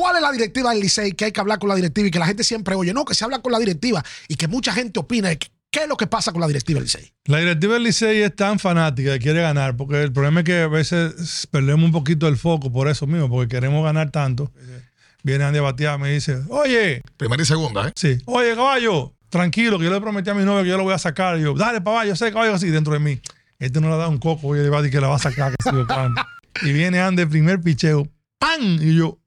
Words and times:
¿Cuál 0.00 0.16
es 0.16 0.22
la 0.22 0.32
directiva 0.32 0.70
del 0.70 0.80
Licey? 0.80 1.12
Que 1.12 1.26
hay 1.26 1.32
que 1.32 1.40
hablar 1.42 1.58
con 1.58 1.68
la 1.68 1.74
directiva 1.74 2.08
y 2.08 2.10
que 2.10 2.18
la 2.18 2.24
gente 2.24 2.42
siempre 2.42 2.74
oye, 2.74 2.94
no, 2.94 3.04
que 3.04 3.14
se 3.14 3.22
habla 3.22 3.40
con 3.40 3.52
la 3.52 3.58
directiva 3.58 4.02
y 4.28 4.36
que 4.36 4.48
mucha 4.48 4.72
gente 4.72 4.98
opina. 4.98 5.28
¿Qué 5.36 5.82
es 5.82 5.88
lo 5.88 5.98
que 5.98 6.06
pasa 6.06 6.32
con 6.32 6.40
la 6.40 6.46
directiva 6.46 6.78
del 6.78 6.84
Licey? 6.84 7.12
La 7.26 7.36
directiva 7.36 7.74
del 7.74 7.82
Licey 7.82 8.22
es 8.22 8.34
tan 8.34 8.58
fanática 8.58 9.14
y 9.14 9.18
quiere 9.18 9.42
ganar, 9.42 9.76
porque 9.76 10.02
el 10.02 10.10
problema 10.10 10.40
es 10.40 10.46
que 10.46 10.62
a 10.62 10.68
veces 10.68 11.46
perdemos 11.50 11.84
un 11.84 11.92
poquito 11.92 12.28
el 12.28 12.38
foco 12.38 12.72
por 12.72 12.88
eso 12.88 13.06
mismo, 13.06 13.28
porque 13.28 13.54
queremos 13.54 13.84
ganar 13.84 14.10
tanto. 14.10 14.50
Viene 15.22 15.44
Andy 15.44 15.58
Batía 15.58 15.98
me 15.98 16.10
dice, 16.10 16.44
oye. 16.48 17.02
Primera 17.18 17.42
y 17.42 17.44
segunda, 17.44 17.88
¿eh? 17.88 17.92
Sí. 17.94 18.22
Oye, 18.24 18.54
caballo, 18.54 19.12
tranquilo, 19.28 19.78
que 19.78 19.84
yo 19.84 19.90
le 19.90 20.00
prometí 20.00 20.30
a 20.30 20.34
mi 20.34 20.46
novia 20.46 20.62
que 20.62 20.70
yo 20.70 20.78
lo 20.78 20.84
voy 20.84 20.94
a 20.94 20.98
sacar. 20.98 21.38
Y 21.38 21.42
yo, 21.42 21.52
dale, 21.52 21.82
papá, 21.82 22.06
yo 22.06 22.16
sé, 22.16 22.32
caballo, 22.32 22.54
así 22.54 22.70
dentro 22.70 22.94
de 22.94 23.00
mí. 23.00 23.20
Este 23.58 23.82
no 23.82 23.90
le 23.90 23.98
da 23.98 24.08
un 24.08 24.16
coco, 24.16 24.46
oye, 24.46 24.62
le 24.62 24.70
va 24.70 24.78
a 24.78 24.80
decir 24.80 24.96
que 24.96 25.02
la 25.02 25.08
va 25.08 25.16
a 25.16 25.18
sacar, 25.18 25.54
que 25.54 25.62
sigo 25.62 25.86
Y 26.62 26.72
viene 26.72 27.00
Andy, 27.00 27.26
primer 27.26 27.60
picheo, 27.60 28.08
¡pam! 28.38 28.78
Y 28.80 28.96
yo, 28.96 29.19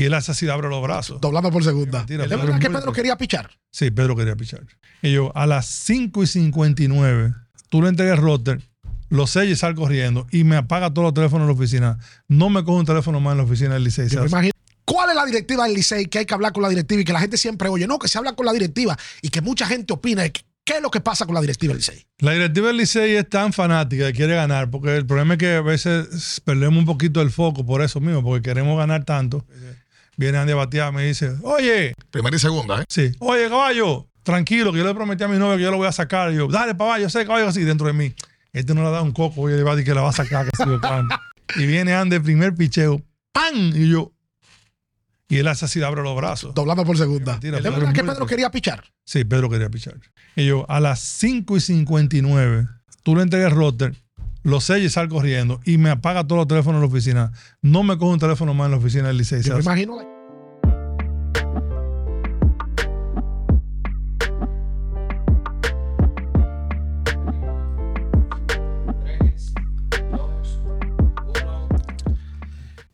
y 0.00 0.04
él 0.04 0.14
hace 0.14 0.32
así, 0.32 0.48
abre 0.48 0.70
los 0.70 0.82
brazos. 0.82 1.20
Doblando 1.20 1.50
por 1.50 1.62
segunda. 1.62 2.06
¿Es 2.08 2.16
verdad 2.16 2.58
que 2.58 2.70
Pedro 2.70 2.92
quería 2.92 3.18
pichar? 3.18 3.50
Sí, 3.70 3.90
Pedro 3.90 4.16
quería 4.16 4.34
pichar. 4.34 4.62
Y 5.02 5.12
yo, 5.12 5.30
a 5.36 5.46
las 5.46 5.66
5 5.66 6.22
y 6.22 6.26
59, 6.26 7.34
tú 7.68 7.82
le 7.82 7.88
entregas 7.90 8.16
el 8.18 8.24
roster, 8.24 8.62
lo 9.10 9.26
sellas 9.26 9.52
y 9.52 9.56
sal 9.56 9.74
corriendo 9.74 10.26
y 10.30 10.44
me 10.44 10.56
apaga 10.56 10.88
todos 10.88 11.04
los 11.04 11.14
teléfonos 11.14 11.42
en 11.42 11.48
la 11.48 11.52
oficina. 11.52 11.98
No 12.28 12.48
me 12.48 12.64
cojo 12.64 12.78
un 12.78 12.86
teléfono 12.86 13.20
más 13.20 13.32
en 13.32 13.38
la 13.38 13.44
oficina 13.44 13.74
del 13.74 13.84
Licey. 13.84 14.08
¿Cuál 14.86 15.10
es 15.10 15.16
la 15.16 15.26
directiva 15.26 15.64
del 15.64 15.74
Licey? 15.74 16.06
Que 16.06 16.20
hay 16.20 16.24
que 16.24 16.32
hablar 16.32 16.52
con 16.52 16.62
la 16.62 16.70
directiva 16.70 17.02
y 17.02 17.04
que 17.04 17.12
la 17.12 17.20
gente 17.20 17.36
siempre 17.36 17.68
oye, 17.68 17.86
no, 17.86 17.98
que 17.98 18.08
se 18.08 18.16
habla 18.16 18.32
con 18.32 18.46
la 18.46 18.54
directiva 18.54 18.96
y 19.20 19.28
que 19.28 19.42
mucha 19.42 19.66
gente 19.66 19.92
opina. 19.92 20.26
¿Qué 20.30 20.76
es 20.76 20.82
lo 20.82 20.90
que 20.90 21.00
pasa 21.00 21.26
con 21.26 21.34
la 21.34 21.42
directiva 21.42 21.72
del 21.72 21.78
Licey? 21.78 22.06
La 22.20 22.32
directiva 22.32 22.68
del 22.68 22.78
Licey 22.78 23.16
es 23.16 23.28
tan 23.28 23.52
fanática 23.52 24.08
y 24.08 24.12
quiere 24.14 24.34
ganar, 24.34 24.70
porque 24.70 24.96
el 24.96 25.04
problema 25.04 25.34
es 25.34 25.38
que 25.38 25.54
a 25.54 25.62
veces 25.62 26.40
perdemos 26.44 26.78
un 26.78 26.86
poquito 26.86 27.20
el 27.20 27.30
foco 27.30 27.66
por 27.66 27.82
eso 27.82 28.00
mismo, 28.00 28.22
porque 28.22 28.42
queremos 28.42 28.78
ganar 28.78 29.04
tanto 29.04 29.44
viene 30.20 30.38
Andy 30.38 30.52
Batía 30.52 30.92
me 30.92 31.02
dice, 31.04 31.34
oye. 31.42 31.94
Primera 32.10 32.36
y 32.36 32.38
segunda, 32.38 32.82
¿eh? 32.82 32.84
Sí. 32.88 33.12
Oye, 33.20 33.48
caballo, 33.48 34.06
tranquilo, 34.22 34.70
que 34.70 34.78
yo 34.78 34.84
le 34.84 34.94
prometí 34.94 35.24
a 35.24 35.28
mi 35.28 35.38
novia 35.38 35.56
que 35.56 35.62
yo 35.62 35.70
lo 35.70 35.78
voy 35.78 35.88
a 35.88 35.92
sacar. 35.92 36.30
Y 36.32 36.36
yo, 36.36 36.46
dale, 36.46 36.74
papá, 36.74 36.98
yo 36.98 37.08
sé, 37.08 37.26
caballo, 37.26 37.48
así 37.48 37.62
dentro 37.62 37.86
de 37.86 37.94
mí. 37.94 38.14
Este 38.52 38.74
no 38.74 38.82
le 38.84 38.90
da 38.90 39.00
un 39.00 39.12
coco, 39.12 39.42
oye, 39.42 39.56
le 39.56 39.62
va 39.62 39.72
a 39.72 39.76
decir 39.76 39.90
que 39.90 39.94
la 39.94 40.02
va 40.02 40.10
a 40.10 40.12
sacar, 40.12 40.46
que 40.46 41.62
Y 41.62 41.66
viene 41.66 41.94
Andy, 41.94 42.18
primer 42.18 42.54
picheo, 42.54 43.02
¡pam! 43.32 43.72
Y 43.74 43.90
yo. 43.90 44.12
Y 45.28 45.38
él 45.38 45.48
hace 45.48 45.64
así, 45.64 45.82
abre 45.82 46.02
los 46.02 46.14
brazos. 46.16 46.54
Doblando 46.54 46.84
por 46.84 46.98
segunda. 46.98 47.38
¿Es 47.42 47.50
verdad 47.50 47.92
que 47.92 48.04
Pedro 48.04 48.26
quería 48.26 48.50
pichar? 48.50 48.84
Sí, 49.04 49.24
Pedro 49.24 49.48
quería 49.48 49.70
pichar. 49.70 49.94
Y 50.36 50.44
yo, 50.44 50.66
a 50.68 50.80
las 50.80 51.00
5 51.00 51.56
y 51.56 51.60
59, 51.60 52.66
tú 53.02 53.16
le 53.16 53.22
entregas 53.22 53.52
el 53.52 53.56
roster, 53.56 53.94
lo 54.42 54.60
sellas 54.60 54.86
y 54.86 54.90
sal 54.90 55.08
corriendo 55.08 55.60
y 55.64 55.78
me 55.78 55.90
apaga 55.90 56.26
todos 56.26 56.40
los 56.40 56.48
teléfonos 56.48 56.78
en 56.78 56.82
la 56.82 56.88
oficina. 56.88 57.32
No 57.62 57.82
me 57.82 57.98
cojo 57.98 58.12
un 58.12 58.18
teléfono 58.18 58.54
más 58.54 58.66
en 58.66 58.70
la 58.72 58.76
oficina 58.78 59.08
del 59.08 59.18
Licey. 59.18 59.42
Yo 59.42 59.54
me 59.54 59.60
imagino. 59.60 59.98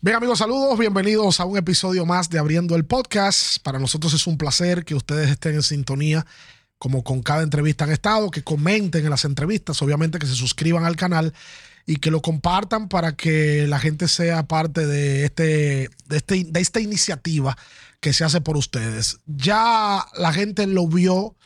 Bien 0.06 0.19
amigos, 0.19 0.38
saludos, 0.38 0.78
bienvenidos 0.78 1.41
a 1.41 1.44
un 1.47 1.58
episodio 1.58 2.06
más 2.06 2.31
de 2.31 2.38
Abriendo 2.38 2.77
el 2.77 2.84
Podcast. 2.84 3.60
Para 3.64 3.81
nosotros 3.81 4.14
es 4.14 4.28
un 4.28 4.38
placer 4.38 4.84
que 4.84 4.94
ustedes 4.94 5.28
estén 5.28 5.56
en 5.56 5.64
sintonía 5.64 6.25
como 6.78 7.02
con 7.02 7.22
cada 7.22 7.42
entrevista 7.42 7.84
han 7.84 7.92
estado, 7.92 8.30
que 8.30 8.42
comenten 8.42 9.05
en 9.05 9.10
las 9.10 9.24
entrevistas, 9.24 9.80
obviamente 9.82 10.19
que 10.19 10.27
se 10.27 10.34
suscriban 10.34 10.84
al 10.84 10.96
canal 10.96 11.32
y 11.86 11.96
que 11.96 12.10
lo 12.10 12.20
compartan 12.20 12.88
para 12.88 13.16
que 13.16 13.66
la 13.66 13.78
gente 13.78 14.08
sea 14.08 14.46
parte 14.46 14.86
de, 14.86 15.24
este, 15.24 15.91
de, 16.06 16.16
este, 16.16 16.44
de 16.44 16.60
esta 16.60 16.80
iniciativa 16.80 17.56
que 18.00 18.12
se 18.12 18.24
hace 18.24 18.41
por 18.41 18.56
ustedes. 18.56 19.19
Ya 19.27 20.04
la 20.16 20.32
gente 20.32 20.66
lo 20.66 20.86
vio 20.86 21.36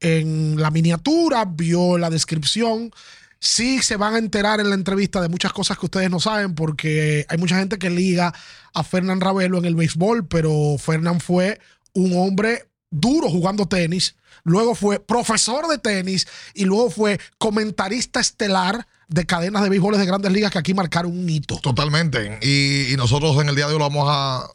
en 0.00 0.60
la 0.60 0.70
miniatura, 0.70 1.44
vio 1.44 1.98
la 1.98 2.10
descripción 2.10 2.92
sí 3.40 3.80
se 3.82 3.96
van 3.96 4.14
a 4.14 4.18
enterar 4.18 4.60
en 4.60 4.68
la 4.68 4.74
entrevista 4.74 5.20
de 5.20 5.28
muchas 5.28 5.52
cosas 5.52 5.78
que 5.78 5.86
ustedes 5.86 6.10
no 6.10 6.20
saben, 6.20 6.54
porque 6.54 7.26
hay 7.28 7.38
mucha 7.38 7.58
gente 7.58 7.78
que 7.78 7.90
liga 7.90 8.34
a 8.74 8.84
Fernán 8.84 9.20
Ravelo 9.20 9.58
en 9.58 9.64
el 9.64 9.74
béisbol, 9.74 10.26
pero 10.26 10.76
Fernán 10.78 11.20
fue 11.20 11.60
un 11.92 12.16
hombre 12.16 12.68
duro 12.90 13.28
jugando 13.28 13.66
tenis, 13.66 14.16
luego 14.44 14.74
fue 14.74 15.00
profesor 15.00 15.68
de 15.68 15.78
tenis 15.78 16.26
y 16.54 16.64
luego 16.64 16.90
fue 16.90 17.20
comentarista 17.38 18.20
estelar 18.20 18.86
de 19.08 19.24
cadenas 19.24 19.62
de 19.62 19.70
béisbol 19.70 19.96
de 19.96 20.04
grandes 20.04 20.30
ligas 20.32 20.52
que 20.52 20.58
aquí 20.58 20.74
marcaron 20.74 21.18
un 21.18 21.28
hito. 21.28 21.58
Totalmente. 21.60 22.38
Y, 22.42 22.94
nosotros 22.96 23.40
en 23.40 23.48
el 23.48 23.56
día 23.56 23.66
de 23.66 23.72
hoy 23.72 23.80
vamos 23.80 24.06
a, 24.08 24.46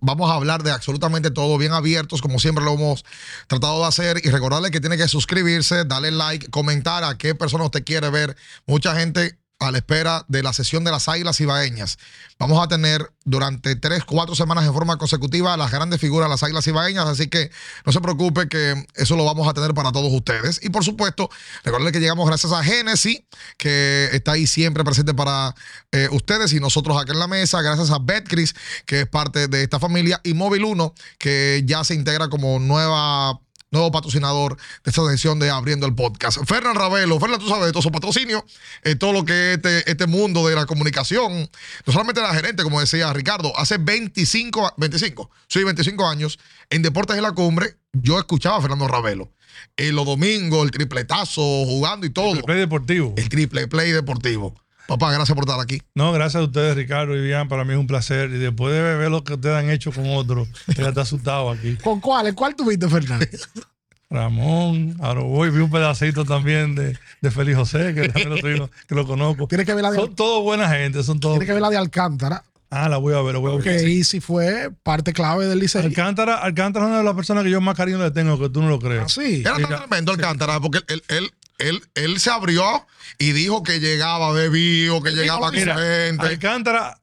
vamos 0.00 0.30
a 0.30 0.34
hablar 0.34 0.62
de 0.62 0.70
absolutamente 0.70 1.30
todo, 1.30 1.58
bien 1.58 1.72
abiertos, 1.72 2.22
como 2.22 2.38
siempre 2.38 2.64
lo 2.64 2.74
hemos 2.74 3.04
tratado 3.48 3.80
de 3.80 3.86
hacer. 3.86 4.20
Y 4.24 4.30
recordarle 4.30 4.70
que 4.70 4.80
tiene 4.80 4.96
que 4.96 5.08
suscribirse, 5.08 5.84
darle 5.84 6.10
like, 6.10 6.48
comentar 6.48 7.04
a 7.04 7.18
qué 7.18 7.34
persona 7.34 7.64
usted 7.64 7.84
quiere 7.84 8.08
ver. 8.08 8.36
Mucha 8.66 8.98
gente 8.98 9.38
a 9.58 9.72
la 9.72 9.78
espera 9.78 10.24
de 10.28 10.42
la 10.42 10.52
sesión 10.52 10.84
de 10.84 10.90
las 10.90 11.08
Águilas 11.08 11.40
Ibaeñas. 11.40 11.98
Vamos 12.38 12.62
a 12.62 12.68
tener 12.68 13.10
durante 13.24 13.74
tres, 13.74 14.04
cuatro 14.04 14.36
semanas 14.36 14.64
en 14.64 14.72
forma 14.72 14.96
consecutiva 14.98 15.56
las 15.56 15.72
grandes 15.72 16.00
figuras 16.00 16.28
de 16.28 16.30
las 16.30 16.42
Águilas 16.42 16.66
Ibaeñas, 16.66 17.06
así 17.06 17.28
que 17.28 17.50
no 17.84 17.92
se 17.92 18.00
preocupe 18.00 18.48
que 18.48 18.86
eso 18.94 19.16
lo 19.16 19.24
vamos 19.24 19.48
a 19.48 19.54
tener 19.54 19.74
para 19.74 19.90
todos 19.90 20.12
ustedes. 20.12 20.60
Y 20.62 20.70
por 20.70 20.84
supuesto, 20.84 21.28
recuerden 21.64 21.92
que 21.92 21.98
llegamos 21.98 22.26
gracias 22.28 22.52
a 22.52 22.62
Genesis, 22.62 23.22
que 23.56 24.08
está 24.12 24.32
ahí 24.32 24.46
siempre 24.46 24.84
presente 24.84 25.14
para 25.14 25.54
eh, 25.90 26.08
ustedes 26.12 26.52
y 26.52 26.60
nosotros 26.60 27.00
aquí 27.00 27.10
en 27.10 27.18
la 27.18 27.26
mesa, 27.26 27.60
gracias 27.60 27.90
a 27.90 27.98
Betcris, 27.98 28.54
que 28.86 29.00
es 29.00 29.06
parte 29.08 29.48
de 29.48 29.62
esta 29.62 29.80
familia, 29.80 30.20
y 30.22 30.34
Móvil 30.34 30.64
1, 30.64 30.94
que 31.18 31.62
ya 31.66 31.82
se 31.82 31.94
integra 31.94 32.28
como 32.28 32.60
nueva 32.60 33.40
nuevo 33.70 33.90
patrocinador 33.90 34.56
de 34.56 34.90
esta 34.90 35.08
sesión 35.10 35.38
de 35.38 35.50
Abriendo 35.50 35.86
el 35.86 35.94
Podcast. 35.94 36.38
Fernán 36.46 36.74
Ravelo, 36.74 37.20
Fernán, 37.20 37.38
tú 37.38 37.48
sabes 37.48 37.66
de 37.66 37.72
todo 37.72 37.82
su 37.82 37.90
patrocinio, 37.90 38.44
eh, 38.82 38.94
todo 38.94 39.12
lo 39.12 39.24
que 39.24 39.52
es 39.52 39.56
este, 39.56 39.90
este, 39.90 40.06
mundo 40.06 40.46
de 40.46 40.54
la 40.54 40.66
comunicación, 40.66 41.50
no 41.86 41.92
solamente 41.92 42.20
la 42.20 42.34
gerente, 42.34 42.62
como 42.62 42.80
decía 42.80 43.12
Ricardo, 43.12 43.52
hace 43.56 43.78
25, 43.78 44.74
25, 44.76 45.30
sí, 45.48 45.64
25 45.64 46.06
años, 46.06 46.38
en 46.70 46.82
Deportes 46.82 47.16
de 47.16 47.22
la 47.22 47.32
Cumbre, 47.32 47.76
yo 47.92 48.18
escuchaba 48.18 48.56
a 48.56 48.60
Fernando 48.60 48.88
Ravelo. 48.88 49.32
En 49.76 49.96
los 49.96 50.06
domingos, 50.06 50.64
el 50.64 50.70
tripletazo, 50.70 51.42
jugando 51.42 52.06
y 52.06 52.10
todo. 52.10 52.26
El 52.26 52.32
triple 52.34 52.46
play 52.46 52.58
deportivo. 52.60 53.14
El 53.16 53.28
triple 53.28 53.68
play 53.68 53.92
deportivo. 53.92 54.54
Papá, 54.88 55.12
gracias 55.12 55.34
por 55.36 55.44
estar 55.44 55.60
aquí. 55.60 55.82
No, 55.94 56.12
gracias 56.12 56.40
a 56.40 56.44
ustedes, 56.46 56.74
Ricardo 56.74 57.14
y 57.14 57.20
Vivian. 57.20 57.46
Para 57.46 57.62
mí 57.62 57.74
es 57.74 57.78
un 57.78 57.86
placer. 57.86 58.30
Y 58.30 58.38
después 58.38 58.72
de 58.72 58.80
ver 58.80 59.10
lo 59.10 59.22
que 59.22 59.34
ustedes 59.34 59.54
han 59.54 59.68
hecho 59.68 59.92
con 59.92 60.08
otros, 60.08 60.48
ya 60.78 60.88
está 60.88 61.02
asustado 61.02 61.50
aquí. 61.50 61.76
¿Con 61.76 62.00
cuál? 62.00 62.28
¿En 62.28 62.34
cuál 62.34 62.56
tuviste, 62.56 62.88
Fernández? 62.88 63.50
Ramón, 64.10 64.96
ahora 65.00 65.20
voy, 65.20 65.50
vi 65.50 65.58
un 65.58 65.70
pedacito 65.70 66.24
también 66.24 66.74
de, 66.74 66.96
de 67.20 67.30
Félix 67.30 67.58
José, 67.58 67.92
que 67.94 68.08
también 68.08 68.58
lo, 68.58 68.70
que 68.88 68.94
lo 68.94 69.06
conozco. 69.06 69.46
Tiene 69.46 69.66
que 69.66 69.74
ver 69.74 69.82
la 69.82 69.90
de, 69.90 69.98
son 69.98 70.14
todos 70.14 70.42
buena 70.42 70.70
gente, 70.70 71.02
son 71.02 71.20
todos. 71.20 71.34
Tiene 71.34 71.44
que 71.44 71.52
ver 71.52 71.60
la 71.60 71.68
de 71.68 71.76
Alcántara. 71.76 72.42
Ah, 72.70 72.88
la 72.88 72.96
voy 72.96 73.12
a 73.12 73.20
ver, 73.20 73.34
la 73.34 73.40
voy 73.40 73.52
a 73.52 73.56
ver. 73.56 73.64
Que 73.64 73.98
Easy 73.98 74.20
fue 74.20 74.70
parte 74.82 75.12
clave 75.12 75.44
del 75.46 75.58
liceo. 75.58 75.82
Alcántara, 75.82 76.36
Alcántara 76.36 76.86
es 76.86 76.88
una 76.88 76.98
de 76.98 77.04
las 77.04 77.14
personas 77.14 77.44
que 77.44 77.50
yo 77.50 77.60
más 77.60 77.76
cariño 77.76 77.98
le 77.98 78.10
tengo, 78.10 78.38
que 78.38 78.48
tú 78.48 78.62
no 78.62 78.70
lo 78.70 78.78
crees. 78.78 79.02
Ah, 79.02 79.08
sí. 79.08 79.40
Era 79.40 79.58
tan 79.58 79.80
tremendo 79.80 80.12
Alcántara, 80.12 80.58
porque 80.58 80.78
él, 80.78 80.84
él, 80.88 81.02
él, 81.18 81.30
él, 81.58 82.20
se 82.20 82.30
abrió 82.30 82.86
y 83.18 83.32
dijo 83.32 83.62
que 83.62 83.80
llegaba 83.80 84.32
de 84.32 84.48
vivo, 84.48 85.02
que 85.02 85.10
llegaba 85.10 85.50
con 85.50 85.54
gente. 85.54 86.26
Alcántara. 86.26 87.00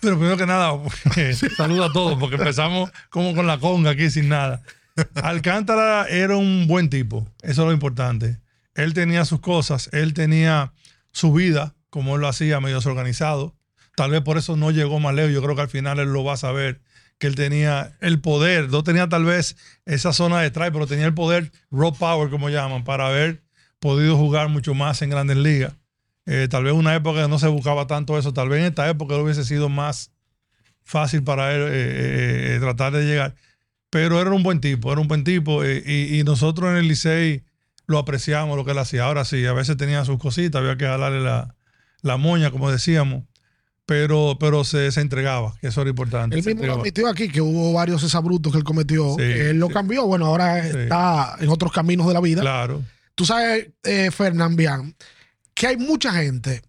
Pero 0.00 0.16
primero 0.16 0.36
que 0.36 0.46
nada, 0.46 0.72
saludo 1.56 1.84
a 1.84 1.92
todos, 1.92 2.18
porque 2.18 2.36
empezamos 2.36 2.90
como 3.08 3.34
con 3.34 3.46
la 3.46 3.58
conga 3.58 3.90
aquí 3.90 4.10
sin 4.10 4.28
nada. 4.28 4.62
Alcántara 5.14 6.06
era 6.08 6.36
un 6.36 6.66
buen 6.66 6.90
tipo, 6.90 7.28
eso 7.42 7.62
es 7.62 7.66
lo 7.66 7.72
importante. 7.72 8.40
Él 8.74 8.94
tenía 8.94 9.24
sus 9.24 9.40
cosas, 9.40 9.88
él 9.92 10.12
tenía 10.12 10.72
su 11.12 11.32
vida, 11.32 11.74
como 11.88 12.16
él 12.16 12.22
lo 12.22 12.28
hacía, 12.28 12.60
medio 12.60 12.76
desorganizado. 12.76 13.56
Tal 13.94 14.10
vez 14.10 14.20
por 14.22 14.38
eso 14.38 14.56
no 14.56 14.70
llegó 14.70 15.00
más 15.00 15.14
lejos. 15.14 15.32
Yo 15.32 15.42
creo 15.42 15.54
que 15.56 15.62
al 15.62 15.70
final 15.70 15.98
él 15.98 16.12
lo 16.12 16.24
va 16.24 16.34
a 16.34 16.36
saber, 16.36 16.82
que 17.18 17.26
él 17.26 17.34
tenía 17.34 17.96
el 18.00 18.20
poder. 18.20 18.68
No 18.70 18.82
tenía 18.82 19.08
tal 19.08 19.24
vez 19.24 19.56
esa 19.84 20.12
zona 20.12 20.40
de 20.40 20.48
strike, 20.48 20.72
pero 20.72 20.86
tenía 20.86 21.06
el 21.06 21.14
poder, 21.14 21.52
raw 21.70 21.94
power, 21.94 22.30
como 22.30 22.50
llaman, 22.50 22.84
para 22.84 23.06
haber 23.08 23.42
podido 23.78 24.16
jugar 24.16 24.48
mucho 24.48 24.74
más 24.74 25.02
en 25.02 25.10
grandes 25.10 25.36
ligas. 25.36 25.74
Eh, 26.26 26.48
tal 26.50 26.64
vez 26.64 26.72
una 26.72 26.94
época 26.94 27.28
no 27.28 27.38
se 27.38 27.48
buscaba 27.48 27.86
tanto 27.86 28.18
eso. 28.18 28.32
Tal 28.32 28.48
vez 28.48 28.60
en 28.60 28.66
esta 28.66 28.88
época 28.88 29.16
hubiese 29.16 29.44
sido 29.44 29.68
más 29.68 30.10
fácil 30.82 31.22
para 31.22 31.54
él 31.54 31.62
eh, 31.62 32.54
eh, 32.54 32.58
tratar 32.60 32.92
de 32.92 33.04
llegar 33.04 33.34
pero 33.90 34.20
era 34.20 34.30
un 34.30 34.42
buen 34.42 34.60
tipo, 34.60 34.92
era 34.92 35.00
un 35.00 35.08
buen 35.08 35.24
tipo 35.24 35.64
y, 35.64 36.22
nosotros 36.24 36.70
en 36.70 36.76
el 36.76 36.88
Licey 36.88 37.44
lo 37.86 37.98
apreciamos 37.98 38.56
lo 38.56 38.64
que 38.64 38.72
él 38.72 38.78
hacía. 38.78 39.04
Ahora 39.04 39.24
sí, 39.24 39.46
a 39.46 39.54
veces 39.54 39.76
tenía 39.78 40.04
sus 40.04 40.18
cositas, 40.18 40.60
había 40.60 40.76
que 40.76 40.84
jalarle 40.84 41.22
la, 41.22 42.16
moña, 42.18 42.50
como 42.50 42.70
decíamos, 42.70 43.24
pero, 43.86 44.36
pero 44.38 44.64
se, 44.64 44.90
se, 44.92 45.00
entregaba, 45.00 45.56
que 45.60 45.68
eso 45.68 45.80
era 45.80 45.90
importante. 45.90 46.36
Él 46.36 46.44
mismo 46.44 46.66
lo 46.66 46.74
admitió 46.74 47.08
aquí, 47.08 47.28
que 47.28 47.40
hubo 47.40 47.72
varios 47.72 48.02
exabrutos 48.02 48.52
que 48.52 48.58
él 48.58 48.64
cometió. 48.64 49.16
él 49.18 49.58
lo 49.58 49.68
cambió, 49.68 50.06
bueno, 50.06 50.26
ahora 50.26 50.66
está 50.66 51.36
en 51.40 51.48
otros 51.48 51.72
caminos 51.72 52.06
de 52.08 52.14
la 52.14 52.20
vida. 52.20 52.40
Claro. 52.42 52.82
Tú 53.14 53.24
sabes, 53.24 53.68
eh, 53.84 54.10
Fernán 54.10 54.56
Bian, 54.56 54.94
que 55.54 55.68
hay 55.68 55.76
mucha 55.76 56.12
gente 56.12 56.62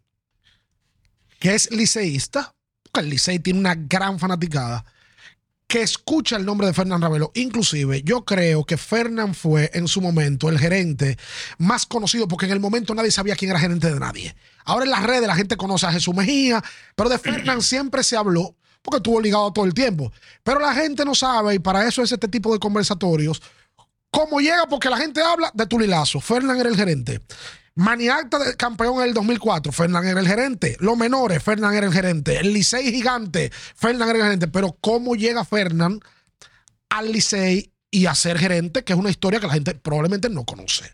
que 1.40 1.56
es 1.56 1.70
liceísta 1.72 2.54
porque 2.84 3.06
el 3.06 3.10
Licey 3.10 3.40
tiene 3.40 3.60
una 3.60 3.76
gran 3.76 4.20
fanaticada, 4.20 4.86
que 5.68 5.82
escucha 5.82 6.38
el 6.38 6.46
nombre 6.46 6.66
de 6.68 6.74
Fernán 6.74 7.02
Ravelo. 7.02 7.32
Inclusive, 7.36 8.02
yo 8.04 8.24
creo 8.24 8.64
que 8.64 8.78
Fernán 8.78 9.36
fue 9.36 9.70
en 9.74 9.88
su 9.88 10.02
momento 10.02 10.48
el 10.48 10.58
gerente 10.58 11.18
más 11.58 11.86
conocido, 11.86 12.28
porque 12.28 12.46
en 12.46 12.54
el 12.54 12.60
momento 12.62 12.96
nadie 12.96 13.12
sabía 13.12 13.36
quién 13.36 13.52
era 13.52 13.60
gerente 13.60 13.94
de 13.94 14.00
nadie. 14.00 14.36
Ahora 14.64 14.86
en 14.86 14.92
las 14.92 15.04
redes 15.04 15.28
la 15.28 15.36
gente 15.36 15.58
conoce 15.58 15.86
a 15.86 15.92
Jesús 15.92 16.16
Mejía, 16.16 16.64
pero 16.96 17.10
de 17.10 17.20
Fernán 17.20 17.62
siempre 17.62 18.02
se 18.04 18.16
habló, 18.16 18.56
porque 18.82 18.98
estuvo 18.98 19.20
ligado 19.20 19.52
todo 19.52 19.66
el 19.66 19.74
tiempo. 19.74 20.12
Pero 20.44 20.60
la 20.60 20.74
gente 20.74 21.04
no 21.04 21.14
sabe, 21.14 21.56
y 21.56 21.60
para 21.60 21.86
eso 21.86 22.02
es 22.02 22.12
este 22.12 22.30
tipo 22.30 22.54
de 22.54 22.60
conversatorios, 22.60 23.42
cómo 24.10 24.40
llega, 24.40 24.68
porque 24.68 24.90
la 24.90 24.98
gente 24.98 25.22
habla 25.22 25.52
de 25.54 25.66
Tulilazo. 25.66 26.22
Fernán 26.22 26.58
era 26.58 26.70
el 26.70 26.78
gerente. 26.78 27.22
Maniacta 27.78 28.40
campeón 28.58 28.98
en 28.98 29.10
el 29.10 29.14
2004, 29.14 29.72
Fernán 29.72 30.08
era 30.08 30.20
el 30.20 30.28
gerente. 30.28 30.78
Los 30.80 30.98
menores, 30.98 31.44
Fernán 31.44 31.76
era 31.76 31.86
el 31.86 31.94
gerente. 31.94 32.40
El 32.40 32.52
Licey 32.52 32.92
gigante, 32.92 33.52
Fernán 33.76 34.10
era 34.10 34.18
el 34.18 34.24
gerente. 34.24 34.48
Pero 34.48 34.76
¿cómo 34.82 35.16
llega 35.16 35.46
Fernán 35.46 36.00
al 36.90 37.12
Licey 37.12 37.72
y 37.92 38.08
a 38.08 38.16
ser 38.16 38.40
gerente? 38.40 38.84
Que 38.84 38.94
es 38.94 39.00
una 39.00 39.12
historia 39.12 39.40
que 39.40 39.46
la 39.46 39.54
gente 39.54 39.76
probablemente 39.76 40.28
no 40.28 40.44
conoce. 40.44 40.92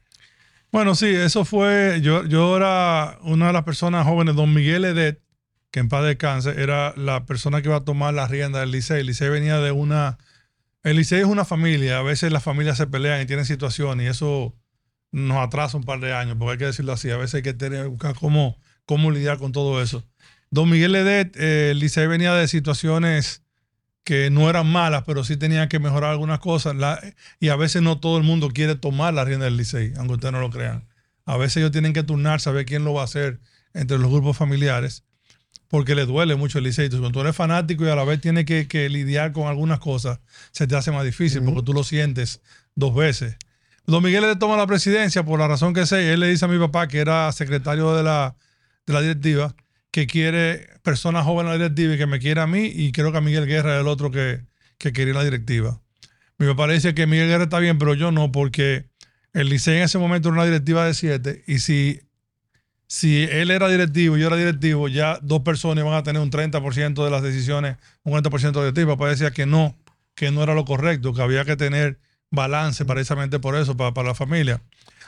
Bueno, 0.73 0.93
sí, 0.93 1.07
eso 1.07 1.45
fue. 1.45 2.01
Yo, 2.01 2.25
yo 2.25 2.57
era 2.57 3.17
una 3.21 3.47
de 3.47 3.53
las 3.53 3.63
personas 3.63 4.05
jóvenes, 4.05 4.35
don 4.35 4.53
Miguel 4.53 4.83
Edet, 4.83 5.21
que 5.71 5.79
en 5.79 5.87
paz 5.87 6.03
descanse, 6.03 6.61
era 6.61 6.93
la 6.97 7.25
persona 7.25 7.61
que 7.61 7.69
iba 7.69 7.77
a 7.77 7.85
tomar 7.85 8.13
la 8.13 8.27
rienda 8.27 8.59
del 8.59 8.71
Licey. 8.71 8.99
El 8.99 9.07
Licey 9.07 9.29
venía 9.29 9.59
de 9.59 9.71
una. 9.71 10.17
El 10.83 10.97
Licey 10.97 11.21
es 11.21 11.27
una 11.27 11.45
familia. 11.45 11.99
A 11.99 12.03
veces 12.03 12.33
las 12.33 12.43
familias 12.43 12.75
se 12.75 12.87
pelean 12.87 13.21
y 13.21 13.25
tienen 13.25 13.45
situaciones 13.45 14.05
y 14.05 14.09
eso 14.09 14.53
nos 15.13 15.37
atrasa 15.37 15.77
un 15.77 15.83
par 15.83 15.99
de 15.99 16.13
años, 16.13 16.35
porque 16.37 16.53
hay 16.53 16.57
que 16.57 16.65
decirlo 16.65 16.91
así. 16.91 17.09
A 17.11 17.17
veces 17.17 17.35
hay 17.35 17.43
que 17.43 17.53
tener, 17.53 17.87
buscar 17.87 18.15
cómo, 18.15 18.57
cómo 18.85 19.11
lidiar 19.11 19.37
con 19.37 19.51
todo 19.53 19.81
eso. 19.81 20.03
Don 20.49 20.69
Miguel 20.69 20.91
Ledet, 20.91 21.37
eh, 21.37 21.71
el 21.71 21.79
Licey 21.79 22.07
venía 22.07 22.33
de 22.33 22.47
situaciones 22.47 23.43
que 24.03 24.29
no 24.31 24.49
eran 24.49 24.67
malas, 24.67 25.03
pero 25.05 25.23
sí 25.23 25.37
tenían 25.37 25.69
que 25.69 25.79
mejorar 25.79 26.11
algunas 26.11 26.39
cosas. 26.39 26.75
y 27.39 27.49
a 27.49 27.55
veces 27.55 27.81
no 27.81 27.99
todo 27.99 28.17
el 28.17 28.23
mundo 28.23 28.49
quiere 28.49 28.75
tomar 28.75 29.13
la 29.13 29.23
rienda 29.23 29.45
del 29.45 29.55
Licey, 29.55 29.93
aunque 29.97 30.15
ustedes 30.15 30.33
no 30.33 30.41
lo 30.41 30.49
crean. 30.49 30.87
A 31.25 31.37
veces 31.37 31.57
ellos 31.57 31.71
tienen 31.71 31.93
que 31.93 32.03
turnar, 32.03 32.41
saber 32.41 32.65
quién 32.65 32.83
lo 32.83 32.93
va 32.93 33.01
a 33.01 33.05
hacer 33.05 33.39
entre 33.73 33.97
los 33.97 34.11
grupos 34.11 34.35
familiares, 34.35 35.05
porque 35.69 35.95
le 35.95 36.05
duele 36.05 36.35
mucho 36.35 36.57
el 36.57 36.65
Licey. 36.65 36.85
Entonces, 36.85 37.01
cuando 37.01 37.19
tú 37.19 37.21
eres 37.21 37.35
fanático 37.35 37.85
y 37.85 37.89
a 37.89 37.95
la 37.95 38.03
vez 38.03 38.19
tienes 38.19 38.45
que, 38.45 38.89
lidiar 38.89 39.31
con 39.31 39.47
algunas 39.47 39.79
cosas, 39.79 40.19
se 40.51 40.67
te 40.67 40.75
hace 40.75 40.91
más 40.91 41.05
difícil, 41.05 41.43
porque 41.43 41.61
tú 41.61 41.73
lo 41.73 41.83
sientes 41.83 42.41
dos 42.75 42.93
veces. 42.95 43.37
Don 43.85 44.01
Miguel 44.01 44.21
le 44.21 44.35
toma 44.37 44.55
la 44.55 44.65
presidencia 44.65 45.23
por 45.23 45.39
la 45.39 45.47
razón 45.47 45.73
que 45.73 45.85
sé. 45.85 46.13
Él 46.13 46.21
le 46.21 46.29
dice 46.29 46.45
a 46.45 46.47
mi 46.47 46.57
papá, 46.57 46.87
que 46.87 46.99
era 46.99 47.31
secretario 47.31 47.93
de 47.95 48.03
la, 48.03 48.35
directiva, 48.85 49.55
que 49.91 50.07
quiere 50.07 50.69
personas 50.83 51.25
jóvenes 51.25 51.53
en 51.53 51.59
la 51.59 51.63
directiva 51.65 51.93
y 51.93 51.97
que 51.97 52.05
me 52.05 52.19
quiere 52.19 52.41
a 52.41 52.47
mí. 52.47 52.65
Y 52.65 52.91
creo 52.93 53.11
que 53.11 53.17
a 53.17 53.21
Miguel 53.21 53.45
Guerra 53.45 53.75
es 53.75 53.81
el 53.81 53.87
otro 53.87 54.09
que, 54.09 54.45
que 54.77 54.93
quería 54.93 55.13
la 55.13 55.23
directiva. 55.23 55.81
Mi 56.37 56.47
papá 56.47 56.67
le 56.67 56.75
dice 56.75 56.93
que 56.93 57.07
Miguel 57.07 57.27
Guerra 57.27 57.43
está 57.43 57.59
bien, 57.59 57.77
pero 57.77 57.93
yo 57.93 58.11
no, 58.11 58.31
porque 58.31 58.85
el 59.33 59.49
Licey 59.49 59.77
en 59.77 59.83
ese 59.83 59.97
momento 59.97 60.29
era 60.29 60.35
una 60.35 60.45
directiva 60.45 60.85
de 60.85 60.93
siete. 60.93 61.43
Y 61.45 61.59
si, 61.59 62.01
si 62.87 63.23
él 63.23 63.51
era 63.51 63.67
directivo 63.67 64.17
y 64.17 64.21
yo 64.21 64.27
era 64.27 64.37
directivo, 64.37 64.87
ya 64.87 65.19
dos 65.21 65.41
personas 65.41 65.83
van 65.83 65.95
a 65.95 66.03
tener 66.03 66.21
un 66.21 66.31
30% 66.31 67.03
de 67.03 67.11
las 67.11 67.21
decisiones, 67.21 67.77
un 68.03 68.13
40% 68.13 68.51
de 68.53 68.59
directiva. 68.61 68.91
Mi 68.91 68.97
papá 68.97 69.09
decía 69.09 69.31
que 69.31 69.45
no, 69.45 69.75
que 70.15 70.31
no 70.31 70.41
era 70.41 70.53
lo 70.53 70.63
correcto, 70.63 71.13
que 71.13 71.21
había 71.21 71.43
que 71.43 71.57
tener 71.57 71.99
balance 72.33 72.83
precisamente 72.83 73.39
por 73.39 73.55
eso, 73.55 73.77
para, 73.77 74.03
la 74.03 74.15
familia. 74.15 74.61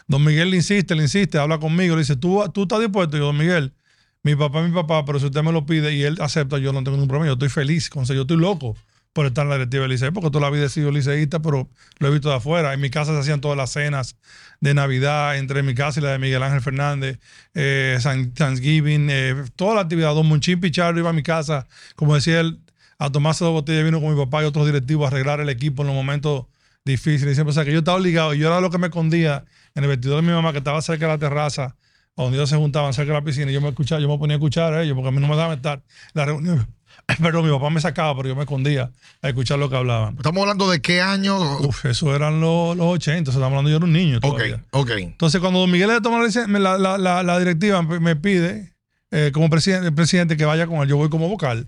Don 0.08 0.24
Miguel 0.24 0.52
le 0.52 0.58
insiste, 0.58 0.96
le 0.96 1.04
insiste, 1.04 1.40
habla 1.40 1.58
conmigo, 1.60 1.96
le 1.96 2.02
dice, 2.02 2.16
¿tú, 2.16 2.44
tú 2.54 2.64
estás 2.64 2.80
dispuesto? 2.80 3.18
Yo, 3.18 3.26
don 3.26 3.38
Miguel, 3.38 3.74
mi 4.22 4.36
papá 4.36 4.62
mi 4.62 4.72
papá, 4.72 5.04
pero 5.06 5.20
si 5.20 5.26
usted 5.26 5.42
me 5.44 5.52
lo 5.52 5.66
pide 5.66 5.94
y 5.94 6.04
él 6.04 6.18
acepta, 6.22 6.60
yo 6.60 6.72
no 6.72 6.84
tengo 6.84 6.92
ningún 6.92 7.08
problema, 7.08 7.28
yo 7.28 7.34
estoy 7.34 7.50
feliz, 7.50 7.90
con 7.90 8.06
yo 8.06 8.22
estoy 8.22 8.38
loco 8.38 8.76
por 9.12 9.26
estar 9.26 9.44
en 9.44 9.50
la 9.50 9.56
directiva 9.56 9.84
del 9.84 9.92
liceo, 9.92 10.14
porque 10.14 10.30
toda 10.30 10.42
la 10.42 10.50
vida 10.50 10.66
he 10.66 10.70
sido 10.70 10.92
liceísta, 10.92 11.42
pero 11.42 11.70
lo 12.00 12.08
he 12.08 12.12
visto 12.12 12.30
de 12.30 12.36
afuera. 12.36 12.74
En 12.74 12.82
mi 12.82 12.90
casa 12.90 13.14
se 13.14 13.20
hacían 13.20 13.42
todas 13.42 13.58
las 13.58 13.72
cenas 13.72 14.18
de 14.60 14.74
Navidad, 14.74 15.38
entre 15.38 15.64
mi 15.64 15.74
casa 15.74 16.00
y 16.00 16.04
la 16.04 16.12
de 16.12 16.20
Miguel 16.20 16.44
Ángel 16.44 16.62
Fernández, 16.62 17.20
eh, 17.54 17.98
Thanksgiving, 18.36 19.08
eh, 19.10 19.36
toda 19.56 19.76
la 19.76 19.82
actividad. 19.82 20.14
Don 20.14 20.28
Monchín 20.28 20.60
Pichardo 20.60 21.00
iba 21.00 21.12
a 21.12 21.14
mi 21.14 21.24
casa, 21.24 21.66
como 21.96 22.14
decía 22.14 22.42
él, 22.42 22.60
a 23.00 23.10
tomarse 23.10 23.44
dos 23.46 23.54
botellas 23.54 23.80
de 23.80 23.84
vino 23.86 24.02
con 24.02 24.14
mi 24.14 24.22
papá 24.22 24.44
y 24.44 24.46
otros 24.46 24.66
directivos 24.66 25.06
a 25.06 25.08
arreglar 25.08 25.40
el 25.40 25.50
equipo 25.50 25.84
en 25.84 25.88
los 25.88 25.96
momentos 25.96 26.46
difícil. 26.86 27.28
Y 27.28 27.34
siempre, 27.34 27.52
o 27.52 27.54
sea, 27.54 27.66
que 27.66 27.72
yo 27.72 27.80
estaba 27.80 27.98
obligado 27.98 28.34
y 28.34 28.40
yo 28.40 28.48
era 28.48 28.62
lo 28.62 28.70
que 28.70 28.78
me 28.78 28.88
escondía 28.88 29.44
en 29.74 29.84
el 29.84 29.90
vestidor 29.90 30.18
de 30.18 30.28
mi 30.28 30.34
mamá, 30.34 30.52
que 30.52 30.60
estaba 30.60 30.82
cerca 30.82 31.08
de 31.08 31.14
la 31.14 31.18
terraza, 31.18 31.76
donde 32.16 32.38
ellos 32.38 32.50
se 32.50 32.56
juntaban 32.56 32.94
cerca 32.94 33.12
de 33.12 33.20
la 33.20 33.26
piscina. 33.26 33.52
Y 33.52 33.54
yo 33.54 33.62
me 33.62 33.70
escuchaba, 33.70 34.00
yo 34.00 34.08
me 34.08 34.18
ponía 34.18 34.36
a 34.36 34.38
escuchar 34.38 34.74
a 34.74 34.84
ellos, 34.84 34.96
porque 34.96 35.10
a 35.10 35.12
mí 35.12 35.20
no 35.20 35.28
me 35.28 35.36
daba 35.36 35.56
estar 35.56 35.82
la 36.14 36.26
reunión. 36.26 36.68
Pero 37.22 37.44
mi 37.44 37.52
papá 37.52 37.70
me 37.70 37.82
sacaba, 37.82 38.16
pero 38.16 38.30
yo 38.30 38.36
me 38.36 38.44
escondía 38.44 38.90
a 39.22 39.28
escuchar 39.28 39.60
lo 39.60 39.70
que 39.70 39.76
hablaban. 39.76 40.16
Estamos 40.16 40.42
hablando 40.42 40.70
de 40.70 40.82
qué 40.82 41.02
año. 41.02 41.60
Uf, 41.60 41.86
eso 41.86 42.16
eran 42.16 42.40
los, 42.40 42.76
los 42.76 42.88
80, 42.88 43.30
estamos 43.30 43.48
hablando 43.48 43.70
yo 43.70 43.76
era 43.76 43.86
un 43.86 43.94
niño. 43.94 44.20
Todavía. 44.22 44.64
Ok, 44.72 44.90
ok. 44.90 44.98
Entonces, 44.98 45.42
cuando 45.42 45.60
Don 45.60 45.70
Miguel 45.70 45.90
le 45.90 46.02
toma 46.02 46.20
la, 46.24 46.78
la, 46.78 46.98
la, 46.98 47.22
la 47.22 47.40
directiva, 47.40 47.82
me 47.84 48.16
pide 48.16 48.74
eh, 49.12 49.32
como 49.34 49.50
presidente, 49.50 49.92
presidente 49.92 50.38
que 50.38 50.46
vaya 50.46 50.68
con 50.68 50.78
él. 50.78 50.88
Yo 50.88 50.98
voy 50.98 51.10
como 51.10 51.30
vocal. 51.30 51.68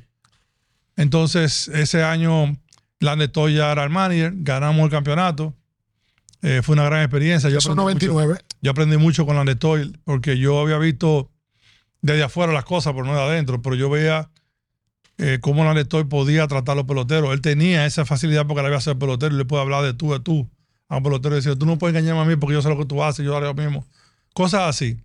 Entonces, 0.96 1.68
ese 1.68 2.04
año 2.04 2.58
Landestoy 3.00 3.56
ya 3.56 3.72
era 3.72 3.84
el 3.84 3.90
manager, 3.90 4.34
ganamos 4.38 4.84
el 4.86 4.92
campeonato. 4.92 5.54
Eh, 6.42 6.62
fue 6.64 6.74
una 6.74 6.84
gran 6.86 7.02
experiencia. 7.02 7.50
Yo 7.50 7.58
Eso 7.58 7.76
99. 7.76 8.28
Mucho, 8.28 8.46
yo 8.62 8.72
aprendí 8.72 8.98
mucho 8.98 9.26
con 9.26 9.36
Landestoy 9.36 9.98
porque 10.04 10.38
yo 10.38 10.60
había 10.60 10.78
visto 10.78 11.32
desde 12.02 12.24
afuera 12.24 12.54
las 12.54 12.66
cosas, 12.66 12.94
pero 12.94 13.06
no 13.06 13.16
de 13.16 13.22
adentro. 13.22 13.62
Pero 13.62 13.76
yo 13.76 13.90
veía 13.90 14.30
eh, 15.18 15.40
cómo 15.42 15.64
Landestoy 15.64 16.04
podía 16.04 16.48
tratar 16.48 16.74
a 16.74 16.76
los 16.78 16.86
peloteros. 16.86 17.34
Él 17.34 17.42
tenía 17.42 17.86
esa 17.86 18.06
facilidad 18.06 18.46
porque 18.46 18.62
le 18.62 18.68
había 18.68 18.82
ser 18.82 18.98
pelotero 18.98 19.34
y 19.36 19.38
le 19.38 19.46
puede 19.46 19.64
hablar 19.64 19.84
de 19.84 19.94
tú 19.94 20.14
a 20.14 20.20
tú 20.20 20.48
a 20.90 20.98
un 20.98 21.04
pelotero 21.04 21.36
y 21.36 21.38
decir, 21.38 21.58
tú 21.58 21.66
no 21.66 21.78
puedes 21.78 21.96
engañarme 21.96 22.22
a 22.22 22.26
mí 22.26 22.36
porque 22.36 22.54
yo 22.54 22.62
sé 22.62 22.70
lo 22.70 22.78
que 22.78 22.86
tú 22.86 23.04
haces, 23.04 23.26
yo 23.26 23.36
haré 23.36 23.48
lo 23.48 23.54
mismo. 23.54 23.86
Cosas 24.34 24.62
así. 24.62 24.98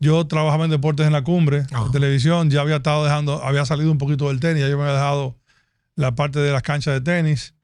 Yo 0.00 0.26
trabajaba 0.26 0.64
en 0.64 0.70
deportes 0.70 1.06
en 1.06 1.12
la 1.12 1.22
cumbre, 1.22 1.66
en 1.70 1.92
televisión, 1.92 2.48
ya 2.48 2.62
había 2.62 2.76
estado 2.76 3.04
dejando, 3.04 3.44
había 3.44 3.66
salido 3.66 3.92
un 3.92 3.98
poquito 3.98 4.28
del 4.28 4.40
tenis, 4.40 4.62
ya 4.62 4.70
yo 4.70 4.78
me 4.78 4.84
había 4.84 4.94
dejado 4.94 5.36
la 5.96 6.14
parte 6.14 6.38
de 6.38 6.50
las 6.50 6.62
canchas 6.62 6.94
de 6.94 7.02
tenis. 7.02 7.54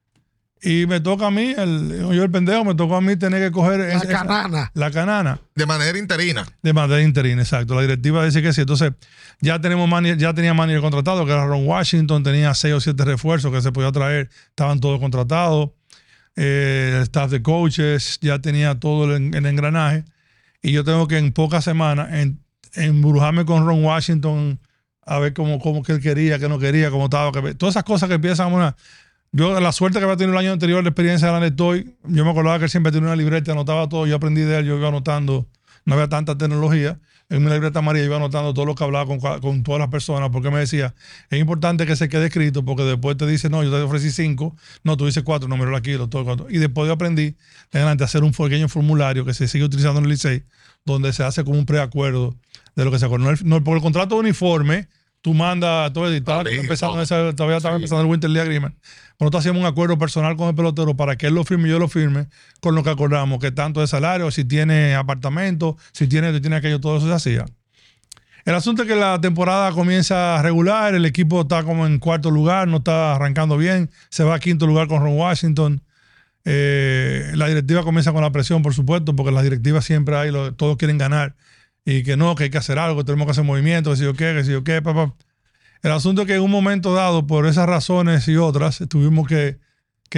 Y 0.63 0.87
me 0.87 1.01
toca 1.01 1.29
a 1.29 1.31
mí, 1.31 1.55
el, 1.57 2.11
yo 2.13 2.25
el 2.25 2.31
pendejo, 2.31 2.65
me 2.65 2.75
tocó 2.75 2.97
a 2.97 3.01
mí 3.01 3.17
tener 3.17 3.41
que 3.43 3.53
coger 3.53 3.79
la 3.95 4.01
canana. 4.01 4.71
La 4.75 4.91
canana. 4.91 5.41
De 5.55 5.67
manera 5.67 5.97
interina. 5.99 6.47
De 6.63 6.73
manera 6.73 7.01
interina, 7.01 7.43
exacto. 7.43 7.75
La 7.75 7.83
directiva 7.83 8.25
dice 8.25 8.43
que 8.43 8.53
sí. 8.53 8.63
Entonces, 8.63 8.93
ya 9.41 9.61
tenemos 9.61 9.89
ya 10.19 10.35
tenía 10.35 10.55
manager 10.55 10.81
contratado, 10.81 11.25
que 11.25 11.33
era 11.33 11.47
Ron 11.47 11.67
Washington, 11.67 12.25
tenía 12.25 12.55
seis 12.55 12.75
o 12.75 12.81
siete 12.81 13.05
refuerzos 13.05 13.53
que 13.53 13.63
se 13.63 13.71
podía 13.71 13.93
traer, 13.93 14.31
estaban 14.49 14.81
todos 14.81 14.99
contratados. 14.99 15.71
Eh, 16.35 16.95
el 16.97 17.03
staff 17.03 17.31
de 17.31 17.43
coaches, 17.43 18.19
ya 18.21 18.39
tenía 18.41 18.79
todo 18.79 19.17
el, 19.17 19.35
engranaje. 19.35 20.05
y 20.63 20.73
yo 20.73 20.85
tengo 20.85 21.09
que 21.09 21.19
en 21.19 21.33
pocas 21.33 21.65
semanas 21.65 22.13
en, 22.13 22.41
embrujarme 22.75 23.45
con 23.45 23.67
Ron 23.67 23.85
Washington 23.85 24.61
a 25.05 25.19
ver 25.19 25.33
cómo, 25.33 25.59
cómo 25.59 25.83
que 25.83 25.93
él 25.93 26.01
quería, 26.01 26.39
que 26.39 26.49
no 26.49 26.59
quería, 26.59 26.91
cómo 26.91 27.05
estaba. 27.05 27.33
Que, 27.33 27.55
todas 27.55 27.73
esas 27.73 27.85
cosas 27.85 28.09
que 28.09 28.17
empiezan 28.17 28.53
a... 28.55 28.77
Yo, 29.33 29.61
la 29.61 29.73
suerte 29.73 29.99
que 29.99 30.05
había 30.05 30.17
tenido 30.17 30.39
el 30.39 30.45
año 30.45 30.53
anterior, 30.53 30.83
la 30.83 30.89
experiencia 30.89 31.29
de 31.29 31.35
la 31.35 31.41
Netoy, 31.41 31.95
yo 32.05 32.25
me 32.25 32.31
acordaba 32.31 32.59
que 32.59 32.65
él 32.65 32.71
siempre 32.71 32.93
tenía 32.93 33.09
una 33.09 33.17
libreta, 33.17 33.53
anotaba 33.53 33.89
todo, 33.89 34.07
yo 34.07 34.17
aprendí 34.17 34.41
de 34.41 34.59
él, 34.59 34.67
yo 34.67 34.79
iba 34.79 34.89
anotando, 34.89 35.47
no 35.85 35.95
había 35.95 36.09
tanta 36.09 36.37
tecnología. 36.39 36.99
En 37.31 37.45
mi 37.45 37.51
libreta 37.51 37.83
María 37.83 38.03
iba 38.05 38.17
anotando 38.17 38.55
todo 38.55 38.65
lo 38.65 38.75
que 38.75 38.85
hablaba 38.85 39.05
con, 39.05 39.21
con, 39.41 39.63
todas 39.63 39.79
las 39.81 39.89
personas, 39.89 40.31
porque 40.31 40.51
me 40.51 40.61
decía, 40.61 40.95
es 41.29 41.39
importante 41.39 41.85
que 41.85 41.95
se 41.95 42.09
quede 42.09 42.27
escrito, 42.27 42.65
porque 42.65 42.85
después 42.85 43.19
te 43.19 43.27
dice, 43.27 43.51
no, 43.51 43.63
yo 43.63 43.71
te 43.71 43.83
ofrecí 43.83 44.11
cinco, 44.11 44.57
no, 44.83 44.97
tú 44.97 45.05
dices 45.05 45.23
cuatro, 45.25 45.47
no, 45.47 45.59
mira 45.59 45.77
aquí, 45.77 45.95
todo 46.09 46.25
cuatro. 46.25 46.47
Y 46.49 46.57
después 46.57 46.87
yo 46.87 46.95
aprendí, 46.95 47.37
adelante, 47.71 48.05
a 48.05 48.07
hacer 48.07 48.25
un 48.25 48.33
pequeño 48.33 48.69
formulario 48.69 49.27
que 49.27 49.35
se 49.35 49.47
sigue 49.47 49.65
utilizando 49.65 49.99
en 49.99 50.07
el 50.07 50.11
Licey, 50.11 50.45
donde 50.87 51.13
se 51.13 51.23
hace 51.23 51.45
como 51.45 51.59
un 51.59 51.67
preacuerdo 51.67 52.35
de 52.77 52.85
lo 52.87 52.91
que 52.91 52.99
se 52.99 53.05
acuerda. 53.05 53.35
No, 53.45 53.63
por 53.63 53.77
el 53.77 53.83
contrato 53.83 54.15
de 54.15 54.21
uniforme, 54.23 54.89
tú 55.21 55.35
mandas, 55.35 55.93
todo, 55.93 56.11
estaba, 56.13 56.43
empezando 56.49 57.35
todavía 57.35 57.57
estaba 57.57 57.77
empezando 57.77 58.03
el 58.03 58.09
Winter 58.09 58.31
League 58.31 58.47
Agreement. 58.49 58.77
Nosotros 59.19 59.41
hacíamos 59.41 59.61
un 59.61 59.67
acuerdo 59.67 59.99
personal 59.99 60.37
con 60.37 60.49
el 60.49 60.55
pelotero 60.55 60.97
para 60.97 61.17
que 61.17 61.27
él 61.27 61.35
lo 61.35 61.45
firme 61.45 61.69
y 61.69 61.73
yo 61.73 61.79
lo 61.79 61.89
firme 61.89 62.29
con 62.61 62.75
lo 62.75 62.83
que 62.85 62.91
acordamos, 62.91 63.41
que 63.41 63.51
tanto 63.51 63.81
de 63.81 63.87
salario, 63.87 64.31
si 64.31 64.45
tiene 64.45 64.95
apartamento, 64.95 65.77
si 65.93 66.07
tiene, 66.07 66.41
tiene 66.41 66.57
aquello, 66.57 66.81
todo 66.81 66.99
eso 66.99 67.09
se 67.09 67.15
hacía. 67.15 67.47
El 68.45 68.55
asunto 68.55 68.83
es 68.83 68.89
que 68.89 68.97
la 68.97 69.21
temporada 69.21 69.73
comienza 69.73 70.41
regular, 70.41 70.95
el 70.95 71.05
equipo 71.05 71.43
está 71.43 71.65
como 71.65 71.87
en 71.87 71.99
cuarto 71.99 72.31
lugar, 72.31 72.67
no 72.69 72.79
está 72.79 73.17
arrancando 73.17 73.59
bien, 73.59 73.91
se 74.09 74.25
va 74.25 74.37
a 74.37 74.41
quinto 74.41 74.67
lugar 74.67 74.89
con 74.89 75.03
Ron 75.03 75.19
Washington. 75.19 75.83
Eh, 76.45 77.33
la 77.35 77.47
directiva 77.49 77.83
comienza 77.83 78.13
con 78.13 78.23
la 78.23 78.33
presión, 78.33 78.63
por 78.63 78.73
supuesto, 78.73 79.15
porque 79.15 79.33
las 79.33 79.43
directivas 79.43 79.85
siempre 79.85 80.17
hay, 80.17 80.31
todos 80.57 80.79
quieren 80.79 80.97
ganar 80.97 81.35
y 81.89 82.03
que 82.03 82.19
no, 82.19 82.35
que 82.35 82.45
hay 82.45 82.51
que 82.51 82.59
hacer 82.59 82.79
algo, 82.79 82.99
que 82.99 83.05
tenemos 83.05 83.25
que 83.25 83.31
hacer 83.31 83.45
movimientos, 83.45 83.95
que 83.95 83.97
si 83.97 84.05
yo 84.05 84.13
qué, 84.13 84.35
que 84.35 84.45
si 84.45 84.53
yo 84.53 84.63
qué, 84.63 84.83
papá. 84.83 85.15
El 85.83 85.93
asunto 85.93 86.23
es 86.23 86.27
que 86.27 86.35
en 86.35 86.43
un 86.43 86.51
momento 86.51 86.93
dado, 86.93 87.27
por 87.27 87.47
esas 87.47 87.67
razones 87.67 88.29
y 88.29 88.37
otras, 88.37 88.83
tuvimos 88.91 89.27
que, 89.27 89.57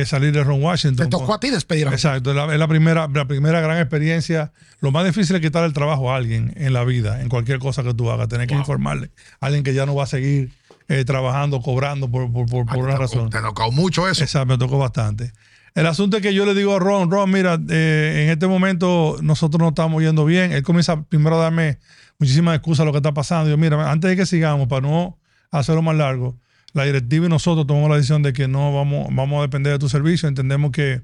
salir 0.05 0.33
de 0.33 0.43
Ron 0.43 0.61
Washington. 0.65 1.07
Te 1.07 1.11
tocó 1.11 1.35
a 1.35 1.39
ti 1.39 1.49
despedir 1.51 1.87
a 1.87 1.93
Exacto, 1.93 2.31
es 2.31 2.59
la, 2.59 2.67
primera, 2.67 3.07
la 3.15 3.29
primera 3.29 3.61
gran 3.61 3.79
experiencia. 3.79 4.53
Lo 4.81 4.91
más 4.91 5.05
difícil 5.05 5.37
es 5.37 5.43
quitar 5.43 5.63
el 5.63 5.73
trabajo 5.73 6.11
a 6.11 6.17
alguien 6.17 6.53
en 6.57 6.73
la 6.73 6.83
vida, 6.83 7.23
en 7.23 7.29
cualquier 7.29 7.61
cosa 7.61 7.85
que 7.85 7.95
tú 7.95 8.11
hagas, 8.11 8.27
tener 8.27 8.49
que 8.49 8.55
informarle 8.57 9.13
a 9.41 9.47
alguien 9.47 9.63
que 9.63 9.73
ya 9.73 9.87
no 9.87 9.95
va 9.95 10.05
a 10.05 10.09
seguir 10.09 10.51
eh, 10.89 11.05
trabajando, 11.05 11.61
cobrando 11.61 12.11
por, 12.11 12.33
por, 12.33 12.47
por, 12.49 12.79
una 12.79 12.97
razón. 12.97 13.31
Te 13.31 13.41
tocó 13.41 13.71
mucho 13.71 14.09
eso. 14.09 14.25
Exacto, 14.25 14.47
me 14.47 14.59
tocó 14.59 14.77
bastante. 14.77 15.33
El 15.75 15.87
asunto 15.87 16.17
es 16.17 16.23
que 16.23 16.35
yo 16.35 16.45
le 16.47 16.55
digo 16.55 16.75
a 16.75 16.79
Ron, 16.79 17.11
Ron, 17.11 17.31
mira, 17.31 17.59
eh, 17.69 18.25
en 18.25 18.31
este 18.31 18.47
momento 18.47 19.17
nosotros 19.23 19.61
no 19.61 19.69
estamos 19.69 20.03
yendo 20.03 20.25
bien. 20.25 20.53
Él 20.53 20.63
comienza 20.63 21.03
primero 21.05 21.37
a 21.37 21.43
darme 21.43 21.79
muchísimas 22.19 22.57
excusas 22.57 22.81
a 22.81 22.85
lo 22.85 22.93
que 22.93 22.99
está 22.99 23.15
pasando. 23.15 23.51
Yo, 23.51 23.57
mira, 23.57 23.91
antes 23.91 24.11
de 24.11 24.17
que 24.17 24.27
sigamos, 24.27 24.69
para 24.69 24.87
no 24.87 25.19
hacerlo 25.51 25.83
más 25.83 25.97
largo, 25.97 26.37
la 26.73 26.85
directiva 26.85 27.27
y 27.27 27.29
nosotros 27.29 27.67
tomamos 27.67 27.91
la 27.91 27.97
decisión 27.97 28.23
de 28.23 28.33
que 28.33 28.49
no 28.49 28.73
vamos, 28.73 29.09
vamos 29.13 29.39
a 29.39 29.43
depender 29.43 29.73
de 29.73 29.79
tu 29.79 29.89
servicio. 29.89 30.29
Entendemos 30.29 30.71
que, 30.71 31.03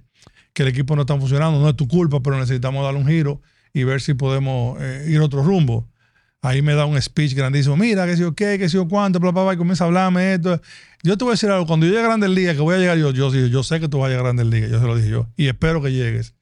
el 0.54 0.68
equipo 0.68 0.96
no 0.96 1.02
está 1.02 1.14
funcionando, 1.18 1.60
no 1.60 1.68
es 1.68 1.76
tu 1.76 1.86
culpa, 1.86 2.22
pero 2.22 2.38
necesitamos 2.38 2.82
darle 2.82 2.98
un 2.98 3.06
giro 3.06 3.42
y 3.74 3.84
ver 3.84 4.00
si 4.00 4.14
podemos 4.14 4.80
eh, 4.80 5.04
ir 5.06 5.20
otro 5.20 5.42
rumbo. 5.42 5.86
Ahí 6.46 6.62
me 6.62 6.74
da 6.74 6.86
un 6.86 7.00
speech 7.02 7.34
grandísimo. 7.34 7.76
Mira, 7.76 8.06
que 8.06 8.14
si 8.14 8.22
yo 8.22 8.32
qué, 8.32 8.56
que 8.56 8.68
si 8.68 8.76
yo 8.76 8.86
cuánto, 8.86 9.18
bla, 9.18 9.32
bla, 9.32 9.42
bla, 9.42 9.54
y 9.54 9.56
comienza 9.56 9.82
a 9.82 9.88
hablarme 9.88 10.34
esto. 10.34 10.60
Yo 11.02 11.18
te 11.18 11.24
voy 11.24 11.32
a 11.32 11.34
decir 11.34 11.50
algo. 11.50 11.66
Cuando 11.66 11.86
yo 11.86 11.90
llegue 11.90 12.04
a 12.04 12.06
Grandes 12.06 12.30
Ligas, 12.30 12.54
que 12.54 12.62
voy 12.62 12.76
a 12.76 12.78
llegar 12.78 12.96
yo, 12.96 13.10
yo, 13.10 13.32
yo 13.32 13.62
sé 13.64 13.80
que 13.80 13.88
tú 13.88 13.98
vas 13.98 14.06
a 14.06 14.10
llegar 14.10 14.26
a 14.26 14.32
Grandes. 14.32 14.70
Yo 14.70 14.78
se 14.78 14.86
lo 14.86 14.94
dije 14.94 15.08
yo. 15.08 15.26
Y 15.36 15.48
espero 15.48 15.82
que 15.82 15.90
llegues. 15.90 16.34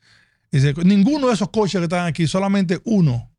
Y 0.53 0.59
dice, 0.59 0.75
ninguno 0.85 1.29
de 1.29 1.33
esos 1.33 1.49
coches 1.49 1.79
que 1.79 1.85
están 1.85 2.07
aquí, 2.07 2.27
solamente 2.27 2.83
uno 2.85 3.33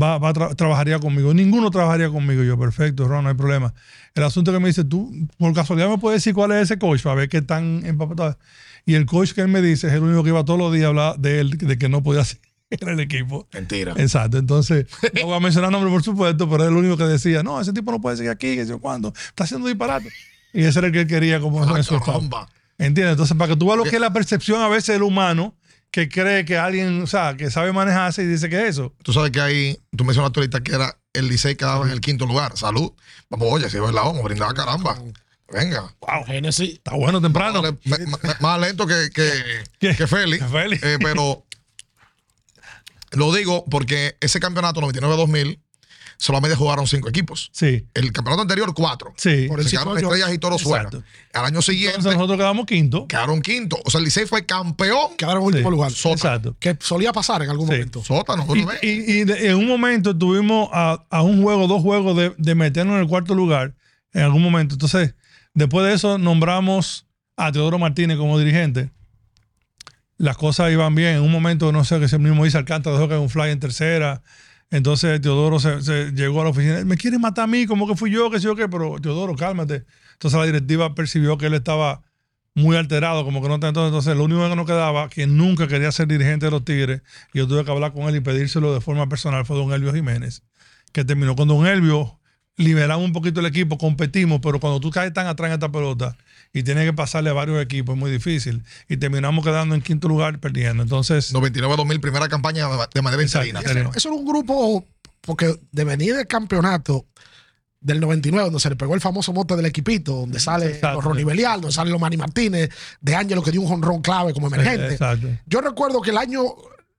va, 0.00 0.18
va 0.18 0.32
trabajaría 0.32 0.98
conmigo. 0.98 1.32
Ninguno 1.32 1.70
trabajaría 1.70 2.08
conmigo. 2.08 2.42
Yo, 2.42 2.58
perfecto, 2.58 3.06
Ron, 3.06 3.22
no 3.22 3.30
hay 3.30 3.36
problema. 3.36 3.72
El 4.16 4.24
asunto 4.24 4.50
que 4.50 4.58
me 4.58 4.66
dice, 4.66 4.82
tú, 4.82 5.12
por 5.38 5.54
casualidad 5.54 5.88
me 5.88 5.98
puedes 5.98 6.24
decir 6.24 6.34
cuál 6.34 6.50
es 6.50 6.62
ese 6.62 6.78
coach 6.80 7.04
para 7.04 7.14
ver 7.14 7.28
qué 7.28 7.40
tan 7.40 7.86
empapado. 7.86 8.36
Y 8.84 8.94
el 8.94 9.06
coach 9.06 9.30
que 9.30 9.42
él 9.42 9.48
me 9.48 9.62
dice 9.62 9.86
es 9.86 9.92
el 9.92 10.02
único 10.02 10.24
que 10.24 10.30
iba 10.30 10.44
todos 10.44 10.58
los 10.58 10.72
días 10.72 10.86
a 10.86 10.88
hablar 10.88 11.18
de 11.20 11.38
él, 11.38 11.50
de 11.50 11.78
que 11.78 11.88
no 11.88 12.02
podía 12.02 12.24
ser 12.24 12.40
era 12.80 12.92
el 12.92 13.00
equipo. 13.00 13.46
Mentira. 13.52 13.94
Exacto. 13.96 14.38
Entonces, 14.38 14.86
no 15.14 15.26
voy 15.26 15.36
a 15.36 15.40
mencionar 15.40 15.70
nombre, 15.70 15.90
por 15.90 16.02
supuesto, 16.02 16.48
pero 16.48 16.64
es 16.64 16.70
el 16.70 16.76
único 16.76 16.96
que 16.96 17.04
decía, 17.04 17.42
no, 17.42 17.60
ese 17.60 17.72
tipo 17.72 17.92
no 17.92 18.00
puede 18.00 18.16
seguir 18.16 18.30
aquí, 18.30 18.56
que 18.56 18.66
sé 18.66 18.74
cuándo, 18.76 19.12
está 19.28 19.44
haciendo 19.44 19.68
disparate. 19.68 20.10
Y 20.52 20.64
ese 20.64 20.78
era 20.78 20.88
el 20.88 20.92
que 20.92 21.00
él 21.00 21.06
quería 21.06 21.40
como 21.40 21.76
eso. 21.76 22.00
¿Entiendes? 22.78 23.12
Entonces, 23.12 23.36
para 23.36 23.52
que 23.52 23.56
tú 23.56 23.66
veas 23.66 23.78
lo 23.78 23.84
que 23.84 23.96
es 23.96 24.00
la 24.00 24.12
percepción 24.12 24.60
a 24.60 24.68
veces 24.68 24.94
del 24.94 25.02
humano 25.02 25.54
que 25.90 26.08
cree 26.08 26.44
que 26.44 26.56
alguien, 26.56 27.02
o 27.02 27.06
sea, 27.06 27.36
que 27.36 27.50
sabe 27.50 27.72
manejarse 27.72 28.22
y 28.22 28.26
dice 28.26 28.48
que 28.48 28.62
es 28.62 28.70
eso. 28.70 28.94
Tú 29.02 29.12
sabes 29.12 29.30
que 29.30 29.40
ahí, 29.40 29.78
tú 29.94 30.04
mencionaste 30.04 30.40
ahorita 30.40 30.62
que 30.62 30.74
era 30.74 30.96
el 31.12 31.28
Licey 31.28 31.54
quedaba 31.54 31.84
en 31.84 31.92
el 31.92 32.00
quinto 32.00 32.26
lugar. 32.26 32.56
Salud. 32.56 32.92
Vamos, 33.28 33.48
oye, 33.50 33.68
si 33.68 33.78
ves 33.78 33.92
la 33.92 34.02
vamos, 34.02 34.22
brindar 34.24 34.54
caramba. 34.54 34.98
Venga. 35.52 35.94
Wow. 36.00 36.24
Genesis. 36.26 36.74
Está 36.74 36.94
bueno 36.94 37.20
temprano. 37.20 37.62
Más, 38.40 38.60
lento 38.60 38.86
que, 38.86 39.10
que, 39.14 39.94
que 39.94 40.06
Félix. 40.06 40.42
Eh, 40.82 40.98
pero 41.00 41.44
lo 43.12 43.32
digo 43.32 43.64
porque 43.70 44.16
ese 44.20 44.40
campeonato 44.40 44.80
99-2000 44.80 45.58
solamente 46.22 46.56
jugaron 46.56 46.86
cinco 46.86 47.08
equipos. 47.08 47.50
Sí. 47.52 47.84
El 47.94 48.12
campeonato 48.12 48.42
anterior, 48.42 48.72
cuatro. 48.74 49.12
Sí. 49.16 49.46
Por 49.48 49.58
el 49.58 49.66
Se 49.66 49.72
quedaron 49.72 49.98
estrellas 49.98 50.32
y 50.32 50.38
toros 50.38 50.62
fuera. 50.62 50.88
Al 51.32 51.44
año 51.44 51.60
siguiente. 51.62 52.02
nosotros 52.02 52.38
quedamos 52.38 52.64
quinto. 52.64 53.08
Quedaron 53.08 53.42
quinto. 53.42 53.76
O 53.84 53.90
sea, 53.90 53.98
el 53.98 54.04
Licey 54.04 54.26
fue 54.26 54.46
campeón. 54.46 55.16
Quedaron 55.16 55.42
en 55.42 55.46
último 55.48 55.70
lugar. 55.70 55.90
Exacto. 55.90 56.56
Que 56.60 56.76
solía 56.80 57.12
pasar 57.12 57.42
en 57.42 57.50
algún 57.50 57.66
momento. 57.66 58.04
Sótano. 58.04 58.46
Y, 58.54 58.88
y, 58.88 59.18
y 59.18 59.48
en 59.48 59.56
un 59.56 59.66
momento 59.66 60.16
tuvimos 60.16 60.68
a, 60.72 61.04
a, 61.10 61.22
un 61.22 61.42
juego, 61.42 61.66
dos 61.66 61.82
juegos 61.82 62.16
de, 62.16 62.32
de 62.38 62.54
meternos 62.54 62.94
en 62.94 63.00
el 63.02 63.08
cuarto 63.08 63.34
lugar. 63.34 63.74
En 64.12 64.22
algún 64.22 64.42
momento. 64.42 64.76
Entonces, 64.76 65.14
después 65.54 65.84
de 65.86 65.94
eso, 65.94 66.18
nombramos 66.18 67.06
a 67.36 67.50
Teodoro 67.50 67.80
Martínez 67.80 68.16
como 68.16 68.38
dirigente 68.38 68.90
las 70.22 70.36
cosas 70.36 70.70
iban 70.70 70.94
bien. 70.94 71.16
En 71.16 71.22
un 71.22 71.32
momento, 71.32 71.72
no 71.72 71.84
sé, 71.84 71.98
que 71.98 72.04
ese 72.04 72.16
mismo 72.16 72.44
dice 72.44 72.56
Alcántara 72.56 72.94
dejó 72.94 73.08
que 73.08 73.16
un 73.16 73.28
fly 73.28 73.50
en 73.50 73.58
tercera. 73.58 74.22
Entonces 74.70 75.20
Teodoro 75.20 75.58
se, 75.58 76.12
llegó 76.12 76.42
a 76.42 76.44
la 76.44 76.50
oficina. 76.50 76.84
Me 76.84 76.96
quiere 76.96 77.18
matar 77.18 77.44
a 77.44 77.46
mí, 77.48 77.66
como 77.66 77.88
que 77.88 77.96
fui 77.96 78.12
yo, 78.12 78.30
que 78.30 78.38
sé 78.38 78.44
yo 78.44 78.54
qué, 78.54 78.68
pero 78.68 79.00
Teodoro, 79.00 79.34
cálmate. 79.34 79.84
Entonces 80.12 80.38
la 80.38 80.46
directiva 80.46 80.94
percibió 80.94 81.38
que 81.38 81.46
él 81.46 81.54
estaba 81.54 82.02
muy 82.54 82.76
alterado, 82.76 83.24
como 83.24 83.42
que 83.42 83.48
no 83.48 83.56
entonces, 83.56 83.86
entonces 83.86 84.16
lo 84.16 84.24
único 84.24 84.48
que 84.48 84.54
nos 84.54 84.64
quedaba, 84.64 85.08
que 85.08 85.26
nunca 85.26 85.66
quería 85.66 85.90
ser 85.90 86.06
dirigente 86.06 86.46
de 86.46 86.52
los 86.52 86.64
Tigres, 86.64 87.02
y 87.32 87.38
yo 87.38 87.48
tuve 87.48 87.64
que 87.64 87.70
hablar 87.72 87.92
con 87.92 88.02
él 88.04 88.14
y 88.14 88.20
pedírselo 88.20 88.72
de 88.74 88.80
forma 88.80 89.08
personal, 89.08 89.44
fue 89.44 89.56
don 89.56 89.72
Elvio 89.72 89.92
Jiménez, 89.92 90.42
que 90.92 91.04
terminó 91.04 91.34
con 91.34 91.48
don 91.48 91.66
Elvio, 91.66 92.20
liberamos 92.56 93.06
un 93.06 93.12
poquito 93.12 93.40
el 93.40 93.46
equipo, 93.46 93.78
competimos, 93.78 94.40
pero 94.42 94.60
cuando 94.60 94.80
tú 94.80 94.90
caes 94.90 95.14
tan 95.14 95.26
atrás 95.26 95.48
en 95.48 95.54
esta 95.54 95.72
pelota, 95.72 96.14
y 96.52 96.62
tiene 96.62 96.84
que 96.84 96.92
pasarle 96.92 97.30
a 97.30 97.32
varios 97.32 97.62
equipos, 97.62 97.94
es 97.94 97.98
muy 97.98 98.10
difícil. 98.10 98.62
Y 98.88 98.96
terminamos 98.98 99.44
quedando 99.44 99.74
en 99.74 99.80
quinto 99.80 100.08
lugar 100.08 100.38
perdiendo. 100.38 100.82
Entonces. 100.82 101.32
99-2000, 101.32 102.00
primera 102.00 102.28
campaña 102.28 102.68
de 102.92 103.02
manera 103.02 103.22
interina. 103.22 103.60
Eso, 103.60 103.90
eso 103.94 104.08
era 104.08 104.16
un 104.16 104.26
grupo, 104.26 104.84
porque 105.22 105.58
de 105.70 105.84
venir 105.84 106.14
del 106.14 106.26
campeonato 106.26 107.06
del 107.82 108.00
99, 108.00 108.44
donde 108.44 108.60
se 108.60 108.70
le 108.70 108.76
pegó 108.76 108.94
el 108.94 109.00
famoso 109.00 109.32
mote 109.32 109.56
del 109.56 109.66
equipito, 109.66 110.12
donde 110.12 110.38
sale 110.38 110.78
los 110.80 111.04
Ronnie 111.04 111.24
Belial, 111.24 111.60
donde 111.60 111.74
sale 111.74 111.90
los 111.90 112.00
Manny 112.00 112.16
Martínez, 112.16 112.70
de 113.00 113.14
Ángelo 113.14 113.42
que 113.42 113.50
dio 113.50 113.60
un 113.60 113.66
jonrón 113.66 114.00
clave 114.00 114.32
como 114.32 114.46
emergente. 114.46 114.98
Yo 115.46 115.60
recuerdo 115.60 116.00
que 116.00 116.10
el 116.10 116.18
año 116.18 116.42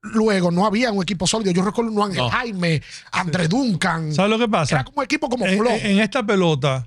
luego 0.02 0.50
no 0.50 0.66
había 0.66 0.92
un 0.92 1.02
equipo 1.02 1.26
sólido. 1.26 1.52
Yo 1.52 1.64
recuerdo 1.64 1.90
un 1.90 2.02
Ángel 2.02 2.28
Jaime, 2.28 2.82
André 3.12 3.48
Duncan. 3.48 4.12
¿Sabes 4.12 4.30
lo 4.30 4.38
que 4.38 4.48
pasa? 4.48 4.74
Era 4.74 4.84
como 4.84 5.02
equipo 5.02 5.28
como 5.28 5.46
en, 5.46 5.66
en 5.66 6.00
esta 6.00 6.24
pelota, 6.24 6.86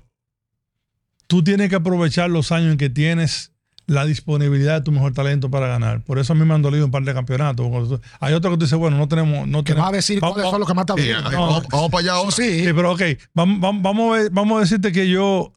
tú 1.28 1.44
tienes 1.44 1.68
que 1.68 1.76
aprovechar 1.76 2.28
los 2.30 2.50
años 2.50 2.72
en 2.72 2.78
que 2.78 2.90
tienes 2.90 3.52
la 3.86 4.04
disponibilidad 4.04 4.74
de 4.74 4.80
tu 4.82 4.92
mejor 4.92 5.14
talento 5.14 5.50
para 5.50 5.66
ganar. 5.66 6.02
Por 6.02 6.18
eso 6.18 6.32
a 6.32 6.36
mí 6.36 6.44
me 6.44 6.52
han 6.52 6.60
dolido 6.60 6.84
un 6.84 6.90
par 6.90 7.04
de 7.04 7.14
campeonatos. 7.14 8.00
Hay 8.20 8.34
otro 8.34 8.50
que 8.50 8.56
tú 8.58 8.64
dices, 8.64 8.78
bueno, 8.78 8.98
no 8.98 9.08
tenemos... 9.08 9.48
No 9.48 9.64
que 9.64 9.72
va 9.72 9.88
a 9.88 9.92
decir 9.92 10.20
vamos, 10.20 10.34
cuáles 10.34 10.50
son 10.50 10.60
los 10.60 10.68
que 10.68 10.74
más 10.74 10.86
te 10.86 10.92
vamos, 10.92 11.64
para 11.90 11.98
allá 11.98 12.12
ahora. 12.12 12.30
Sí. 12.32 12.64
sí. 12.64 12.72
pero 12.74 12.92
ok, 12.92 13.02
vamos, 13.32 13.80
vamos, 13.80 14.18
a 14.18 14.28
vamos 14.30 14.58
a 14.58 14.60
decirte 14.60 14.92
que 14.92 15.08
yo 15.08 15.52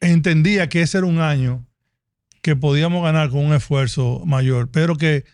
entendía 0.00 0.68
que 0.68 0.82
ese 0.82 0.98
era 0.98 1.06
un 1.06 1.20
año 1.20 1.64
que 2.42 2.56
podíamos 2.56 3.02
ganar 3.02 3.30
con 3.30 3.40
un 3.46 3.54
esfuerzo 3.54 4.22
mayor, 4.26 4.68
pero 4.70 4.96
que 4.96 5.16
eh, 5.16 5.24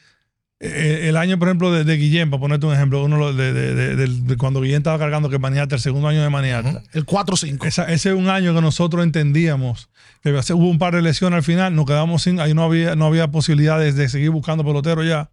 el 0.61 1.17
año, 1.17 1.39
por 1.39 1.49
ejemplo, 1.49 1.73
de, 1.73 1.97
Guillén, 1.97 2.31
para 2.31 2.41
ponerte 2.41 2.67
un 2.67 2.75
ejemplo, 2.75 3.03
uno 3.03 3.33
de, 3.33 3.53
de, 3.53 4.37
cuando 4.37 4.61
Guillén 4.61 4.79
estaba 4.79 4.99
cargando 4.99 5.31
que 5.31 5.39
Maniata, 5.39 5.75
el 5.75 5.81
segundo 5.81 6.09
año 6.09 6.23
de 6.23 6.29
Maniata. 6.29 6.83
El 6.93 7.07
4-5. 7.07 7.67
Ese 7.67 7.93
es 7.95 8.07
un 8.07 8.29
año 8.29 8.55
que 8.55 8.61
nosotros 8.61 9.03
entendíamos 9.03 9.89
que 10.23 10.31
hubo 10.53 10.69
un 10.69 10.79
par 10.79 10.95
de 10.95 11.03
lesiones 11.03 11.39
al 11.39 11.43
final, 11.43 11.75
nos 11.75 11.87
quedamos 11.87 12.23
sin, 12.23 12.41
ahí 12.41 12.53
no 12.53 12.63
había, 12.65 12.95
no 12.95 13.07
había 13.07 13.31
posibilidades 13.31 13.97
de 13.97 14.09
seguir 14.09 14.31
buscando 14.31 14.65
pelotero 14.65 15.03
ya. 15.03 15.31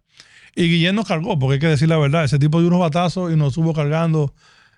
Y 0.56 0.68
Guillén 0.68 0.94
nos 0.94 1.06
cargó, 1.06 1.38
porque 1.38 1.54
hay 1.54 1.60
que 1.60 1.68
decir 1.68 1.88
la 1.88 1.98
verdad, 1.98 2.24
ese 2.24 2.38
tipo 2.38 2.58
dio 2.60 2.68
unos 2.68 2.80
batazos 2.80 3.32
y 3.32 3.36
nos 3.36 3.48
estuvo 3.48 3.74
cargando 3.74 4.34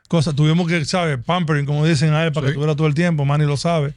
cosas. 0.08 0.34
Tuvimos 0.34 0.66
que, 0.66 0.84
¿sabes? 0.84 1.18
Pampering, 1.24 1.64
como 1.64 1.86
dicen 1.86 2.12
a 2.12 2.24
él, 2.24 2.32
para 2.32 2.48
que 2.48 2.54
tuviera 2.54 2.74
todo 2.74 2.88
el 2.88 2.94
tiempo. 2.94 3.24
Manny 3.24 3.44
lo 3.44 3.56
sabe, 3.56 3.94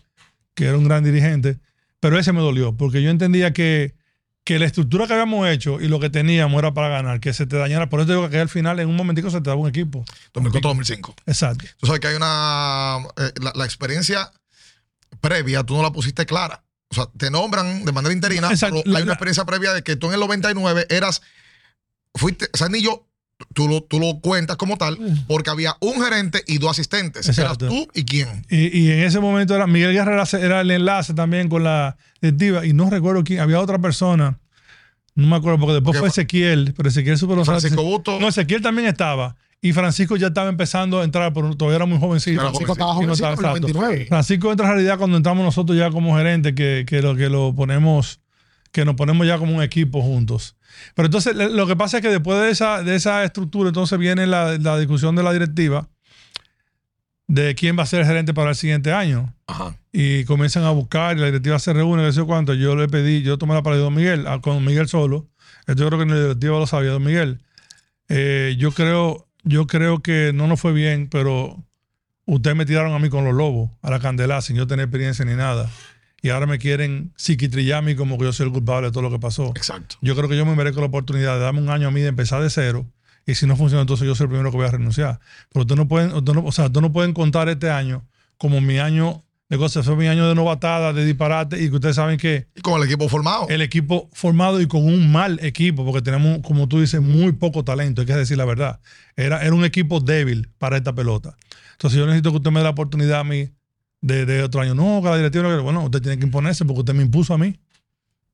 que 0.53 0.65
era 0.65 0.77
un 0.77 0.83
gran 0.83 1.03
dirigente. 1.03 1.57
Pero 1.99 2.19
ese 2.19 2.31
me 2.31 2.41
dolió, 2.41 2.77
porque 2.77 3.01
yo 3.01 3.09
entendía 3.09 3.53
que 3.53 3.95
que 4.45 4.59
la 4.59 4.65
estructura 4.65 5.07
que 5.07 5.13
habíamos 5.13 5.47
hecho 5.47 5.79
y 5.79 5.87
lo 5.87 5.99
que 5.99 6.09
teníamos 6.09 6.59
era 6.59 6.73
para 6.73 6.89
ganar, 6.89 7.19
que 7.19 7.33
se 7.33 7.45
te 7.45 7.57
dañara. 7.57 7.87
Por 7.89 8.01
eso 8.01 8.09
digo 8.09 8.29
que 8.29 8.39
al 8.39 8.49
final, 8.49 8.79
en 8.79 8.89
un 8.89 8.95
momentico, 8.95 9.29
se 9.29 9.39
te 9.39 9.49
daba 9.49 9.61
un 9.61 9.69
equipo. 9.69 10.03
2004-2005. 10.33 11.13
Exacto. 11.25 11.65
Tú 11.77 11.87
sabes 11.87 12.01
que 12.01 12.07
hay 12.07 12.15
una. 12.15 12.97
eh, 13.17 13.31
la, 13.41 13.53
la 13.55 13.65
experiencia 13.65 14.31
previa, 15.21 15.63
tú 15.63 15.75
no 15.75 15.81
la 15.83 15.91
pusiste 15.91 16.25
clara. 16.25 16.63
O 16.89 16.95
sea, 16.95 17.07
te 17.17 17.31
nombran 17.31 17.85
de 17.85 17.91
manera 17.91 18.13
interina, 18.13 18.49
Exacto. 18.51 18.81
pero 18.83 18.97
hay 18.97 19.03
una 19.03 19.13
experiencia 19.13 19.45
previa 19.45 19.73
de 19.73 19.81
que 19.81 19.95
tú 19.95 20.07
en 20.07 20.13
el 20.15 20.19
99 20.19 20.87
eras. 20.89 21.21
Fuiste. 22.13 22.49
O 22.53 22.57
sea, 22.57 22.69
ni 22.69 22.81
yo. 22.83 23.07
Tú 23.53 23.67
lo, 23.67 23.83
tú 23.83 23.99
lo 23.99 24.19
cuentas 24.19 24.57
como 24.57 24.77
tal, 24.77 24.97
porque 25.27 25.49
había 25.49 25.75
un 25.79 26.01
gerente 26.01 26.43
y 26.47 26.57
dos 26.57 26.71
asistentes. 26.71 27.27
Exacto. 27.27 27.65
Eras 27.65 27.75
tú 27.75 27.87
y 27.93 28.05
quién. 28.05 28.45
Y, 28.49 28.77
y 28.77 28.91
en 28.91 28.99
ese 28.99 29.19
momento 29.19 29.55
era 29.55 29.67
Miguel 29.67 29.93
Guerrero 29.93 30.23
era 30.39 30.61
el 30.61 30.71
enlace 30.71 31.13
también 31.13 31.49
con 31.49 31.63
la 31.63 31.97
directiva. 32.21 32.65
Y 32.65 32.73
no 32.73 32.89
recuerdo 32.89 33.23
quién, 33.23 33.39
había 33.39 33.59
otra 33.59 33.79
persona. 33.79 34.39
No 35.15 35.27
me 35.27 35.35
acuerdo, 35.35 35.59
porque 35.59 35.73
después 35.73 35.97
Porque 35.97 35.99
fue 35.99 36.09
Ezequiel, 36.09 36.73
pero 36.75 36.89
Ezequiel 36.89 37.17
los 37.19 37.45
Francisco 37.45 37.83
Busto. 37.83 38.19
No, 38.19 38.29
Ezequiel 38.29 38.61
también 38.61 38.87
estaba. 38.87 39.35
Y 39.61 39.71
Francisco 39.71 40.17
ya 40.17 40.27
estaba 40.27 40.49
empezando 40.49 40.99
a 40.99 41.03
entrar, 41.03 41.31
pero 41.31 41.55
todavía 41.55 41.77
era 41.77 41.85
muy 41.85 41.97
jovencito. 41.97 42.41
Era 42.41 42.49
Francisco 42.49 42.73
estaba 42.73 42.91
Y 42.91 43.05
no 43.07 43.15
jovencito 43.15 43.29
estaba 43.31 43.33
en 43.33 43.39
el 43.39 43.45
exacto. 43.45 43.79
99. 43.79 44.05
Francisco 44.09 44.51
entra 44.51 44.65
en 44.65 44.73
realidad 44.73 44.97
cuando 44.97 45.17
entramos 45.17 45.45
nosotros 45.45 45.77
ya 45.77 45.89
como 45.91 46.17
gerente, 46.17 46.53
que, 46.55 46.83
que 46.85 47.01
lo 47.01 47.15
que 47.15 47.29
lo 47.29 47.55
ponemos, 47.55 48.19
que 48.71 48.83
nos 48.83 48.95
ponemos 48.95 49.25
ya 49.25 49.37
como 49.37 49.55
un 49.55 49.63
equipo 49.63 50.01
juntos. 50.01 50.57
Pero 50.95 51.05
entonces 51.07 51.35
lo 51.35 51.67
que 51.67 51.75
pasa 51.75 51.97
es 51.97 52.03
que 52.03 52.09
después 52.09 52.39
de 52.39 52.49
esa, 52.49 52.83
de 52.83 52.95
esa 52.95 53.23
estructura, 53.23 53.69
entonces 53.69 53.97
viene 53.99 54.27
la, 54.27 54.57
la 54.57 54.77
discusión 54.77 55.15
de 55.15 55.23
la 55.23 55.33
directiva 55.33 55.89
de 57.27 57.55
quién 57.55 57.77
va 57.77 57.83
a 57.83 57.85
ser 57.85 58.01
el 58.01 58.05
gerente 58.05 58.33
para 58.33 58.51
el 58.51 58.55
siguiente 58.55 58.91
año. 58.91 59.33
Ajá. 59.47 59.75
Y 59.91 60.23
comienzan 60.25 60.63
a 60.63 60.71
buscar 60.71 61.17
y 61.17 61.19
la 61.19 61.27
directiva 61.27 61.59
se 61.59 61.73
reúne, 61.73 62.03
no 62.03 62.11
sé 62.11 62.23
cuánto. 62.23 62.53
Yo 62.53 62.75
le 62.75 62.87
pedí, 62.87 63.21
yo 63.21 63.37
tomé 63.37 63.53
la 63.53 63.63
palabra 63.63 63.77
de 63.77 63.83
Don 63.83 63.95
Miguel, 63.95 64.25
con 64.41 64.63
Miguel 64.63 64.87
solo. 64.87 65.29
Esto 65.65 65.83
yo 65.83 65.87
creo 65.87 65.99
que 65.99 66.05
la 66.05 66.21
directiva 66.21 66.59
lo 66.59 66.67
sabía, 66.67 66.91
Don 66.91 67.03
Miguel. 67.03 67.39
Eh, 68.09 68.55
yo 68.57 68.71
creo, 68.71 69.27
yo 69.43 69.67
creo 69.67 70.01
que 70.01 70.31
no 70.33 70.47
nos 70.47 70.59
fue 70.59 70.73
bien, 70.73 71.07
pero 71.09 71.63
ustedes 72.25 72.55
me 72.55 72.65
tiraron 72.65 72.93
a 72.93 72.99
mí 72.99 73.09
con 73.09 73.23
los 73.25 73.33
lobos, 73.33 73.71
a 73.81 73.89
la 73.89 73.99
candela, 73.99 74.41
sin 74.41 74.55
yo 74.55 74.67
tener 74.67 74.85
experiencia 74.85 75.25
ni 75.25 75.35
nada. 75.35 75.69
Y 76.23 76.29
ahora 76.29 76.47
me 76.47 76.57
quieren 76.57 77.13
mí 77.81 77.95
como 77.95 78.17
que 78.17 78.23
yo 78.23 78.33
soy 78.33 78.47
el 78.47 78.51
culpable 78.53 78.87
de 78.87 78.91
todo 78.91 79.03
lo 79.03 79.11
que 79.11 79.19
pasó. 79.19 79.49
Exacto. 79.55 79.97
Yo 80.01 80.15
creo 80.15 80.27
que 80.29 80.37
yo 80.37 80.45
me 80.45 80.55
merezco 80.55 80.79
la 80.79 80.87
oportunidad 80.87 81.35
de 81.35 81.41
darme 81.41 81.61
un 81.61 81.69
año 81.69 81.89
a 81.89 81.91
mí 81.91 81.99
de 82.01 82.07
empezar 82.07 82.41
de 82.41 82.49
cero. 82.49 82.87
Y 83.27 83.35
si 83.35 83.45
no 83.45 83.55
funciona, 83.57 83.81
entonces 83.81 84.07
yo 84.07 84.15
soy 84.15 84.23
el 84.25 84.29
primero 84.29 84.49
que 84.49 84.57
voy 84.57 84.65
a 84.65 84.71
renunciar. 84.71 85.19
Pero 85.51 85.61
ustedes 85.63 85.77
no 85.77 85.87
pueden, 85.87 86.13
ustedes 86.13 86.35
no- 86.35 86.45
o 86.45 86.51
sea, 86.53 86.65
ustedes 86.65 86.81
no 86.81 86.91
pueden 86.93 87.13
contar 87.13 87.49
este 87.49 87.69
año 87.69 88.07
como 88.37 88.61
mi 88.61 88.79
año 88.79 89.23
de 89.49 89.57
cosas. 89.57 89.85
Fue 89.85 89.97
mi 89.97 90.07
año 90.07 90.27
de 90.27 90.33
novatada, 90.33 90.93
de 90.93 91.03
disparate. 91.05 91.61
Y 91.61 91.69
que 91.69 91.75
ustedes 91.75 91.97
saben 91.97 92.17
que 92.17 92.47
Y 92.55 92.61
con 92.61 92.79
el 92.81 92.87
equipo 92.87 93.09
formado. 93.09 93.47
el 93.49 93.61
equipo 93.61 94.09
formado 94.13 94.61
y 94.61 94.67
con 94.67 94.85
un 94.85 95.11
mal 95.11 95.39
equipo, 95.43 95.83
porque 95.85 96.01
tenemos, 96.01 96.39
como 96.41 96.69
tú 96.69 96.79
dices, 96.79 97.01
muy 97.01 97.33
poco 97.33 97.65
talento, 97.65 97.99
hay 98.01 98.07
que 98.07 98.15
decir 98.15 98.37
la 98.37 98.45
verdad. 98.45 98.79
Era, 99.17 99.43
era 99.43 99.53
un 99.53 99.65
equipo 99.65 99.99
débil 99.99 100.49
para 100.57 100.77
esta 100.77 100.93
pelota. 100.95 101.35
Entonces 101.73 101.99
yo 101.99 102.05
necesito 102.05 102.31
que 102.31 102.37
usted 102.37 102.51
me 102.51 102.61
dé 102.61 102.63
la 102.63 102.69
oportunidad 102.69 103.19
a 103.19 103.23
mí 103.25 103.49
de, 104.03 104.25
de 104.25 104.43
otro 104.43 104.61
año. 104.61 104.75
No, 104.75 105.01
que 105.01 105.09
la 105.09 105.17
directiva, 105.17 105.59
bueno, 105.61 105.85
usted 105.85 106.01
tiene 106.01 106.19
que 106.19 106.25
imponerse 106.25 106.65
porque 106.65 106.81
usted 106.81 106.93
me 106.93 107.03
impuso 107.03 107.33
a 107.33 107.37
mí 107.37 107.57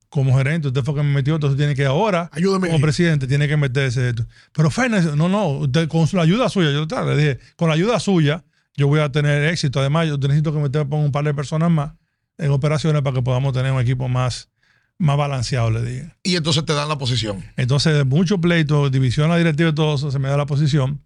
como 0.09 0.35
gerente, 0.35 0.69
usted 0.69 0.83
fue 0.83 0.95
que 0.95 1.03
me 1.03 1.13
metió, 1.13 1.35
entonces 1.35 1.55
tiene 1.55 1.75
que 1.75 1.85
ahora, 1.85 2.31
Ayúdeme. 2.33 2.69
como 2.69 2.81
presidente, 2.81 3.27
tiene 3.27 3.47
que 3.47 3.55
meterse 3.55 4.09
esto. 4.09 4.25
Pero 4.53 4.71
Fernández, 4.71 5.15
no, 5.15 5.29
no, 5.29 5.49
usted 5.49 5.87
con 5.87 6.07
la 6.13 6.23
ayuda 6.23 6.49
suya, 6.49 6.71
yo 6.71 6.87
le 7.05 7.15
dije, 7.15 7.39
con 7.55 7.69
la 7.69 7.75
ayuda 7.75 7.99
suya, 7.99 8.43
yo 8.75 8.87
voy 8.87 9.01
a 9.01 9.11
tener 9.11 9.43
éxito. 9.43 9.79
Además, 9.79 10.07
yo 10.07 10.17
necesito 10.17 10.51
que 10.51 10.59
me 10.59 10.69
ponga 10.69 11.05
un 11.05 11.11
par 11.11 11.25
de 11.25 11.33
personas 11.35 11.69
más 11.69 11.91
en 12.39 12.49
operaciones 12.49 13.03
para 13.03 13.13
que 13.13 13.21
podamos 13.21 13.53
tener 13.53 13.71
un 13.71 13.79
equipo 13.79 14.07
más, 14.07 14.49
más 14.97 15.15
balanceado, 15.15 15.69
le 15.69 15.83
dije. 15.83 16.11
Y 16.23 16.35
entonces 16.37 16.65
te 16.65 16.73
dan 16.73 16.89
la 16.89 16.97
posición. 16.97 17.45
Entonces, 17.55 18.03
mucho 18.03 18.41
pleito, 18.41 18.89
división, 18.89 19.29
la 19.29 19.37
directiva 19.37 19.69
y 19.69 19.75
todo 19.75 19.93
eso, 19.93 20.09
se 20.09 20.17
me 20.17 20.29
da 20.29 20.37
la 20.37 20.47
posición. 20.47 21.05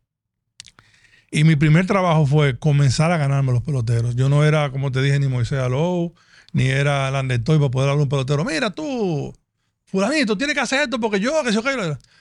Y 1.36 1.46
mi 1.46 1.56
primer 1.56 1.88
trabajo 1.88 2.28
fue 2.28 2.60
comenzar 2.60 3.12
a 3.12 3.18
ganarme 3.18 3.52
los 3.52 3.64
peloteros. 3.64 4.16
Yo 4.16 4.30
no 4.30 4.46
era, 4.46 4.70
como 4.70 4.92
te 4.92 5.02
dije, 5.02 5.20
ni 5.20 5.28
Moisés 5.28 5.58
Alou, 5.58 6.14
ni 6.52 6.68
era 6.68 7.10
Landetoy 7.10 7.58
para 7.58 7.72
poder 7.72 7.90
hablar 7.90 8.02
a 8.02 8.04
un 8.04 8.10
pelotero. 8.10 8.46
Mira 8.46 8.70
tú, 8.70 9.36
fulanito, 9.84 10.38
tienes 10.38 10.54
que 10.54 10.62
hacer 10.62 10.84
esto 10.84 11.00
porque 11.00 11.20
yo, 11.20 11.34
que 11.44 11.52
yo, 11.52 11.64
que 11.64 11.72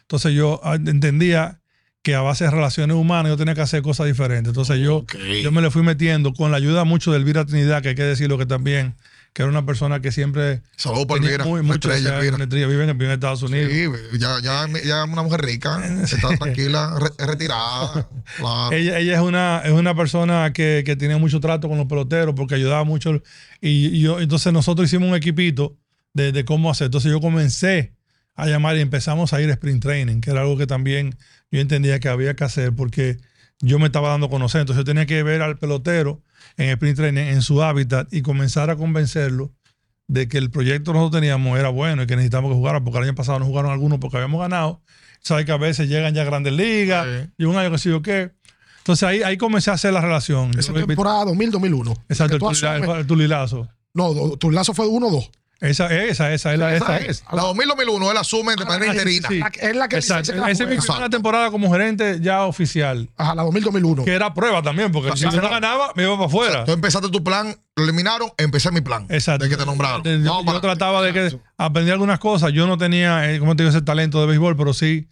Entonces 0.01 0.33
yo 0.33 0.62
ah, 0.64 0.77
entendía 0.77 1.61
que 2.01 2.14
a 2.14 2.22
base 2.22 2.44
de 2.44 2.53
relaciones 2.53 2.96
humanas 2.96 3.29
yo 3.29 3.37
tenía 3.37 3.55
que 3.55 3.61
hacer 3.61 3.83
cosas 3.83 4.07
diferentes. 4.07 4.48
Entonces 4.48 4.79
yo, 4.81 5.05
yo 5.42 5.53
me 5.53 5.61
le 5.61 5.70
fui 5.70 5.83
metiendo 5.83 6.33
con 6.33 6.51
la 6.51 6.57
ayuda 6.57 6.85
mucho 6.85 7.12
de 7.12 7.18
Elvira 7.18 7.44
Trinidad, 7.44 7.83
que 7.83 7.90
hay 7.90 7.94
que 7.94 8.05
decirlo 8.05 8.38
que 8.38 8.46
también, 8.46 8.94
que 9.33 9.42
era 9.42 9.51
una 9.51 9.64
persona 9.64 10.01
que 10.01 10.12
siempre 10.12 10.62
Saludos 10.77 11.07
por 11.07 11.18
Elvira. 11.25 11.45
muy, 11.45 11.62
mucho 11.62 11.90
estrella, 11.90 12.01
o 12.01 12.03
sea, 12.11 12.18
Elvira. 12.18 12.35
una 12.37 12.45
estrella, 12.45 12.66
vive 12.66 12.85
en, 12.85 12.99
vive 12.99 13.07
en 13.07 13.14
Estados 13.14 13.42
Unidos. 13.42 13.73
Sí, 13.73 14.18
ya, 14.18 14.40
ya, 14.42 14.66
ya 14.85 15.05
una 15.05 15.23
mujer 15.23 15.40
rica, 15.42 15.83
está 16.05 16.37
tranquila, 16.37 16.99
re- 16.99 17.27
retirada. 17.27 18.09
Ella, 18.73 18.99
ella 18.99 19.14
es, 19.14 19.21
una, 19.21 19.62
es 19.64 19.73
una 19.73 19.95
persona 19.95 20.53
que, 20.53 20.83
que 20.85 20.97
tiene 20.97 21.16
mucho 21.16 21.40
trato 21.40 21.68
con 21.68 21.79
los 21.79 21.87
peloteros 21.87 22.35
porque 22.35 22.57
ayudaba 22.57 22.85
mucho. 22.85 23.23
Y, 23.61 23.87
y 23.87 24.01
yo, 24.01 24.21
entonces 24.21 24.53
nosotros 24.53 24.87
hicimos 24.88 25.09
un 25.09 25.14
equipito 25.14 25.77
de, 26.12 26.33
de 26.33 26.45
cómo 26.45 26.71
hacer. 26.71 26.87
Entonces 26.87 27.11
yo 27.11 27.21
comencé 27.21 27.95
a 28.35 28.47
llamar 28.47 28.77
y 28.77 28.81
empezamos 28.81 29.33
a 29.33 29.40
ir 29.40 29.49
a 29.51 29.55
sprint 29.55 29.83
training, 29.83 30.21
que 30.21 30.31
era 30.31 30.40
algo 30.42 30.57
que 30.59 30.66
también 30.66 31.16
yo 31.51 31.61
entendía 31.61 32.01
que 32.01 32.09
había 32.09 32.35
que 32.35 32.45
hacer 32.45 32.75
porque 32.75 33.18
yo 33.62 33.79
me 33.79 33.87
estaba 33.87 34.11
dando 34.11 34.27
a 34.27 34.31
conocer. 34.31 34.61
Entonces 34.61 34.81
yo 34.81 34.85
tenía 34.85 35.07
que 35.07 35.22
ver 35.22 35.40
al 35.40 35.57
pelotero 35.57 36.20
en 36.59 36.68
sprint 36.68 36.96
training, 36.98 37.22
en 37.22 37.40
su 37.42 37.62
hábitat 37.62 38.12
y 38.12 38.20
comenzar 38.20 38.68
a 38.68 38.77
convencerlo 38.77 39.51
de 40.09 40.29
que 40.29 40.37
el 40.37 40.51
proyecto 40.51 40.92
que 40.92 40.98
nosotros 40.98 41.20
teníamos 41.22 41.59
era 41.59 41.70
bueno 41.70 42.03
y 42.03 42.07
que 42.07 42.16
necesitábamos 42.16 42.51
que 42.51 42.57
jugaran, 42.57 42.85
porque 42.85 42.98
el 42.98 43.05
año 43.05 43.14
pasado 43.14 43.38
no 43.38 43.46
jugaron 43.46 43.70
algunos 43.70 43.98
porque 43.98 44.18
habíamos 44.18 44.40
ganado. 44.42 44.83
Sabes 45.20 45.46
que 45.46 45.53
a 45.53 45.57
veces 45.57 45.88
llegan 45.88 46.12
ya 46.14 46.22
a 46.22 46.25
grandes 46.27 46.53
ligas 46.53 47.07
Sí. 47.07 47.31
y 47.38 47.44
un 47.44 47.57
año 47.57 47.70
que 47.70 47.79
sí 47.79 47.90
o 47.90 48.03
qué. 48.03 48.33
Entonces 48.79 49.05
ahí, 49.09 49.22
ahí 49.22 49.37
comencé 49.38 49.70
a 49.70 49.75
hacer 49.75 49.92
la 49.94 50.01
relación. 50.01 50.51
Esa 50.59 50.72
temporada 50.75 51.25
2000-2001. 51.27 51.96
Exacto, 52.09 52.51
el, 52.51 52.98
el 52.98 53.07
tulilazo. 53.07 53.68
No, 53.94 54.12
do- 54.12 54.37
tu 54.37 54.51
lazo 54.51 54.75
fue 54.75 54.87
1-2. 54.87 55.31
Esa, 55.62 55.87
esa, 55.94 56.33
esa, 56.33 56.53
es 56.53 56.59
la, 56.59 56.75
esa 56.75 56.96
Esa 56.98 57.07
es. 57.11 57.25
La 57.33 57.42
2000-2001 57.44 58.11
él 58.11 58.16
asume 58.16 58.55
de 58.57 58.64
manera 58.64 58.92
interina. 58.92 59.29
sí. 59.29 59.40
Es 59.61 59.77
la 59.77 59.88
que 59.88 59.96
Exacto. 59.96 60.33
Esa 60.46 60.64
es 60.64 60.68
mi 60.68 61.09
temporada 61.11 61.51
como 61.51 61.70
gerente 61.72 62.18
ya 62.20 62.42
oficial. 62.46 63.09
Ajá, 63.16 63.35
la 63.35 63.44
2000-2001. 63.44 64.05
Que 64.05 64.12
era 64.12 64.35
prueba 64.35 64.61
también, 64.62 64.90
porque 64.92 65.16
si 65.16 65.22
yo 65.25 65.31
no 65.40 65.48
ganaba, 65.48 65.92
me 65.94 66.03
iba 66.03 66.14
para 66.16 66.27
afuera. 66.27 66.64
Tú 66.64 66.72
empezaste 66.72 67.09
tu 67.11 67.22
plan, 67.22 67.57
lo 67.77 67.85
eliminaron, 67.85 68.31
empecé 68.38 68.70
mi 68.72 68.81
plan. 68.81 69.07
Exacto. 69.09 69.44
De 69.44 69.51
que 69.51 69.57
te 69.57 69.64
nombraron. 69.64 70.03
De- 70.03 70.18
Yo, 70.18 70.25
Vamos 70.25 70.40
yo 70.42 70.46
para- 70.46 70.61
trataba 70.61 71.01
de 71.03 71.12
que 71.12 71.38
aprendí 71.57 71.90
algunas 71.92 72.18
cosas. 72.18 72.53
Yo 72.53 72.66
no 72.66 72.77
tenía, 72.77 73.33
eh, 73.33 73.38
como 73.38 73.55
te 73.57 73.62
digo, 73.62 73.70
ese 73.75 73.83
talento 73.83 74.20
de 74.20 74.27
béisbol, 74.27 74.57
pero 74.57 74.75
sí 74.75 75.07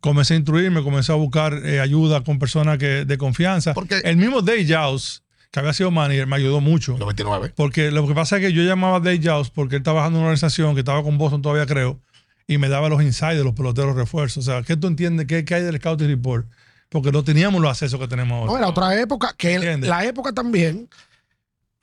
comencé 0.00 0.34
a 0.34 0.36
instruirme, 0.36 0.82
comencé 0.84 1.10
a 1.10 1.16
buscar 1.16 1.52
eh, 1.64 1.80
ayuda 1.80 2.22
con 2.22 2.38
personas 2.38 2.78
que, 2.78 3.04
de 3.04 3.18
confianza. 3.18 3.74
Porque- 3.74 4.00
el 4.04 4.16
mismo 4.16 4.40
Dave 4.40 4.64
Jaws, 4.66 5.24
que 5.62 5.66
había 5.68 5.72
sido 5.74 5.90
manager, 5.90 6.26
me 6.26 6.36
ayudó 6.36 6.60
mucho. 6.60 6.96
99. 6.98 7.52
Porque 7.56 7.90
lo 7.90 8.06
que 8.06 8.14
pasa 8.14 8.36
es 8.36 8.42
que 8.42 8.52
yo 8.52 8.62
llamaba 8.62 8.96
a 8.96 9.00
Dave 9.00 9.20
Jaws 9.22 9.50
porque 9.50 9.76
él 9.76 9.80
estaba 9.80 9.96
trabajando 9.96 10.18
en 10.18 10.22
una 10.24 10.28
organización 10.32 10.74
que 10.74 10.80
estaba 10.80 11.02
con 11.02 11.18
Boston 11.18 11.42
todavía, 11.42 11.66
creo, 11.66 12.00
y 12.46 12.58
me 12.58 12.68
daba 12.68 12.88
los 12.88 13.02
insights 13.02 13.38
de 13.38 13.44
los 13.44 13.54
peloteros 13.54 13.96
refuerzos. 13.96 14.46
O 14.46 14.50
sea, 14.50 14.62
¿qué 14.62 14.76
tú 14.76 14.86
entiendes? 14.86 15.26
¿Qué, 15.26 15.44
qué 15.44 15.54
hay 15.56 15.62
del 15.62 15.76
Scouting 15.78 16.08
Report? 16.08 16.46
Porque 16.88 17.10
no 17.10 17.24
teníamos 17.24 17.60
los 17.60 17.70
accesos 17.70 17.98
que 17.98 18.06
tenemos 18.08 18.38
ahora. 18.38 18.52
No, 18.52 18.58
era 18.58 18.68
otra 18.68 19.00
época, 19.00 19.34
que 19.36 19.58
la 19.78 20.04
época 20.04 20.32
también, 20.32 20.88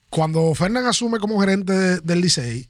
cuando 0.10 0.54
Fernán 0.56 0.86
asume 0.86 1.20
como 1.20 1.40
gerente 1.40 1.74
de- 1.74 2.00
del 2.02 2.22
Licey, 2.22 2.70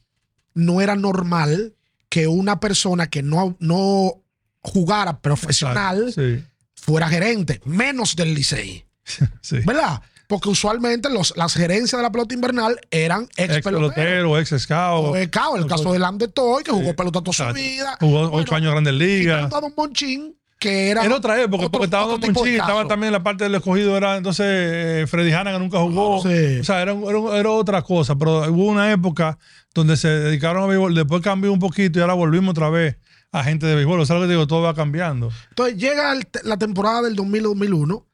no 0.55 0.81
era 0.81 0.95
normal 0.95 1.73
que 2.09 2.27
una 2.27 2.59
persona 2.59 3.07
que 3.07 3.21
no, 3.23 3.55
no 3.59 4.13
jugara 4.61 5.19
profesional 5.19 6.09
Exacto. 6.09 6.21
Sí, 6.21 6.43
fuera 6.75 7.09
gerente, 7.09 7.59
menos 7.65 8.15
del 8.15 8.33
Licey, 8.33 8.85
sí. 9.41 9.57
¿verdad? 9.65 10.01
Porque 10.33 10.49
usualmente 10.49 11.11
los, 11.11 11.31
las 11.37 11.53
gerencias 11.53 11.99
de 11.99 12.01
la 12.01 12.11
pelota 12.11 12.33
invernal 12.33 12.79
eran 12.89 13.29
ex, 13.37 13.57
Ex 13.57 13.63
pelotero, 13.63 14.39
ex 14.39 14.49
scout. 14.57 15.15
Claro, 15.29 15.57
el 15.57 15.67
caso 15.67 15.93
de 15.93 15.99
Lande 15.99 16.27
Toy, 16.27 16.63
que 16.63 16.71
jugó 16.71 16.87
Sí. 16.89 16.93
pelota 16.93 17.21
toda 17.21 17.33
su 17.49 17.53
vida. 17.53 17.97
Jugó 17.99 18.21
Bueno, 18.29 18.31
ocho 18.37 18.55
años 18.55 18.69
en 18.69 18.71
Grandes 18.83 18.93
Ligas. 18.95 19.53
a 19.53 19.61
Don 19.61 19.71
Monchín, 19.77 20.35
que 20.57 20.89
era. 20.89 21.05
Era 21.05 21.15
otra 21.17 21.39
época, 21.39 21.65
otro- 21.65 21.71
porque 21.71 21.85
estaba 21.85 22.07
Don 22.07 22.19
Monchín, 22.19 22.55
estaba 22.55 22.87
también 22.87 23.13
la 23.13 23.21
parte 23.21 23.43
del 23.43 23.53
escogido, 23.53 23.95
era 23.95 24.17
entonces 24.17 24.43
eh, 24.49 25.05
Freddy 25.07 25.31
Hanna 25.33 25.51
que 25.53 25.59
nunca 25.59 25.77
jugó. 25.77 26.23
Sí. 26.23 26.59
O 26.61 26.63
sea, 26.63 26.81
era, 26.81 26.93
era- 26.93 27.37
era 27.37 27.51
otra 27.51 27.83
cosa, 27.83 28.15
pero 28.15 28.51
hubo 28.51 28.65
una 28.65 28.91
época 28.91 29.37
donde 29.75 29.95
se 29.97 30.07
dedicaron 30.07 30.63
a 30.63 30.65
béisbol, 30.65 30.95
después 30.95 31.21
cambió 31.21 31.53
un 31.53 31.59
poquito 31.59 31.99
y 31.99 32.01
ahora 32.01 32.15
volvimos 32.15 32.49
otra 32.53 32.71
vez 32.71 32.97
a 33.31 33.43
gente 33.43 33.67
de 33.67 33.75
béisbol. 33.75 33.99
O 33.99 34.05
sea, 34.07 34.15
lo 34.15 34.23
que 34.23 34.29
digo, 34.29 34.47
todo 34.47 34.63
va 34.63 34.73
cambiando. 34.73 35.29
Entonces 35.49 35.77
llega 35.77 36.11
el- 36.11 36.27
la 36.43 36.57
temporada 36.57 37.03
del 37.03 37.15
2000-2001, 37.15 38.07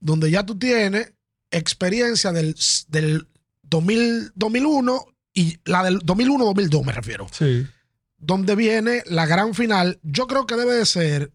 donde 0.00 0.30
ya 0.30 0.46
tú 0.46 0.58
tienes 0.58 1.12
experiencia 1.50 2.32
del, 2.32 2.56
del 2.88 3.28
2000, 3.62 4.32
2001 4.34 5.04
y 5.34 5.58
la 5.64 5.84
del 5.84 6.00
2001-2002, 6.00 6.84
me 6.84 6.92
refiero. 6.92 7.26
Sí. 7.30 7.66
Donde 8.18 8.56
viene 8.56 9.02
la 9.06 9.26
gran 9.26 9.54
final. 9.54 10.00
Yo 10.02 10.26
creo 10.26 10.46
que 10.46 10.56
debe 10.56 10.74
de 10.74 10.86
ser 10.86 11.32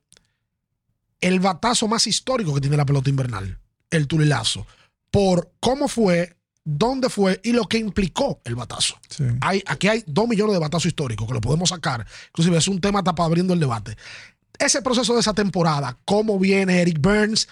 el 1.19 1.39
batazo 1.39 1.87
más 1.87 2.07
histórico 2.07 2.53
que 2.53 2.61
tiene 2.61 2.77
la 2.77 2.85
pelota 2.85 3.09
invernal, 3.09 3.59
el 3.91 4.07
tulilazo. 4.07 4.65
Por 5.11 5.53
cómo 5.59 5.87
fue 5.87 6.35
dónde 6.63 7.09
fue 7.09 7.39
y 7.43 7.53
lo 7.53 7.65
que 7.65 7.77
implicó 7.77 8.41
el 8.43 8.55
batazo. 8.55 8.95
Sí. 9.09 9.23
Hay, 9.41 9.63
aquí 9.67 9.87
hay 9.87 10.03
dos 10.07 10.27
millones 10.27 10.53
de 10.53 10.59
batazos 10.59 10.87
históricos 10.87 11.27
que 11.27 11.33
lo 11.33 11.41
podemos 11.41 11.69
sacar. 11.69 12.05
Inclusive 12.29 12.57
es 12.57 12.67
un 12.67 12.81
tema 12.81 13.03
para 13.03 13.23
abriendo 13.23 13.53
el 13.53 13.59
debate. 13.59 13.95
Ese 14.57 14.81
proceso 14.81 15.13
de 15.13 15.21
esa 15.21 15.33
temporada, 15.33 15.97
cómo 16.05 16.39
viene 16.39 16.81
Eric 16.81 16.99
Burns, 16.99 17.47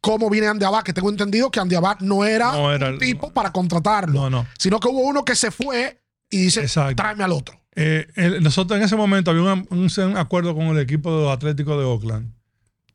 cómo 0.00 0.30
viene 0.30 0.46
Andy 0.48 0.64
Abad, 0.64 0.82
que 0.82 0.92
tengo 0.92 1.10
entendido 1.10 1.50
que 1.50 1.60
Andy 1.60 1.74
Abad 1.76 1.98
no 2.00 2.24
era, 2.24 2.52
No 2.52 2.72
era 2.72 2.88
un 2.88 2.94
el- 2.94 2.98
tipo 3.00 3.32
para 3.32 3.52
contratarlo, 3.52 4.12
No, 4.14 4.30
no. 4.30 4.46
sino 4.58 4.80
que 4.80 4.88
hubo 4.88 5.00
uno 5.00 5.24
que 5.24 5.36
se 5.36 5.50
fue 5.50 6.00
y 6.30 6.38
dice, 6.44 6.60
Exacto. 6.62 6.96
tráeme 6.96 7.24
al 7.24 7.32
otro. 7.32 7.58
Eh, 7.76 8.06
el- 8.16 8.42
nosotros 8.42 8.78
en 8.78 8.84
ese 8.84 8.96
momento 8.96 9.30
había 9.30 9.42
un, 9.42 9.66
un- 9.70 9.90
un 10.04 10.16
acuerdo 10.16 10.54
con 10.54 10.64
el 10.66 10.78
equipo 10.78 11.14
de 11.16 11.22
los 11.24 11.32
Atléticos 11.32 11.78
de 11.78 11.84
Oakland 11.84 12.32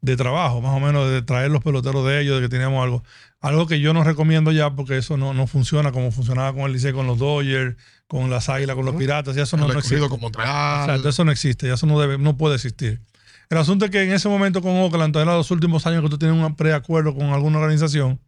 de 0.01 0.15
trabajo, 0.17 0.61
más 0.61 0.75
o 0.75 0.79
menos, 0.79 1.09
de 1.09 1.21
traer 1.23 1.49
los 1.49 1.63
peloteros 1.63 2.05
de 2.05 2.21
ellos, 2.21 2.35
de 2.35 2.41
que 2.43 2.49
teníamos 2.49 2.83
algo. 2.83 3.03
Algo 3.41 3.65
que 3.65 3.79
yo 3.79 3.91
no 3.93 4.03
recomiendo 4.03 4.51
ya 4.51 4.69
porque 4.71 4.97
eso 4.97 5.17
no, 5.17 5.33
no 5.33 5.47
funciona 5.47 5.91
como 5.91 6.11
funcionaba 6.11 6.53
con 6.53 6.61
el 6.63 6.73
Licey, 6.73 6.93
con 6.93 7.07
los 7.07 7.17
Dodgers, 7.17 7.75
con 8.07 8.29
las 8.29 8.49
Águilas, 8.49 8.75
con 8.75 8.85
los 8.85 8.95
Piratas, 8.95 9.35
ya 9.35 9.43
eso 9.43 9.57
no, 9.57 9.65
existe. 9.65 9.79
escogido 9.95 10.09
con 10.09 10.19
Montreal. 10.19 10.81
Exacto, 10.89 11.09
eso 11.09 11.25
no 11.25 11.31
existe, 11.31 11.67
ya 11.67 11.73
eso 11.73 11.87
no 11.87 11.99
debe, 11.99 12.17
no 12.19 12.37
puede 12.37 12.55
existir. 12.55 13.01
El 13.49 13.57
asunto 13.57 13.85
es 13.85 13.91
que 13.91 14.03
en 14.03 14.11
ese 14.11 14.27
momento 14.29 14.61
con 14.61 14.71
Oakland, 14.77 15.15
era 15.15 15.35
los 15.35 15.51
últimos 15.51 15.85
años 15.87 16.01
que 16.03 16.09
tú 16.09 16.17
tienes 16.17 16.37
un 16.37 16.55
preacuerdo 16.55 17.13
con 17.15 17.27
alguna 17.27 17.59
organización 17.59 18.19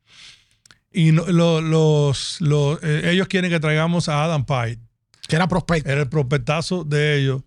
y 0.92 1.12
lo- 1.12 1.62
los, 1.62 2.40
los- 2.42 2.80
eh, 2.84 3.12
ellos 3.12 3.28
quieren 3.28 3.50
que 3.52 3.60
traigamos 3.60 4.10
a 4.10 4.24
Adam 4.24 4.46
Pite, 4.46 4.80
Que 5.28 5.36
era 5.36 5.48
prospecto. 5.48 5.90
era 5.90 6.02
el 6.02 6.10
prospectazo 6.10 6.84
de 6.84 7.18
ellos 7.20 7.42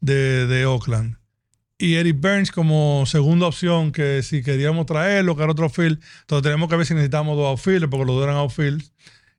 de, 0.00 0.46
de 0.46 0.66
Oakland. 0.66 1.16
Y 1.78 1.94
Eric 1.94 2.20
Burns 2.20 2.52
como 2.52 3.04
segunda 3.06 3.46
opción, 3.46 3.90
que 3.92 4.22
si 4.22 4.42
queríamos 4.42 4.86
traerlo, 4.86 5.34
que 5.36 5.42
era 5.42 5.52
otro 5.52 5.68
field, 5.68 6.00
entonces 6.20 6.42
tenemos 6.44 6.68
que 6.68 6.76
ver 6.76 6.86
si 6.86 6.94
necesitamos 6.94 7.36
dos 7.36 7.46
outfielders, 7.46 7.90
porque 7.90 8.06
los 8.06 8.14
dos 8.16 8.24
eran 8.24 8.36
outfield 8.36 8.82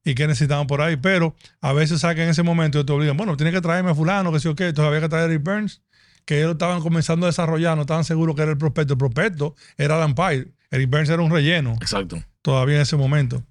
y 0.04 0.14
qué 0.14 0.28
necesitamos 0.28 0.68
por 0.68 0.82
ahí. 0.82 0.98
Pero 0.98 1.36
a 1.62 1.72
veces 1.72 2.02
que 2.02 2.24
en 2.24 2.30
ese 2.30 2.44
momento 2.44 2.86
te 2.86 2.92
obligan, 2.92 3.16
bueno, 3.16 3.38
tiene 3.38 3.52
que 3.54 3.62
traerme 3.62 3.92
a 3.92 3.96
fulano, 3.96 4.32
que 4.34 4.42
sí 4.42 4.50
o 4.50 4.56
qué. 4.56 4.68
Entonces 4.68 4.88
había 4.90 5.00
que 5.00 5.08
traer 5.10 5.30
a 5.30 5.34
Eric 5.34 5.44
Burns, 5.44 5.82
que 6.26 6.40
ellos 6.40 6.52
estaban 6.54 6.82
comenzando 6.82 7.26
a 7.26 7.30
desarrollar, 7.30 7.76
no 7.76 7.82
estaban 7.82 8.04
seguros 8.06 8.36
que 8.36 8.42
era 8.44 8.52
el 8.52 8.58
prospecto. 8.58 8.94
El 8.94 8.98
prospecto 9.00 9.56
era 9.78 9.96
Alan 9.96 10.16
Pye. 10.16 10.48
Eric 10.72 10.90
Burns 10.90 11.10
era 11.10 11.22
un 11.22 11.32
relleno 11.32 11.74
Exacto. 11.82 12.24
todavía 12.42 12.76
en 12.78 12.82
ese 12.82 12.96
momento. 12.98 13.44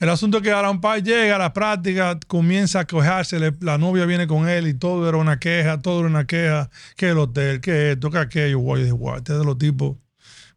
El 0.00 0.08
asunto 0.08 0.38
es 0.38 0.42
que 0.42 0.50
Alan 0.50 0.80
Pye 0.80 1.02
llega 1.02 1.36
a 1.36 1.38
la 1.38 1.52
práctica, 1.52 2.18
comienza 2.26 2.80
a 2.80 2.86
quejarse, 2.86 3.38
la 3.60 3.78
novia 3.78 4.06
viene 4.06 4.26
con 4.26 4.48
él 4.48 4.66
y 4.66 4.74
todo 4.74 5.08
era 5.08 5.18
una 5.18 5.38
queja, 5.38 5.78
todo 5.80 6.00
era 6.00 6.08
una 6.08 6.26
queja, 6.26 6.70
que 6.96 7.10
el 7.10 7.18
hotel, 7.18 7.60
que 7.60 7.92
esto, 7.92 8.10
que 8.10 8.18
aquello, 8.18 8.58
guay, 8.58 8.90
guay. 8.90 9.18
Este 9.18 9.32
es 9.34 9.38
de 9.38 9.44
los 9.44 9.58
tipos 9.58 9.96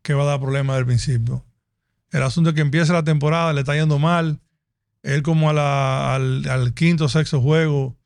que 0.01 0.13
va 0.13 0.23
a 0.23 0.27
dar 0.27 0.39
problemas 0.39 0.77
del 0.77 0.85
principio. 0.85 1.43
El 2.11 2.23
asunto 2.23 2.51
es 2.51 2.55
que 2.55 2.61
empieza 2.61 2.93
la 2.93 3.03
temporada, 3.03 3.51
le 3.51 3.59
está 3.61 3.75
yendo 3.75 3.99
mal. 3.99 4.39
Él 5.03 5.23
como 5.23 5.49
a 5.49 5.53
la- 5.53 6.15
al, 6.15 6.47
al 6.49 6.73
quinto 6.73 7.05
o 7.05 7.09
sexto 7.09 7.41
juego 7.41 7.96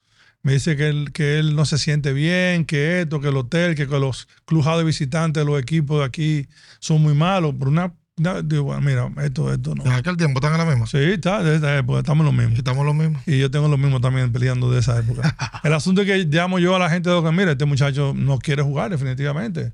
me 0.43 0.53
dice 0.53 0.75
que 0.75 0.87
él, 0.89 1.11
que 1.13 1.37
él 1.39 1.55
no 1.55 1.65
se 1.65 1.77
siente 1.77 2.13
bien, 2.13 2.65
que 2.65 3.01
esto, 3.01 3.19
que 3.21 3.27
el 3.29 3.37
hotel, 3.37 3.75
que, 3.75 3.87
que 3.87 3.99
los 3.99 4.27
clubhouse 4.45 4.79
de 4.79 4.83
visitantes, 4.83 5.45
los 5.45 5.59
equipos 5.61 5.99
de 5.99 6.05
aquí 6.05 6.47
son 6.79 7.01
muy 7.01 7.13
malos. 7.13 7.53
Por 7.55 7.67
una, 7.67 7.93
una- 8.17 8.41
digo, 8.41 8.63
bueno, 8.63 8.81
mira, 8.81 9.11
esto, 9.25 9.53
esto 9.53 9.75
no. 9.75 9.85
En 9.85 9.91
aquel 9.91 10.17
tiempo 10.17 10.39
están 10.39 10.53
en 10.53 10.57
la 10.59 10.65
misma. 10.65 10.87
Sí, 10.87 10.97
está, 10.97 11.43
de 11.43 11.55
esta 11.55 11.77
época, 11.77 11.99
estamos 11.99 12.27
en 12.27 12.35
lo 12.35 12.41
mismo. 12.41 12.55
Estamos 12.57 12.85
los 12.85 12.95
mismos. 12.95 13.21
Y 13.27 13.37
yo 13.39 13.51
tengo 13.51 13.67
lo 13.67 13.77
mismo 13.77 14.01
también 14.01 14.31
peleando 14.31 14.71
de 14.71 14.79
esa 14.79 14.97
época. 14.99 15.35
El 15.63 15.73
asunto 15.73 16.01
es 16.01 16.07
que 16.07 16.17
llamo 16.25 16.57
yo 16.59 16.75
a 16.75 16.79
la 16.79 16.89
gente 16.89 17.09
de 17.09 17.15
Oakland, 17.15 17.37
mira, 17.37 17.51
este 17.51 17.65
muchacho 17.65 18.13
no 18.15 18.39
quiere 18.39 18.63
jugar 18.63 18.89
definitivamente. 18.89 19.73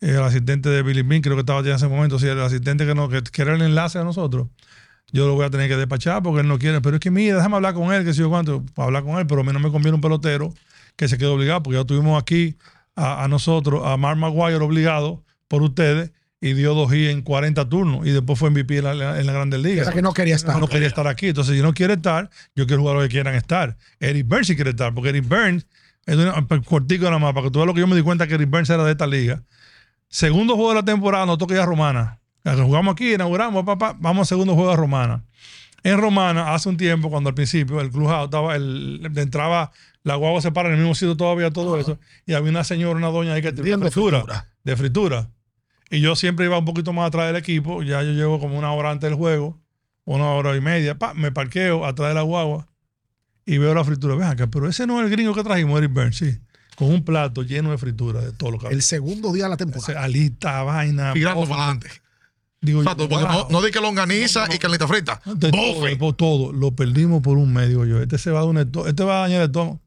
El 0.00 0.22
asistente 0.22 0.68
de 0.68 0.82
Billy 0.84 1.02
Bean, 1.02 1.22
creo 1.22 1.34
que 1.34 1.40
estaba 1.40 1.60
ya 1.62 1.70
en 1.70 1.74
ese 1.76 1.88
momento, 1.88 2.20
sí, 2.20 2.26
el 2.28 2.40
asistente 2.40 2.86
que, 2.86 2.94
no, 2.94 3.08
que, 3.08 3.20
que 3.22 3.42
era 3.42 3.54
el 3.56 3.62
enlace 3.62 3.98
a 3.98 4.04
nosotros, 4.04 4.46
yo 5.12 5.26
lo 5.26 5.34
voy 5.34 5.46
a 5.46 5.50
tener 5.50 5.68
que 5.68 5.76
despachar 5.76 6.22
porque 6.22 6.40
él 6.40 6.48
no 6.48 6.58
quiere. 6.58 6.80
Pero 6.80 6.96
es 6.96 7.00
que 7.00 7.10
mira, 7.10 7.36
déjame 7.36 7.56
hablar 7.56 7.74
con 7.74 7.92
él, 7.92 8.04
que 8.04 8.12
sé 8.12 8.20
yo 8.20 8.28
cuánto, 8.28 8.64
para 8.74 8.86
hablar 8.86 9.04
con 9.04 9.18
él, 9.18 9.26
pero 9.26 9.40
a 9.40 9.44
mí 9.44 9.52
no 9.52 9.60
me 9.60 9.70
conviene 9.70 9.94
un 9.94 10.00
pelotero 10.00 10.52
que 10.96 11.08
se 11.08 11.16
quede 11.16 11.28
obligado, 11.28 11.62
porque 11.62 11.78
ya 11.78 11.84
tuvimos 11.84 12.20
aquí 12.20 12.56
a, 12.96 13.24
a 13.24 13.28
nosotros, 13.28 13.82
a 13.84 13.96
Mark 13.96 14.18
Maguire 14.18 14.56
obligado 14.56 15.22
por 15.46 15.62
ustedes, 15.62 16.10
y 16.40 16.52
dio 16.52 16.74
dos 16.74 16.92
hits 16.92 17.10
en 17.10 17.22
40 17.22 17.68
turnos, 17.68 18.06
y 18.06 18.10
después 18.10 18.38
fue 18.38 18.50
MVP 18.50 18.78
en 18.78 18.84
la, 18.84 19.18
en 19.18 19.26
la 19.26 19.32
Grandes 19.32 19.60
Ligas 19.60 19.88
Esa 19.88 19.92
que 19.92 20.02
no 20.02 20.12
quería 20.12 20.36
estar. 20.36 20.58
no 20.58 20.68
quería 20.68 20.86
estar 20.86 21.06
aquí. 21.06 21.28
Entonces, 21.28 21.56
si 21.56 21.62
no 21.62 21.74
quiere 21.74 21.94
estar, 21.94 22.30
yo 22.54 22.66
quiero 22.66 22.82
jugar 22.82 22.96
los 22.96 23.04
que 23.04 23.10
quieran 23.10 23.34
estar. 23.34 23.76
Eric 23.98 24.26
Burns 24.26 24.46
sí 24.46 24.54
quiere 24.54 24.70
estar, 24.70 24.94
porque 24.94 25.10
Eric 25.10 25.26
Burns, 25.26 25.66
es 26.06 26.16
una, 26.16 26.46
cortico 26.64 27.04
nada 27.06 27.18
más, 27.18 27.34
para 27.34 27.46
que 27.46 27.50
tú 27.50 27.58
veas 27.58 27.66
lo 27.66 27.74
que 27.74 27.80
yo 27.80 27.86
me 27.86 27.96
di 27.96 28.02
cuenta 28.02 28.26
que 28.26 28.34
Eric 28.34 28.50
Burns 28.50 28.70
era 28.70 28.84
de 28.84 28.92
esta 28.92 29.06
liga. 29.06 29.42
Segundo 30.08 30.54
juego 30.54 30.70
de 30.70 30.76
la 30.76 30.84
temporada, 30.84 31.26
nos 31.26 31.38
toca 31.38 31.54
ir 31.54 31.60
a 31.60 31.66
Romana. 31.66 32.18
Jugamos 32.56 32.92
aquí, 32.92 33.14
inauguramos, 33.14 33.64
papá, 33.64 33.96
vamos 33.98 34.20
al 34.20 34.26
segundo 34.26 34.54
juego 34.54 34.70
a 34.70 34.76
Romana. 34.76 35.24
En 35.84 35.98
Romana, 35.98 36.54
hace 36.54 36.68
un 36.68 36.76
tiempo, 36.76 37.08
cuando 37.08 37.28
al 37.28 37.34
principio 37.34 37.80
el 37.80 37.90
clubhouse 37.90 38.24
estaba, 38.24 38.56
el, 38.56 39.10
entraba, 39.16 39.70
la 40.02 40.16
guagua 40.16 40.40
se 40.40 40.50
para 40.50 40.68
en 40.68 40.74
el 40.74 40.80
mismo 40.80 40.94
sitio 40.94 41.16
todavía, 41.16 41.50
todo 41.52 41.78
eso, 41.78 41.98
y 42.26 42.32
había 42.34 42.50
una 42.50 42.64
señora, 42.64 42.96
una 42.98 43.08
doña 43.08 43.34
ahí 43.34 43.42
que 43.42 43.52
tenía 43.52 43.76
Vendiendo 43.76 43.86
fritura, 43.90 44.18
fritura. 44.18 44.48
de 44.64 44.76
fritura. 44.76 45.30
Y 45.90 46.00
yo 46.00 46.16
siempre 46.16 46.46
iba 46.46 46.58
un 46.58 46.64
poquito 46.64 46.92
más 46.92 47.06
atrás 47.06 47.28
del 47.28 47.36
equipo, 47.36 47.82
ya 47.82 48.02
yo 48.02 48.12
llego 48.12 48.40
como 48.40 48.58
una 48.58 48.72
hora 48.72 48.90
antes 48.90 49.08
del 49.08 49.16
juego, 49.16 49.58
una 50.04 50.26
hora 50.32 50.56
y 50.56 50.60
media, 50.60 50.98
pa, 50.98 51.14
me 51.14 51.30
parqueo 51.32 51.86
atrás 51.86 52.08
de 52.08 52.14
la 52.14 52.22
guagua 52.22 52.66
y 53.46 53.58
veo 53.58 53.72
la 53.74 53.84
fritura. 53.84 54.14
Ven 54.16 54.24
acá, 54.26 54.48
pero 54.48 54.68
ese 54.68 54.86
no 54.86 54.98
es 54.98 55.04
el 55.06 55.10
gringo 55.10 55.34
que 55.34 55.44
trajimos, 55.44 55.78
Eric 55.78 55.92
Burns, 55.92 56.16
sí. 56.16 56.38
Con 56.76 56.88
un 56.88 57.04
plato 57.04 57.42
lleno 57.42 57.70
de 57.70 57.78
fritura 57.78 58.20
de 58.20 58.32
todo 58.32 58.50
lo 58.52 58.58
que 58.58 58.68
El 58.68 58.82
segundo 58.82 59.32
día 59.32 59.44
de 59.44 59.50
la 59.50 59.56
temporada. 59.56 60.02
alita, 60.02 60.62
vaina. 60.62 61.12
Tirando 61.12 61.42
para 61.48 61.62
adelante. 61.64 61.88
Digo, 62.60 62.82
yo, 62.82 62.96
porque 62.96 63.14
no, 63.24 63.44
wow. 63.44 63.46
no 63.50 63.62
di 63.62 63.70
que 63.70 63.80
longaniza 63.80 64.46
y 64.52 64.58
carnita 64.58 64.88
frita. 64.88 65.20
De 65.24 65.50
todo, 65.52 65.74
Bofe. 65.74 65.96
todo, 66.16 66.52
lo 66.52 66.72
perdimos 66.72 67.22
por 67.22 67.38
un 67.38 67.52
medio 67.52 67.84
yo. 67.84 68.02
Este 68.02 68.18
se 68.18 68.30
va 68.32 68.40
a 68.40 68.42
dar 68.42 68.50
un 68.50 68.58
este 68.88 69.04
va 69.04 69.18
a 69.18 69.20
dañar 69.22 69.42
el 69.42 69.46
estómago. 69.46 69.80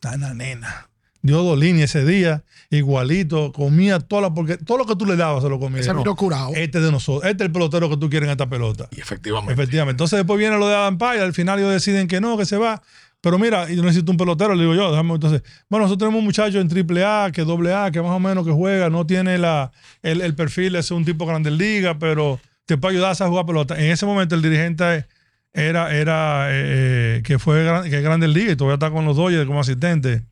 Tana 0.00 0.32
nena. 0.32 0.88
Dio 1.22 1.42
dos 1.42 1.58
líneas 1.58 1.90
ese 1.94 2.04
día, 2.06 2.44
igualito, 2.70 3.52
comía 3.52 3.98
toda 3.98 4.22
la 4.22 4.34
porque 4.34 4.56
todo 4.56 4.78
lo 4.78 4.86
que 4.86 4.94
tú 4.94 5.04
le 5.04 5.16
dabas 5.16 5.42
se 5.42 5.48
lo 5.48 5.58
comía. 5.58 5.80
Ese 5.80 5.92
No, 5.92 5.98
vino 5.98 6.14
curado. 6.14 6.52
este 6.54 6.80
de 6.80 6.92
nosotros, 6.92 7.28
este 7.28 7.42
es 7.42 7.46
el 7.48 7.52
pelotero 7.52 7.90
que 7.90 7.96
tú 7.96 8.08
quieres 8.08 8.28
en 8.28 8.30
esta 8.30 8.48
pelota. 8.48 8.88
Y 8.92 9.00
efectivamente. 9.00 9.52
Efectivamente. 9.52 9.90
Entonces 9.94 10.18
después 10.18 10.38
viene 10.38 10.56
lo 10.56 10.68
de 10.68 10.76
Adam 10.76 10.96
Pyle, 10.96 11.20
al 11.20 11.34
final 11.34 11.58
ellos 11.58 11.72
deciden 11.72 12.06
que 12.06 12.20
no, 12.20 12.38
que 12.38 12.46
se 12.46 12.56
va. 12.56 12.80
Pero 13.20 13.38
mira, 13.38 13.68
yo 13.68 13.82
necesito 13.82 14.12
un 14.12 14.16
pelotero, 14.16 14.54
le 14.54 14.62
digo 14.62 14.74
yo, 14.74 14.90
déjame 14.90 15.14
entonces. 15.14 15.42
Bueno, 15.68 15.84
nosotros 15.86 16.06
tenemos 16.06 16.20
un 16.20 16.24
muchacho 16.24 16.60
en 16.60 16.68
triple 16.68 17.04
A, 17.04 17.30
que 17.32 17.42
doble 17.44 17.74
A, 17.74 17.90
que 17.90 18.00
más 18.00 18.12
o 18.12 18.20
menos 18.20 18.46
que 18.46 18.52
juega, 18.52 18.90
no 18.90 19.06
tiene 19.06 19.38
la, 19.38 19.72
el, 20.02 20.20
el 20.20 20.34
perfil, 20.36 20.76
es 20.76 20.90
un 20.92 21.04
tipo 21.04 21.26
grande 21.26 21.50
liga, 21.50 21.98
pero 21.98 22.38
te 22.64 22.76
puede 22.78 22.94
ayudar 22.96 23.16
a 23.20 23.26
jugar 23.28 23.44
pelota. 23.46 23.76
En 23.76 23.90
ese 23.90 24.06
momento 24.06 24.34
el 24.36 24.42
dirigente 24.42 25.06
era, 25.52 25.92
era 25.96 26.46
eh, 26.50 27.22
que 27.24 27.38
fue 27.40 27.64
gran- 27.64 27.90
que 27.90 27.96
es 27.96 28.02
grande 28.04 28.28
liga 28.28 28.52
y 28.52 28.56
todavía 28.56 28.74
está 28.74 28.90
con 28.90 29.04
los 29.04 29.16
Dodgers 29.16 29.46
como 29.46 29.60
asistente. 29.60 30.22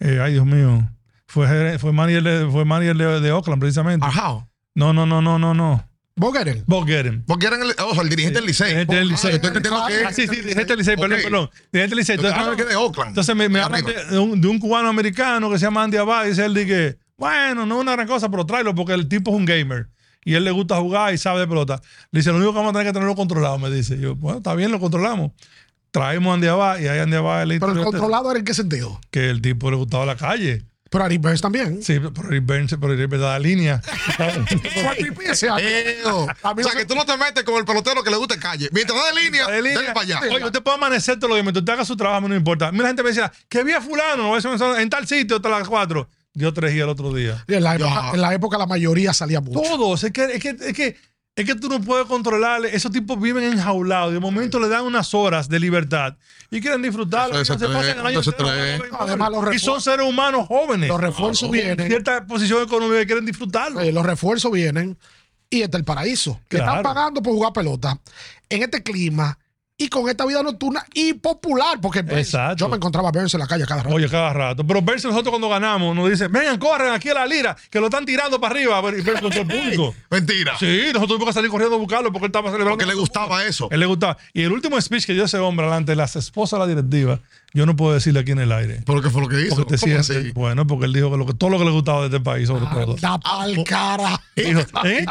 Eh, 0.00 0.18
ay, 0.22 0.32
Dios 0.32 0.46
mío. 0.46 0.88
Fue, 1.26 1.78
fue 1.78 1.92
manager, 1.92 2.22
de, 2.22 2.50
fue 2.50 2.64
manager 2.64 2.96
de, 2.96 3.20
de 3.20 3.32
Oakland, 3.32 3.60
precisamente. 3.60 4.06
Ajá. 4.06 4.46
No, 4.74 4.92
no, 4.94 5.04
no, 5.06 5.20
no, 5.20 5.38
no, 5.38 5.52
no. 5.54 5.86
Bogeren. 6.14 6.64
Bob 6.66 6.86
Getten. 6.86 7.24
Porque 7.24 7.46
eran 7.46 7.62
el, 7.62 7.74
ojo, 7.78 8.02
el 8.02 8.08
dirigente 8.08 8.38
del 8.38 8.46
Licey. 8.46 8.68
Dirigente 8.68 8.96
del 8.96 9.08
Licey. 9.08 9.34
Ah, 9.34 9.88
que 9.88 10.04
Ah, 10.04 10.12
sí, 10.12 10.26
sí, 10.28 10.36
dirigente 10.36 10.66
del 10.66 10.78
Licey, 10.78 10.96
perdón, 10.96 11.18
perdón. 11.22 11.50
Dirigente 11.72 11.94
del 11.94 11.98
Licey. 11.98 12.16
Entonces, 12.16 12.40
ah, 12.40 12.54
de 12.54 12.76
Oakland. 12.76 13.08
entonces 13.08 13.34
me, 13.36 13.60
hablan 13.60 13.84
de, 13.84 14.48
un, 14.48 14.58
cubano 14.58 14.88
americano 14.88 15.50
que 15.50 15.58
se 15.58 15.64
llama 15.64 15.84
Andy 15.84 15.96
Abad. 15.96 16.26
Dice 16.26 16.44
él, 16.44 16.54
que 16.54 16.98
bueno, 17.16 17.66
no 17.66 17.76
es 17.76 17.80
una 17.82 17.92
gran 17.92 18.06
cosa, 18.06 18.30
pero 18.30 18.44
tráelo 18.44 18.74
porque 18.74 18.92
el 18.92 19.08
tipo 19.08 19.30
es 19.30 19.36
un 19.36 19.44
gamer. 19.44 19.88
Y 20.24 20.34
él 20.34 20.44
le 20.44 20.50
gusta 20.50 20.76
jugar 20.76 21.14
y 21.14 21.18
sabe 21.18 21.40
de 21.40 21.48
pelota. 21.48 21.80
Le 22.10 22.20
dice, 22.20 22.30
lo 22.30 22.36
único 22.36 22.52
que 22.52 22.58
vamos 22.58 22.70
a 22.70 22.72
tener 22.74 22.86
que 22.86 22.92
tenerlo 22.92 23.16
controlado, 23.16 23.58
me 23.58 23.70
dice. 23.70 23.98
Yo, 23.98 24.14
bueno, 24.14 24.38
está 24.38 24.54
bien, 24.54 24.70
lo 24.70 24.78
controlamos. 24.80 25.32
Traemos 25.90 26.30
a 26.30 26.34
Andy 26.34 26.46
Abad 26.46 26.78
y 26.78 26.88
ahí 26.88 26.98
Andy 26.98 27.16
Abad 27.16 27.46
le 27.46 27.58
Pero 27.58 27.72
el 27.72 27.78
dice 27.78 27.90
controlado 27.90 28.30
era 28.30 28.38
en 28.38 28.44
qué 28.44 28.54
sentido. 28.54 29.00
que 29.10 29.30
el 29.30 29.42
tipo 29.42 29.70
le 29.70 29.76
gustaba 29.76 30.06
la 30.06 30.16
calle. 30.16 30.64
Pero 30.92 31.04
Ari 31.04 31.16
Burns 31.16 31.40
también. 31.40 31.82
Sí, 31.82 31.98
pero 32.14 32.28
Eric 32.30 32.44
Burns, 32.44 32.76
pero 32.78 32.92
Eric 32.92 33.08
Burns 33.08 33.22
da 33.22 33.30
la 33.32 33.38
línea. 33.38 33.80
O 36.04 36.26
sea, 36.62 36.72
que 36.76 36.84
tú 36.84 36.94
no 36.94 37.06
te 37.06 37.16
metes 37.16 37.44
con 37.44 37.56
el 37.56 37.64
pelotero 37.64 38.04
que 38.04 38.10
le 38.10 38.16
gusta 38.16 38.38
calle. 38.38 38.68
Mientras 38.72 38.98
va 38.98 39.10
de 39.10 39.22
línea, 39.22 39.46
De 39.48 39.62
línea. 39.62 39.94
para 39.94 40.04
allá. 40.04 40.20
Oye, 40.30 40.40
yo 40.40 40.52
te 40.52 40.60
puedo 40.60 40.76
amanecer 40.76 41.16
todos 41.16 41.30
los 41.30 41.36
días, 41.36 41.44
mientras 41.44 41.62
usted 41.62 41.72
haga 41.72 41.84
su 41.86 41.96
trabajo, 41.96 42.28
no 42.28 42.34
importa. 42.34 42.70
Mira, 42.70 42.84
la 42.84 42.88
gente 42.90 43.02
me 43.02 43.08
decía, 43.08 43.32
que 43.48 43.64
vi 43.64 43.72
a 43.72 43.80
fulano, 43.80 44.36
en 44.78 44.90
tal 44.90 45.06
sitio, 45.06 45.36
hasta 45.36 45.48
las 45.48 45.66
cuatro. 45.66 46.08
Dio 46.34 46.52
tres 46.52 46.72
días 46.72 46.84
el 46.84 46.90
otro 46.90 47.12
día. 47.12 47.42
En 47.46 47.62
la, 47.62 47.74
época, 47.74 48.02
Ya. 48.04 48.10
en 48.14 48.20
la 48.20 48.34
época 48.34 48.58
la 48.58 48.66
mayoría 48.66 49.12
salía 49.12 49.40
mucho. 49.40 49.60
Todos, 49.60 50.04
es 50.04 50.12
que, 50.12 50.24
es 50.24 50.42
que, 50.42 50.50
es 50.50 50.72
que, 50.74 50.96
es 51.34 51.46
que 51.46 51.54
tú 51.54 51.68
no 51.68 51.80
puedes 51.80 52.06
controlar. 52.06 52.64
Esos 52.66 52.90
tipos 52.92 53.20
viven 53.20 53.44
enjaulados. 53.44 54.12
De 54.12 54.20
momento 54.20 54.60
le 54.60 54.68
dan 54.68 54.84
unas 54.84 55.14
horas 55.14 55.48
de 55.48 55.58
libertad 55.60 56.16
y 56.50 56.60
quieren 56.60 56.82
disfrutar. 56.82 57.30
Eso 57.34 57.58
se 57.58 57.66
pasan 57.68 57.98
el 58.00 58.06
año 58.06 58.20
entero 58.20 59.52
y 59.52 59.58
son 59.58 59.80
seres 59.80 60.06
humanos 60.06 60.46
jóvenes. 60.46 60.88
Los 60.88 61.00
refuerzos 61.00 61.44
en 61.44 61.50
vienen. 61.52 61.86
cierta 61.88 62.26
posición 62.26 62.62
económica 62.62 63.00
y 63.02 63.06
quieren 63.06 63.24
disfrutarlo. 63.24 63.80
Eh, 63.80 63.92
los 63.92 64.04
refuerzos 64.04 64.52
vienen 64.52 64.98
y 65.48 65.62
este 65.62 65.76
es 65.76 65.80
el 65.80 65.84
paraíso. 65.84 66.38
Que 66.48 66.58
Claro. 66.58 66.72
están 66.78 66.82
pagando 66.94 67.22
por 67.22 67.32
jugar 67.32 67.52
pelota. 67.52 67.98
En 68.48 68.62
este 68.62 68.82
clima, 68.82 69.38
y 69.78 69.88
con 69.88 70.08
esta 70.08 70.24
vida 70.26 70.42
nocturna 70.42 70.84
y 70.94 71.14
popular, 71.14 71.78
porque 71.80 72.04
Burns- 72.04 72.18
Exacto. 72.18 72.56
yo 72.56 72.68
me 72.68 72.76
encontraba 72.76 73.08
a 73.08 73.12
Burns 73.12 73.34
en 73.34 73.40
la 73.40 73.46
calle 73.48 73.64
cada 73.66 73.82
rato. 73.82 73.94
Oye, 73.96 74.08
cada 74.08 74.32
rato. 74.32 74.64
Pero 74.64 74.80
versus 74.82 75.10
nosotros 75.10 75.30
cuando 75.30 75.48
ganamos, 75.48 75.96
nos 75.96 76.08
dicen, 76.08 76.30
vengan, 76.30 76.58
corren 76.58 76.92
aquí 76.92 77.08
a 77.08 77.14
la 77.14 77.26
lira, 77.26 77.56
que 77.70 77.80
lo 77.80 77.86
están 77.86 78.04
tirando 78.06 78.40
para 78.40 78.54
arriba, 78.54 78.78
y 78.96 79.00
versus 79.00 79.20
con 79.20 79.32
el 79.32 79.46
público. 79.46 79.94
Mentira. 80.10 80.56
Sí, 80.58 80.82
nosotros 80.92 81.08
tuvimos 81.08 81.26
que 81.28 81.32
salir 81.32 81.50
corriendo 81.50 81.76
a 81.76 81.78
buscarlo 81.80 82.12
porque 82.12 82.26
él 82.26 82.28
estaba 82.28 82.50
celebrando. 82.50 82.78
Porque 82.78 82.86
le 82.86 82.94
gustaba 82.98 83.44
eso. 83.44 83.68
Él 83.72 83.80
le 83.80 83.86
gustaba. 83.86 84.16
Y 84.32 84.42
el 84.42 84.52
último 84.52 84.80
speech 84.80 85.06
que 85.06 85.14
dio 85.14 85.24
ese 85.24 85.38
hombre 85.38 85.66
delante 85.66 85.92
de 85.92 85.96
las 85.96 86.14
esposas 86.16 86.60
de 86.60 86.66
la 86.66 86.68
directiva, 86.68 87.18
yo 87.54 87.66
no 87.66 87.76
puedo 87.76 87.92
decirle 87.94 88.20
aquí 88.20 88.32
en 88.32 88.38
el 88.40 88.52
aire. 88.52 88.82
¿Pero 88.86 89.02
qué 89.02 89.10
fue 89.10 89.22
lo 89.22 89.28
que 89.28 89.40
hizo? 89.42 89.56
Porque 89.56 89.76
te 89.76 89.78
¿Cómo 89.78 90.02
sientes, 90.02 90.34
bueno, 90.34 90.66
porque 90.66 90.86
él 90.86 90.92
dijo 90.92 91.10
que, 91.10 91.16
lo 91.16 91.26
que 91.26 91.34
todo 91.34 91.50
lo 91.50 91.58
que 91.58 91.64
le 91.64 91.70
gustaba 91.70 92.00
de 92.00 92.06
este 92.06 92.20
país, 92.20 92.48
sobre 92.48 92.66
todo. 92.66 92.96
Da 92.96 93.18
pa'l 93.18 93.62
cara. 93.64 94.20
Dijo, 94.36 94.60
este 94.84 95.06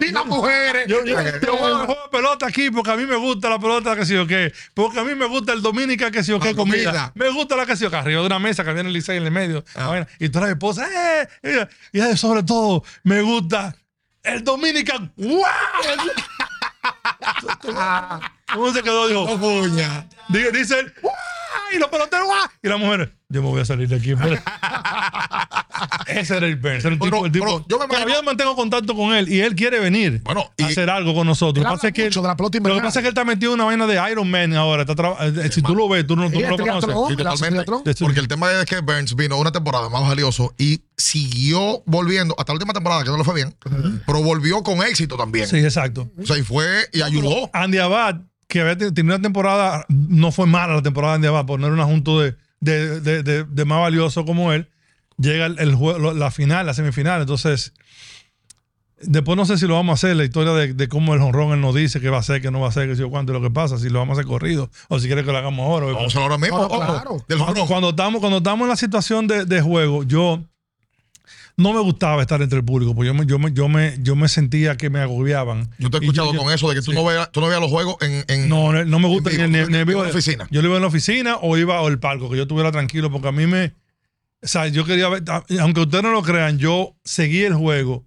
Ni 0.00 0.10
las 0.10 0.26
mujeres. 0.26 0.86
yo, 0.88 1.04
yo, 1.04 1.16
yo 1.40 1.56
voy 1.56 1.72
a 1.72 1.78
jugar 1.86 2.10
pelota 2.10 2.46
aquí 2.46 2.70
porque 2.70 2.90
a 2.90 2.96
mí 2.96 3.06
me 3.06 3.16
gusta 3.16 3.48
la 3.50 3.58
pelota 3.58 3.94
que 3.96 4.04
sé 4.06 4.14
yo 4.14 4.26
qué. 4.26 4.52
Porque 4.74 4.98
a 5.00 5.04
mí 5.04 5.14
me 5.14 5.26
gusta 5.26 5.52
el 5.52 5.62
Dominica 5.62 6.10
que 6.10 6.22
sé 6.24 6.32
yo 6.32 6.40
qué 6.40 6.50
La 6.50 6.56
comida. 6.56 6.84
comida. 6.90 7.12
Me 7.14 7.30
gusta 7.30 7.56
la 7.56 7.66
que 7.66 7.76
sé 7.76 7.84
yo 7.84 7.90
que 7.90 7.96
arriba 7.96 8.20
de 8.20 8.26
una 8.26 8.38
mesa 8.38 8.64
que 8.64 8.72
viene 8.72 8.88
el 8.88 8.94
Licey 8.94 9.16
en 9.18 9.24
el 9.24 9.30
medio. 9.30 9.64
Ah. 9.76 10.06
Y 10.18 10.28
toda 10.30 10.46
la 10.46 10.52
esposa, 10.52 10.86
¡eh! 11.22 11.28
eh, 11.42 11.66
Y 11.92 11.98
ella, 12.00 12.16
sobre 12.16 12.42
todo, 12.42 12.82
me 13.04 13.20
gusta 13.22 13.76
el 14.22 14.42
Dominican. 14.42 15.12
¡Wow! 15.16 15.42
¿Cómo 18.52 18.72
se 18.72 18.82
quedó? 18.82 19.08
Dijo, 19.08 19.26
Oh. 19.28 19.66
Dice, 20.28 20.80
él, 20.80 20.92
"¡Guau!", 21.02 21.14
y 21.74 21.78
los 21.78 21.88
peloteros, 21.88 22.26
¡guau! 22.26 22.48
y 22.62 22.68
la 22.68 22.76
mujer, 22.76 23.14
yo 23.28 23.42
me 23.42 23.48
voy 23.48 23.60
a 23.60 23.64
salir 23.64 23.88
de 23.88 23.96
aquí. 23.96 24.12
Ese 26.06 26.36
era 26.36 26.46
el 26.46 26.56
Burns, 26.56 26.84
era 26.84 26.94
el 26.94 26.98
Pero- 26.98 27.10
tipo, 27.10 27.26
el 27.26 27.32
tipo- 27.32 27.44
pero 27.44 27.64
yo 27.68 27.78
me 27.78 27.84
imagino- 27.86 28.22
mantengo 28.22 28.54
contacto 28.56 28.94
con 28.94 29.14
él 29.14 29.28
y 29.28 29.40
él 29.40 29.54
quiere 29.54 29.80
venir 29.80 30.20
Bueno, 30.24 30.42
a 30.42 30.62
y- 30.62 30.64
hacer 30.64 30.88
algo 30.90 31.14
con 31.14 31.26
nosotros. 31.26 31.62
Lo 31.64 31.70
que, 31.70 31.74
pasa 31.74 31.88
es 31.88 31.94
que, 31.94 32.10
lo 32.10 32.22
pasa 32.82 33.00
es 33.00 33.04
él 33.04 33.08
está 33.08 33.24
metido 33.24 33.52
en 33.52 33.60
una 33.60 33.64
vaina 33.64 33.86
de 33.86 34.10
Iron 34.10 34.30
Man 34.30 34.54
ahora. 34.54 34.82
Está 34.82 34.94
traba- 34.94 35.16
eh, 35.26 35.50
si 35.50 35.62
tú 35.62 35.74
lo 35.74 35.88
ves, 35.88 36.06
tú 36.06 36.14
no, 36.16 36.30
tú 36.30 36.40
no 36.40 36.48
lo 36.48 36.54
el 36.56 36.62
triatlón, 36.62 37.16
conoces. 37.64 37.96
Porque 38.00 38.20
el 38.20 38.28
tema 38.28 38.52
es 38.52 38.64
que 38.66 38.80
Burns 38.80 39.16
vino 39.16 39.36
una 39.36 39.50
temporada 39.52 39.88
más 39.88 40.02
valioso 40.06 40.54
y 40.58 40.80
siguió 40.96 41.82
volviendo 41.86 42.34
hasta 42.38 42.52
la 42.52 42.54
última 42.54 42.72
temporada, 42.72 43.02
que 43.02 43.10
no 43.10 43.16
le 43.18 43.24
fue 43.24 43.34
bien, 43.34 43.54
pero 44.06 44.22
volvió 44.22 44.62
con 44.62 44.78
éxito 44.82 45.16
también. 45.16 45.46
Sí, 45.48 45.56
exacto. 45.58 46.08
O 46.22 46.26
sea, 46.26 46.38
y 46.38 46.42
fue 46.42 46.88
y 46.92 47.02
ayudó. 47.02 47.50
Andy 47.52 47.78
Abad, 47.78 48.20
que 48.54 48.60
había 48.62 48.78
tenido 48.78 49.14
una 49.16 49.20
temporada, 49.22 49.84
no 49.88 50.30
fue 50.32 50.46
mala 50.46 50.74
la 50.76 50.82
temporada 50.82 51.18
de 51.18 51.28
Abad, 51.28 51.44
por 51.44 51.58
no 51.60 51.66
era 51.66 51.74
un 51.74 51.80
asunto 51.80 52.20
de, 52.20 52.36
de, 52.60 53.00
de- 53.00 53.22
de- 53.22 53.44
de 53.44 53.64
más 53.64 53.80
valioso 53.80 54.24
como 54.24 54.52
él, 54.52 54.68
llega 55.18 55.46
el, 55.46 55.58
el 55.58 55.74
juego, 55.74 56.12
la 56.14 56.30
final, 56.30 56.64
la 56.66 56.72
semifinal. 56.74 57.20
Entonces, 57.20 57.72
después 59.00 59.36
no 59.36 59.44
sé 59.44 59.58
si 59.58 59.66
lo 59.66 59.74
vamos 59.74 59.92
a 59.92 59.94
hacer, 60.06 60.16
la 60.16 60.24
historia 60.24 60.52
de, 60.52 60.72
de 60.72 60.88
cómo 60.88 61.14
el 61.14 61.20
honrón 61.20 61.52
él 61.52 61.60
nos 61.60 61.74
dice 61.74 62.00
que 62.00 62.08
va 62.10 62.18
a 62.18 62.22
ser, 62.22 62.40
que 62.40 62.50
no 62.50 62.60
va 62.60 62.68
a 62.68 62.72
ser, 62.72 62.88
que 62.88 62.96
si 62.96 63.02
o 63.02 63.10
cuánto, 63.10 63.32
y 63.32 63.34
lo 63.34 63.42
que 63.42 63.50
pasa, 63.50 63.76
si 63.78 63.88
lo 63.90 63.98
vamos 63.98 64.16
a 64.16 64.20
hacer 64.20 64.28
corrido, 64.28 64.70
o 64.88 64.98
si 64.98 65.06
quiere 65.06 65.24
que 65.24 65.32
lo 65.32 65.38
hagamos 65.38 65.66
ahora. 65.66 65.86
Vamos 65.86 66.14
a 66.16 66.20
ahora 66.20 66.38
mismo. 66.38 66.68
Claro. 66.68 67.24
del 67.28 67.38
Cuando, 67.66 67.90
estamos, 67.90 68.20
cuando 68.20 68.38
estamos 68.38 68.64
en 68.64 68.68
la 68.70 68.76
situación 68.76 69.26
de, 69.26 69.44
de 69.44 69.60
juego, 69.60 70.04
yo 70.04 70.44
no 71.56 71.72
me 71.72 71.80
gustaba 71.80 72.20
estar 72.22 72.42
entre 72.42 72.58
el 72.58 72.64
público, 72.64 72.94
porque 72.94 73.06
yo 73.06 73.14
me, 73.14 73.26
yo 73.26 73.38
me, 73.38 73.52
yo 73.52 73.68
me, 73.68 73.94
yo 74.02 74.16
me 74.16 74.28
sentía 74.28 74.76
que 74.76 74.90
me 74.90 74.98
agobiaban. 75.00 75.70
Yo 75.78 75.88
te 75.90 75.98
he 75.98 76.00
escuchado 76.00 76.32
yo- 76.32 76.40
con 76.40 76.52
eso 76.52 76.68
de 76.68 76.74
que 76.76 76.82
tú, 76.82 76.92
no 76.92 77.04
veas, 77.04 77.30
tú 77.30 77.40
no 77.40 77.46
veas 77.48 77.60
los 77.60 77.70
juegos 77.70 77.96
en. 78.00 78.24
en- 78.28 78.48
No, 78.48 78.72
no, 78.72 78.84
no 78.84 78.98
me 78.98 79.08
gusta 79.08 79.30
en 79.30 79.54
en 79.54 79.70
vivo. 79.86 80.00
en 80.00 80.06
la 80.08 80.10
oficina. 80.10 80.48
Yo 80.50 80.62
lo 80.62 80.68
iba 80.68 80.76
en 80.76 80.82
la 80.82 80.88
oficina 80.88 81.36
o 81.40 81.56
iba 81.56 81.78
al 81.78 81.98
palco, 82.00 82.28
que 82.30 82.36
yo 82.36 82.42
estuviera 82.42 82.72
tranquilo, 82.72 83.10
porque 83.10 83.28
a 83.28 83.32
mí 83.32 83.46
me. 83.46 83.72
O 84.42 84.46
sea, 84.46 84.66
yo 84.68 84.84
quería 84.84 85.08
ver, 85.08 85.22
aunque 85.60 85.80
ustedes 85.80 86.02
no 86.04 86.10
lo 86.12 86.22
crean, 86.22 86.58
yo 86.58 86.94
seguí 87.04 87.42
el 87.44 87.54
juego. 87.54 88.04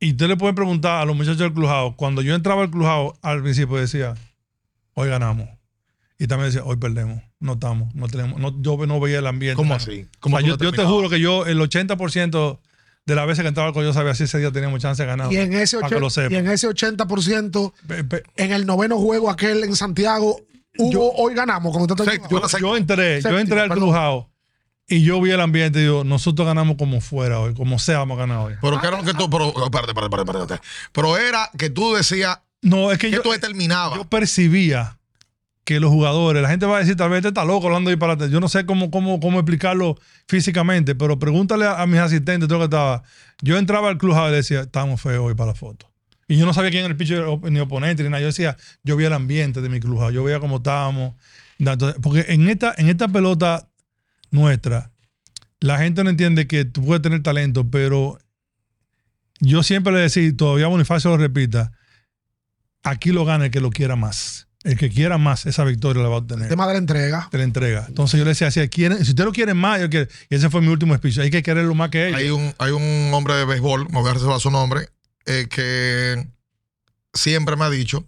Y 0.00 0.10
usted 0.12 0.26
le 0.26 0.36
puede 0.36 0.54
preguntar 0.54 1.00
a 1.00 1.04
los 1.04 1.14
muchachos 1.14 1.38
del 1.38 1.52
Clubhouse, 1.52 1.94
cuando 1.96 2.22
yo 2.22 2.34
entraba 2.34 2.62
al 2.62 2.70
Clubhouse, 2.70 3.16
al 3.22 3.42
principio 3.42 3.76
decía, 3.76 4.14
hoy 4.94 5.08
ganamos. 5.08 5.48
Y 6.18 6.26
también 6.26 6.50
decía, 6.50 6.62
hoy 6.64 6.76
perdemos, 6.76 7.22
no 7.40 7.54
estamos, 7.54 7.94
no 7.94 8.06
tenemos, 8.08 8.38
no, 8.40 8.54
yo 8.62 8.76
no 8.86 9.00
veía 9.00 9.18
el 9.18 9.26
ambiente. 9.26 9.56
¿Cómo 9.56 9.74
así? 9.74 10.02
O 10.16 10.20
¿Cómo 10.20 10.38
sea, 10.38 10.46
yo, 10.46 10.56
yo 10.58 10.70
te 10.72 10.84
juro 10.84 11.08
que 11.10 11.18
yo, 11.20 11.46
el 11.46 11.58
80% 11.58 12.58
de 13.06 13.14
las 13.16 13.26
veces 13.26 13.42
que 13.42 13.48
entraba 13.48 13.68
al 13.68 13.72
Clubhouse, 13.74 13.94
yo 13.94 14.00
sabía 14.00 14.14
si 14.14 14.24
ese 14.24 14.38
día 14.38 14.52
teníamos 14.52 14.80
chance 14.80 15.02
de 15.02 15.08
ganar. 15.08 15.32
Y 15.32 15.36
en 15.36 15.52
ese, 15.54 15.78
Para 15.78 15.88
que 15.88 16.00
lo 16.00 16.06
80, 16.06 16.22
sepa. 16.28 16.34
y 16.34 16.38
en 16.38 16.48
ese 16.50 16.68
80%, 16.68 17.72
Pe- 17.88 18.04
pe- 18.04 18.22
en 18.36 18.52
el 18.52 18.66
noveno 18.66 18.98
juego 18.98 19.30
aquel 19.30 19.64
en 19.64 19.74
Santiago, 19.74 20.40
hubo, 20.78 21.12
hoy 21.16 21.34
ganamos. 21.34 21.72
Como 21.72 21.86
yo- 21.88 22.58
yo 22.60 22.76
entré, 22.76 23.20
yo 23.20 23.38
entré 23.38 23.60
al 23.60 23.68
perdón. 23.68 23.88
Clubhouse 23.88 24.26
y 24.86 25.02
yo 25.02 25.20
vi 25.20 25.30
el 25.30 25.40
ambiente 25.40 25.80
y 25.80 25.82
digo, 25.82 26.04
nosotros 26.04 26.46
ganamos 26.46 26.76
como 26.76 27.00
fuera 27.00 27.40
hoy, 27.40 27.54
como 27.54 27.78
sea 27.80 27.98
vamos 27.98 28.18
a 28.18 28.20
ganar 28.20 28.38
hoy. 28.46 28.54
Pero 28.60 28.80
que 28.80 28.86
era 28.86 28.98
lo 28.98 29.04
que 29.04 29.14
tú. 29.14 29.28
Pero, 29.28 29.48
espérate, 29.48 29.88
espérate, 29.90 30.04
espérate, 30.16 30.38
espérate. 30.42 30.66
Pero 30.92 31.16
era 31.18 31.50
que 31.58 31.70
tú 31.70 31.94
decías 31.94 32.38
No, 32.60 32.92
es 32.92 32.98
que 32.98 33.08
que 33.10 33.16
yo, 33.16 33.22
tú 33.22 33.32
determinabas. 33.32 33.98
yo 33.98 34.04
percibía 34.04 34.98
que 35.64 35.78
los 35.78 35.90
jugadores, 35.90 36.42
la 36.42 36.48
gente 36.48 36.66
va 36.66 36.76
a 36.76 36.80
decir, 36.80 36.96
tal 36.96 37.10
vez 37.10 37.18
este 37.18 37.28
está 37.28 37.44
loco 37.44 37.66
hablando 37.66 37.96
para 37.98 38.16
Yo 38.26 38.40
no 38.40 38.48
sé 38.48 38.66
cómo, 38.66 38.90
cómo, 38.90 39.20
cómo 39.20 39.38
explicarlo 39.38 39.96
físicamente, 40.26 40.94
pero 40.94 41.18
pregúntale 41.18 41.66
a, 41.66 41.86
mis 41.86 42.00
asistentes, 42.00 42.48
todo 42.48 42.58
lo 42.58 42.64
que 42.64 42.74
estaba. 42.76 43.02
Yo 43.42 43.56
entraba 43.58 43.88
al 43.88 43.98
Clubhouse 43.98 44.32
y 44.32 44.34
decía, 44.36 44.60
estamos 44.62 45.00
feos 45.00 45.24
hoy 45.24 45.34
para 45.34 45.48
la 45.48 45.54
foto. 45.54 45.90
Y 46.26 46.36
yo 46.36 46.46
no 46.46 46.54
sabía 46.54 46.70
quién 46.70 46.84
era 46.84 46.92
el 46.92 46.96
pitcher 46.96 47.24
ni 47.42 47.60
oponente 47.60 48.02
ni 48.02 48.08
nada. 48.08 48.20
Yo 48.20 48.26
decía, 48.26 48.56
yo 48.82 48.96
vi 48.96 49.04
el 49.04 49.12
ambiente 49.12 49.60
de 49.60 49.68
mi 49.68 49.78
Clubhouse, 49.78 50.12
yo 50.12 50.24
veía 50.24 50.40
cómo 50.40 50.56
estábamos. 50.56 51.14
Porque 52.00 52.26
en 52.28 52.48
esta, 52.48 52.74
en 52.76 52.88
esta 52.88 53.06
pelota 53.06 53.68
nuestra, 54.30 54.90
la 55.60 55.78
gente 55.78 56.02
no 56.02 56.10
entiende 56.10 56.48
que 56.48 56.64
tú 56.64 56.84
puedes 56.84 57.02
tener 57.02 57.22
talento, 57.22 57.70
pero 57.70 58.18
yo 59.38 59.62
siempre 59.62 59.92
le 59.92 60.00
decía, 60.00 60.36
todavía 60.36 60.66
Bonifacio 60.66 61.10
lo 61.10 61.18
repita, 61.18 61.72
aquí 62.82 63.12
lo 63.12 63.24
gana 63.24 63.44
el 63.44 63.50
que 63.52 63.60
lo 63.60 63.70
quiera 63.70 63.94
más. 63.94 64.48
El 64.64 64.76
que 64.78 64.90
quiera 64.90 65.18
más, 65.18 65.44
esa 65.46 65.64
victoria 65.64 66.02
la 66.02 66.08
va 66.08 66.14
a 66.16 66.18
El 66.18 66.22
obtener. 66.24 66.48
tema 66.48 66.66
de 66.68 66.72
la 66.74 66.78
entrega. 66.78 67.28
Te 67.30 67.38
la 67.38 67.44
entrega. 67.44 67.84
Entonces 67.88 68.18
yo 68.18 68.24
le 68.24 68.30
decía, 68.30 68.50
si, 68.50 68.68
quieren, 68.68 69.04
si 69.04 69.10
usted 69.10 69.24
lo 69.24 69.32
quiere 69.32 69.54
más, 69.54 69.80
yo 69.80 69.90
quiero- 69.90 70.08
y 70.30 70.34
ese 70.36 70.50
fue 70.50 70.60
mi 70.60 70.68
último 70.68 70.94
speech, 70.96 71.18
hay 71.18 71.30
que 71.30 71.42
quererlo 71.42 71.74
más 71.74 71.90
que 71.90 72.08
ellos. 72.08 72.18
Hay 72.20 72.30
un, 72.30 72.54
hay 72.58 72.70
un 72.70 73.12
hombre 73.12 73.34
de 73.34 73.44
béisbol, 73.44 73.88
me 73.90 74.00
voy 74.00 74.10
a 74.10 74.14
reservar 74.14 74.38
su 74.40 74.50
nombre, 74.52 74.88
eh, 75.26 75.46
que 75.50 76.26
siempre 77.12 77.56
me 77.56 77.64
ha 77.64 77.70
dicho 77.70 78.06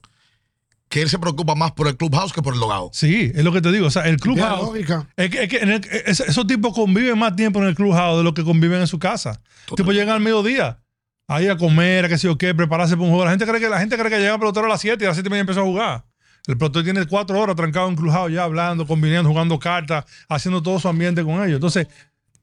que 0.88 1.02
él 1.02 1.08
se 1.10 1.18
preocupa 1.18 1.56
más 1.56 1.72
por 1.72 1.88
el 1.88 1.96
clubhouse 1.96 2.32
que 2.32 2.40
por 2.40 2.54
el 2.54 2.60
logado. 2.60 2.90
Sí, 2.92 3.32
es 3.34 3.42
lo 3.42 3.52
que 3.52 3.60
te 3.60 3.72
digo. 3.72 3.88
O 3.88 3.90
sea, 3.90 4.02
el 4.06 4.18
clubhouse. 4.18 4.60
lógica. 4.62 5.08
Es 5.16 5.30
que, 5.30 5.42
es 5.44 5.48
que 5.48 5.56
en 5.58 5.70
el- 5.72 5.84
es- 6.06 6.20
esos 6.20 6.46
tipos 6.46 6.72
conviven 6.72 7.18
más 7.18 7.34
tiempo 7.34 7.60
en 7.60 7.66
el 7.66 7.74
clubhouse 7.74 8.18
de 8.18 8.22
lo 8.22 8.32
que 8.32 8.44
conviven 8.44 8.80
en 8.80 8.86
su 8.86 9.00
casa. 9.00 9.40
Tipo 9.74 9.90
llegan 9.90 10.10
al 10.10 10.20
mediodía, 10.20 10.78
ahí 11.26 11.48
a 11.48 11.56
comer, 11.56 12.04
a 12.04 12.08
qué 12.08 12.16
sé 12.16 12.28
yo 12.28 12.38
qué, 12.38 12.54
prepararse 12.54 12.94
para 12.94 13.04
un 13.04 13.08
juego. 13.10 13.24
La 13.24 13.30
gente 13.32 13.44
cree 13.44 13.60
que 13.60 13.68
la 13.68 13.80
gente 13.80 13.96
cree 13.98 14.08
que 14.10 14.18
llega 14.18 14.34
el 14.34 14.38
pelotero 14.38 14.66
a 14.66 14.68
las 14.68 14.80
7 14.82 15.02
y 15.02 15.06
a 15.06 15.08
las 15.08 15.16
7 15.16 15.26
y 15.26 15.30
media 15.30 15.40
empezó 15.40 15.60
a 15.62 15.64
jugar. 15.64 16.04
El 16.46 16.58
pelotero 16.58 16.84
tiene 16.84 17.06
cuatro 17.06 17.40
horas 17.40 17.56
trancado 17.56 17.88
en 17.88 17.96
clubhouse 17.96 18.32
ya 18.32 18.44
hablando, 18.44 18.86
combinando, 18.86 19.30
jugando 19.30 19.58
cartas, 19.58 20.04
haciendo 20.28 20.62
todo 20.62 20.78
su 20.78 20.88
ambiente 20.88 21.22
con 21.24 21.36
ellos. 21.42 21.54
Entonces, 21.54 21.86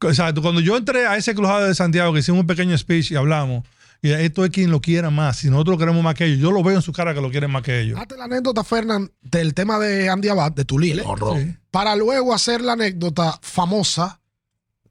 o 0.01 0.13
sea, 0.13 0.33
cuando 0.33 0.59
yo 0.59 0.75
entré 0.77 1.05
a 1.05 1.17
ese 1.17 1.35
clubhouse 1.35 1.67
de 1.67 1.75
Santiago, 1.75 2.11
que 2.13 2.19
hicimos 2.19 2.41
un 2.41 2.47
pequeño 2.47 2.75
speech 2.77 3.11
y 3.11 3.15
hablamos, 3.15 3.63
y 4.01 4.09
esto 4.09 4.43
es 4.43 4.49
quien 4.49 4.71
lo 4.71 4.81
quiera 4.81 5.11
más. 5.11 5.37
Si 5.37 5.49
nosotros 5.51 5.75
lo 5.75 5.77
queremos 5.77 6.03
más 6.03 6.15
que 6.15 6.25
ellos, 6.25 6.39
yo 6.39 6.51
lo 6.51 6.63
veo 6.63 6.75
en 6.75 6.81
su 6.81 6.91
cara 6.91 7.13
que 7.13 7.21
lo 7.21 7.29
quieren 7.29 7.51
más 7.51 7.61
que 7.61 7.81
ellos. 7.81 7.99
Hazte 7.99 8.17
la 8.17 8.23
anécdota, 8.23 8.63
Fernán, 8.63 9.11
del 9.21 9.53
tema 9.53 9.77
de 9.77 10.09
Andy 10.09 10.29
Abad, 10.29 10.51
de 10.53 10.65
Tulile, 10.65 11.03
Horror. 11.05 11.37
Sí. 11.39 11.55
para 11.69 11.95
luego 11.95 12.33
hacer 12.33 12.61
la 12.61 12.73
anécdota 12.73 13.37
famosa 13.43 14.19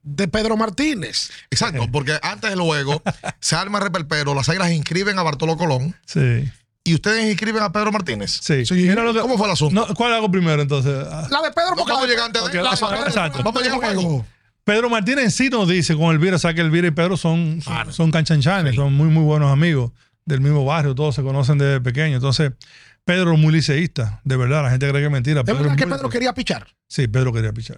de 0.03 0.29
Pedro 0.29 0.55
Martínez. 0.55 1.29
Exacto, 1.51 1.85
porque 1.91 2.17
antes 2.23 2.49
del 2.49 2.61
juego 2.61 3.03
se 3.41 3.57
arma 3.57 3.79
el 3.79 3.83
reperpero, 3.83 4.33
las 4.33 4.47
águilas 4.47 4.71
inscriben 4.71 5.19
a 5.19 5.23
Bartolo 5.23 5.57
Colón 5.57 5.93
Sí. 6.05 6.49
Y 6.83 6.93
ustedes 6.95 7.29
inscriben 7.29 7.61
a 7.63 7.71
Pedro 7.71 7.91
Martínez. 7.91 8.39
Sí. 8.41 8.65
Sí. 8.65 8.73
Mira 8.73 9.03
lo 9.03 9.13
que- 9.13 9.19
¿Cómo 9.19 9.37
fue 9.37 9.47
el 9.47 9.53
asunto? 9.53 9.75
No, 9.87 9.93
¿Cuál 9.93 10.13
hago 10.13 10.29
primero 10.31 10.61
entonces? 10.61 10.93
La 10.93 11.41
de 11.41 11.51
Pedro, 11.51 11.75
porque 11.75 11.91
Vamos 11.91 12.01
la 12.01 12.03
a 12.03 12.07
llegar 12.07 12.25
antes 12.25 12.43
de 12.51 12.61
la- 12.63 12.69
exacto, 12.71 12.95
la- 12.95 13.07
exacto. 13.07 13.43
Vamos 13.43 13.61
a 13.61 13.65
llegar. 13.65 14.25
Pedro 14.63 14.89
Martínez 14.89 15.25
en 15.25 15.31
sí 15.31 15.49
nos 15.49 15.67
dice 15.67 15.95
con 15.95 16.11
Elvira, 16.15 16.35
o 16.35 16.39
sea 16.39 16.53
que 16.53 16.61
Elvira 16.61 16.87
y 16.87 16.91
Pedro 16.91 17.17
son, 17.17 17.61
son, 17.63 17.91
son 17.93 18.11
canchanchanes, 18.11 18.75
son 18.75 18.93
muy, 18.93 19.07
muy 19.07 19.23
buenos 19.23 19.51
amigos 19.51 19.91
del 20.25 20.39
mismo 20.39 20.63
barrio, 20.65 20.93
todos 20.93 21.15
se 21.15 21.23
conocen 21.23 21.57
desde 21.57 21.81
pequeños. 21.81 22.15
Entonces, 22.17 22.51
Pedro 23.03 23.33
es 23.33 23.39
muy 23.39 23.51
liceísta, 23.51 24.21
de 24.23 24.37
verdad, 24.37 24.61
la 24.63 24.69
gente 24.69 24.87
cree 24.87 25.01
que 25.01 25.05
es 25.07 25.11
mentira. 25.11 25.39
¿Es 25.41 25.45
Pedro 25.45 25.57
verdad 25.59 25.71
es 25.73 25.77
que 25.77 25.83
Pedro 25.85 25.95
liceísta. 25.97 26.11
quería 26.13 26.33
pichar? 26.33 26.67
Sí, 26.87 27.07
Pedro 27.07 27.33
quería 27.33 27.51
pichar. 27.51 27.77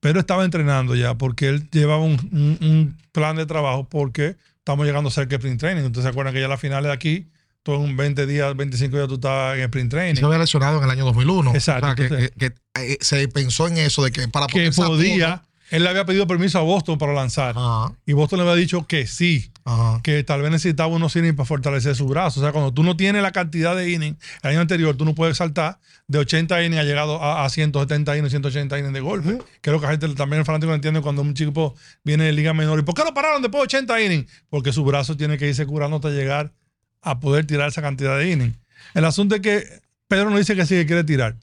Pedro 0.00 0.20
estaba 0.20 0.44
entrenando 0.44 0.94
ya 0.94 1.14
porque 1.16 1.48
él 1.48 1.68
llevaba 1.70 2.02
un, 2.02 2.12
un- 2.32 2.58
un 2.66 2.96
plan 3.12 3.36
de 3.36 3.44
trabajo 3.46 3.86
porque 3.88 4.36
estamos 4.58 4.86
llegando 4.86 5.10
cerca 5.10 5.30
del 5.30 5.40
sprint 5.40 5.60
training. 5.60 5.82
Entonces, 5.84 6.04
se 6.04 6.08
acuerdan 6.08 6.32
que 6.32 6.40
ya 6.40 6.48
las 6.48 6.60
finales 6.60 6.84
de 6.88 6.92
aquí, 6.92 7.28
todo 7.76 7.84
en 7.84 7.96
20 7.98 8.26
días, 8.26 8.56
25 8.56 8.96
días 8.96 9.08
tú 9.08 9.14
estabas 9.16 9.56
en 9.58 9.64
sprint 9.64 9.90
training. 9.90 10.18
Se 10.18 10.24
había 10.24 10.38
lesionado 10.38 10.78
en 10.78 10.84
el 10.84 10.90
año 10.90 11.04
2001. 11.04 11.52
Exacto, 11.54 11.86
O 11.86 11.94
sea, 11.94 12.08
que, 12.08 12.08
que- 12.08 12.30
que, 12.50 12.54
eh, 12.80 12.96
se 13.00 13.28
pensó 13.28 13.68
en 13.68 13.76
eso, 13.76 14.02
de 14.02 14.10
que 14.10 14.26
para 14.28 14.46
que 14.46 14.52
ponerse 14.54 14.82
a 14.82 14.86
podía, 14.86 15.42
él 15.70 15.82
le 15.82 15.90
había 15.90 16.06
pedido 16.06 16.26
permiso 16.26 16.58
a 16.58 16.62
Boston 16.62 16.96
para 16.96 17.12
lanzar. 17.12 17.54
Ajá, 17.58 17.92
Y 18.06 18.14
Boston 18.14 18.38
le 18.38 18.44
había 18.48 18.54
dicho 18.58 18.86
que 18.86 19.06
sí, 19.06 19.52
ajá. 19.66 20.00
que 20.02 20.24
tal 20.24 20.40
vez 20.40 20.50
necesitaba 20.50 20.88
unos 20.88 21.14
innings 21.14 21.34
para 21.36 21.44
fortalecer 21.44 21.94
su 21.94 22.06
brazo. 22.08 22.40
O 22.40 22.42
sea, 22.42 22.52
cuando 22.52 22.72
tú 22.72 22.82
no 22.82 22.96
tienes 22.96 23.20
la 23.22 23.32
cantidad 23.32 23.76
de 23.76 23.90
innings, 23.90 24.16
el 24.42 24.50
año 24.52 24.60
anterior 24.60 24.96
tú 24.96 25.04
no 25.04 25.14
puedes 25.14 25.36
saltar 25.36 25.78
de 26.06 26.18
80 26.20 26.64
innings, 26.64 26.80
ha 26.80 26.84
llegado 26.84 27.22
a, 27.22 27.44
a 27.44 27.50
170 27.50 28.16
innings, 28.16 28.30
180 28.30 28.78
innings 28.78 28.94
de 28.94 29.00
golpe. 29.00 29.38
Que 29.60 29.68
es 29.68 29.72
lo 29.74 29.78
que 29.78 29.84
la 29.84 29.92
gente 29.92 30.08
también 30.14 30.40
el 30.40 30.46
fanático 30.46 30.70
no 30.70 30.74
entiende 30.76 31.02
cuando 31.02 31.20
un 31.20 31.34
chico 31.34 31.74
viene 32.02 32.24
de 32.24 32.32
liga 32.32 32.54
menor. 32.54 32.78
¿Y 32.78 32.82
por 32.82 32.94
qué 32.94 33.04
lo 33.04 33.12
pararon 33.12 33.42
después 33.42 33.60
de 33.60 33.64
80 33.76 34.00
innings? 34.00 34.32
Porque 34.48 34.72
su 34.72 34.82
brazo 34.86 35.18
tiene 35.18 35.36
que 35.36 35.46
irse 35.48 35.66
curando 35.66 35.96
hasta 35.96 36.08
llegar 36.08 36.54
a 37.02 37.20
poder 37.20 37.46
tirar 37.46 37.68
esa 37.68 37.82
cantidad 37.82 38.16
de 38.18 38.30
innings. 38.30 38.56
El 38.94 39.04
asunto 39.04 39.34
es 39.34 39.40
que 39.40 39.64
Pedro 40.08 40.30
nos 40.30 40.38
dice 40.38 40.54
que 40.56 40.64
sí, 40.66 40.74
que 40.74 40.86
quiere 40.86 41.04
tirar. 41.04 41.36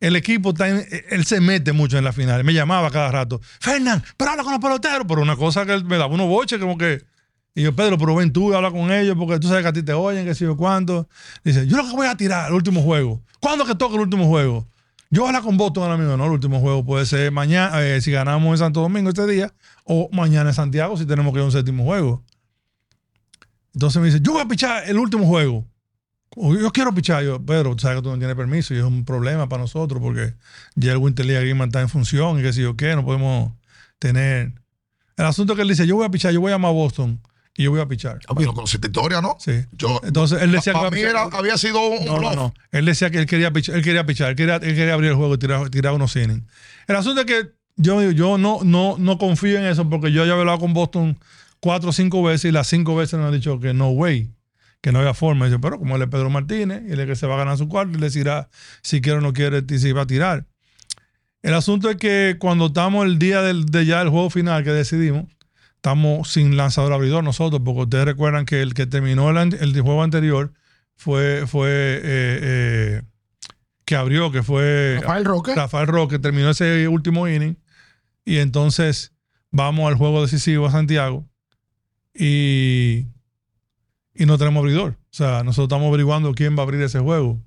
El 0.00 0.16
equipo 0.16 0.50
está 0.50 0.68
en- 0.68 0.84
él 1.10 1.24
se 1.26 1.40
mete 1.40 1.72
mucho 1.72 1.96
en 1.96 2.04
la 2.04 2.12
final. 2.12 2.42
Me 2.44 2.52
llamaba 2.52 2.90
cada 2.90 3.10
rato, 3.12 3.40
Fernán, 3.60 4.02
pero 4.16 4.32
habla 4.32 4.42
con 4.42 4.52
los 4.52 4.60
peloteros. 4.60 5.06
Por 5.06 5.18
una 5.20 5.36
cosa 5.36 5.64
que 5.64 5.72
él 5.74 5.84
me 5.84 5.96
daba 5.96 6.12
unos 6.12 6.28
boches, 6.28 6.58
como 6.58 6.76
que. 6.76 7.02
Y 7.54 7.62
yo, 7.62 7.76
Pedro, 7.76 7.98
pero 7.98 8.14
ven 8.16 8.32
tú 8.32 8.54
habla 8.54 8.70
con 8.70 8.90
ellos, 8.90 9.14
porque 9.18 9.38
tú 9.38 9.46
sabes 9.46 9.62
que 9.62 9.68
a 9.68 9.72
ti 9.72 9.82
te 9.82 9.92
oyen, 9.92 10.24
que 10.24 10.34
sé 10.34 10.44
yo 10.44 10.56
cuánto. 10.56 11.06
Dice, 11.44 11.66
yo 11.66 11.76
lo 11.76 11.84
que 11.84 11.92
voy 11.94 12.06
a 12.06 12.16
tirar 12.16 12.48
el 12.48 12.54
último 12.54 12.80
juego. 12.82 13.20
¿Cuándo 13.40 13.64
que 13.66 13.74
toca 13.74 13.94
el 13.94 14.00
último 14.00 14.26
juego? 14.26 14.66
Yo 15.10 15.26
habla 15.26 15.42
con 15.42 15.58
Boston 15.58 15.82
ahora 15.84 15.98
mismo. 15.98 16.16
No, 16.16 16.24
el 16.24 16.30
último 16.32 16.60
juego 16.60 16.82
puede 16.84 17.04
ser 17.04 17.30
mañana, 17.30 17.82
eh, 17.86 18.00
si 18.00 18.10
ganamos 18.10 18.50
en 18.52 18.58
Santo 18.58 18.80
Domingo 18.80 19.10
este 19.10 19.26
día, 19.26 19.52
o 19.84 20.08
mañana 20.12 20.50
en 20.50 20.54
Santiago, 20.54 20.96
si 20.96 21.04
tenemos 21.04 21.32
que 21.32 21.38
ir 21.40 21.42
a 21.42 21.46
un 21.46 21.52
séptimo 21.52 21.84
juego. 21.84 22.22
Entonces 23.74 24.00
me 24.00 24.06
dice, 24.06 24.20
yo 24.22 24.32
voy 24.32 24.42
a 24.42 24.46
pichar 24.48 24.84
el 24.88 24.98
último 24.98 25.26
juego. 25.26 25.66
O 26.36 26.54
Yo 26.54 26.70
quiero 26.72 26.94
pichar. 26.94 27.22
Yo, 27.24 27.44
Pedro, 27.44 27.74
tú 27.76 27.80
sabes 27.82 27.98
que 27.98 28.02
tú 28.02 28.10
no 28.10 28.18
tienes 28.18 28.36
permiso 28.36 28.74
y 28.74 28.78
es 28.78 28.84
un 28.84 29.04
problema 29.04 29.48
para 29.48 29.62
nosotros 29.62 30.00
porque 30.02 30.34
ya 30.74 30.92
el 30.92 30.98
Winter 30.98 31.26
League 31.26 31.38
Agreement 31.38 31.68
está 31.70 31.80
en 31.80 31.88
función 31.88 32.38
y 32.38 32.42
qué 32.42 32.52
sé 32.52 32.62
yo 32.62 32.76
qué, 32.76 32.94
no 32.96 33.04
podemos 33.04 33.52
tener. 33.98 34.52
El 35.16 35.24
asunto 35.26 35.52
es 35.52 35.56
que 35.56 35.62
él 35.62 35.68
dice, 35.68 35.86
yo 35.86 35.96
voy 35.96 36.06
a 36.06 36.10
pichar, 36.10 36.32
yo 36.32 36.40
voy 36.40 36.50
a 36.50 36.54
llamar 36.54 36.70
a 36.70 36.74
Boston 36.74 37.20
y 37.54 37.64
yo 37.64 37.70
voy 37.70 37.80
a 37.80 37.86
pichar. 37.86 38.18
Ah, 38.28 38.34
pero 38.34 38.54
con 38.54 38.64
esta 38.64 38.78
historia, 38.86 39.20
¿no? 39.20 39.36
Sí. 39.38 39.52
Yo, 39.72 40.00
Entonces 40.04 40.40
él 40.40 40.52
decía 40.52 40.72
para 40.72 40.88
que 40.88 40.96
mí 40.96 41.02
a 41.02 41.10
era- 41.10 41.22
había 41.32 41.58
sido 41.58 41.86
un 41.86 42.04
No, 42.06 42.18
no, 42.18 42.34
no. 42.34 42.54
Él 42.70 42.86
decía 42.86 43.10
que 43.10 43.18
él 43.18 43.26
quería 43.26 43.52
pichar, 43.52 43.76
él 43.76 43.82
quería 43.84 44.06
pichar, 44.06 44.30
él 44.30 44.36
quería, 44.36 44.56
él 44.56 44.74
quería 44.74 44.94
abrir 44.94 45.10
el 45.10 45.16
juego 45.16 45.34
y 45.34 45.38
tirar, 45.38 45.68
tirar 45.68 45.92
unos 45.92 46.16
innings. 46.16 46.42
El 46.88 46.96
asunto 46.96 47.20
es 47.20 47.26
que 47.26 47.52
yo, 47.76 48.10
yo 48.10 48.38
no, 48.38 48.60
no, 48.64 48.96
no 48.98 49.18
confío 49.18 49.58
en 49.58 49.66
eso 49.66 49.88
porque 49.88 50.12
yo 50.12 50.24
ya 50.24 50.32
he 50.34 50.38
hablado 50.40 50.58
con 50.60 50.72
Boston 50.72 51.18
cuatro 51.62 51.90
o 51.90 51.92
cinco 51.92 52.24
veces 52.24 52.46
y 52.46 52.52
las 52.52 52.66
cinco 52.66 52.96
veces 52.96 53.20
me 53.20 53.24
han 53.24 53.32
dicho 53.32 53.60
que 53.60 53.72
no 53.72 53.90
way, 53.90 54.34
que 54.80 54.90
no 54.90 54.98
había 54.98 55.14
forma. 55.14 55.46
Y 55.46 55.50
dice, 55.50 55.60
pero 55.60 55.78
como 55.78 55.94
él 55.94 56.02
es 56.02 56.08
Pedro 56.08 56.28
Martínez 56.28 56.82
y 56.88 56.92
él 56.92 57.00
es 57.00 57.06
que 57.06 57.14
se 57.14 57.28
va 57.28 57.36
a 57.36 57.38
ganar 57.38 57.56
su 57.56 57.68
cuarto, 57.68 57.94
él 57.94 58.00
decirá 58.00 58.48
si 58.82 59.00
quiere 59.00 59.18
o 59.18 59.20
no 59.20 59.32
quiere 59.32 59.62
y 59.66 59.78
si 59.78 59.92
va 59.92 60.02
a 60.02 60.06
tirar. 60.06 60.44
El 61.40 61.54
asunto 61.54 61.88
es 61.88 61.96
que 61.96 62.36
cuando 62.40 62.66
estamos 62.66 63.06
el 63.06 63.18
día 63.20 63.42
del, 63.42 63.66
de 63.66 63.86
ya 63.86 64.02
el 64.02 64.08
juego 64.08 64.28
final 64.28 64.64
que 64.64 64.72
decidimos, 64.72 65.26
estamos 65.76 66.32
sin 66.32 66.56
lanzador 66.56 66.92
abridor 66.92 67.22
nosotros, 67.22 67.62
porque 67.64 67.82
ustedes 67.82 68.06
recuerdan 68.06 68.44
que 68.44 68.60
el 68.60 68.74
que 68.74 68.86
terminó 68.86 69.30
el, 69.30 69.54
el 69.54 69.80
juego 69.80 70.02
anterior 70.02 70.52
fue, 70.96 71.46
fue 71.46 71.70
eh, 71.70 72.02
eh, 72.42 73.02
que 73.84 73.94
abrió, 73.94 74.32
que 74.32 74.42
fue 74.42 74.98
Rafael 75.00 75.24
Roque. 75.24 75.54
Rafael 75.54 75.86
Roque, 75.86 76.18
terminó 76.18 76.50
ese 76.50 76.88
último 76.88 77.28
inning. 77.28 77.56
Y 78.24 78.38
entonces 78.38 79.12
vamos 79.52 79.88
al 79.88 79.94
juego 79.96 80.22
decisivo 80.22 80.66
a 80.66 80.72
Santiago 80.72 81.28
y, 82.14 83.06
y 84.14 84.26
no 84.26 84.38
tenemos 84.38 84.60
abridor. 84.60 84.92
O 84.92 85.14
sea, 85.14 85.42
nosotros 85.42 85.66
estamos 85.66 85.88
averiguando 85.88 86.34
quién 86.34 86.56
va 86.56 86.60
a 86.60 86.62
abrir 86.62 86.82
ese 86.82 86.98
juego. 86.98 87.40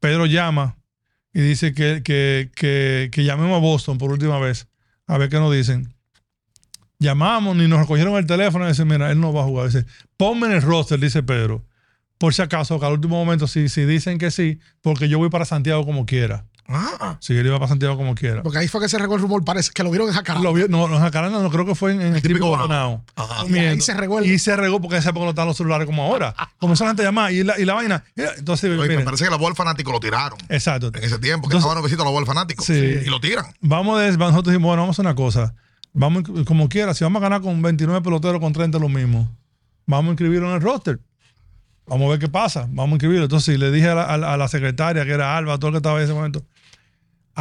Pedro 0.00 0.26
llama 0.26 0.78
y 1.32 1.40
dice 1.40 1.74
que, 1.74 2.02
que, 2.02 2.50
que, 2.54 3.10
que 3.12 3.24
llamemos 3.24 3.56
a 3.56 3.60
Boston 3.60 3.98
por 3.98 4.10
última 4.10 4.38
vez 4.38 4.68
a 5.06 5.18
ver 5.18 5.28
qué 5.28 5.38
nos 5.38 5.52
dicen. 5.52 5.94
Llamamos 6.98 7.56
y 7.56 7.66
nos 7.66 7.80
recogieron 7.80 8.14
el 8.16 8.26
teléfono 8.26 8.66
y 8.66 8.68
dicen, 8.68 8.86
mira, 8.86 9.10
él 9.10 9.20
no 9.20 9.32
va 9.32 9.42
a 9.42 9.44
jugar. 9.44 9.66
Dice, 9.66 9.86
ponme 10.16 10.46
en 10.46 10.52
el 10.52 10.62
roster, 10.62 11.00
dice 11.00 11.22
Pedro. 11.22 11.64
Por 12.18 12.34
si 12.34 12.42
acaso, 12.42 12.78
que 12.78 12.86
al 12.86 12.92
último 12.92 13.16
momento, 13.16 13.46
si, 13.46 13.70
si 13.70 13.86
dicen 13.86 14.18
que 14.18 14.30
sí, 14.30 14.58
porque 14.82 15.08
yo 15.08 15.18
voy 15.18 15.30
para 15.30 15.46
Santiago 15.46 15.86
como 15.86 16.04
quiera. 16.04 16.44
Ah, 16.72 17.16
Si 17.20 17.36
él 17.36 17.44
iba 17.46 17.56
para 17.58 17.68
Santiago 17.68 17.96
como 17.96 18.14
quiera. 18.14 18.42
Porque 18.44 18.58
ahí 18.58 18.68
fue 18.68 18.80
que 18.80 18.88
se 18.88 18.96
regó 18.96 19.16
el 19.16 19.20
rumor, 19.20 19.44
parece 19.44 19.72
que 19.74 19.82
lo 19.82 19.90
vieron 19.90 20.08
en 20.08 20.14
Jacaranda. 20.14 20.48
Lo 20.48 20.54
vio- 20.54 20.68
no, 20.68 20.86
no, 20.86 20.98
Jacaranda 21.00 21.40
no 21.42 21.50
creo 21.50 21.66
que 21.66 21.74
fue 21.74 21.92
en, 21.92 22.00
en 22.00 22.14
el 22.14 22.22
Típico 22.22 22.46
típico 22.46 22.56
Bonao. 22.62 23.04
Y 23.48 23.58
ahí 23.58 23.80
se 23.80 23.92
regó 23.94 24.20
el- 24.20 24.26
Y 24.26 24.38
se 24.38 24.54
regó 24.54 24.80
porque 24.80 24.94
en 24.96 25.00
esa 25.00 25.10
época 25.10 25.24
no 25.24 25.30
estaban 25.30 25.48
los 25.48 25.56
celulares 25.56 25.86
como 25.86 26.04
ahora. 26.04 26.34
Comenzó 26.58 26.84
la 26.84 26.90
gente 26.90 27.02
a 27.02 27.06
llamar 27.06 27.32
y 27.32 27.42
la, 27.42 27.58
y 27.58 27.64
la 27.64 27.74
vaina. 27.74 28.04
y- 28.16 28.22
Entonces, 28.38 28.70
Oye, 28.78 28.96
me 28.96 29.02
parece 29.04 29.24
que 29.24 29.30
la 29.30 29.36
voz 29.36 29.48
del 29.48 29.56
fanático 29.56 29.90
lo 29.90 29.98
tiraron. 29.98 30.38
exacto. 30.48 30.92
En 30.94 31.02
ese 31.04 31.18
tiempo, 31.18 31.48
que 31.48 31.56
Entonces- 31.56 31.58
estaba 31.58 31.74
nuevecito 31.74 32.04
la 32.04 32.10
voz 32.10 32.20
del 32.20 32.26
fanático. 32.26 32.62
Sí. 32.64 32.72
Y 32.74 33.06
lo 33.10 33.20
tiran. 33.20 33.46
Vamos 33.60 34.00
de, 34.00 34.16
nosotros 34.16 34.44
dijimos, 34.52 34.68
bueno, 34.68 34.82
vamos 34.82 34.98
a 34.98 35.02
hacer 35.02 35.06
una 35.06 35.14
cosa. 35.16 35.54
Vamos, 35.92 36.22
como 36.46 36.68
quiera, 36.68 36.94
si 36.94 37.02
vamos 37.02 37.20
a 37.20 37.24
ganar 37.24 37.40
con 37.40 37.60
29 37.62 38.00
peloteros 38.02 38.40
con 38.40 38.52
30 38.52 38.78
lo 38.78 38.88
mismo, 38.88 39.28
vamos 39.86 40.10
a 40.10 40.12
inscribirlo 40.12 40.48
en 40.48 40.54
el 40.54 40.60
roster. 40.60 41.00
Vamos 41.86 42.06
a 42.06 42.10
ver 42.10 42.18
qué 42.20 42.28
pasa. 42.28 42.66
Vamos 42.70 42.90
a 42.90 42.94
inscribirlo. 42.94 43.24
Entonces, 43.24 43.58
le 43.58 43.72
dije 43.72 43.88
a 43.88 43.94
la, 43.96 44.04
a 44.04 44.16
la- 44.16 44.32
a 44.34 44.36
la 44.36 44.46
secretaria, 44.46 45.04
que 45.04 45.10
era 45.10 45.36
Alba, 45.36 45.58
todo 45.58 45.68
el 45.70 45.72
que 45.72 45.78
estaba 45.78 45.98
en 45.98 46.04
ese 46.04 46.14
momento, 46.14 46.44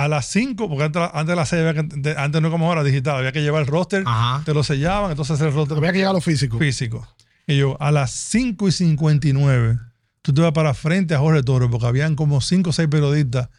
a 0.04 0.08
las 0.08 0.26
5, 0.28 0.68
porque 0.70 0.84
antes, 0.86 1.02
antes 1.14 1.28
de 1.28 1.36
las 1.36 1.50
6, 1.50 1.62
había 1.66 1.82
que- 1.84 1.96
de- 1.96 2.16
antes 2.18 2.42
no 2.42 2.50
como 2.52 2.68
ahora 2.68 2.84
digital, 2.84 3.18
había 3.18 3.32
que 3.32 3.42
llevar 3.42 3.62
el 3.62 3.68
roster, 3.68 4.04
Ajá. 4.06 4.44
te 4.46 4.54
lo 4.54 4.64
sellaban, 4.64 5.12
entonces 5.12 5.40
el 5.42 5.54
roster 5.54 5.78
Había 5.78 5.92
que 5.92 5.98
llegar 6.00 6.12
a 6.12 6.14
lo 6.14 6.22
físico. 6.22 6.58
físico. 6.58 7.08
Y 7.48 7.58
yo, 7.58 7.76
a 7.82 7.92
las 7.92 8.12
5 8.12 8.68
y 8.68 8.72
59, 8.72 9.80
tú 10.22 10.34
te 10.34 10.42
vas 10.42 10.52
para 10.52 10.74
frente 10.74 11.16
a 11.16 11.20
Jorge 11.20 11.44
Torres, 11.44 11.70
porque 11.72 11.88
habían 11.88 12.16
como 12.16 12.42
5 12.42 12.70
o 12.70 12.74
6 12.74 12.88
periodistas 12.90 13.50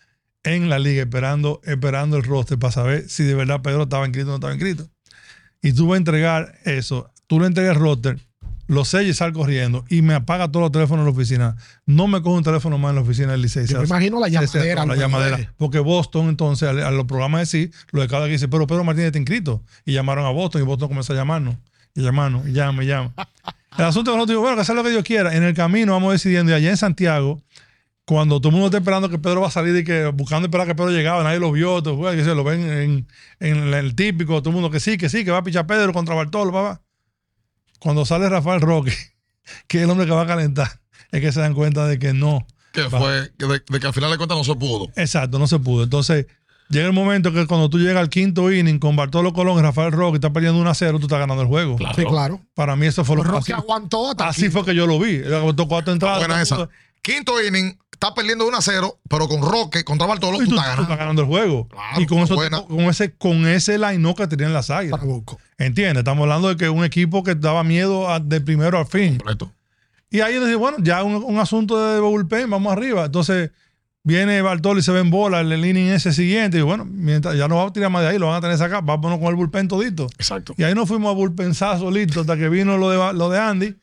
en 0.45 0.69
la 0.71 0.79
liga 0.79 1.03
esperando, 1.03 1.61
esperando 1.65 2.17
el 2.17 2.23
roster 2.23 2.59
para 2.59 2.73
saber 2.73 3.09
si 3.09 3.25
de 3.25 3.35
verdad 3.35 3.61
Pedro 3.63 3.83
estaba 3.83 4.07
inscrito 4.07 4.29
o 4.29 4.31
no 4.31 4.37
estaba 4.37 4.55
inscrito. 4.55 4.89
Y 5.63 5.73
tú 5.75 5.89
vas 5.89 5.97
a 5.97 5.99
entregar 5.99 6.55
eso, 6.65 7.11
tú 7.27 7.39
le 7.41 7.47
entregas 7.47 7.77
el 7.77 7.83
roster, 7.83 8.19
lo 8.71 8.85
sellas 8.85 9.09
y 9.11 9.15
sal 9.15 9.33
corriendo 9.33 9.85
y 9.89 10.01
me 10.01 10.15
apaga 10.15 10.47
todos 10.47 10.63
los 10.63 10.71
teléfonos 10.71 11.01
en 11.03 11.07
la 11.07 11.11
oficina. 11.19 11.57
No 11.87 12.07
me 12.07 12.23
coge 12.23 12.37
un 12.37 12.45
teléfono 12.45 12.79
más 12.79 12.91
en 12.91 12.97
la 12.97 13.03
oficina 13.03 13.33
del 13.33 13.43
liceo. 13.43 13.65
Yo 13.65 13.79
me 13.81 13.85
imagino 13.85 14.21
la 14.21 14.29
llamadera. 14.29 14.87
La 14.87 14.95
llamadera. 14.95 15.37
de- 15.39 15.49
Porque 15.57 15.81
Boston, 15.81 16.29
entonces, 16.29 16.69
a, 16.69 16.91
los 16.93 17.05
programas 17.07 17.41
de 17.41 17.47
sí, 17.47 17.73
lo 17.91 18.01
de 18.01 18.07
cada 18.07 18.27
que 18.27 18.33
dice, 18.33 18.47
pero 18.47 18.69
Pedro 18.69 18.85
Martínez 18.85 19.09
está 19.09 19.19
inscrito. 19.19 19.61
Y 19.85 19.93
llamaron 19.93 20.25
a 20.25 20.31
Boston 20.31 20.63
y 20.63 20.65
Boston 20.65 20.89
comenzó 20.89 21.13
a 21.13 21.17
llamarnos. 21.17 21.57
Y 21.97 22.03
llamarnos, 22.03 22.47
y 22.47 22.53
llama, 22.53 22.85
y 22.85 22.87
llama. 22.87 23.13
El 23.77 23.85
asunto 23.87 24.11
es 24.11 24.15
que 24.15 24.19
nosotros 24.19 24.29
digo, 24.29 24.41
bueno, 24.43 24.57
que 24.57 24.65
sea 24.65 24.75
lo 24.77 24.85
que 24.85 24.91
Dios 24.91 25.03
quiera. 25.03 25.35
En 25.35 25.43
el 25.43 25.55
camino 25.55 25.93
vamos 25.93 26.13
decidiendo, 26.13 26.53
y 26.53 26.55
allá 26.55 26.71
en 26.71 26.77
Santiago, 26.77 27.43
cuando 28.05 28.39
todo 28.41 28.51
el 28.51 28.53
mundo 28.53 28.67
está 28.67 28.79
esperando 28.79 29.09
que 29.09 29.19
Pedro 29.19 29.41
va 29.41 29.49
a 29.49 29.51
salir 29.51 29.75
y 29.77 29.83
que 29.85 30.07
buscando 30.07 30.47
esperar 30.47 30.69
que 30.69 30.77
Pedro 30.77 30.91
llegaba, 30.91 31.25
nadie 31.25 31.41
lo 31.41 31.51
vio, 31.51 31.83
todo, 31.83 32.11
que 32.13 32.23
se 32.25 32.35
lo 32.37 32.45
ven 32.45 32.61
en, 32.71 33.07
en 33.41 33.75
el 33.75 33.95
típico, 33.97 34.41
todo 34.43 34.51
el 34.51 34.55
mundo 34.55 34.71
que 34.71 34.79
sí, 34.81 34.97
que 34.97 35.09
sí, 35.09 35.25
que 35.25 35.31
va 35.33 35.39
a 35.39 35.43
pichar 35.43 35.67
Pedro 35.67 35.93
contra 35.93 36.15
Bartolo, 36.15 36.53
papá. 36.53 36.81
Cuando 37.81 38.05
sale 38.07 38.29
Rafael 38.29 38.61
Roque, 38.61 38.95
que 39.67 39.79
es 39.79 39.85
el 39.85 39.91
hombre 39.91 40.07
que 40.07 40.13
va 40.13 40.23
a 40.23 40.27
calentar, 40.27 40.81
es 41.11 41.21
que 41.21 41.33
se 41.33 41.41
dan 41.41 41.55
cuenta 41.55 41.87
de 41.87 41.99
que 41.99 42.13
no. 42.13 42.47
Que 42.73 42.89
fue, 42.89 43.33
que 43.37 43.47
de, 43.47 43.63
de 43.69 43.81
que 43.81 43.87
al 43.89 43.93
final 43.93 44.11
de 44.13 44.17
cuentas 44.17 44.39
no 44.39 44.45
se 44.45 44.55
pudo. 44.55 44.89
Exacto, 44.95 45.41
no 45.41 45.49
se 45.49 45.59
pudo. 45.59 45.83
Entonces, 45.83 46.27
llega 46.69 46.87
el 46.87 46.93
momento 46.93 47.33
que 47.33 47.47
cuando 47.49 47.69
tú 47.69 47.79
llegas 47.81 47.97
al 47.97 48.09
quinto 48.09 48.53
inning 48.53 48.79
con 48.79 48.95
Bartolo 48.95 49.33
Colón 49.33 49.59
y 49.59 49.63
Rafael 49.63 49.91
Roque 49.91 50.17
estás 50.19 50.31
perdiendo 50.31 50.61
1 50.61 50.71
a 50.71 50.75
0, 50.75 50.99
tú 51.01 51.07
estás 51.07 51.19
ganando 51.19 51.43
el 51.43 51.49
juego. 51.49 51.77
Sí, 51.97 52.05
claro. 52.05 52.41
Para 52.55 52.77
mí 52.77 52.87
eso 52.87 53.05
fue 53.05 53.17
lo 53.17 53.25
Roque 53.25 53.39
así, 53.39 53.53
aguantó 53.53 54.11
hasta 54.11 54.29
así 54.29 54.45
aquí. 54.45 54.53
fue 54.53 54.65
que 54.65 54.75
yo 54.75 54.87
lo 54.87 55.01
vi. 55.01 55.17
Él 55.17 55.35
aguantó 55.35 55.67
cuatro 55.67 55.93
entradas. 55.93 56.21
Buena 56.21 56.41
esa. 56.41 56.69
Quinto 57.03 57.43
inning, 57.43 57.77
está 58.01 58.15
perdiendo 58.15 58.47
1 58.49 58.57
a 58.57 58.63
0, 58.63 58.99
pero 59.09 59.29
con 59.29 59.43
Roque 59.43 59.85
contra 59.85 60.07
Bartolo, 60.07 60.39
tú 60.39 60.45
tú, 60.47 60.51
estás 60.55 60.57
tú 60.57 60.63
ganando. 60.63 60.83
estás 60.85 60.99
ganando 60.99 61.23
el 61.23 61.29
juego. 61.29 61.69
Claro, 61.69 62.01
y 62.01 62.07
con, 62.07 62.19
eso, 62.21 62.35
buena. 62.35 62.63
con 62.63 62.81
ese, 62.81 63.13
con 63.13 63.47
ese 63.47 63.79
line 63.79 64.15
que 64.15 64.27
tenían 64.27 64.55
las 64.55 64.71
águilas. 64.71 65.01
¿Entiendes? 65.59 65.99
Estamos 65.99 66.23
hablando 66.23 66.49
de 66.49 66.57
que 66.57 66.71
un 66.71 66.83
equipo 66.83 67.23
que 67.23 67.35
daba 67.35 67.63
miedo 67.63 68.11
a- 68.11 68.19
de 68.19 68.41
primero 68.41 68.79
al 68.79 68.87
fin. 68.87 69.19
Correcto. 69.19 69.53
Y 70.09 70.21
ahí 70.21 70.35
decía, 70.35 70.57
bueno, 70.57 70.79
ya 70.81 71.03
un, 71.05 71.17
un 71.17 71.39
asunto 71.39 71.79
de 71.79 72.01
bullpen, 72.01 72.49
vamos 72.49 72.73
arriba. 72.73 73.05
Entonces 73.05 73.51
viene 74.03 74.41
Bartolo 74.41 74.81
y 74.81 74.83
se 74.83 74.93
ve 74.93 75.01
en 75.01 75.11
bola 75.11 75.41
el, 75.41 75.53
inning 75.65 75.89
ese 75.91 76.13
siguiente. 76.15 76.57
Y 76.59 76.63
bueno, 76.63 76.87
mientras 76.87 77.37
ya 77.37 77.49
no 77.49 77.57
va 77.57 77.65
a 77.67 77.73
tirar 77.73 77.91
más 77.91 78.03
de 78.03 78.09
ahí, 78.09 78.19
lo 78.19 78.29
van 78.29 78.37
a 78.37 78.41
tener 78.41 78.61
acá, 78.63 78.81
vámonos 78.81 79.19
con 79.19 79.29
el 79.29 79.35
bullpen 79.37 79.69
todito. 79.69 80.07
Exacto. 80.19 80.55
Y 80.57 80.63
ahí 80.65 80.75
nos 80.75 80.89
fuimos 80.89 81.11
a 81.11 81.15
bullpensazo 81.15 81.91
listo 81.91 82.23
hasta 82.23 82.37
que 82.39 82.49
vino 82.49 82.79
lo 82.79 82.89
de, 82.91 83.13
lo 83.13 83.29
de 83.29 83.39
Andy, 83.39 83.77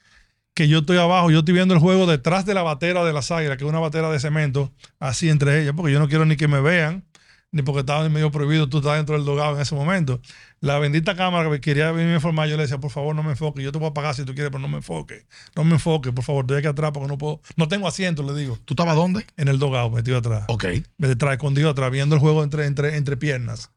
que 0.58 0.68
yo 0.68 0.80
estoy 0.80 0.98
abajo, 0.98 1.30
yo 1.30 1.40
estoy 1.40 1.54
viendo 1.54 1.76
el 1.76 1.80
juego 1.80 2.08
detrás 2.08 2.44
de 2.44 2.56
la 2.56 2.64
batera 2.64 3.06
de 3.06 3.14
las 3.14 3.30
águilas, 3.30 3.58
que 3.58 3.64
es 3.64 3.70
una 3.70 3.78
batera 3.78 4.10
de 4.10 4.20
cemento, 4.20 4.74
así 5.00 5.30
entre 5.30 5.62
ellas, 5.62 5.74
porque 5.78 5.94
yo 5.94 6.00
no 6.00 6.08
quiero 6.10 6.26
ni 6.26 6.36
que 6.36 6.48
me 6.48 6.60
vean, 6.62 7.06
ni 7.52 7.62
porque 7.62 7.82
estaba 7.82 8.10
medio 8.10 8.32
prohibido, 8.32 8.68
tú 8.68 8.78
estabas 8.80 8.98
dentro 8.98 9.16
del 9.16 9.24
dogado 9.24 9.56
en 9.56 9.62
ese 9.62 9.76
momento. 9.76 10.20
La 10.60 10.80
bendita 10.80 11.16
cámara 11.16 11.48
que 11.52 11.62
quería 11.62 11.92
venirme 11.92 12.14
a 12.14 12.16
informar, 12.16 12.50
yo 12.50 12.58
le 12.58 12.64
decía, 12.64 12.80
por 12.80 12.90
favor, 12.90 13.16
no 13.16 13.22
me 13.22 13.30
enfoque, 13.34 13.62
yo 13.62 13.72
te 13.72 13.78
voy 13.78 13.88
a 13.90 13.94
pagar 13.94 14.16
si 14.16 14.26
tú 14.26 14.34
quieres, 14.34 14.50
pero 14.50 14.60
no 14.60 14.68
me 14.68 14.78
enfoque, 14.78 15.28
no 15.56 15.64
me 15.64 15.74
enfoque, 15.74 16.12
por 16.12 16.26
favor, 16.26 16.44
estoy 16.46 16.58
aquí 16.58 16.68
atrás 16.68 16.90
porque 16.92 17.08
no 17.08 17.20
puedo, 17.20 17.40
no 17.56 17.68
tengo 17.68 17.88
asiento, 17.88 18.24
le 18.24 18.34
digo, 18.34 18.58
¿Tú 18.66 18.74
estabas 18.74 18.96
dónde? 18.96 19.28
en 19.38 19.50
el 19.50 19.60
dogado, 19.60 19.92
metido 19.92 20.18
atrás 20.18 20.46
Ok. 20.48 20.66
detrás, 20.98 21.34
escondido 21.34 21.70
atrás, 21.70 21.92
viendo 21.92 22.16
el 22.16 22.20
juego 22.22 22.44
entre, 22.44 22.66
entre, 22.66 22.98
entre 22.98 23.16
piernas. 23.16 23.70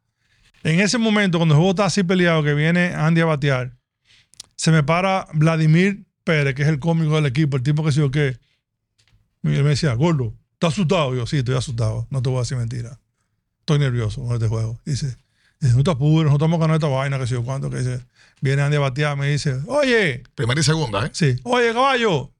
En 0.64 0.80
ese 0.80 0.96
momento, 0.96 1.36
cuando 1.36 1.54
el 1.54 1.58
juego 1.58 1.72
está 1.72 1.84
así 1.84 2.02
peleado, 2.04 2.42
que 2.42 2.54
viene 2.54 2.94
Andy 2.94 3.20
a 3.20 3.26
batear, 3.26 3.76
se 4.56 4.70
me 4.72 4.82
para 4.82 5.28
Vladimir 5.34 6.06
Pérez, 6.24 6.54
que 6.54 6.62
es 6.62 6.68
el 6.68 6.78
cómico 6.78 7.14
del 7.16 7.26
equipo, 7.26 7.56
el 7.56 7.62
tipo 7.62 7.84
que 7.84 7.92
sé 7.92 8.00
yo 8.00 8.10
qué. 8.10 8.38
Y 9.42 9.54
él 9.54 9.64
me 9.64 9.70
decía, 9.70 9.94
gordo, 9.94 10.34
¿estás 10.54 10.74
asustado? 10.74 11.14
Y 11.14 11.18
yo, 11.18 11.26
sí, 11.26 11.38
estoy 11.38 11.56
asustado. 11.56 12.06
No 12.10 12.22
te 12.22 12.28
voy 12.28 12.38
a 12.38 12.40
decir 12.40 12.58
mentira. 12.58 12.98
Estoy 13.60 13.78
nervioso 13.78 14.22
con 14.22 14.34
este 14.34 14.48
juego. 14.48 14.80
Dice, 14.84 15.16
dice 15.60 15.74
no 15.74 15.84
te 15.84 15.90
apures, 15.90 16.28
no 16.28 16.36
estamos 16.36 16.58
ganando 16.58 16.86
esta 16.86 16.88
vaina, 16.88 17.18
que 17.18 17.26
sé 17.26 17.34
yo 17.34 17.44
cuánto. 17.44 17.70
Que 17.70 17.78
dice, 17.78 18.00
viene 18.40 18.62
Andy 18.62 18.76
a 18.76 18.80
batear, 18.80 19.16
me 19.16 19.30
dice, 19.30 19.60
oye, 19.66 20.22
Primera 20.34 20.60
y 20.60 20.64
segunda, 20.64 21.06
¿eh? 21.06 21.10
Sí. 21.12 21.36
Oye, 21.44 21.72
caballo, 21.72 22.32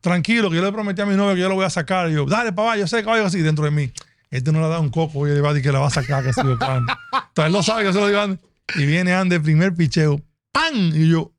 tranquilo, 0.00 0.50
que 0.50 0.56
yo 0.56 0.62
le 0.62 0.72
prometí 0.72 1.00
a 1.02 1.06
mi 1.06 1.16
novia 1.16 1.34
que 1.34 1.40
yo 1.40 1.48
lo 1.48 1.56
voy 1.56 1.64
a 1.64 1.70
sacar. 1.70 2.10
Y 2.10 2.14
yo, 2.14 2.26
dale, 2.26 2.52
papá, 2.52 2.76
yo 2.76 2.86
sé, 2.86 3.02
caballo, 3.02 3.26
así 3.26 3.40
dentro 3.40 3.64
de 3.64 3.70
mí. 3.70 3.90
Este 4.30 4.52
no 4.52 4.60
le 4.60 4.66
ha 4.66 4.68
dado 4.68 4.82
un 4.82 4.90
coco, 4.90 5.20
oye, 5.20 5.34
le 5.34 5.40
va 5.40 5.50
a 5.50 5.52
decir 5.52 5.68
que 5.68 5.72
la 5.72 5.78
va 5.78 5.86
a 5.86 5.90
sacar, 5.90 6.22
que 6.22 6.32
sigo 6.32 6.58
cuándo. 6.58 6.92
Entonces 7.12 7.46
él 7.46 7.52
no 7.52 7.62
sabe 7.62 7.84
que 7.84 7.92
se 7.92 8.00
lo 8.00 8.06
digo 8.06 8.20
a 8.20 8.24
Andy. 8.24 8.38
Y 8.74 8.86
viene 8.86 9.14
Andy, 9.14 9.38
primer 9.38 9.74
picheo, 9.74 10.20
¡pam! 10.52 10.92
Y 10.94 11.08
yo, 11.08 11.32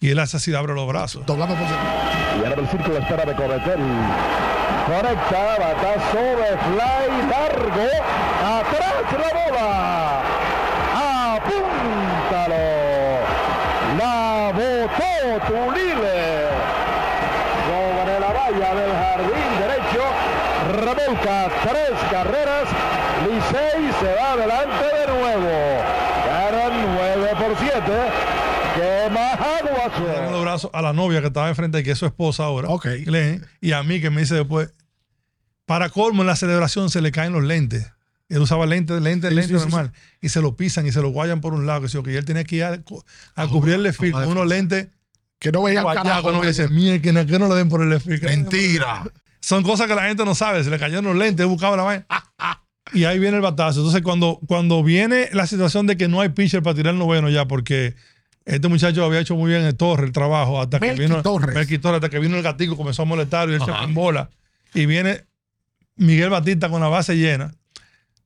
y 0.00 0.10
él 0.10 0.18
hace 0.20 0.36
así, 0.36 0.54
abre 0.54 0.74
los 0.74 0.86
brazos. 0.86 1.26
Doblando 1.26 1.56
por 1.56 1.64
Y 1.66 2.44
ahora 2.46 2.60
el 2.60 2.68
círculo 2.68 2.98
espera 2.98 3.24
de 3.24 3.34
Cobetel. 3.34 3.80
Conecta, 4.86 5.58
batazo 5.58 6.18
de 6.18 6.56
fly 6.64 7.08
largo. 7.28 7.88
Atrás 8.46 8.94
la 9.12 9.30
bola. 9.34 10.22
Apúntalo. 11.34 12.64
La 13.98 14.52
botó 14.52 15.46
Tulile. 15.48 16.46
Sobre 17.66 18.20
la 18.20 18.32
valla 18.32 18.74
del 18.74 18.92
jardín 18.92 19.50
derecho. 19.58 20.04
Revolca 20.74 21.48
tres 21.64 21.98
carreras. 22.08 22.68
Licey 23.26 23.92
se 23.98 24.14
va 24.14 24.32
adelante 24.34 24.84
de 24.84 25.06
nuevo. 25.08 25.54
Ganan 26.24 26.72
9 26.94 27.30
por 27.36 27.58
7. 27.58 27.82
¿Qué 28.76 29.10
Darle 29.90 30.10
aguazo? 30.10 30.32
los 30.32 30.42
brazos 30.42 30.70
a 30.72 30.82
la 30.82 30.92
novia 30.92 31.20
que 31.20 31.28
estaba 31.28 31.48
enfrente, 31.48 31.82
que 31.82 31.92
es 31.92 31.98
su 31.98 32.06
esposa 32.06 32.44
ahora. 32.44 32.68
Ok. 32.68 32.86
Glenn, 33.04 33.46
y 33.60 33.72
a 33.72 33.82
mí 33.82 34.00
que 34.00 34.10
me 34.10 34.22
dice 34.22 34.34
después, 34.34 34.72
para 35.66 35.90
colmo 35.90 36.22
en 36.22 36.26
la 36.26 36.36
celebración 36.36 36.90
se 36.90 37.00
le 37.00 37.12
caen 37.12 37.32
los 37.32 37.44
lentes. 37.44 37.90
Él 38.28 38.40
usaba 38.40 38.66
lentes, 38.66 39.00
lentes, 39.00 39.30
Sí, 39.30 39.36
lentes 39.36 39.60
sí, 39.60 39.66
sí, 39.66 39.70
normal. 39.70 39.92
Y 40.20 40.28
se 40.28 40.42
lo 40.42 40.56
pisan 40.56 40.86
y 40.86 40.92
se 40.92 41.00
lo 41.00 41.10
guayan 41.10 41.40
por 41.40 41.54
un 41.54 41.66
lado. 41.66 41.86
Que 41.86 42.12
y 42.12 42.16
él 42.16 42.24
tenía 42.24 42.44
que 42.44 42.56
ir 42.56 42.64
a, 42.64 42.78
a 43.34 43.46
cubrir 43.48 43.76
el 43.76 43.82
desfile 43.82 44.12
con 44.12 44.28
unos 44.28 44.46
lentes 44.46 44.88
Que 45.38 45.50
no 45.50 45.62
veía 45.62 45.82
carajo. 45.82 46.32
No, 46.32 46.42
dice, 46.42 46.68
mierda, 46.68 47.00
que 47.00 47.12
no, 47.12 47.24
que 47.26 47.38
no 47.38 47.48
le 47.48 47.54
den 47.54 47.68
por 47.68 47.82
el 47.82 47.90
desfile. 47.90 48.28
Mentira. 48.28 49.04
Son 49.40 49.62
cosas 49.62 49.86
que 49.86 49.94
la 49.94 50.04
gente 50.04 50.24
no 50.24 50.34
sabe. 50.34 50.62
Se 50.62 50.68
le 50.70 50.78
cayeron 50.78 51.04
los 51.06 51.16
lentes, 51.16 51.46
buscaba 51.46 51.76
la 51.76 51.82
vaina. 51.84 52.06
Y 52.92 53.04
ahí 53.04 53.18
viene 53.18 53.36
el 53.36 53.42
batazo. 53.42 53.80
Entonces, 53.80 54.02
cuando, 54.02 54.40
cuando 54.46 54.82
viene 54.82 55.28
la 55.32 55.46
situación 55.46 55.86
de 55.86 55.96
que 55.96 56.08
no 56.08 56.20
hay 56.20 56.30
pitcher 56.30 56.62
para 56.62 56.74
tirar 56.74 56.94
el 56.94 56.98
noveno 56.98 57.28
ya, 57.30 57.46
porque 57.46 57.94
este 58.54 58.68
muchacho 58.68 59.04
había 59.04 59.20
hecho 59.20 59.36
muy 59.36 59.50
bien 59.50 59.62
el 59.62 59.74
Torre 59.76 60.06
el 60.06 60.12
trabajo, 60.12 60.60
hasta 60.60 60.80
que 60.80 60.92
vino 60.94 61.22
Torres. 61.22 61.54
Melqui 61.54 61.78
Torres, 61.78 61.96
hasta 61.96 62.08
que 62.08 62.18
vino 62.18 62.36
el 62.36 62.42
gatico, 62.42 62.76
comenzó 62.76 63.02
a 63.02 63.04
molestar 63.04 63.48
y 63.50 63.54
él 63.54 63.60
se 63.60 63.66
fue 63.66 63.84
en 63.84 63.94
bola. 63.94 64.30
Y 64.74 64.86
viene 64.86 65.24
Miguel 65.96 66.30
Batista 66.30 66.68
con 66.68 66.80
la 66.80 66.88
base 66.88 67.16
llena. 67.16 67.52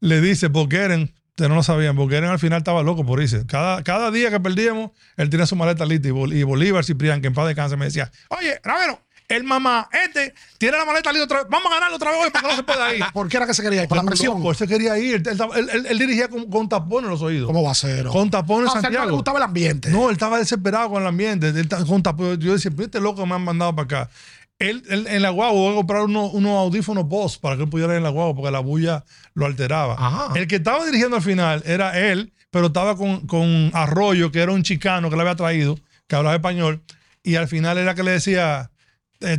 Le 0.00 0.20
dice, 0.20 0.48
Boqueren, 0.48 1.12
ustedes 1.30 1.48
no 1.48 1.54
lo 1.56 1.62
sabían, 1.62 1.96
Boqueren 1.96 2.30
al 2.30 2.38
final 2.38 2.58
estaba 2.58 2.82
loco 2.82 3.04
por 3.06 3.20
irse. 3.22 3.46
Cada, 3.46 3.82
cada 3.82 4.10
día 4.10 4.30
que 4.30 4.40
perdíamos, 4.40 4.90
él 5.16 5.30
tenía 5.30 5.46
su 5.46 5.56
maleta 5.56 5.84
lista. 5.86 6.08
Y, 6.08 6.10
Bol- 6.10 6.32
y 6.34 6.42
Bolívar 6.42 6.84
Ciprián, 6.84 7.20
que 7.20 7.28
en 7.28 7.34
paz 7.34 7.46
descanse, 7.46 7.76
me 7.76 7.84
decía, 7.86 8.10
oye, 8.28 8.60
Ravero, 8.64 9.00
el 9.28 9.44
mamá 9.44 9.88
este 10.04 10.34
tiene 10.58 10.76
la 10.76 10.84
maleta 10.84 11.10
lista 11.12 11.24
otra 11.24 11.38
vez. 11.38 11.46
Vamos 11.50 11.70
a 11.70 11.74
ganarlo 11.74 11.96
otra 11.96 12.10
vez 12.10 12.20
hoy 12.24 12.30
porque 12.30 12.46
no 12.48 12.56
se 12.56 12.62
puede 12.62 12.98
ir. 12.98 13.04
¿Por 13.12 13.28
qué 13.28 13.36
era 13.38 13.46
que 13.46 13.54
se 13.54 13.62
quería 13.62 13.82
ir? 13.82 13.88
Por 13.88 13.96
la 13.98 14.04
presión. 14.04 14.44
Él 14.44 14.54
se 14.56 14.66
quería 14.68 14.98
ir. 14.98 15.22
Él, 15.26 15.38
él- 15.56 15.70
él- 15.72 15.86
él 15.86 15.98
dirigía 15.98 16.28
con, 16.28 16.50
con 16.50 16.68
tapón 16.68 17.04
en 17.04 17.10
los 17.10 17.22
oídos. 17.22 17.46
¿Cómo 17.46 17.62
va 17.62 17.70
a 17.72 17.74
ser? 17.74 18.06
Con 18.06 18.30
tapón 18.30 18.62
en 18.62 18.68
Ah, 18.68 18.70
o 18.70 18.72
sea, 18.72 18.82
no 18.82 18.88
le 18.90 18.94
Santiago. 18.96 19.16
gustaba 19.16 19.38
el 19.38 19.44
ambiente. 19.44 19.90
No, 19.90 20.08
él 20.08 20.12
estaba 20.12 20.38
desesperado 20.38 20.90
con 20.90 21.02
el 21.02 21.08
ambiente. 21.08 21.52
Con 21.86 22.02
tapón. 22.02 22.38
Yo 22.38 22.52
decía, 22.52 22.70
"Pero 22.70 22.84
este 22.84 23.00
loco 23.00 23.24
me 23.26 23.34
han 23.34 23.42
mandado 23.42 23.74
para 23.74 23.84
acá. 24.04 24.10
Él, 24.58 24.82
él- 24.90 25.06
en 25.08 25.22
la 25.22 25.30
guagua 25.30 25.58
voy 25.60 25.72
a 25.72 25.76
comprar 25.76 26.02
unos, 26.02 26.32
unos 26.34 26.52
audífonos 26.58 27.08
Bose 27.08 27.38
para 27.40 27.56
que 27.56 27.62
él 27.64 27.68
pudiera 27.68 27.94
ir 27.94 27.96
en 27.98 28.04
la 28.04 28.10
guagua 28.10 28.34
porque 28.34 28.50
la 28.52 28.60
bulla 28.60 29.04
lo 29.34 29.46
alteraba. 29.46 29.94
Ajá. 29.98 30.38
El 30.38 30.46
que 30.46 30.56
estaba 30.56 30.84
dirigiendo 30.84 31.16
al 31.16 31.22
final 31.22 31.62
era 31.66 31.98
él, 31.98 32.32
pero 32.50 32.66
estaba 32.66 32.96
con, 32.96 33.26
con 33.26 33.70
Arroyo, 33.72 34.30
que 34.30 34.40
era 34.40 34.52
un 34.52 34.62
chicano 34.62 35.10
que 35.10 35.16
le 35.16 35.22
había 35.22 35.34
traído, 35.36 35.78
que 36.06 36.14
hablaba 36.16 36.36
español, 36.36 36.82
y 37.24 37.36
al 37.36 37.48
final 37.48 37.78
era 37.78 37.94
que 37.94 38.02
le 38.04 38.10
decía, 38.12 38.70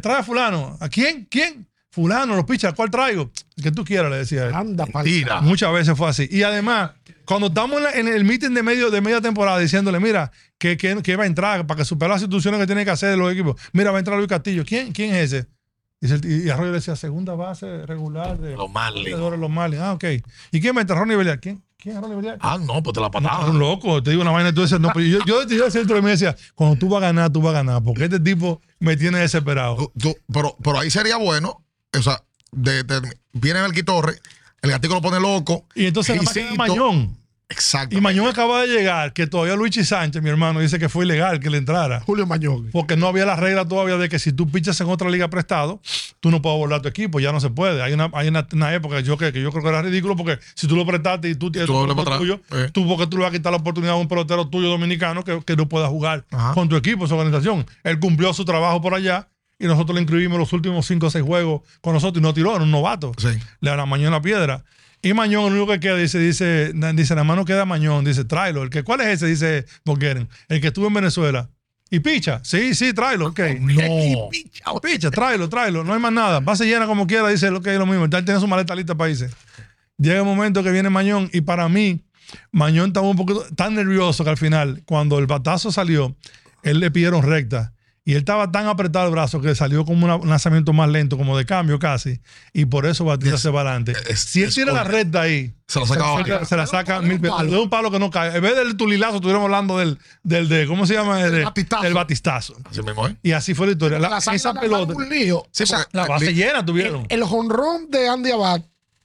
trae 0.02 0.18
a 0.20 0.24
fulano. 0.24 0.78
¿A 0.80 0.90
quién? 0.90 1.28
¿Quién? 1.30 1.68
Fulano, 1.92 2.36
los 2.36 2.46
pichas, 2.46 2.74
¿cuál 2.74 2.90
traigo? 2.90 3.30
El 3.56 3.64
que 3.64 3.72
tú 3.72 3.86
quieras, 3.86 4.10
le 4.10 4.18
decía 4.18 4.48
él. 4.48 4.54
Anda, 4.56 4.86
Mentira. 4.92 5.42
Muchas 5.42 5.72
veces 5.72 5.96
fue 5.96 6.10
así. 6.10 6.28
Y 6.32 6.42
además, 6.42 6.92
cuando 7.24 7.48
estamos 7.48 7.78
en, 7.78 7.84
la- 7.84 7.92
en 7.92 8.08
el 8.08 8.24
meeting 8.26 8.50
de, 8.56 8.64
medio, 8.64 8.90
de 8.90 9.00
media 9.00 9.22
temporada 9.22 9.60
diciéndole, 9.60 10.00
mira, 10.00 10.32
que, 10.58 10.76
que, 10.76 11.04
que 11.04 11.16
va 11.16 11.24
a 11.24 11.28
entrar 11.28 11.68
para 11.68 11.78
que 11.78 11.86
supere 11.86 12.10
las 12.12 12.22
instituciones 12.22 12.60
que 12.60 12.66
tiene 12.66 12.84
que 12.84 12.90
hacer 12.90 13.16
los 13.16 13.32
equipos. 13.32 13.62
Mira, 13.74 13.92
va 13.92 13.98
a 13.98 14.00
entrar 14.00 14.18
Luis 14.18 14.28
Castillo. 14.28 14.64
¿Quién, 14.66 14.92
quién 14.92 15.14
es 15.14 15.32
ese? 15.34 15.48
Y 16.28 16.50
Arroyo 16.50 16.72
le 16.72 16.78
decía, 16.80 16.96
segunda 16.96 17.34
base 17.36 17.86
regular 17.86 18.38
de 18.40 18.58
Los 18.58 18.70
Marlins. 18.72 19.06
de 19.18 19.38
los 19.38 19.50
Marlins. 19.50 19.82
Ah, 19.84 19.94
ok. 19.94 20.04
¿Y 20.52 20.60
quién 20.60 20.76
va 20.76 20.80
a 20.80 20.82
entrar? 20.82 21.00
Ronnie 21.00 21.16
Belial. 21.16 21.40
¿Quién? 21.40 21.64
¿Quién 21.84 21.98
es 21.98 22.02
Ronnie 22.02 22.16
Belial? 22.16 22.38
Ah, 22.40 22.58
no, 22.60 22.82
pues 22.82 22.94
te 22.94 23.02
la 23.02 23.12
patada. 23.12 23.46
un 23.50 23.60
loco, 23.60 24.02
te 24.02 24.12
digo 24.12 24.22
una 24.22 24.32
vaina. 24.32 24.54
Tú 24.54 24.62
dices, 24.62 24.80
no, 24.80 24.90
pero 24.94 25.06
yo, 25.06 25.20
yo, 25.26 25.46
yo 25.46 25.66
decía 25.66 25.82
dentro 25.82 25.98
de 25.98 26.02
mí 26.02 26.10
decía, 26.12 26.34
cuando 26.56 26.78
tú 26.78 26.88
vas 26.88 27.04
a 27.04 27.08
ganar, 27.08 27.30
tú 27.30 27.42
vas 27.42 27.52
a 27.52 27.58
ganar, 27.58 27.84
porque 27.84 28.06
este 28.06 28.22
tipo 28.22 28.62
me 28.80 28.96
tiene 28.96 29.20
desesperado. 29.20 29.76
Tú- 29.76 29.92
tú- 30.00 30.16
pero, 30.32 30.56
pero 30.64 30.80
ahí 30.80 30.90
sería 30.90 31.18
bueno, 31.18 31.62
o 31.98 32.02
sea, 32.02 32.24
de, 32.54 32.84
de- 32.84 33.02
viene 33.34 33.60
el 33.60 33.86
Torre, 33.86 34.18
el 34.62 34.72
gatico 34.72 34.94
lo 34.94 35.02
pone 35.02 35.20
loco. 35.20 35.66
Y 35.76 35.88
entonces 35.88 36.16
nada 36.16 36.24
más 36.24 36.34
queda 36.34 36.56
Mañón. 36.56 37.18
Exacto. 37.54 37.96
Y 37.98 38.02
Mañón 38.02 38.28
acaba 38.28 38.62
de 38.62 38.68
llegar, 38.68 39.14
que 39.14 39.28
todavía 39.28 39.56
Luigi 39.56 39.84
Sánchez, 39.84 40.22
mi 40.22 40.30
hermano, 40.30 40.60
dice 40.60 40.80
que 40.80 40.90
fue 40.90 41.06
ilegal 41.06 41.40
que 41.40 41.50
le 41.50 41.58
entrara. 41.58 42.02
Julio 42.02 42.26
Mañón. 42.26 42.70
Porque 42.72 42.98
no 42.98 43.08
había 43.08 43.26
la 43.26 43.36
regla 43.36 43.66
todavía 43.68 43.98
de 43.98 44.10
que 44.10 44.20
si 44.20 44.34
tú 44.34 44.50
pichas 44.50 44.80
en 44.82 44.90
otra 44.90 45.10
liga 45.10 45.30
prestado, 45.30 45.82
tú 46.20 46.32
no 46.32 46.42
puedes 46.42 46.58
volar 46.58 46.82
tu 46.82 46.88
equipo, 46.90 47.20
ya 47.20 47.32
no 47.32 47.40
se 47.40 47.50
puede. 47.50 47.82
Hay 47.82 47.94
una, 47.94 48.10
hay 48.14 48.28
una, 48.28 48.48
una 48.52 48.74
época 48.74 49.00
yo 49.02 49.18
que, 49.18 49.32
que 49.32 49.42
yo 49.42 49.52
creo 49.52 49.64
que 49.64 49.70
era 49.70 49.82
ridículo 49.82 50.16
porque 50.16 50.40
si 50.56 50.68
tú 50.68 50.76
lo 50.76 50.86
prestaste 50.86 51.30
y 51.30 51.36
tú 51.36 51.52
tienes 51.52 51.68
Tú 51.68 51.74
tuyo. 52.18 52.42
Eh. 52.52 52.70
tú 52.74 52.88
porque 52.88 53.08
tú 53.08 53.18
le 53.18 53.24
vas 53.24 53.30
a 53.32 53.36
quitar 53.38 53.52
la 53.52 53.58
oportunidad 53.60 53.94
a 53.94 53.98
un 53.98 54.08
pelotero 54.08 54.48
tuyo 54.48 54.70
dominicano 54.70 55.24
que, 55.24 55.42
que 55.46 55.56
no 55.56 55.70
pueda 55.70 55.88
jugar 55.88 56.26
Ajá. 56.32 56.54
con 56.54 56.68
tu 56.70 56.76
equipo, 56.76 57.08
su 57.08 57.14
organización. 57.16 57.66
Él 57.84 58.00
cumplió 58.00 58.34
su 58.34 58.46
trabajo 58.46 58.82
por 58.82 58.94
allá 58.94 59.28
y 59.60 59.66
nosotros 59.66 59.96
le 59.96 60.02
inscribimos 60.02 60.38
los 60.40 60.52
últimos 60.54 60.86
5 60.88 61.06
o 61.06 61.10
6 61.10 61.24
juegos 61.24 61.62
con 61.82 61.94
nosotros 61.94 62.20
y 62.20 62.24
no 62.24 62.34
tiró, 62.34 62.56
era 62.56 62.64
un 62.64 62.72
novato. 62.72 63.12
Sí. 63.18 63.30
Le 63.62 63.70
da 63.70 63.78
la 63.78 63.86
Mañón 63.86 64.12
la 64.12 64.22
piedra. 64.22 64.64
Y 65.06 65.14
Mañón, 65.14 65.48
el 65.48 65.60
único 65.60 65.74
que 65.74 65.82
queda, 65.82 65.98
dice, 65.98 66.18
dice, 66.18 66.72
dice, 66.74 67.14
nada 67.14 67.26
más 67.26 67.36
no 67.36 67.44
queda 67.44 67.66
Mañón, 67.66 68.06
dice, 68.06 68.24
tráelo. 68.24 68.64
El 68.64 68.70
que, 68.70 68.84
¿Cuál 68.84 69.02
es 69.02 69.08
ese? 69.08 69.28
Dice 69.28 69.66
Boqueren. 69.84 70.30
El 70.48 70.62
que 70.62 70.68
estuvo 70.68 70.88
en 70.88 70.94
Venezuela. 70.94 71.50
¿Y 71.90 72.00
picha? 72.00 72.40
Sí, 72.44 72.74
sí, 72.74 72.94
tráelo. 72.94 73.28
Ok. 73.28 73.40
No. 74.66 74.80
Picha, 74.80 75.12
tráelo, 75.12 75.50
tráelo. 75.50 75.84
No 75.84 75.94
hay 75.94 76.00
más 76.00 76.14
nada. 76.14 76.40
Base 76.40 76.66
llena 76.66 76.88
como 76.88 77.06
quiera, 77.06 77.28
dice 77.28 77.52
lo 77.52 77.62
que 77.62 77.74
es 77.74 77.78
lo 77.78 77.86
mismo. 77.86 78.06
Él 78.06 78.26
tiene 78.26 78.40
su 78.40 78.48
maleta 78.48 78.74
lista 78.74 78.96
para 78.96 79.10
irse. 79.10 79.30
Llega 79.98 80.20
el 80.20 80.26
momento 80.26 80.64
que 80.64 80.72
viene 80.72 80.90
Mañón 80.90 81.30
y 81.34 81.42
para 81.42 81.68
mí, 81.68 82.02
Mañón 82.52 82.88
estaba 82.88 83.08
un 83.08 83.18
poquito 83.18 83.46
tan 83.56 83.76
nervioso 83.76 84.24
que 84.24 84.30
al 84.30 84.38
final, 84.38 84.84
cuando 84.86 85.20
el 85.20 85.28
batazo 85.28 85.70
salió, 85.70 86.16
él 86.64 86.80
le 86.80 86.90
pidieron 86.92 87.24
recta. 87.24 87.74
Y 88.06 88.12
él 88.14 88.18
estaba 88.20 88.52
tan 88.52 88.68
apretado 88.68 89.06
el 89.06 89.12
brazo 89.14 89.40
que 89.40 89.56
salió 89.56 89.86
como 89.86 90.04
una- 90.06 90.18
un 90.18 90.28
lanzamiento 90.30 90.74
más 90.74 90.90
lento, 90.90 91.18
como 91.18 91.38
de 91.38 91.46
cambio 91.46 91.80
casi. 91.80 92.20
Y 92.52 92.66
por 92.66 92.86
eso 92.86 93.06
Batista 93.06 93.38
se 93.38 93.50
va 93.50 93.62
adelante. 93.62 93.94
es- 94.10 94.20
si 94.20 94.42
él 94.42 94.50
es 94.50 94.56
tira 94.56 94.74
la 94.74 94.84
recta 94.84 95.22
ahí, 95.22 95.54
Se 95.70 95.80
la 95.80 95.86
sacaba. 95.88 96.22
se, 96.24 96.30
la- 96.30 96.46
se 96.46 96.58
la 96.58 96.68
saca 96.68 97.00
Un 97.00 97.08
mil 97.08 97.22
palo. 97.22 97.38
veces. 97.38 97.52
De 97.52 97.58
un 97.60 97.70
palo 97.70 97.92
que 97.92 98.00
no 98.00 98.10
cae. 98.12 98.36
En 98.36 98.42
vez 98.42 98.58
del 98.58 98.76
tulilazo, 98.76 99.16
estuviéramos 99.16 99.46
hablando 99.46 99.78
del, 99.78 99.98
del 100.22 100.50
de, 100.50 100.68
¿cómo 100.68 100.86
se 100.86 100.96
llama? 100.96 101.22
El, 101.22 101.46
batistazo. 101.46 101.84
el 101.86 101.94
batistazo. 101.94 102.56
Así 102.70 102.82
mismo, 102.82 103.08
¿eh? 103.08 103.16
Y 103.24 103.32
así 103.32 103.54
fue 103.54 103.68
la 103.68 103.72
historia. 103.72 104.00
Esa 104.34 104.54
pelota, 104.54 104.94
un 104.94 105.08
lío. 105.08 105.46
Sí, 105.52 105.64
O 105.64 105.66
sea, 105.68 105.78
porque 105.84 105.98
la 105.98 106.06
base 106.08 106.34
llena 106.34 106.66
tuvieron. 106.66 107.06
el 107.08 107.24
jonrón 107.24 107.90
de 107.90 108.10
Andy 108.10 108.32
Abad, 108.32 108.62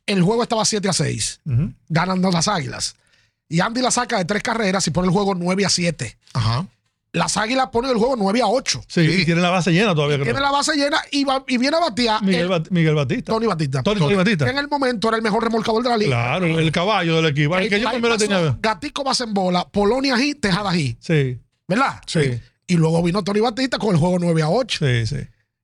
el 0.06 0.22
juego 0.22 0.42
estaba 0.42 0.64
7 0.64 0.88
a 0.88 0.92
6. 0.92 1.38
Ujú. 1.46 1.72
Ganando 1.88 2.32
las 2.32 2.48
águilas. 2.48 2.96
Y 3.48 3.60
Andy 3.60 3.80
la 3.80 3.92
saca 3.92 4.18
de 4.18 4.24
tres 4.24 4.42
carreras 4.42 4.84
y 4.88 4.90
pone 4.90 5.06
el 5.06 5.12
juego 5.14 5.36
9 5.36 5.64
a 5.64 5.68
7. 5.68 6.18
Ajá. 6.34 6.66
Las 7.18 7.36
águilas 7.36 7.68
ponen 7.72 7.90
el 7.90 7.96
juego 7.98 8.16
9 8.16 8.40
a 8.40 8.46
8. 8.46 8.80
Sí, 8.86 9.06
Sí. 9.06 9.22
y 9.22 9.24
tiene 9.24 9.40
la 9.40 9.50
base 9.50 9.70
llena 9.72 9.94
todavía. 9.94 10.16
creo. 10.16 10.26
Tiene 10.26 10.40
la 10.40 10.50
base 10.50 10.74
llena 10.76 10.98
y, 11.10 11.24
va- 11.24 11.44
y 11.46 11.58
viene 11.58 11.76
a 11.76 11.80
batear 11.80 12.22
Miguel, 12.22 12.40
el- 12.42 12.48
Bat- 12.48 12.70
Miguel 12.70 12.94
Batista. 12.94 13.32
Tony 13.32 13.46
Batista. 13.46 13.82
Tony, 13.82 14.00
Tony 14.00 14.14
Batista. 14.14 14.44
Que 14.44 14.50
en 14.52 14.58
el 14.58 14.68
momento 14.68 15.08
era 15.08 15.16
el 15.16 15.22
mejor 15.22 15.42
remolcador 15.44 15.82
de 15.82 15.88
la 15.90 15.96
liga. 15.96 16.10
Claro, 16.16 16.46
el 16.58 16.72
caballo 16.72 17.16
del 17.16 17.26
equipo. 17.26 17.56
El 17.56 17.68
que 17.68 17.80
yo 17.80 17.90
primero 17.90 18.16
tenía. 18.16 18.56
Gatico 18.60 19.04
base 19.04 19.24
en 19.24 19.34
bola, 19.34 19.68
Polonia 19.68 20.16
G, 20.16 20.38
Tejada 20.40 20.72
G. 20.72 20.96
Sí, 21.00 21.38
¿Verdad? 21.66 22.00
Sí. 22.06 22.20
Y 22.66 22.74
luego 22.74 23.02
vino 23.02 23.22
Tony 23.24 23.40
Batista 23.40 23.78
con 23.78 23.90
el 23.94 23.96
juego 23.96 24.18
9 24.18 24.42
a 24.42 24.48
8. 24.48 24.78
sí, 24.86 25.06
sí. 25.06 25.16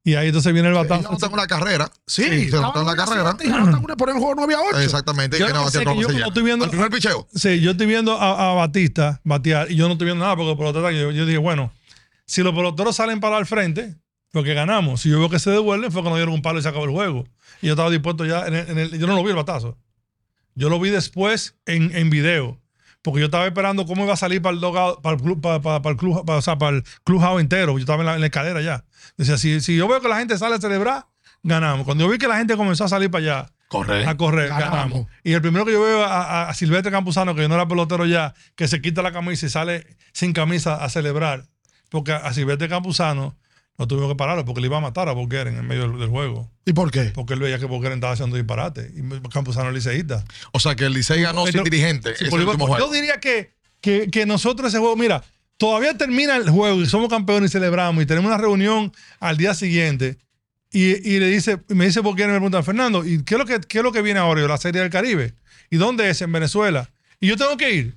Y 0.07 0.14
ahí 0.16 0.26
entonces 0.28 0.52
viene 0.52 0.68
el 0.68 0.74
batazo. 0.74 1.09
anotan 1.09 1.32
una 1.32 1.46
carrera. 1.46 1.90
Sí, 2.07 2.24
se 2.24 2.44
estaban 2.44 2.64
anotan 2.66 2.84
la 2.84 2.92
en 2.92 2.96
carrera. 2.98 3.36
Y 3.42 3.46
una 3.48 3.96
por 3.96 4.11
el 4.11 4.16
juego 4.16 4.34
9 4.36 4.55
a 4.55 4.61
8. 4.61 4.78
Exactamente. 4.80 5.38
Yo 5.38 5.46
y 5.46 5.48
que 5.48 5.55
no 5.55 5.64
no 5.64 5.70
sé 5.70 5.78
que 5.78 5.84
yo 5.96 6.09
estoy 6.26 6.42
viendo- 6.42 6.64
Al 6.66 6.70
primer 6.70 6.90
picheo. 6.90 7.26
Sí, 7.34 7.61
yo 7.61 7.70
estoy 7.70 7.86
viendo 7.86 8.12
a, 8.20 8.50
a 8.50 8.55
Batista 8.55 9.20
batear 9.24 9.70
y 9.70 9.76
yo 9.76 9.86
no 9.86 9.92
estoy 9.92 10.05
viendo 10.07 10.22
nada 10.22 10.36
porque 10.36 10.55
por 10.57 10.66
lo 10.66 10.72
tanto 10.74 10.90
yo, 10.90 11.11
yo 11.11 11.24
dije, 11.24 11.38
bueno, 11.38 11.72
si 12.26 12.42
los 12.42 12.55
peloteros 12.55 12.94
salen 12.96 13.18
para 13.20 13.38
el 13.38 13.46
frente, 13.46 13.96
porque 14.30 14.52
ganamos. 14.52 15.00
Si 15.00 15.09
yo 15.09 15.18
veo 15.20 15.30
que 15.30 15.38
se 15.38 15.50
devuelven, 15.50 15.90
fue 15.90 16.02
cuando 16.02 16.16
dieron 16.18 16.34
un 16.34 16.42
palo 16.42 16.59
y 16.59 16.62
se 16.62 16.68
acabó 16.68 16.84
el 16.84 16.90
juego. 16.90 17.24
Y 17.62 17.68
yo 17.68 17.72
estaba 17.72 17.88
dispuesto 17.90 18.26
ya, 18.26 18.46
en 18.46 18.55
el- 18.55 18.68
en 18.70 18.78
el- 18.78 18.98
yo 18.98 19.07
no 19.07 19.14
lo 19.14 19.22
vi 19.22 19.30
el 19.30 19.36
batazo. 19.36 19.78
Yo 20.55 20.68
lo 20.68 20.78
vi 20.78 20.90
después 20.90 21.55
en, 21.66 21.96
en 21.96 22.11
video. 22.11 22.61
Porque 23.05 23.20
yo 23.20 23.26
estaba 23.26 23.46
esperando 23.46 23.84
cómo 23.84 24.02
iba 24.05 24.14
a 24.14 24.16
salir 24.16 24.40
para 24.40 24.55
el 24.57 24.61
dugout- 24.62 25.02
para 25.02 25.14
el 25.14 25.22
club, 25.22 25.40
para, 25.40 25.61
para- 25.61 25.82
para 25.82 25.92
el 25.92 25.98
club, 25.98 26.24
para, 26.24 26.38
o 26.38 26.42
sea, 26.42 26.57
para 26.57 26.78
el 26.78 26.84
clubhouse 27.05 27.40
entero. 27.40 27.72
Yo 27.74 27.78
estaba 27.80 28.00
en 28.00 28.07
la, 28.07 28.14
en 28.14 28.20
la 28.20 28.26
escalera 28.26 28.62
ya. 28.62 28.84
Decía, 29.18 29.36
si, 29.36 29.61
si 29.61 29.76
yo 29.76 29.86
veo 29.86 30.00
que 30.00 30.09
la 30.09 30.16
gente 30.18 30.38
sale 30.38 30.55
a 30.55 30.59
celebrar, 30.59 31.05
ganamos. 31.42 31.84
Cuando 31.84 32.05
yo 32.05 32.11
vi 32.11 32.16
que 32.16 32.26
la 32.28 32.38
gente 32.38 32.57
comenzó 32.57 32.84
a 32.84 32.88
salir 32.88 33.11
para 33.11 33.22
allá, 33.22 33.46
Corre. 33.68 34.07
a 34.07 34.16
correr, 34.16 34.48
Ganamos. 34.48 34.70
ganamos. 34.72 35.07
Y 35.22 35.32
el 35.34 35.42
primero 35.42 35.66
que 35.66 35.72
yo 35.72 35.82
veo 35.82 36.02
a, 36.02 36.22
a- 36.22 36.48
a 36.48 36.55
Silvestre 36.55 36.90
Campuzano, 36.90 37.34
que 37.34 37.46
no 37.46 37.55
era 37.57 37.68
pelotero 37.68 38.07
ya, 38.07 38.32
que 38.57 38.68
se 38.68 38.80
quita 38.80 39.02
la 39.02 39.12
camisa 39.12 39.44
y 39.44 39.50
sale 39.50 39.86
sin 40.12 40.32
camisa 40.32 40.76
a 40.82 40.88
celebrar. 40.88 41.44
Porque 41.90 42.12
a 42.12 42.32
Silvestre 42.32 42.68
Campuzano 42.70 43.36
no 43.77 43.89
tuvimos 43.89 44.11
que 44.11 44.16
pararlo 44.16 44.45
porque 44.45 44.61
le 44.61 44.68
iba 44.68 44.77
a 44.77 44.81
matar 44.81 45.09
a 45.09 45.12
Boqueren 45.12 45.57
en 45.57 45.66
medio 45.66 45.89
del, 45.89 45.99
del 45.99 46.09
juego. 46.09 46.51
¿Y 46.64 46.72
por 46.72 46.91
qué? 46.91 47.12
Porque 47.14 47.35
él 47.35 47.41
veía 47.41 47.59
que 47.59 47.66
Boqueren 47.66 47.99
estaba 47.99 48.12
haciendo 48.12 48.37
disparate. 48.37 48.93
Y 48.95 49.29
Campuzano 49.31 49.68
es 49.70 49.75
liceísta. 49.75 50.25
O 50.53 50.61
sea 50.61 50.77
que 50.77 50.85
el 50.85 50.93
Licey 50.93 51.22
ganó 51.22 51.47
sin 51.47 51.64
dirigente. 51.64 52.14
Sí, 52.16 52.27
juego. 52.31 52.79
yo 52.79 52.91
diría 52.93 53.18
que, 53.20 53.53
que, 53.81 54.11
que 54.11 54.27
nosotros 54.27 54.68
ese 54.68 54.79
juego, 54.79 54.97
mira, 54.97 55.25
todavía 55.57 55.97
termina 55.97 56.37
el 56.37 56.49
juego 56.49 56.81
y 56.81 56.87
somos 56.87 57.09
campeones 57.09 57.51
y 57.51 57.53
celebramos 57.53 58.03
y 58.03 58.07
tenemos 58.07 58.29
una 58.29 58.39
reunión 58.39 58.93
al 59.20 59.37
día 59.37 59.55
siguiente 59.55 60.18
Y, 60.70 61.09
y 61.09 61.18
le 61.20 61.29
dice, 61.29 61.61
me 61.68 61.87
dice 61.87 62.03
por 62.03 62.16
qué 62.16 62.27
me 62.27 62.33
pregunta 62.35 62.62
Fernando, 62.62 63.05
¿y 63.05 63.22
qué 63.25 63.35
es 63.35 63.39
lo 63.39 63.47
que, 63.47 63.61
qué 63.61 63.79
es 63.79 63.85
lo 63.85 63.93
que 63.93 64.03
viene 64.03 64.20
ahora? 64.20 64.41
Yo, 64.41 64.49
La 64.49 64.57
Serie 64.59 64.81
del 64.81 64.91
Caribe. 64.91 65.35
¿Y 65.70 65.77
dónde 65.77 66.11
es? 66.11 66.20
En 66.22 66.33
Venezuela. 66.33 66.91
Y 67.20 67.29
yo 67.29 67.37
tengo 67.37 67.57
que 67.57 67.72
ir. 67.72 67.97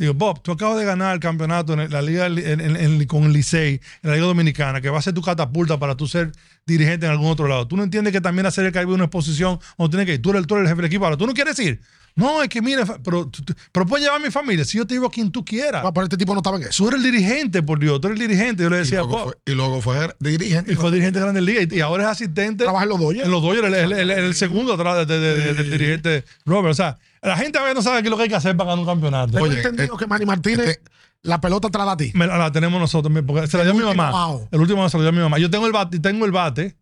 Digo, 0.00 0.14
Bob, 0.14 0.42
tú 0.42 0.50
acabas 0.52 0.78
de 0.78 0.84
ganar 0.86 1.12
el 1.14 1.20
campeonato 1.20 1.74
en 1.74 1.90
la 1.90 2.00
liga 2.00 2.26
en- 2.26 2.38
en- 2.38 2.76
en- 2.76 3.06
con 3.06 3.24
el 3.24 3.32
Licey, 3.34 3.74
en 4.02 4.10
la 4.10 4.14
Liga 4.14 4.26
Dominicana, 4.26 4.80
que 4.80 4.88
va 4.88 4.98
a 4.98 5.02
ser 5.02 5.12
tu 5.12 5.20
catapulta 5.20 5.78
para 5.78 5.94
tú 5.94 6.08
ser 6.08 6.32
dirigente 6.66 7.04
en 7.04 7.12
algún 7.12 7.28
otro 7.30 7.46
lado. 7.46 7.68
¿Tú 7.68 7.76
no 7.76 7.82
entiendes 7.82 8.12
que 8.14 8.20
también 8.22 8.46
hacer 8.46 8.64
el 8.64 8.72
Caribe 8.72 8.94
una 8.94 9.04
exposición 9.04 9.58
donde 9.76 9.90
tienes 9.98 10.06
que 10.06 10.14
ir? 10.14 10.22
Tú 10.22 10.30
eres, 10.30 10.46
tú 10.46 10.54
eres 10.54 10.64
el 10.64 10.68
jefe 10.70 10.76
del 10.82 10.86
equipo. 10.86 11.04
Ahora, 11.04 11.16
¿tú 11.18 11.26
no 11.26 11.34
quieres 11.34 11.58
ir? 11.58 11.80
No, 12.16 12.42
es 12.42 12.48
que 12.48 12.60
mira, 12.60 12.84
fa- 12.84 12.98
pero, 13.02 13.30
pero 13.72 13.86
puedes 13.86 14.04
llevar 14.04 14.20
a 14.20 14.24
mi 14.24 14.30
familia. 14.32 14.64
Si 14.64 14.76
yo 14.78 14.86
te 14.86 14.94
llevo 14.94 15.06
a 15.06 15.10
quien 15.10 15.30
tú 15.30 15.44
quieras. 15.44 15.82
Ah, 15.84 15.92
pero 15.92 16.04
este 16.04 16.16
tipo 16.16 16.32
no 16.34 16.40
estaba 16.40 16.56
en 16.56 16.64
eso. 16.64 16.82
Tú 16.82 16.88
eres 16.88 17.04
el 17.04 17.12
dirigente, 17.12 17.62
por 17.62 17.78
Dios. 17.78 18.00
Tú 18.00 18.08
eres 18.08 18.20
el 18.20 18.26
dirigente. 18.26 18.62
Yo 18.64 18.70
le 18.70 18.76
Y 18.76 18.78
decía, 18.80 18.98
luego, 18.98 19.12
Bob. 19.12 19.24
fue, 19.44 19.52
y 19.52 19.54
luego 19.56 19.80
fue 19.80 20.14
dirigente. 20.18 20.72
Y 20.72 20.76
fue 20.76 20.90
dirigente 20.90 21.18
de 21.18 21.24
Grandes 21.24 21.44
Ligas 21.44 21.66
y, 21.70 21.76
y 21.76 21.80
ahora 21.80 22.04
es 22.04 22.08
asistente 22.08 22.64
Trabaja 22.64 22.84
en 22.84 22.88
los 22.88 22.98
Dodgers. 23.00 23.24
en 23.26 23.30
los 23.30 23.42
Dodgers, 23.42 23.66
el, 23.68 23.74
el- 23.74 23.92
el- 23.92 24.10
el 24.10 24.34
segundo 24.34 24.72
atrás 24.74 25.06
de- 25.06 25.18
de- 25.20 25.36
de- 25.36 25.54
del 25.54 25.70
dirigente 25.70 26.24
Robert. 26.46 26.72
O 26.72 26.74
sea, 26.74 26.98
la 27.22 27.36
gente 27.36 27.58
a 27.58 27.62
veces 27.62 27.76
no 27.76 27.82
sabe 27.82 28.02
qué 28.02 28.08
es 28.08 28.10
lo 28.10 28.16
que 28.16 28.24
hay 28.24 28.28
que 28.28 28.36
hacer 28.36 28.56
para 28.56 28.70
ganar 28.70 28.80
un 28.80 28.86
campeonato. 28.86 29.38
Oye, 29.38 29.56
entendido 29.56 29.94
eh, 29.94 29.98
que 29.98 30.06
Manny 30.06 30.26
Martínez, 30.26 30.68
este- 30.68 30.90
la 31.22 31.40
pelota 31.40 31.68
te 31.68 31.78
la 31.78 31.84
da 31.84 31.92
a 31.92 31.96
ti. 31.96 32.12
Me 32.14 32.26
la, 32.26 32.38
la 32.38 32.50
tenemos 32.50 32.80
nosotros, 32.80 33.12
porque 33.26 33.46
se 33.46 33.58
la 33.58 33.64
dio 33.64 33.74
mi 33.74 33.82
último 33.82 34.02
mamá. 34.02 34.38
El 34.50 34.60
último 34.60 34.88
se 34.88 34.96
lo 34.96 35.02
dio 35.02 35.12
mi 35.12 35.18
mamá. 35.18 35.38
Yo 35.38 35.50
tengo 35.50 35.66
el 35.66 35.72
bate, 35.72 35.98
tengo 35.98 36.24
el 36.24 36.32
bate 36.32 36.76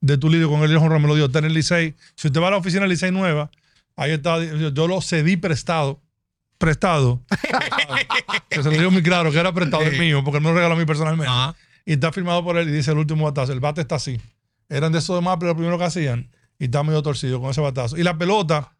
de 0.00 0.16
tu 0.16 0.30
líder 0.30 0.48
con 0.48 0.62
el 0.62 0.72
hijo 0.72 0.88
me 0.88 1.08
lo 1.08 1.14
dio, 1.14 1.26
está 1.26 1.40
en 1.40 1.46
el 1.46 1.54
Licey. 1.54 1.94
Si 2.14 2.28
usted 2.28 2.40
va 2.40 2.48
a 2.48 2.50
la 2.52 2.56
oficina 2.56 2.82
del 2.82 2.90
Licey 2.90 3.10
nueva, 3.10 3.50
ahí 3.96 4.12
está, 4.12 4.42
yo, 4.42 4.70
yo 4.70 4.88
lo 4.88 5.00
cedí 5.00 5.36
prestado. 5.36 6.00
Prestado. 6.58 7.22
que 8.48 8.62
se 8.62 8.70
lo 8.70 8.78
dio 8.78 8.90
muy 8.90 9.02
claro 9.02 9.30
que 9.32 9.38
era 9.38 9.52
prestado 9.52 9.82
el 9.82 9.98
mío, 9.98 10.22
porque 10.22 10.38
él 10.38 10.44
me 10.44 10.50
lo 10.50 10.56
regaló 10.56 10.74
a 10.74 10.78
mí 10.78 10.84
personalmente. 10.84 11.30
Ajá. 11.30 11.54
Y 11.84 11.94
está 11.94 12.12
firmado 12.12 12.44
por 12.44 12.56
él 12.58 12.68
y 12.68 12.72
dice 12.72 12.92
el 12.92 12.98
último 12.98 13.24
batazo. 13.24 13.52
El 13.52 13.60
bate 13.60 13.80
está 13.80 13.96
así. 13.96 14.20
Eran 14.68 14.92
de 14.92 14.98
esos 14.98 15.16
de 15.16 15.22
Maple 15.22 15.48
lo 15.48 15.56
primero 15.56 15.78
que 15.78 15.84
hacían. 15.84 16.30
Y 16.58 16.64
está 16.64 16.82
medio 16.82 17.02
torcido 17.02 17.40
con 17.40 17.50
ese 17.50 17.62
batazo. 17.62 17.96
Y 17.96 18.02
la 18.02 18.16
pelota 18.18 18.76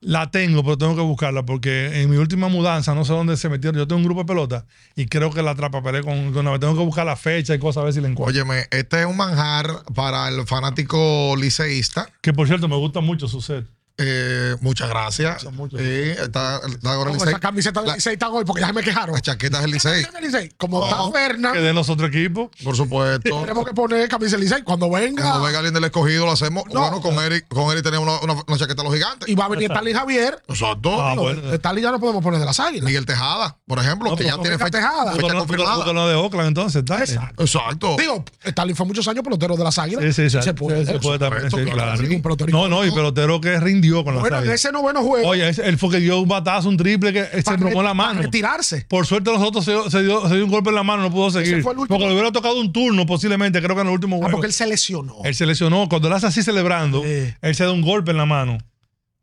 la 0.00 0.30
tengo, 0.30 0.62
pero 0.62 0.78
tengo 0.78 0.94
que 0.94 1.02
buscarla 1.02 1.44
porque 1.44 2.00
en 2.02 2.10
mi 2.10 2.16
última 2.16 2.48
mudanza, 2.48 2.94
no 2.94 3.04
sé 3.04 3.12
dónde 3.12 3.36
se 3.36 3.48
metieron. 3.48 3.76
Yo 3.78 3.86
tengo 3.88 3.98
un 3.98 4.04
grupo 4.04 4.20
de 4.20 4.26
pelota 4.26 4.64
y 4.96 5.06
creo 5.06 5.30
que 5.30 5.42
la 5.42 5.52
atrapaperé 5.52 6.02
con, 6.02 6.32
con 6.32 6.46
una- 6.46 6.58
Tengo 6.58 6.74
que 6.76 6.84
buscar 6.84 7.04
la 7.06 7.16
fecha 7.16 7.54
y 7.54 7.58
cosas 7.58 7.80
a 7.80 7.84
ver 7.84 7.92
si 7.92 8.00
la 8.00 8.08
encuentro. 8.08 8.32
Óyeme, 8.42 8.66
este 8.70 9.00
es 9.00 9.06
un 9.06 9.16
manjar 9.16 9.66
para 9.94 10.28
el 10.28 10.46
fanático 10.46 11.34
liceísta. 11.36 12.08
Que 12.20 12.32
por 12.32 12.46
cierto, 12.46 12.68
me 12.68 12.76
gusta 12.76 13.00
mucho 13.00 13.26
su 13.28 13.40
set. 13.40 13.66
Eh, 14.00 14.54
muchas 14.60 14.88
gracias. 14.88 15.44
Mucho. 15.52 15.76
Sí, 15.76 15.84
está, 15.84 16.60
está 16.68 16.92
ahora 16.92 17.10
el 17.10 17.16
Licey. 17.16 17.28
esa 17.30 17.40
camiseta 17.40 17.80
del 17.80 17.88
La- 17.88 17.94
Licey 17.96 18.12
está 18.12 18.28
hoy 18.28 18.44
porque 18.44 18.60
ya 18.60 18.68
se 18.68 18.72
me 18.72 18.82
quejaron. 18.82 19.12
Las 19.12 19.22
chaquetas 19.22 19.60
del 19.62 19.72
Licey, 19.72 20.04
Camiseta 20.04 20.20
del 20.20 20.24
Licey. 20.30 20.52
Como 20.56 20.84
está 20.86 21.10
Fernan, 21.10 21.52
Que 21.52 21.58
de 21.60 21.72
los 21.72 21.88
otros 21.90 22.08
equipos. 22.08 22.48
por 22.62 22.76
supuesto. 22.76 23.40
tenemos 23.40 23.66
que 23.66 23.74
poner 23.74 24.08
camiseta 24.08 24.36
del 24.38 24.46
Licey. 24.48 24.62
Cuando 24.62 24.88
venga, 24.88 25.22
Cuando 25.24 25.42
venga 25.42 25.58
alguien 25.58 25.74
del 25.74 25.84
escogido, 25.84 26.26
lo 26.26 26.32
hacemos. 26.32 26.64
No. 26.72 26.80
Bueno, 26.80 27.00
con 27.00 27.14
Eric, 27.24 27.46
con 27.48 27.72
Eric 27.72 27.82
tenemos 27.82 28.06
una, 28.06 28.32
una, 28.34 28.42
una 28.46 28.56
chaqueta 28.58 28.82
a 28.82 28.84
los 28.84 28.94
gigantes. 28.94 29.28
y 29.28 29.34
va 29.34 29.46
a 29.46 29.48
venir 29.48 29.70
Stalin 29.70 29.96
Javier. 29.96 30.42
Exacto. 30.46 31.02
Ah, 31.02 31.14
bueno. 31.16 31.52
Stalin 31.54 31.82
ya 31.82 31.90
no 31.90 31.98
podemos 31.98 32.22
poner 32.22 32.38
de 32.38 32.46
las 32.46 32.60
águilas. 32.60 32.84
Miguel 32.84 33.04
Tejada, 33.04 33.56
por 33.66 33.80
ejemplo, 33.80 34.10
No, 34.10 34.16
que 34.16 34.18
pero 34.24 34.28
ya 34.28 34.34
con 34.36 34.42
tiene 34.44 34.56
Miguel 34.58 34.66
fecha, 34.72 34.78
Tejada. 34.78 35.12
fecha 35.12 35.34
confirmada. 35.34 36.08
de 36.08 36.14
Oakland 36.14 36.48
entonces. 36.48 36.76
Está. 36.82 36.98
Exacto. 37.00 37.42
Exacto. 37.42 37.96
Digo, 37.98 38.24
Stalin 38.44 38.76
fue 38.76 38.86
muchos 38.86 39.08
años 39.08 39.24
pelotero 39.24 39.56
de 39.56 39.64
las 39.64 39.76
águilas. 39.76 40.04
Sí, 40.04 40.12
sí, 40.12 40.30
sí. 40.30 40.40
Se 40.40 40.54
puede. 40.54 40.86
Se 40.86 41.00
puede 41.00 41.18
también, 41.18 41.50
supuesto, 41.50 41.56
sí, 41.70 41.74
claro, 41.74 41.92
claro. 41.96 42.08
sí. 42.08 42.14
Un 42.14 42.22
pelotero 42.22 42.52
No, 42.52 42.68
no, 42.68 42.84
y 42.86 42.90
pelotero 42.92 43.40
que 43.40 43.58
rindió 43.58 43.87
con 44.04 44.14
la 44.14 44.20
Bueno, 44.20 44.38
en 44.42 44.50
ese 44.50 44.70
noveno 44.72 45.02
juego, 45.02 45.28
Oye, 45.28 45.48
ese- 45.48 45.66
él 45.68 45.78
fue 45.78 45.90
que 45.90 45.98
dio 46.00 46.20
un 46.20 46.28
batazo, 46.28 46.68
un 46.68 46.76
triple 46.76 47.12
que 47.12 47.24
se 47.24 47.42
para 47.42 47.56
rompió 47.56 47.82
la 47.82 47.90
re- 47.90 47.94
mano. 47.94 48.10
para 48.14 48.22
retirarse. 48.22 48.86
Por 48.88 49.06
suerte 49.06 49.32
nosotros 49.32 49.64
se, 49.64 49.90
se 49.90 50.02
dio, 50.02 50.28
se 50.28 50.34
dio 50.36 50.44
un 50.44 50.50
golpe 50.50 50.68
en 50.70 50.76
la 50.76 50.82
mano, 50.82 51.02
no 51.02 51.10
pudo 51.10 51.30
seguir. 51.30 51.62
fue 51.62 51.72
el 51.72 51.78
último. 51.78 51.96
Porque 51.98 52.06
le 52.08 52.12
hubiera 52.14 52.30
tocado 52.32 52.60
un 52.60 52.72
turno 52.72 53.06
posiblemente, 53.06 53.60
creo 53.62 53.74
que 53.74 53.82
en 53.82 53.88
el 53.88 53.92
último 53.94 54.16
Ah, 54.16 54.18
juego. 54.20 54.32
porque 54.32 54.46
él 54.46 54.52
se 54.52 54.66
lesionó. 54.66 55.16
Él 55.24 55.34
se 55.34 55.46
lesionó. 55.46 55.88
Cuando 55.88 56.08
él 56.08 56.14
hace 56.14 56.26
así 56.26 56.42
celebrando, 56.42 57.02
Sí. 57.02 57.34
él 57.40 57.54
se 57.54 57.64
da 57.64 57.72
un 57.72 57.82
golpe 57.82 58.10
en 58.12 58.16
la 58.18 58.26
mano. 58.26 58.58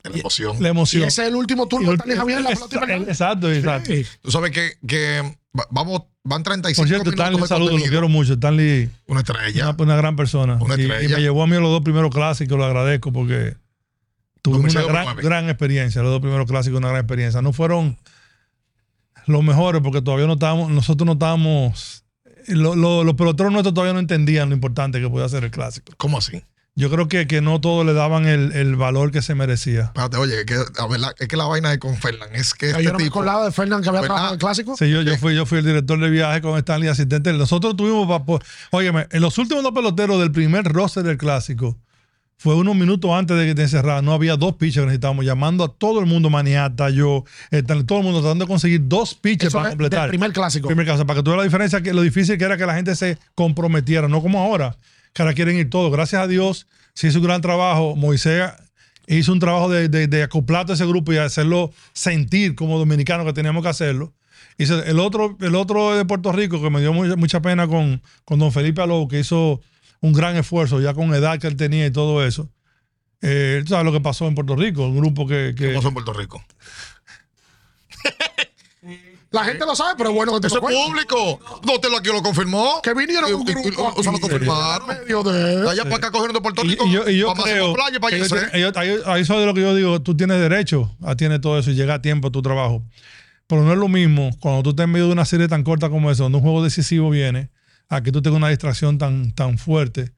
La 0.03 0.19
emoción. 0.19 0.55
La 0.61 0.67
Y 0.67 0.71
emoción. 0.71 1.03
ese 1.03 1.23
es 1.23 1.27
el 1.29 1.35
último 1.35 1.67
turno 1.67 1.95
Javier 1.97 2.37
en 2.37 2.43
la 2.43 2.51
pelota. 2.53 2.95
Exacto, 3.11 3.51
exacto. 3.51 3.91
Sí. 3.91 4.05
Tú 4.21 4.29
sabes 4.29 4.51
que, 4.51 4.73
que 4.87 5.19
va- 5.57 5.65
vamos, 5.71 6.03
van 6.23 6.43
35 6.43 6.79
Por 6.83 6.87
cierto, 6.87 7.05
minutos 7.05 7.19
Stanley, 7.19 7.35
un 7.37 7.41
de 7.41 7.47
saludo, 7.47 7.65
lo 7.65 7.71
contenido. 7.71 7.91
quiero 7.91 8.07
mucho. 8.09 8.33
Stanley, 8.33 8.89
Una 9.07 9.21
estrella. 9.21 9.69
una, 9.71 9.83
una 9.83 9.95
gran 9.95 10.15
persona. 10.15 10.59
Una 10.61 10.75
Y- 10.75 10.81
y, 10.81 10.83
estrella. 10.83 11.15
me 11.15 11.21
llevó 11.23 11.41
a 11.41 11.47
mí 11.47 11.55
a 11.55 11.59
los 11.59 11.71
dos 11.71 11.81
primeros 11.81 12.11
clásicos, 12.11 12.55
lo 12.55 12.65
agradezco 12.65 13.11
porque 13.11 13.55
tuvimos 14.51 14.73
una 14.73 14.81
2006, 14.81 14.87
gran, 14.87 15.05
2009. 15.05 15.29
gran 15.29 15.49
experiencia. 15.49 16.01
Los 16.01 16.11
dos 16.11 16.21
primeros 16.21 16.47
clásicos, 16.47 16.77
una 16.79 16.87
gran 16.89 17.01
experiencia. 17.01 17.41
No 17.41 17.53
fueron 17.53 17.97
los 19.27 19.43
mejores 19.43 19.81
porque 19.81 20.01
todavía 20.01 20.27
no 20.27 20.33
estábamos, 20.33 20.69
nosotros 20.71 21.05
no 21.05 21.13
estábamos, 21.13 22.03
lo- 22.47 22.75
lo- 22.75 23.03
los 23.03 23.15
peloteros 23.15 23.51
nuestros 23.51 23.73
todavía 23.73 23.93
no 23.93 23.99
entendían 23.99 24.49
lo 24.49 24.55
importante 24.55 25.01
que 25.01 25.09
podía 25.09 25.27
ser 25.29 25.43
el 25.43 25.51
clásico. 25.51 25.93
¿Cómo 25.97 26.17
así? 26.19 26.43
Yo 26.77 26.91
creo 26.91 27.07
que, 27.07 27.25
que 27.25 27.39
no 27.39 27.61
todos 27.61 27.85
le 27.85 27.93
daban 27.93 28.25
el, 28.27 28.51
el 28.51 28.75
valor 28.75 29.09
que 29.11 29.21
se 29.21 29.33
merecía. 29.33 29.83
Espérate, 29.85 30.17
oye, 30.17 30.41
es 30.41 30.45
que, 30.45 30.55
a 30.55 30.87
ver, 30.87 30.99
la- 30.99 31.15
es 31.17 31.27
que 31.29 31.37
la 31.37 31.45
vaina 31.45 31.69
de 31.69 31.79
con 31.79 31.95
Fernan 31.95 32.35
es 32.35 32.53
que 32.53 32.71
Yo 32.71 32.77
este 32.77 32.91
no 32.91 32.97
me 32.97 33.03
tipo. 33.05 33.13
acordaba 33.19 33.45
de 33.45 33.51
Fernan 33.53 33.81
que 33.81 33.87
había 33.89 34.01
Pues, 34.01 34.07
trabajado 34.09 34.31
en 34.31 34.33
el 34.35 34.39
clásico. 34.39 34.75
Sí, 34.77 34.89
yo, 34.91 35.01
yo, 35.01 35.17
fui, 35.17 35.33
yo 35.35 35.45
fui 35.45 35.59
el 35.59 35.65
director 35.65 35.97
de 35.99 36.09
viaje 36.09 36.41
con 36.41 36.57
Stanley, 36.59 36.89
asistente. 36.89 37.31
Nosotros 37.31 37.77
tuvimos, 37.77 38.21
óyeme, 38.71 39.07
en 39.09 39.21
los 39.21 39.37
últimos 39.37 39.63
dos 39.63 39.71
peloteros 39.71 40.19
del 40.19 40.31
primer 40.33 40.65
roster 40.65 41.03
del 41.03 41.17
clásico, 41.17 41.77
fue 42.37 42.53
unos 42.55 42.75
minutos 42.75 43.09
antes 43.11 43.37
de 43.37 43.45
que 43.45 43.55
te 43.55 43.67
cerrar, 43.67 44.03
no 44.03 44.11
había 44.13 44.35
dos 44.35 44.55
pitchers 44.55 44.81
que 44.83 44.87
necesitábamos, 44.87 45.25
llamando 45.25 45.63
a 45.63 45.67
todo 45.69 45.99
el 45.99 46.05
mundo, 46.05 46.29
Maniata, 46.29 46.89
yo, 46.89 47.23
Stanley, 47.49 47.85
todo 47.85 47.99
el 47.99 48.03
mundo 48.03 48.19
tratando 48.21 48.45
de 48.45 48.49
conseguir 48.49 48.81
dos 48.83 49.15
pitchers 49.15 49.47
Eso 49.49 49.57
para 49.57 49.69
es 49.69 49.73
completar. 49.73 50.01
del 50.01 50.09
primer 50.09 50.33
clásico. 50.33 50.67
Primer 50.67 50.85
caso, 50.85 51.05
para 51.05 51.19
que 51.19 51.23
tú 51.23 51.31
veas 51.31 51.37
la 51.39 51.43
diferencia, 51.45 51.81
que 51.81 51.93
lo 51.93 52.01
difícil 52.01 52.37
que 52.37 52.43
era 52.43 52.57
que 52.57 52.65
la 52.65 52.75
gente 52.75 52.95
se 52.95 53.17
comprometiera, 53.35 54.07
no 54.07 54.21
como 54.21 54.39
ahora, 54.39 54.75
que 55.13 55.21
ahora 55.21 55.33
quieren 55.33 55.57
ir 55.57 55.69
todos. 55.69 55.91
Gracias 55.91 56.21
a 56.21 56.27
Dios, 56.27 56.67
se 56.93 57.07
hizo 57.07 57.19
un 57.19 57.25
gran 57.25 57.39
trabajo. 57.41 57.95
Moisés 57.95 58.49
hizo 59.07 59.31
un 59.31 59.39
trabajo 59.39 59.69
de, 59.69 59.87
de, 59.87 60.07
de 60.07 60.23
acoplar 60.23 60.69
ese 60.69 60.85
grupo 60.85 61.13
y 61.13 61.17
hacerlo 61.17 61.71
sentir 61.93 62.53
como 62.55 62.77
dominicano 62.77 63.23
que 63.23 63.31
teníamos 63.33 63.63
que 63.63 63.69
hacerlo. 63.69 64.13
Y 64.57 64.65
se- 64.65 64.89
el 64.89 64.99
otro, 64.99 65.37
el 65.41 65.55
otro 65.55 65.95
de 65.95 66.03
Puerto 66.05 66.31
Rico, 66.33 66.61
que 66.61 66.69
me 66.69 66.81
dio 66.81 66.91
mucha, 66.91 67.15
mucha 67.15 67.41
pena 67.41 67.67
con, 67.67 68.01
con 68.25 68.39
don 68.39 68.51
Felipe 68.51 68.81
Alou, 68.81 69.07
que 69.07 69.19
hizo 69.19 69.61
un 70.01 70.13
gran 70.13 70.35
esfuerzo, 70.35 70.79
ya 70.81 70.93
con 70.93 71.13
edad 71.13 71.39
que 71.39 71.47
él 71.47 71.55
tenía 71.55 71.85
y 71.85 71.91
todo 71.91 72.25
eso. 72.25 72.49
Eh, 73.21 73.61
tú 73.63 73.69
sabes 73.69 73.85
lo 73.85 73.91
que 73.91 74.01
pasó 74.01 74.27
en 74.27 74.35
Puerto 74.35 74.55
Rico, 74.55 74.85
un 74.87 74.97
grupo 74.97 75.25
que, 75.27 75.53
que- 75.57 75.69
¿Cómo 75.69 75.81
son 75.81 75.89
en 75.89 75.93
Puerto 75.95 76.13
Rico? 76.13 76.43
La 79.31 79.43
gente 79.43 79.65
lo 79.65 79.75
sabe, 79.75 79.95
pero 79.97 80.13
bueno 80.13 80.33
que 80.35 80.39
te 80.41 80.47
Eso 80.47 80.61
lo 80.61 80.69
es 80.69 80.75
público. 80.77 81.39
No 81.65 81.79
te 81.79 81.89
lo 81.89 81.97
aquí 81.97 82.07
lo 82.09 82.21
confirmó. 82.23 82.79
Que 82.81 82.93
vinieron 82.93 83.29
Y- 83.29 83.33
un 83.33 83.41
y- 83.45 83.51
y- 83.51 83.53
grupo 83.53 83.93
Eso 83.99 84.03
lo 84.11 84.17
aquí, 84.17 84.21
confirmaron. 84.21 84.87
medio 84.87 85.23
de... 85.23 85.57
De 85.61 85.69
allá 85.69 85.83
para 85.83 85.95
acá 85.97 86.11
cogieron 86.11 86.33
de 86.35 86.41
Puerto 86.41 86.61
Rico. 86.63 86.85
y 86.85 86.91
yo, 86.93 87.09
y 87.09 87.17
yo 87.17 87.33
creo 87.33 87.73
playa 87.73 87.99
para 87.99 88.15
que 88.15 88.19
yo- 88.23 88.27
yo- 88.57 88.79
ahí, 88.79 88.95
ahí 89.05 89.21
eso 89.23 89.37
es 89.39 89.45
lo 89.45 89.53
que 89.53 89.59
yo 89.61 89.75
digo, 89.75 90.01
tú 90.01 90.15
tienes 90.15 90.39
derecho 90.39 90.95
a 91.03 91.15
tener 91.17 91.41
todo 91.41 91.59
eso 91.59 91.69
y 91.71 91.75
llega 91.75 91.95
a 91.95 92.01
tiempo 92.01 92.29
a 92.29 92.31
tu 92.31 92.41
trabajo. 92.41 92.81
Pero 93.47 93.63
no 93.63 93.73
es 93.73 93.77
lo 93.77 93.89
mismo 93.89 94.29
cuando 94.39 94.63
tú 94.63 94.69
estás 94.69 94.85
en 94.85 94.91
medio 94.91 95.07
de 95.07 95.11
una 95.13 95.25
serie 95.25 95.49
tan 95.49 95.63
corta 95.63 95.89
como 95.89 96.11
esa, 96.11 96.23
donde 96.23 96.37
un 96.37 96.43
juego 96.43 96.63
decisivo 96.63 97.09
viene, 97.09 97.49
a 97.89 98.01
que 98.01 98.11
tú 98.11 98.21
tengas 98.21 98.37
una 98.37 98.49
distracción 98.49 98.97
tan, 98.97 99.31
tan 99.33 99.57
fuerte 99.57 100.11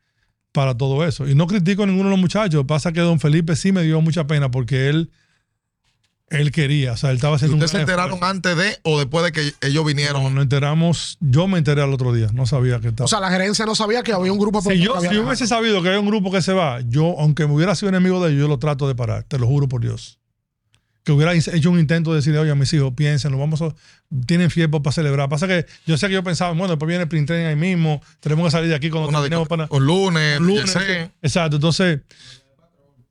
para 0.51 0.75
todo 0.75 1.05
eso. 1.05 1.27
Y 1.27 1.35
no 1.35 1.47
critico 1.47 1.83
a 1.83 1.85
ninguno 1.85 2.09
de 2.09 2.15
los 2.15 2.19
muchachos. 2.19 2.65
Pasa 2.67 2.91
que 2.91 2.99
don 3.01 3.19
Felipe 3.19 3.55
sí 3.55 3.71
me 3.71 3.83
dio 3.83 4.01
mucha 4.01 4.25
pena 4.25 4.49
porque 4.49 4.89
él, 4.89 5.11
él 6.29 6.51
quería. 6.51 6.93
O 6.93 6.97
sea, 6.97 7.11
él 7.11 7.17
estaba 7.17 7.33
¿Y 7.33 7.35
haciendo 7.35 7.57
un 7.57 7.63
ustedes 7.63 7.71
se 7.71 7.79
enteraron 7.81 8.13
esfuerzo. 8.15 8.31
antes 8.35 8.57
de 8.57 8.77
o 8.83 8.97
después 8.97 9.23
de 9.25 9.31
que 9.31 9.53
ellos 9.67 9.85
vinieron? 9.85 10.23
No, 10.23 10.29
nos 10.31 10.43
enteramos. 10.43 11.17
Yo 11.19 11.47
me 11.47 11.57
enteré 11.57 11.81
al 11.81 11.93
otro 11.93 12.13
día. 12.13 12.29
No 12.33 12.45
sabía 12.45 12.79
que 12.79 12.87
estaba. 12.87 13.05
O 13.05 13.07
sea, 13.07 13.19
la 13.19 13.29
gerencia 13.29 13.65
no 13.65 13.75
sabía 13.75 14.01
que 14.01 14.13
había 14.13 14.31
un 14.31 14.39
grupo 14.39 14.61
Si 14.61 14.79
yo, 14.79 14.99
si 14.99 15.13
yo 15.13 15.23
hubiese 15.25 15.45
sabido 15.45 15.83
que 15.83 15.89
hay 15.89 15.97
un 15.97 16.07
grupo 16.07 16.31
que 16.31 16.41
se 16.41 16.53
va, 16.53 16.81
yo, 16.81 17.19
aunque 17.19 17.45
me 17.45 17.53
hubiera 17.53 17.75
sido 17.75 17.89
enemigo 17.89 18.23
de 18.23 18.31
ellos, 18.31 18.41
yo 18.41 18.47
lo 18.47 18.57
trato 18.57 18.87
de 18.87 18.95
parar, 18.95 19.23
te 19.23 19.37
lo 19.37 19.45
juro 19.45 19.67
por 19.67 19.81
Dios. 19.81 20.16
Que 21.07 21.13
hubiera 21.13 21.33
hecho 21.33 21.71
un 21.71 21.79
intento 21.79 22.09
de 22.11 22.17
decirle, 22.17 22.37
oye, 22.39 22.51
a 22.51 22.55
mis 22.55 22.73
hijos, 22.73 22.91
piénsenlo, 22.93 23.37
vamos 23.37 23.61
a, 23.61 23.73
tienen 24.25 24.49
tiempo 24.49 24.83
para 24.83 24.91
celebrar. 24.93 25.29
Pasa 25.29 25.47
que 25.47 25.65
yo 25.85 25.97
sé 25.97 26.09
que 26.09 26.15
yo 26.15 26.21
pensaba, 26.21 26.51
bueno, 26.51 26.67
después 26.67 26.85
viene 26.85 27.03
el 27.03 27.07
print 27.07 27.27
training 27.27 27.45
ahí 27.45 27.55
mismo, 27.55 28.01
tenemos 28.19 28.43
que 28.47 28.51
salir 28.51 28.67
de 28.67 28.75
aquí 28.75 28.89
cuando 28.89 29.23
disco- 29.23 29.45
para 29.45 29.67
un 29.69 29.85
lunes, 29.85 30.37
un 30.37 30.47
lunes. 30.47 30.65
YC. 30.75 31.09
Exacto, 31.21 31.55
entonces, 31.55 32.01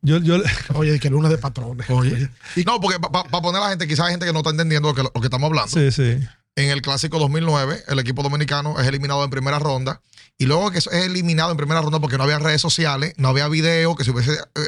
yo, 0.03 0.19
yo 0.19 0.37
Oye, 0.75 1.01
que 1.01 1.09
el 1.09 1.15
lunes 1.15 1.31
de 1.31 1.39
patrones. 1.39 1.89
Oye. 1.89 2.29
No, 2.67 2.83
porque 2.83 3.01
para 3.01 3.25
poner 3.41 3.63
a 3.63 3.65
la 3.65 3.71
gente, 3.71 3.89
quizás 3.89 4.05
hay 4.05 4.11
gente 4.11 4.27
que 4.27 4.33
no 4.35 4.41
está 4.41 4.51
entendiendo 4.51 4.89
lo 4.91 4.95
que, 4.95 5.03
lo 5.03 5.11
que 5.13 5.27
estamos 5.29 5.47
hablando. 5.49 5.71
sí, 5.71 5.91
sí. 5.91 6.19
En 6.55 6.71
el 6.71 6.83
clásico 6.83 7.19
2009, 7.19 7.83
el 7.89 7.99
equipo 7.99 8.23
dominicano 8.23 8.79
es 8.79 8.87
eliminado 8.87 9.25
en 9.25 9.31
primera 9.31 9.59
ronda. 9.59 10.03
Y 10.39 10.45
luego 10.45 10.71
que 10.71 10.79
es 10.79 10.87
eliminado 10.87 11.51
en 11.51 11.57
primera 11.57 11.81
ronda 11.81 11.99
porque 11.99 12.19
no 12.19 12.25
había 12.25 12.39
redes 12.39 12.61
sociales, 12.61 13.15
no 13.17 13.29
había 13.29 13.49
video, 13.49 13.95
que 13.97 14.05
si 14.05 14.11
hubiese 14.11 14.33
eh, 14.33 14.61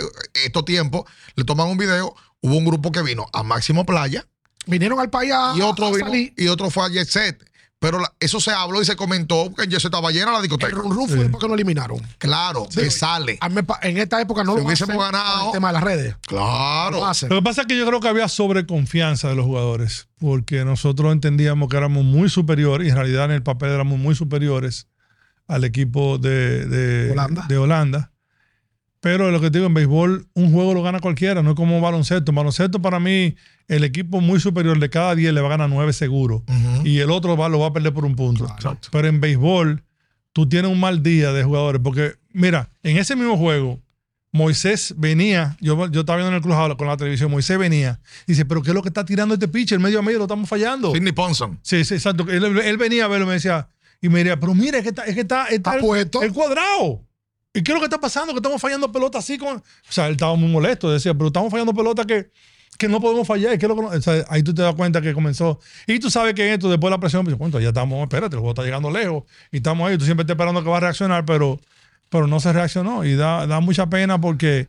estos 0.47 0.65
tiempos, 0.65 1.05
le 1.35 1.45
toman 1.45 1.69
un 1.69 1.77
video. 1.77 2.15
Hubo 2.43 2.57
un 2.57 2.65
grupo 2.65 2.93
que 2.93 3.03
vino 3.03 3.27
a 3.33 3.43
Máximo 3.43 3.85
Playa 3.87 4.25
Vinieron 4.67 5.01
al 5.01 5.09
país 5.11 5.33
a, 5.35 5.55
y 5.57 5.63
otro 5.63 5.87
a 5.87 5.91
vino 5.93 6.07
salir. 6.07 6.35
y 6.37 6.49
otro 6.49 6.71
fue 6.71 6.85
a 6.85 6.89
Jet 6.91 7.09
Set. 7.09 7.43
Pero 7.81 8.01
la- 8.01 8.13
eso 8.21 8.41
se 8.41 8.51
habló 8.51 8.83
y 8.83 8.85
se 8.85 8.97
comentó 8.97 9.55
que 9.55 9.63
en 9.65 9.71
Jet 9.71 9.81
Set 9.81 9.87
estaba 9.87 10.11
llena 10.11 10.31
la 10.33 10.39
El 10.39 10.43
discoteca. 10.43 10.73
Run 10.77 10.93
Run 10.93 11.09
fue 11.09 11.29
porque 11.31 11.47
lo 11.49 11.55
eliminaron. 11.55 11.99
Claro, 12.19 12.69
que 12.75 12.91
sale. 12.91 13.39
A 13.41 13.49
mí 13.49 13.61
en 13.83 13.97
esta 13.99 14.21
época 14.21 14.45
no 14.45 14.53
Si 14.55 14.59
lo 14.61 14.67
hubiésemos 14.67 14.97
ganado- 14.99 15.47
El 15.47 15.53
tema 15.53 15.69
de 15.69 15.73
las 15.75 15.83
redes. 15.85 16.17
Claro. 16.27 16.99
Lo. 17.01 17.29
Lo 17.29 17.37
que 17.37 17.43
pasa 17.43 17.61
es 17.63 17.67
que 17.67 17.79
yo 17.79 17.87
creo 17.87 18.01
que 18.01 18.09
había 18.09 18.29
sobreconfianza 18.29 19.29
de 19.29 19.37
los 19.37 19.47
jugadores, 19.47 20.09
porque 20.19 20.65
nosotros 20.65 21.13
entendíamos 21.13 21.69
que 21.71 21.77
éramos 21.77 22.05
muy 22.05 22.29
superiores 22.29 22.87
y 22.89 22.91
en 22.91 22.97
realidad 22.97 23.25
en 23.27 23.31
el 23.31 23.43
papel 23.43 23.71
éramos 23.71 23.99
muy 23.99 24.15
superiores 24.15 24.89
al 25.47 25.65
equipo 25.65 26.19
de, 26.19 26.67
de- 26.67 27.11
Holanda. 27.13 27.47
de 27.49 27.59
Holanda. 27.59 28.13
Pero 29.01 29.31
lo 29.31 29.41
que 29.41 29.51
te 29.51 29.59
digo, 29.59 29.67
en 29.69 29.75
béisbol, 29.75 30.27
un 30.35 30.53
juego 30.53 30.75
lo 30.75 30.83
gana 30.83 30.99
cualquiera, 30.99 31.43
no 31.43 31.51
es 31.51 31.57
como 31.57 31.81
baloncesto. 31.81 32.33
En 32.33 32.35
baloncesto, 32.35 32.83
para 32.83 32.99
mí, 32.99 33.37
el 33.69 33.85
equipo 33.85 34.21
muy 34.21 34.41
superior 34.41 34.79
de 34.79 34.91
cada 34.91 35.15
10 35.15 35.33
le 35.35 35.41
va 35.41 35.47
a 35.47 35.51
ganar 35.51 35.71
9 35.71 35.93
seguro. 35.93 36.45
Y 36.85 36.99
el 36.99 37.11
otro 37.11 37.37
va, 37.37 37.49
lo 37.49 37.61
va 37.61 37.69
a 37.69 37.73
perder 37.73 37.93
por 37.93 38.05
un 38.05 38.17
punto. 38.17 38.47
Pero 38.91 39.09
en 39.09 39.21
béisbol, 39.21 39.85
tú 40.33 40.49
tienes 40.49 40.71
un 40.71 40.81
mal 40.81 41.03
día 41.03 41.33
de 41.33 41.45
jugadores. 41.45 41.81
Porque, 41.83 42.15
mira, 42.33 42.71
en 42.83 42.97
ese 42.97 43.15
mismo 43.15 43.37
juego, 43.37 43.81
Moisés 44.33 44.95
venía, 44.97 45.57
yo, 45.61 45.89
yo 45.91 46.01
estaba 46.01 46.19
viendo 46.19 46.31
en 46.31 46.35
el 46.35 46.43
club 46.43 46.77
con 46.77 46.87
la 46.89 46.97
televisión, 46.97 47.31
Moisés 47.31 47.57
venía. 47.57 48.01
Dice, 48.27 48.45
pero 48.45 48.63
¿qué 48.63 48.71
es 48.71 48.75
lo 48.75 48.83
que 48.83 48.89
está 48.89 49.05
tirando 49.05 49.35
este 49.35 49.49
pitcher? 49.49 49.79
Medio 49.79 50.01
a 50.01 50.03
medio 50.03 50.19
lo 50.19 50.25
estamos 50.25 50.49
fallando. 50.49 50.93
Sidney 50.93 51.13
Ponson. 51.13 51.59
Sí, 51.63 51.85
sí, 51.85 51.95
exacto. 51.95 52.27
Él, 52.29 52.45
él 52.45 52.77
venía 52.77 53.05
a 53.05 53.09
verlo 53.09 53.27
y 53.27 53.29
me 53.29 53.35
decía, 53.35 53.69
y 54.01 54.09
me 54.09 54.19
diría, 54.19 54.39
pero 54.39 54.55
mira, 54.55 54.79
es 54.79 54.83
que 54.83 54.91
está, 54.91 55.05
es 55.05 55.15
que 55.15 55.21
está, 55.23 55.45
está 55.47 55.55
Está 55.55 55.75
el, 55.77 55.81
puesto. 55.81 56.23
el 56.23 56.33
cuadrado. 56.33 57.05
¿Y 57.59 57.63
qué 57.63 57.73
es 57.73 57.75
lo 57.75 57.81
que 57.81 57.87
está 57.87 57.99
pasando? 57.99 58.33
Que 58.33 58.39
estamos 58.39 58.63
fallando 58.63 58.93
pelota 58.93 59.19
así 59.19 59.37
con. 59.37 59.57
O 59.57 59.63
sea, 59.89 60.07
él 60.07 60.13
estaba 60.13 60.37
muy 60.37 60.49
molesto. 60.49 60.93
Decía, 60.93 61.13
pero 61.13 61.27
estamos 61.27 61.51
fallando 61.51 61.75
pelota 61.75 62.05
que, 62.05 62.31
que 62.79 62.89
no 62.89 63.01
podemos 63.01 63.27
fallar. 63.27 63.53
¿Y 63.53 63.59
qué 63.59 63.67
es 63.67 64.05
que 64.05 64.25
ahí 64.29 64.45
tú 64.45 64.55
te 64.55 64.63
das 64.63 64.77
cuenta 64.77 65.01
que 65.01 65.13
comenzó. 65.13 65.59
Y 65.89 65.99
tú 65.99 66.09
sabes 66.09 66.35
que 66.35 66.55
esto, 66.55 66.71
después 66.71 66.89
de 66.89 66.97
la 66.97 67.01
presión, 67.01 67.25
pues, 67.25 67.37
bueno, 67.37 67.59
ya 67.59 67.69
estamos, 67.69 68.01
espérate, 68.03 68.37
el 68.37 68.41
juego 68.41 68.51
está 68.51 68.63
llegando 68.63 68.93
lejos. 68.93 69.25
Y 69.51 69.57
estamos 69.57 69.91
ahí. 69.91 69.99
Tú 69.99 70.05
siempre 70.05 70.23
estás 70.23 70.37
esperando 70.37 70.63
que 70.63 70.71
va 70.71 70.77
a 70.77 70.81
reaccionar, 70.81 71.25
pero, 71.25 71.59
pero 72.11 72.29
no 72.29 72.39
se 72.39 72.53
reaccionó. 72.53 73.05
Y 73.05 73.17
da, 73.17 73.49
da 73.49 73.59
mucha 73.59 73.91
pena 73.91 74.21
porque, 74.21 74.69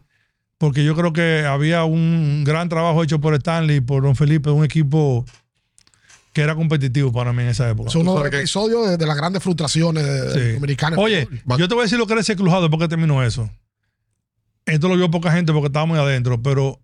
porque 0.57 0.83
yo 0.83 0.95
creo 0.95 1.13
que 1.13 1.45
había 1.45 1.83
un 1.83 2.43
gran 2.43 2.69
trabajo 2.69 3.03
hecho 3.03 3.21
por 3.21 3.35
Stanley 3.35 3.81
por 3.81 4.01
Don 4.01 4.15
Felipe, 4.15 4.49
un 4.49 4.65
equipo 4.65 5.25
que 6.33 6.41
era 6.41 6.55
competitivo 6.55 7.11
para 7.11 7.33
mí 7.33 7.41
en 7.43 7.49
esa 7.49 7.69
época. 7.69 7.89
Es 7.89 7.95
uno 7.95 8.15
de 8.15 8.19
los 8.21 8.29
que- 8.29 8.37
episodios 8.37 8.89
de, 8.89 8.97
de 8.97 9.05
las 9.07 9.17
grandes 9.17 9.41
frustraciones 9.41 10.03
Sí. 10.33 10.39
los 10.39 10.53
dominicanos. 10.55 10.99
Oye, 10.99 11.27
yo 11.57 11.67
te 11.67 11.73
voy 11.73 11.81
a 11.81 11.85
decir 11.85 11.97
lo 11.97 12.05
que 12.07 12.13
era 12.13 12.21
ese 12.21 12.35
crujado 12.35 12.61
después 12.63 12.79
que 12.81 12.87
terminó 12.87 13.23
eso. 13.23 13.49
Esto 14.65 14.87
lo 14.87 14.95
vio 14.95 15.09
poca 15.09 15.31
gente 15.31 15.51
porque 15.51 15.67
estaba 15.67 15.85
muy 15.87 15.97
adentro, 15.97 16.41
pero 16.43 16.79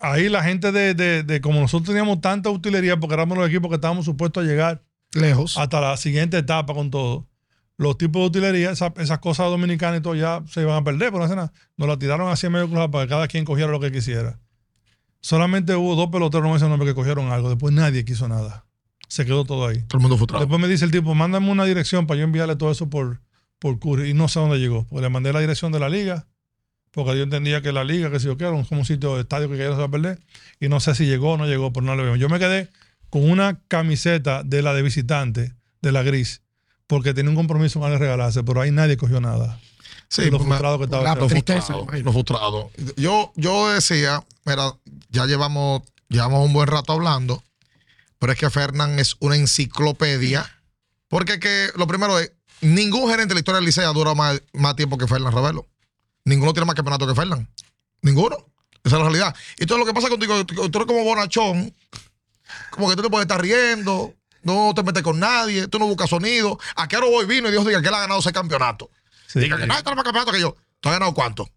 ahí 0.00 0.28
la 0.28 0.42
gente 0.42 0.72
de, 0.72 0.94
de- 0.94 1.22
de- 1.22 1.40
como 1.40 1.60
nosotros 1.60 1.86
teníamos 1.88 2.20
tanta 2.20 2.50
utilería 2.50 2.98
porque 2.98 3.14
éramos 3.14 3.38
los 3.38 3.48
equipos 3.48 3.68
que 3.70 3.76
estábamos 3.76 4.04
supuestos 4.04 4.42
a 4.42 4.46
llegar 4.46 4.82
lejos. 5.12 5.56
hasta 5.56 5.80
la 5.80 5.96
siguiente 5.96 6.38
etapa 6.38 6.74
con 6.74 6.90
todo. 6.90 7.28
Los 7.76 7.98
tipos 7.98 8.20
de 8.22 8.26
utilería, 8.26 8.70
esa- 8.70 8.92
esas 8.98 9.18
cosas 9.18 9.46
dominicanas 9.46 9.98
y 10.00 10.02
todo 10.02 10.14
ya 10.14 10.42
se 10.48 10.60
iban 10.62 10.76
a 10.76 10.84
perder, 10.84 11.10
pero 11.12 11.26
no 11.26 11.34
nada. 11.34 11.52
Nos 11.76 11.88
la 11.88 11.98
tiraron 11.98 12.28
así 12.30 12.46
en 12.46 12.52
medio 12.52 12.66
crujado 12.68 12.90
para 12.90 13.04
que 13.04 13.10
cada 13.10 13.28
quien 13.28 13.44
cogiera 13.44 13.70
lo 13.70 13.80
que 13.80 13.90
quisiera. 13.92 14.38
Solamente 15.24 15.74
hubo 15.74 15.96
dos 15.96 16.10
peloteros, 16.10 16.46
no 16.46 16.52
me 16.52 16.68
nombre, 16.68 16.86
que 16.86 16.94
cogieron 16.94 17.32
algo. 17.32 17.48
Después 17.48 17.72
nadie 17.72 18.04
quiso 18.04 18.28
nada. 18.28 18.66
Se 19.08 19.24
quedó 19.24 19.46
todo 19.46 19.66
ahí. 19.66 19.80
Todo 19.88 19.96
el 19.96 20.02
mundo 20.02 20.18
frustrado. 20.18 20.44
Después 20.44 20.60
me 20.60 20.68
dice 20.68 20.84
el 20.84 20.90
tipo, 20.90 21.14
mándame 21.14 21.50
una 21.50 21.64
dirección 21.64 22.06
para 22.06 22.18
yo 22.18 22.24
enviarle 22.24 22.56
todo 22.56 22.70
eso 22.70 22.90
por, 22.90 23.22
por 23.58 23.78
Curry. 23.78 24.10
Y 24.10 24.12
no 24.12 24.28
sé 24.28 24.38
a 24.38 24.42
dónde 24.42 24.58
llegó. 24.58 24.86
Porque 24.86 25.00
le 25.00 25.08
mandé 25.08 25.32
la 25.32 25.40
dirección 25.40 25.72
de 25.72 25.80
la 25.80 25.88
liga. 25.88 26.26
Porque 26.90 27.16
yo 27.16 27.22
entendía 27.22 27.62
que 27.62 27.72
la 27.72 27.84
liga, 27.84 28.10
que 28.10 28.20
si 28.20 28.26
yo 28.26 28.36
quiero, 28.36 28.62
como 28.68 28.80
un 28.80 28.84
sitio 28.84 29.14
de 29.14 29.22
estadio 29.22 29.48
que 29.48 29.56
no 29.56 29.70
se 29.70 29.78
va 29.78 29.84
a 29.84 29.90
perder. 29.90 30.20
Y 30.60 30.68
no 30.68 30.78
sé 30.78 30.94
si 30.94 31.06
llegó 31.06 31.32
o 31.32 31.36
no 31.38 31.46
llegó, 31.46 31.72
pero 31.72 31.86
no 31.86 31.96
le 31.96 32.02
veo. 32.02 32.16
Yo 32.16 32.28
me 32.28 32.38
quedé 32.38 32.68
con 33.08 33.26
una 33.30 33.60
camiseta 33.66 34.42
de 34.42 34.60
la 34.60 34.74
de 34.74 34.82
visitante, 34.82 35.54
de 35.80 35.90
la 35.90 36.02
gris, 36.02 36.42
porque 36.86 37.14
tenía 37.14 37.30
un 37.30 37.36
compromiso 37.36 37.80
con 37.80 37.86
alguien 37.86 38.02
regalarse, 38.02 38.44
pero 38.44 38.60
ahí 38.60 38.72
nadie 38.72 38.98
cogió 38.98 39.22
nada. 39.22 39.58
Sí, 40.14 40.30
lo 40.30 40.38
me- 40.38 40.44
frustrado 40.46 40.78
que 40.78 40.84
estaba. 40.84 41.02
la 41.02 41.14
Lo 41.14 41.26
tristeza, 41.26 41.74
frustrado, 42.12 42.70
lo. 42.76 42.94
Yo, 42.96 43.32
yo 43.36 43.68
decía, 43.70 44.22
mira, 44.44 44.74
ya 45.10 45.26
llevamos, 45.26 45.82
llevamos 46.08 46.46
un 46.46 46.52
buen 46.52 46.66
rato 46.68 46.92
hablando, 46.92 47.42
pero 48.18 48.32
es 48.32 48.38
que 48.38 48.48
Fernán 48.50 48.98
es 48.98 49.16
una 49.20 49.36
enciclopedia, 49.36 50.48
porque 51.08 51.38
que 51.40 51.70
lo 51.76 51.86
primero 51.86 52.18
es, 52.18 52.32
ningún 52.60 53.08
gerente 53.10 53.28
de 53.28 53.34
la 53.34 53.40
historia 53.40 53.56
del 53.56 53.66
Licea 53.66 53.88
dura 53.88 54.14
más, 54.14 54.40
más 54.52 54.76
tiempo 54.76 54.96
que 54.98 55.06
Fernán 55.06 55.32
Ravelo. 55.32 55.66
Ninguno 56.24 56.52
tiene 56.52 56.64
más 56.66 56.74
campeonato 56.74 57.06
que 57.06 57.14
Fernán. 57.14 57.48
Ninguno. 58.02 58.36
Esa 58.84 58.96
es 58.96 59.02
la 59.02 59.08
realidad. 59.08 59.34
Y 59.58 59.66
todo 59.66 59.78
lo 59.78 59.86
que 59.86 59.94
pasa 59.94 60.08
contigo, 60.08 60.44
tú 60.46 60.68
tú 60.70 60.78
eres 60.78 60.86
como 60.86 61.04
bonachón, 61.04 61.74
como 62.70 62.88
que 62.88 62.96
tú 62.96 63.02
te 63.02 63.08
puedes 63.10 63.24
estar 63.24 63.40
riendo, 63.40 64.14
no 64.42 64.72
te 64.74 64.82
metes 64.82 65.02
con 65.02 65.18
nadie, 65.18 65.68
tú 65.68 65.78
no 65.78 65.86
buscas 65.86 66.10
sonido. 66.10 66.58
¿A 66.76 66.86
qué 66.86 66.96
hora 66.98 67.06
voy 67.06 67.24
vino 67.26 67.48
y 67.48 67.50
Dios 67.50 67.66
diga 67.66 67.80
que 67.82 67.88
él 67.88 67.94
ha 67.94 68.00
ganado 68.00 68.20
ese 68.20 68.32
campeonato? 68.32 68.90
Sí. 69.34 69.40
Diga 69.40 69.58
que 69.58 69.66
nadie 69.66 69.82
tiene 69.82 69.96
más 69.96 70.04
campeonato 70.04 70.32
que 70.32 70.40
yo. 70.40 70.56
¿Tú 70.80 70.88
has 70.88 70.94
ganado 70.94 71.12
cuánto? 71.12 71.48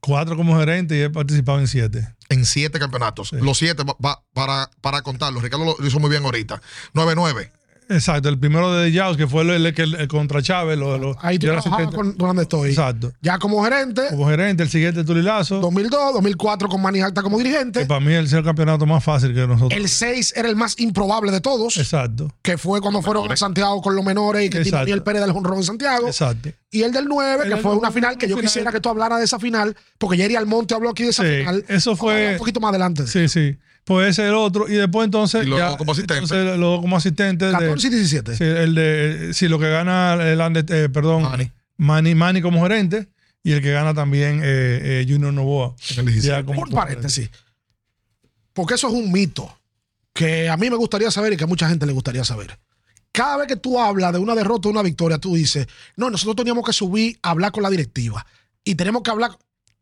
Cuatro 0.00 0.36
como 0.36 0.58
gerente 0.58 0.96
y 0.96 1.02
he 1.02 1.10
participado 1.10 1.60
en 1.60 1.68
siete. 1.68 2.08
en 2.30 2.44
siete 2.46 2.78
campeonatos. 2.78 3.28
Sí. 3.28 3.36
Los 3.40 3.58
siete 3.58 3.84
para, 4.32 4.70
para 4.80 5.02
contarlos. 5.02 5.42
Ricardo 5.42 5.76
lo, 5.78 5.86
hizo 5.86 6.00
muy 6.00 6.08
bien 6.10 6.24
ahorita. 6.24 6.60
9-9. 6.94 7.50
Exacto, 7.92 8.28
el 8.28 8.38
primero 8.38 8.72
de 8.72 8.92
Yaos, 8.92 9.16
que 9.16 9.26
fue 9.26 9.42
el, 9.42 9.50
el, 9.50 9.66
el- 9.66 9.94
el 9.96 10.06
contra 10.08 10.40
Chávez. 10.40 10.78
Lo, 10.78 10.96
lo- 10.96 11.16
Ahí 11.20 11.40
tú 11.40 11.48
trabajabas 11.48 11.92
con 11.92 12.16
donde 12.16 12.42
estoy. 12.44 12.70
Exacto. 12.70 13.12
Ya 13.20 13.38
como 13.40 13.62
gerente, 13.64 14.02
Como 14.10 14.28
gerente, 14.28 14.62
el 14.62 14.68
siguiente 14.70 15.02
Tulilazo. 15.02 15.58
2002, 15.58 16.14
2004 16.14 16.68
con 16.68 16.80
Manny 16.80 17.00
Alta 17.00 17.20
como 17.20 17.36
dirigente. 17.36 17.80
Que 17.80 17.86
para 17.86 17.98
mí 17.98 18.12
es 18.14 18.32
el 18.32 18.44
campeonato 18.44 18.86
más 18.86 19.02
fácil 19.02 19.34
que 19.34 19.44
nosotros. 19.44 19.72
El 19.78 19.88
6 19.88 20.34
era 20.36 20.48
el 20.48 20.54
más 20.54 20.78
improbable 20.78 21.32
de 21.32 21.40
todos, 21.40 21.76
Exacto, 21.78 22.32
que 22.42 22.56
fue 22.56 22.80
cuando 22.80 23.02
fueron 23.02 23.30
a 23.30 23.36
Santiago 23.36 23.82
con 23.82 23.96
los 23.96 24.04
menores 24.04 24.46
y 24.46 24.50
que 24.50 24.58
Exacto. 24.58 24.78
tenía 24.78 24.94
el 24.94 25.02
Pérez 25.02 25.22
del 25.22 25.32
Jonrón 25.32 25.56
en 25.58 25.64
Santiago. 25.64 26.06
exacto. 26.06 26.50
Y 26.72 26.82
el 26.82 26.92
del 26.92 27.06
9, 27.06 27.44
El 27.46 27.50
que 27.54 27.56
fue 27.56 27.74
una 27.76 27.90
final 27.90 28.16
que 28.16 28.28
yo 28.28 28.36
final. 28.36 28.48
quisiera 28.48 28.70
que 28.72 28.80
tú 28.80 28.88
hablaras 28.88 29.18
de 29.18 29.24
esa 29.24 29.38
final, 29.40 29.76
porque 29.98 30.16
Jerry 30.16 30.36
Almonte 30.36 30.72
habló 30.74 30.90
aquí 30.90 31.02
de 31.02 31.10
esa 31.10 31.24
Sí, 31.24 31.38
final. 31.38 31.64
eso 31.68 31.96
fue- 31.96 32.32
Un 32.32 32.38
poquito 32.38 32.60
más 32.60 32.70
adelante. 32.70 33.06
Sí, 33.08 33.28
sí. 33.28 33.56
Pues 33.84 34.10
ese 34.10 34.22
es 34.22 34.28
el 34.28 34.34
otro. 34.36 34.68
Y 34.68 34.74
después 34.74 35.04
entonces. 35.06 35.44
Y 35.44 35.48
luego 35.48 35.70
ya- 35.72 35.76
como 35.76 35.92
asistente. 35.92 36.22
entonces, 36.22 36.58
luego 36.58 36.80
como 36.80 36.96
asistente. 36.96 37.46
de- 37.46 37.52
14 37.52 37.86
y 37.88 37.90
17. 37.90 38.36
sí, 38.36 38.44
el 38.44 38.74
de. 38.76 39.30
Sí, 39.34 39.48
lo 39.48 39.58
que 39.58 39.68
gana 39.68 40.14
el 40.14 40.40
Ande- 40.40 40.64
eh, 40.68 40.88
perdón. 40.88 41.22
Manny. 41.22 41.50
Manny. 41.76 42.14
Manny 42.14 42.40
como 42.42 42.62
gerente. 42.62 43.08
Y 43.42 43.52
el 43.52 43.62
que 43.62 43.72
gana 43.72 43.92
también 43.94 44.40
eh, 44.44 45.00
eh, 45.02 45.06
Junior 45.08 45.32
Novoa. 45.32 45.74
En 45.92 46.00
el 46.00 46.06
17. 46.06 46.28
Ya 46.28 46.44
como- 46.44 46.60
Por 46.60 46.70
paréntesis. 46.70 47.30
Porque 48.52 48.74
eso 48.74 48.86
es 48.88 48.94
un 48.94 49.10
mito 49.10 49.52
que 50.12 50.48
a 50.48 50.56
mí 50.56 50.68
me 50.70 50.76
gustaría 50.76 51.10
saber 51.10 51.32
y 51.32 51.36
que 51.36 51.44
a 51.44 51.46
mucha 51.46 51.68
gente 51.68 51.86
le 51.86 51.92
gustaría 51.92 52.22
saber. 52.22 52.58
Cada 53.12 53.38
vez 53.38 53.48
que 53.48 53.56
tú 53.56 53.78
hablas 53.78 54.12
de 54.12 54.18
una 54.18 54.34
derrota 54.34 54.68
o 54.68 54.70
una 54.70 54.82
victoria, 54.82 55.18
tú 55.18 55.34
dices, 55.34 55.66
no, 55.96 56.10
nosotros 56.10 56.36
teníamos 56.36 56.64
que 56.64 56.72
subir 56.72 57.18
a 57.22 57.30
hablar 57.30 57.52
con 57.52 57.62
la 57.62 57.70
directiva. 57.70 58.24
Y 58.64 58.74
tenemos 58.74 59.02
que 59.02 59.10
hablar. 59.10 59.32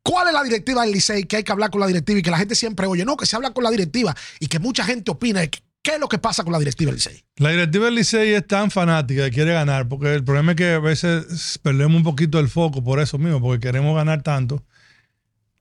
¿Cuál 0.02 0.28
es 0.28 0.32
la 0.32 0.42
directiva 0.42 0.82
del 0.82 0.92
Licey? 0.92 1.24
Que 1.24 1.36
hay 1.36 1.44
que 1.44 1.52
hablar 1.52 1.70
con 1.70 1.80
la 1.80 1.86
directiva 1.86 2.18
y 2.18 2.22
que 2.22 2.30
la 2.30 2.38
gente 2.38 2.54
siempre 2.54 2.86
oye, 2.86 3.04
no, 3.04 3.16
que 3.16 3.26
se 3.26 3.36
habla 3.36 3.50
con 3.50 3.64
la 3.64 3.70
directiva 3.70 4.16
y 4.40 4.46
que 4.46 4.58
mucha 4.58 4.84
gente 4.84 5.10
opina. 5.10 5.46
¿Qué 5.46 5.94
es 5.94 6.00
lo 6.00 6.08
que 6.08 6.18
pasa 6.18 6.42
con 6.42 6.52
la 6.52 6.58
directiva 6.58 6.90
del 6.90 6.96
Licey? 6.96 7.22
La 7.36 7.50
directiva 7.50 7.86
del 7.86 7.96
Licey 7.96 8.32
es 8.32 8.46
tan 8.46 8.70
fanática 8.70 9.24
que 9.24 9.30
quiere 9.30 9.52
ganar, 9.52 9.88
porque 9.88 10.14
el 10.14 10.24
problema 10.24 10.52
es 10.52 10.56
que 10.56 10.72
a 10.72 10.78
veces 10.78 11.58
perdemos 11.62 11.98
un 11.98 12.04
poquito 12.04 12.38
el 12.38 12.48
foco 12.48 12.82
por 12.82 13.00
eso 13.00 13.18
mismo, 13.18 13.40
porque 13.40 13.60
queremos 13.60 13.94
ganar 13.94 14.22
tanto 14.22 14.64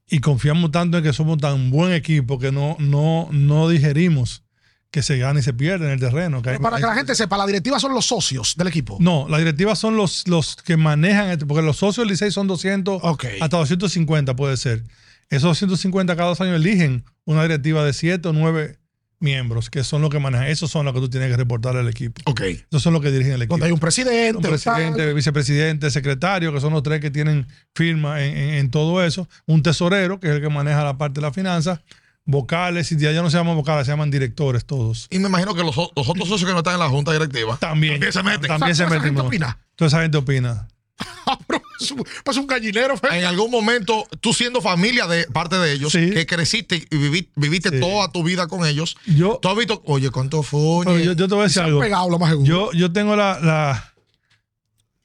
y 0.09 0.19
confiamos 0.19 0.71
tanto 0.71 0.97
en 0.97 1.03
que 1.03 1.13
somos 1.13 1.37
tan 1.37 1.69
buen 1.69 1.91
equipo 1.91 2.39
que 2.39 2.51
no, 2.51 2.77
no, 2.79 3.27
no 3.31 3.67
digerimos 3.67 4.43
que 4.91 5.01
se 5.03 5.17
gana 5.17 5.39
y 5.39 5.43
se 5.43 5.53
pierde 5.53 5.85
en 5.85 5.91
el 5.91 5.99
terreno. 5.99 6.41
que 6.41 6.51
hay- 6.51 6.57
Para 6.59 6.77
que 6.77 6.83
la 6.83 6.95
gente 6.95 7.13
sepa, 7.13 7.37
la 7.37 7.45
directiva 7.45 7.79
son 7.79 7.93
los 7.93 8.05
socios 8.05 8.55
del 8.57 8.67
equipo. 8.67 8.97
No, 8.99 9.27
la 9.29 9.37
directiva 9.37 9.75
son 9.75 9.97
los, 9.97 10.27
los 10.27 10.55
que 10.55 10.77
manejan, 10.77 11.29
esto, 11.29 11.45
porque 11.47 11.61
los 11.61 11.77
socios 11.77 12.05
del 12.05 12.09
Licey 12.09 12.31
son 12.31 12.47
200, 12.47 12.99
Ok. 13.03 13.25
hasta 13.41 13.57
250 13.57 14.35
puede 14.35 14.55
ser. 14.57 14.83
Esos 15.29 15.43
250 15.43 16.15
cada 16.15 16.29
dos 16.29 16.39
años 16.41 16.55
eligen 16.55 17.03
una 17.25 17.43
directiva 17.43 17.83
de 17.83 17.91
7 17.93 18.29
o 18.29 18.33
9 18.33 18.77
miembros, 19.19 19.69
que 19.69 19.83
son 19.83 20.01
los 20.01 20.09
que 20.11 20.19
manejan. 20.19 20.47
Esos 20.47 20.69
son 20.71 20.85
los 20.85 20.93
que 20.93 20.99
tú 21.01 21.09
tienes 21.09 21.29
que 21.31 21.37
reportarle 21.37 21.79
al 21.81 21.87
equipo. 21.89 22.21
Ok. 22.25 22.41
Esos 22.41 22.81
son 22.83 22.93
los 22.93 23.01
que 23.01 23.11
dirigen 23.11 23.33
el 23.33 23.41
equipo. 23.41 23.55
Donde 23.55 23.65
hay 23.65 23.71
un 23.71 23.79
presidente, 23.79 24.37
Un 24.37 24.41
presidente, 24.43 25.05
tal. 25.05 25.13
vicepresidente, 25.15 25.89
secretario, 25.91 26.53
que 26.53 26.61
son 26.61 26.71
los 26.71 26.83
tres 26.83 27.01
que 27.01 27.09
tienen 27.11 27.47
firma 27.75 28.23
en, 28.23 28.37
en- 28.37 28.53
en 28.53 28.71
todo 28.71 29.03
eso. 29.03 29.27
Un 29.47 29.63
tesorero, 29.63 30.19
que 30.19 30.27
es 30.29 30.35
el 30.35 30.41
que 30.41 30.49
maneja 30.49 30.83
la 30.83 30.97
parte 30.97 31.19
de 31.19 31.27
la 31.27 31.33
finanza. 31.33 31.81
Vocales, 32.29 32.91
y 32.91 32.97
ya 32.97 33.11
ya 33.13 33.21
no 33.21 33.29
se 33.31 33.37
llaman 33.37 33.55
vocales, 33.55 33.85
se 33.85 33.91
llaman 33.93 34.11
directores 34.11 34.65
todos. 34.65 35.07
Y 35.09 35.17
me 35.17 35.29
imagino 35.29 35.55
que 35.55 35.63
los, 35.63 35.77
otros 35.77 36.27
socios 36.27 36.43
que 36.45 36.51
no 36.51 36.57
están 36.57 36.73
en 36.73 36.81
la 36.81 36.89
junta 36.89 37.13
directiva 37.13 37.55
También. 37.57 37.93
también 37.93 38.11
se 38.11 38.21
meten. 38.21 38.47
También 38.49 38.75
se 38.75 38.83
¿Esa 38.83 38.93
meten. 38.93 39.13
¿no? 39.15 39.23
opina? 39.23 39.57
Toda 39.77 39.87
esa 39.87 40.01
gente 40.01 40.17
opina. 40.17 40.67
Ah, 41.29 41.37
pero 41.45 41.61
es 41.79 41.91
un, 41.91 42.03
pues 42.23 42.37
un 42.37 42.47
gallinero, 42.47 42.95
fe. 42.97 43.19
En 43.19 43.25
algún 43.25 43.51
momento, 43.51 44.05
tú 44.21 44.33
siendo 44.33 44.61
familia 44.61 45.07
de 45.07 45.25
parte 45.27 45.57
de 45.57 45.73
ellos, 45.73 45.91
Sí. 45.91 46.09
que 46.11 46.25
creciste 46.25 46.77
y 46.89 46.95
vivi- 46.95 47.27
viviste 47.35 47.69
Sí. 47.69 47.79
toda 47.81 48.09
tu 48.13 48.23
vida 48.23 48.47
con 48.47 48.65
ellos, 48.65 48.95
Yo, 49.05 49.37
tú 49.41 49.49
has 49.49 49.57
visto, 49.57 49.81
oye, 49.85 50.09
¿cuánto 50.09 50.41
fue? 50.41 50.85
yo, 51.03 51.13
yo 51.13 51.27
te 51.27 51.33
voy 51.33 51.41
a 51.41 51.43
decir 51.47 51.61
algo. 51.63 51.81
pegado 51.81 52.09
lo 52.09 52.17
más 52.17 52.29
seguro. 52.29 52.47
Yo, 52.47 52.71
yo 52.71 52.91
tengo 52.93 53.15
la, 53.17 53.39
la- 53.41 53.93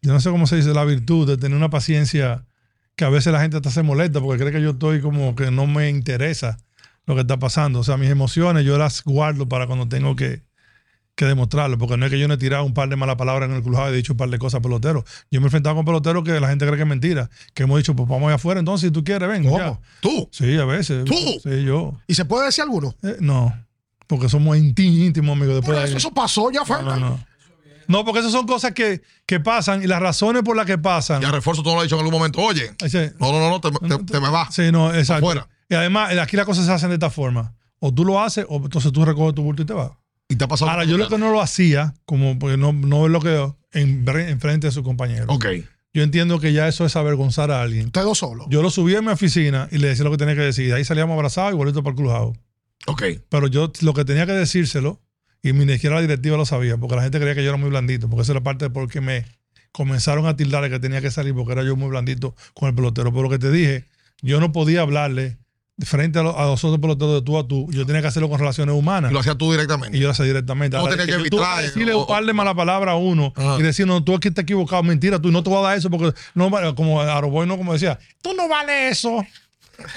Yo 0.01 0.12
no 0.12 0.20
sé 0.20 0.31
cómo 0.31 0.47
se 0.47 0.57
dice, 0.57 0.73
la 0.73 0.85
virtud 0.85 1.27
de 1.29 1.37
tener 1.37 1.57
una 1.57 1.70
paciencia 1.70 2.45
que 2.97 3.05
a 3.05 3.09
veces 3.09 3.33
la 3.33 3.41
gente 3.41 3.57
hasta 3.57 3.70
se 3.70 3.83
molesta 3.83 4.20
porque 4.20 4.41
cree 4.43 4.53
que 4.53 4.62
yo 4.62 4.70
estoy 4.70 5.01
como 5.01 5.35
que 5.37 5.51
no 5.51 5.66
me 5.66 5.89
interesa 5.91 6.57
lo 7.07 7.14
que 7.14 7.22
está 7.22 7.38
pasando. 7.38 7.80
O 7.80 7.84
sea, 7.84 7.96
mis 7.96 8.11
emociones 8.11 8.64
yo 8.64 8.78
las 8.78 9.03
guardo 9.05 9.48
para 9.48 9.66
cuando 9.66 9.88
tengo 9.88 10.14
que, 10.16 10.42
que 11.14 11.24
demostrarlo. 11.24 11.78
Porque 11.78 11.96
no 11.96 12.07
es 12.07 12.11
que 12.12 12.18
yo 12.18 12.28
no 12.28 12.34
he 12.34 12.38
tirado 12.38 12.64
un 12.64 12.74
par 12.74 12.88
de 12.88 12.96
malas 12.96 13.16
palabras 13.16 13.48
en 13.50 13.57
el 13.57 13.62
crujado 13.62 13.90
y 13.90 13.94
he 13.94 13.96
dicho 13.96 14.12
un 14.12 14.16
par 14.16 14.28
de 14.30 14.38
cosas 14.38 14.59
a 14.59 14.62
peloteros. 14.62 15.05
Yo 15.30 15.40
me 15.40 15.44
he 15.44 15.48
enfrentado 15.48 15.74
con 15.76 15.84
peloteros 15.84 16.24
que 16.24 16.38
la 16.40 16.48
gente 16.48 16.64
cree 16.66 16.76
que 16.76 16.82
es 16.82 16.88
mentira. 16.88 17.28
Que 17.55 17.64
hemos 17.64 17.78
dicho, 17.78 17.94
pues 17.96 18.09
vamos 18.09 18.26
allá 18.28 18.36
afuera. 18.36 18.61
Entonces, 18.61 18.88
si 18.88 18.92
tú 18.92 19.03
quieres, 19.05 19.28
ven. 19.28 19.44
¿Cómo? 19.44 19.59
ya. 19.59 19.80
Tú. 20.00 20.28
Sí, 20.32 20.57
a 20.57 20.64
veces. 20.64 21.05
¿Tú? 21.05 21.14
Sí, 21.42 21.64
yo. 21.64 21.98
¿Y 22.07 22.14
se 22.14 22.24
puede 22.24 22.46
decir 22.46 22.62
alguno? 22.62 22.94
Eh, 23.03 23.16
no. 23.20 23.53
Porque 24.07 24.28
somos 24.28 24.57
ínti- 24.59 25.07
íntimos 25.07 25.36
amigos 25.36 25.57
después 25.57 25.74
Por 25.74 25.76
de 25.76 25.84
eso, 25.84 25.92
ahí. 25.94 25.96
eso 25.98 26.11
pasó, 26.12 26.50
ya 26.50 26.64
fue. 26.64 26.82
No, 26.82 26.96
no, 26.96 27.11
no. 27.11 27.26
No, 27.88 28.05
porque 28.05 28.20
esas 28.20 28.30
son 28.32 28.46
cosas 28.46 28.72
que, 28.72 29.03
que 29.26 29.40
pasan 29.40 29.82
y 29.82 29.86
las 29.86 30.00
razones 30.00 30.42
por 30.42 30.57
las 30.57 30.66
que 30.66 30.78
pasan. 30.78 31.20
Y 31.20 31.24
a 31.24 31.30
refuerzo 31.32 31.62
tú 31.62 31.70
no 31.70 31.74
lo 31.74 31.80
has 31.80 31.86
dicho 31.86 31.96
en 31.96 32.00
algún 32.00 32.12
momento. 32.14 32.40
Oye, 32.40 32.70
no, 33.18 33.32
no, 33.32 33.40
no, 33.40 33.50
no, 33.50 33.61
te, 33.61 33.70
te- 33.70 34.05
te 34.05 34.20
me 34.20 34.30
vas. 34.30 34.55
Sí, 34.55 34.70
no, 34.70 34.94
exacto. 34.94 35.26
Afuera. 35.26 35.48
Y 35.73 35.75
además, 35.75 36.16
aquí 36.18 36.37
las 36.37 36.45
cosas 36.45 36.66
se 36.66 36.73
hacen 36.73 36.91
de 36.91 36.97
esta 36.97 37.09
forma. 37.09 37.55
O 37.79 37.93
tú 37.93 38.05
lo 38.05 38.23
haces, 38.23 38.45
o 38.49 38.57
entonces 38.57 38.93
tú 38.93 39.05
recoges 39.05 39.35
tu 39.35 39.43
bulto 39.43 39.62
y 39.62 39.64
te 39.64 39.73
vas. 39.73 39.93
Y 40.29 40.37
te 40.37 40.45
ha 40.45 40.49
pasado. 40.49 40.70
Ahora, 40.70 40.85
yo 40.85 40.99
lo 40.99 41.09
que 41.09 41.16
no 41.16 41.33
lo 41.33 41.41
hacía, 41.41 41.95
como 42.05 42.39
porque 42.39 42.57
no, 42.57 42.73
no 42.73 43.07
es 43.07 43.11
lo 43.11 43.20
que 43.20 43.53
en, 43.73 44.07
en 44.07 44.41
frente 44.41 44.66
de 44.66 44.70
su 44.70 44.83
compañero. 44.83 45.27
Ok. 45.29 45.47
Yo 45.95 46.03
entiendo 46.03 46.41
que 46.41 46.53
ya 46.53 46.68
eso 46.68 46.85
es 46.85 46.95
avergonzar 46.97 47.51
a 47.51 47.62
alguien. 47.62 47.87
Ustedes 47.87 48.07
dos 48.07 48.18
solos. 48.18 48.47
Yo 48.51 48.62
lo 48.62 48.70
subí 48.70 48.95
a 48.95 49.03
mi 49.03 49.09
oficina 49.09 49.68
y 49.70 49.79
le 49.79 49.89
decía 49.89 50.05
lo 50.05 50.11
que 50.11 50.16
tenía 50.16 50.35
que 50.35 50.43
decir. 50.43 50.68
De 50.68 50.75
ahí 50.75 50.85
salíamos 50.85 51.14
abrazados 51.14 51.53
y 51.53 51.57
boleto 51.57 51.83
para 51.83 51.93
el 51.93 51.97
crujado. 51.97 52.33
Ok. 52.87 53.03
Pero 53.29 53.47
yo 53.47 53.73
lo 53.81 53.95
que 53.95 54.05
tenía 54.05 54.27
que 54.27 54.33
decírselo, 54.33 55.01
y 55.43 55.53
ni 55.53 55.73
siquiera 55.73 55.97
la 55.97 56.03
directiva 56.03 56.37
lo 56.37 56.47
sabía, 56.47 56.77
porque 56.77 56.97
la 56.97 57.03
gente 57.03 57.18
creía 57.18 57.35
que 57.35 57.43
yo 57.43 57.49
era 57.49 57.59
muy 57.59 57.70
blandito, 57.70 58.09
porque 58.09 58.23
esa 58.23 58.33
era 58.33 58.43
parte 58.43 58.66
de 58.66 58.70
por 58.70 58.89
qué 58.91 59.01
me 59.01 59.25
comenzaron 59.73 60.27
a 60.27 60.37
tildar 60.37 60.62
de 60.62 60.70
que 60.70 60.79
tenía 60.79 61.01
que 61.01 61.11
salir, 61.11 61.35
porque 61.35 61.53
era 61.53 61.62
yo 61.62 61.77
muy 61.77 61.89
blandito 61.89 62.35
con 62.55 62.68
el 62.68 62.75
pelotero. 62.75 63.11
Pero 63.11 63.23
lo 63.25 63.31
que 63.31 63.39
te 63.39 63.51
dije, 63.51 63.87
yo 64.23 64.41
no 64.41 64.53
podía 64.53 64.83
hablarle 64.83 65.39
frente 65.81 66.18
a, 66.18 66.23
lo- 66.23 66.39
a 66.39 66.47
los 66.47 66.62
otros 66.64 66.81
peloteros 66.81 67.14
de 67.14 67.23
tú 67.23 67.39
a 67.39 67.47
tú. 67.49 67.66
Yo 67.73 67.87
tenía 67.87 68.01
que 68.03 68.09
hacerlo 68.09 68.29
con 68.29 68.39
relaciones 68.39 68.75
humanas. 68.75 69.11
Y 69.11 69.14
lo 69.14 69.20
hacías 69.20 69.37
tú 69.39 69.51
directamente. 69.51 69.97
Y 69.97 70.01
yo 70.01 70.07
lo 70.09 70.12
hacía 70.12 70.27
directamente. 70.27 70.77
No 70.77 70.85
tenía 70.89 71.07
que 71.07 71.12
tú 71.12 71.18
evitar, 71.39 71.62
decirle 71.62 71.95
o- 71.95 72.01
un 72.01 72.07
par 72.07 72.25
de 72.25 72.33
malas 72.33 72.55
palabras 72.55 72.93
a 72.93 72.97
uno 72.97 73.33
Ajá. 73.37 73.57
y 73.59 73.62
decir, 73.62 73.87
no, 73.87 74.03
tú 74.05 74.14
aquí 74.14 74.29
estás 74.29 74.43
equivocado, 74.45 74.83
mentira, 74.83 75.18
tú 75.18 75.31
no 75.33 75.43
te 75.43 75.51
voy 75.51 75.59
a 75.61 75.68
dar 75.68 75.79
eso 75.79 75.91
porque 75.91 76.16
no 76.35 76.51
vale, 76.51 76.75
como 76.75 77.01
Aroboy 77.01 77.47
no 77.47 77.57
como 77.57 77.73
decía, 77.73 77.99
tú 78.20 78.33
no 78.35 78.49
vales 78.49 78.99
eso. 78.99 79.25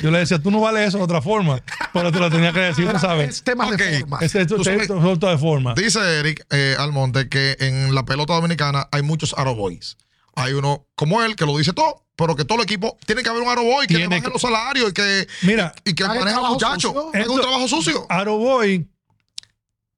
Yo 0.02 0.10
le 0.10 0.20
decía, 0.20 0.40
tú 0.40 0.50
no 0.50 0.62
vales 0.62 0.88
eso 0.88 0.98
de 0.98 1.04
otra 1.04 1.22
forma, 1.22 1.62
pero 1.94 2.12
te 2.12 2.18
lo 2.20 2.32
tenía 2.32 2.52
que 2.54 2.62
decir, 2.62 2.90
tú 2.90 2.98
sabes. 2.98 3.30
Es 3.30 3.44
temas 3.44 3.68
Ok. 3.72 3.78
de 3.78 4.00
forma. 4.00 4.18
Este, 4.22 4.42
esto 4.42 4.56
Tú 4.56 4.64
sabes- 4.64 4.84
esto 4.84 4.98
es 4.98 5.04
otra 5.06 5.32
de 5.32 5.38
forma. 5.38 5.74
Dice 5.76 6.00
Eric 6.20 6.46
eh, 6.50 6.76
Almonte 6.80 7.28
que 7.30 7.58
en 7.60 7.94
la 7.94 8.04
pelota 8.06 8.34
dominicana 8.34 8.88
hay 8.92 9.02
muchos 9.04 9.36
aroboys. 9.38 9.98
Hay 10.36 10.54
uno 10.54 10.88
como 10.96 11.22
él 11.24 11.36
que 11.36 11.46
lo 11.46 11.56
dice 11.58 11.74
todo, 11.74 12.05
pero 12.16 12.36
que 12.36 12.46
todo 12.46 12.60
el 12.60 12.64
equipo 12.64 12.98
tiene 13.06 13.24
que 13.24 13.30
haber 13.30 13.42
un 13.44 13.50
aroboy 13.50 13.88
que 13.88 13.94
le 13.96 14.00
Tiene 14.02 14.16
baje 14.16 14.28
que- 14.28 14.30
los 14.34 14.42
salarios 14.42 14.90
y 14.90 14.94
que, 14.94 15.28
Mira, 15.44 15.74
y 15.84 15.94
que 15.94 16.04
maneje 16.06 16.22
a 16.22 16.26
los 16.26 16.34
trabajo 16.34 16.54
muchachos. 16.54 16.94
Es 17.14 17.28
un 17.28 17.42
trabajo 17.42 17.68
sucio. 17.68 18.06
Aroboy 18.10 18.88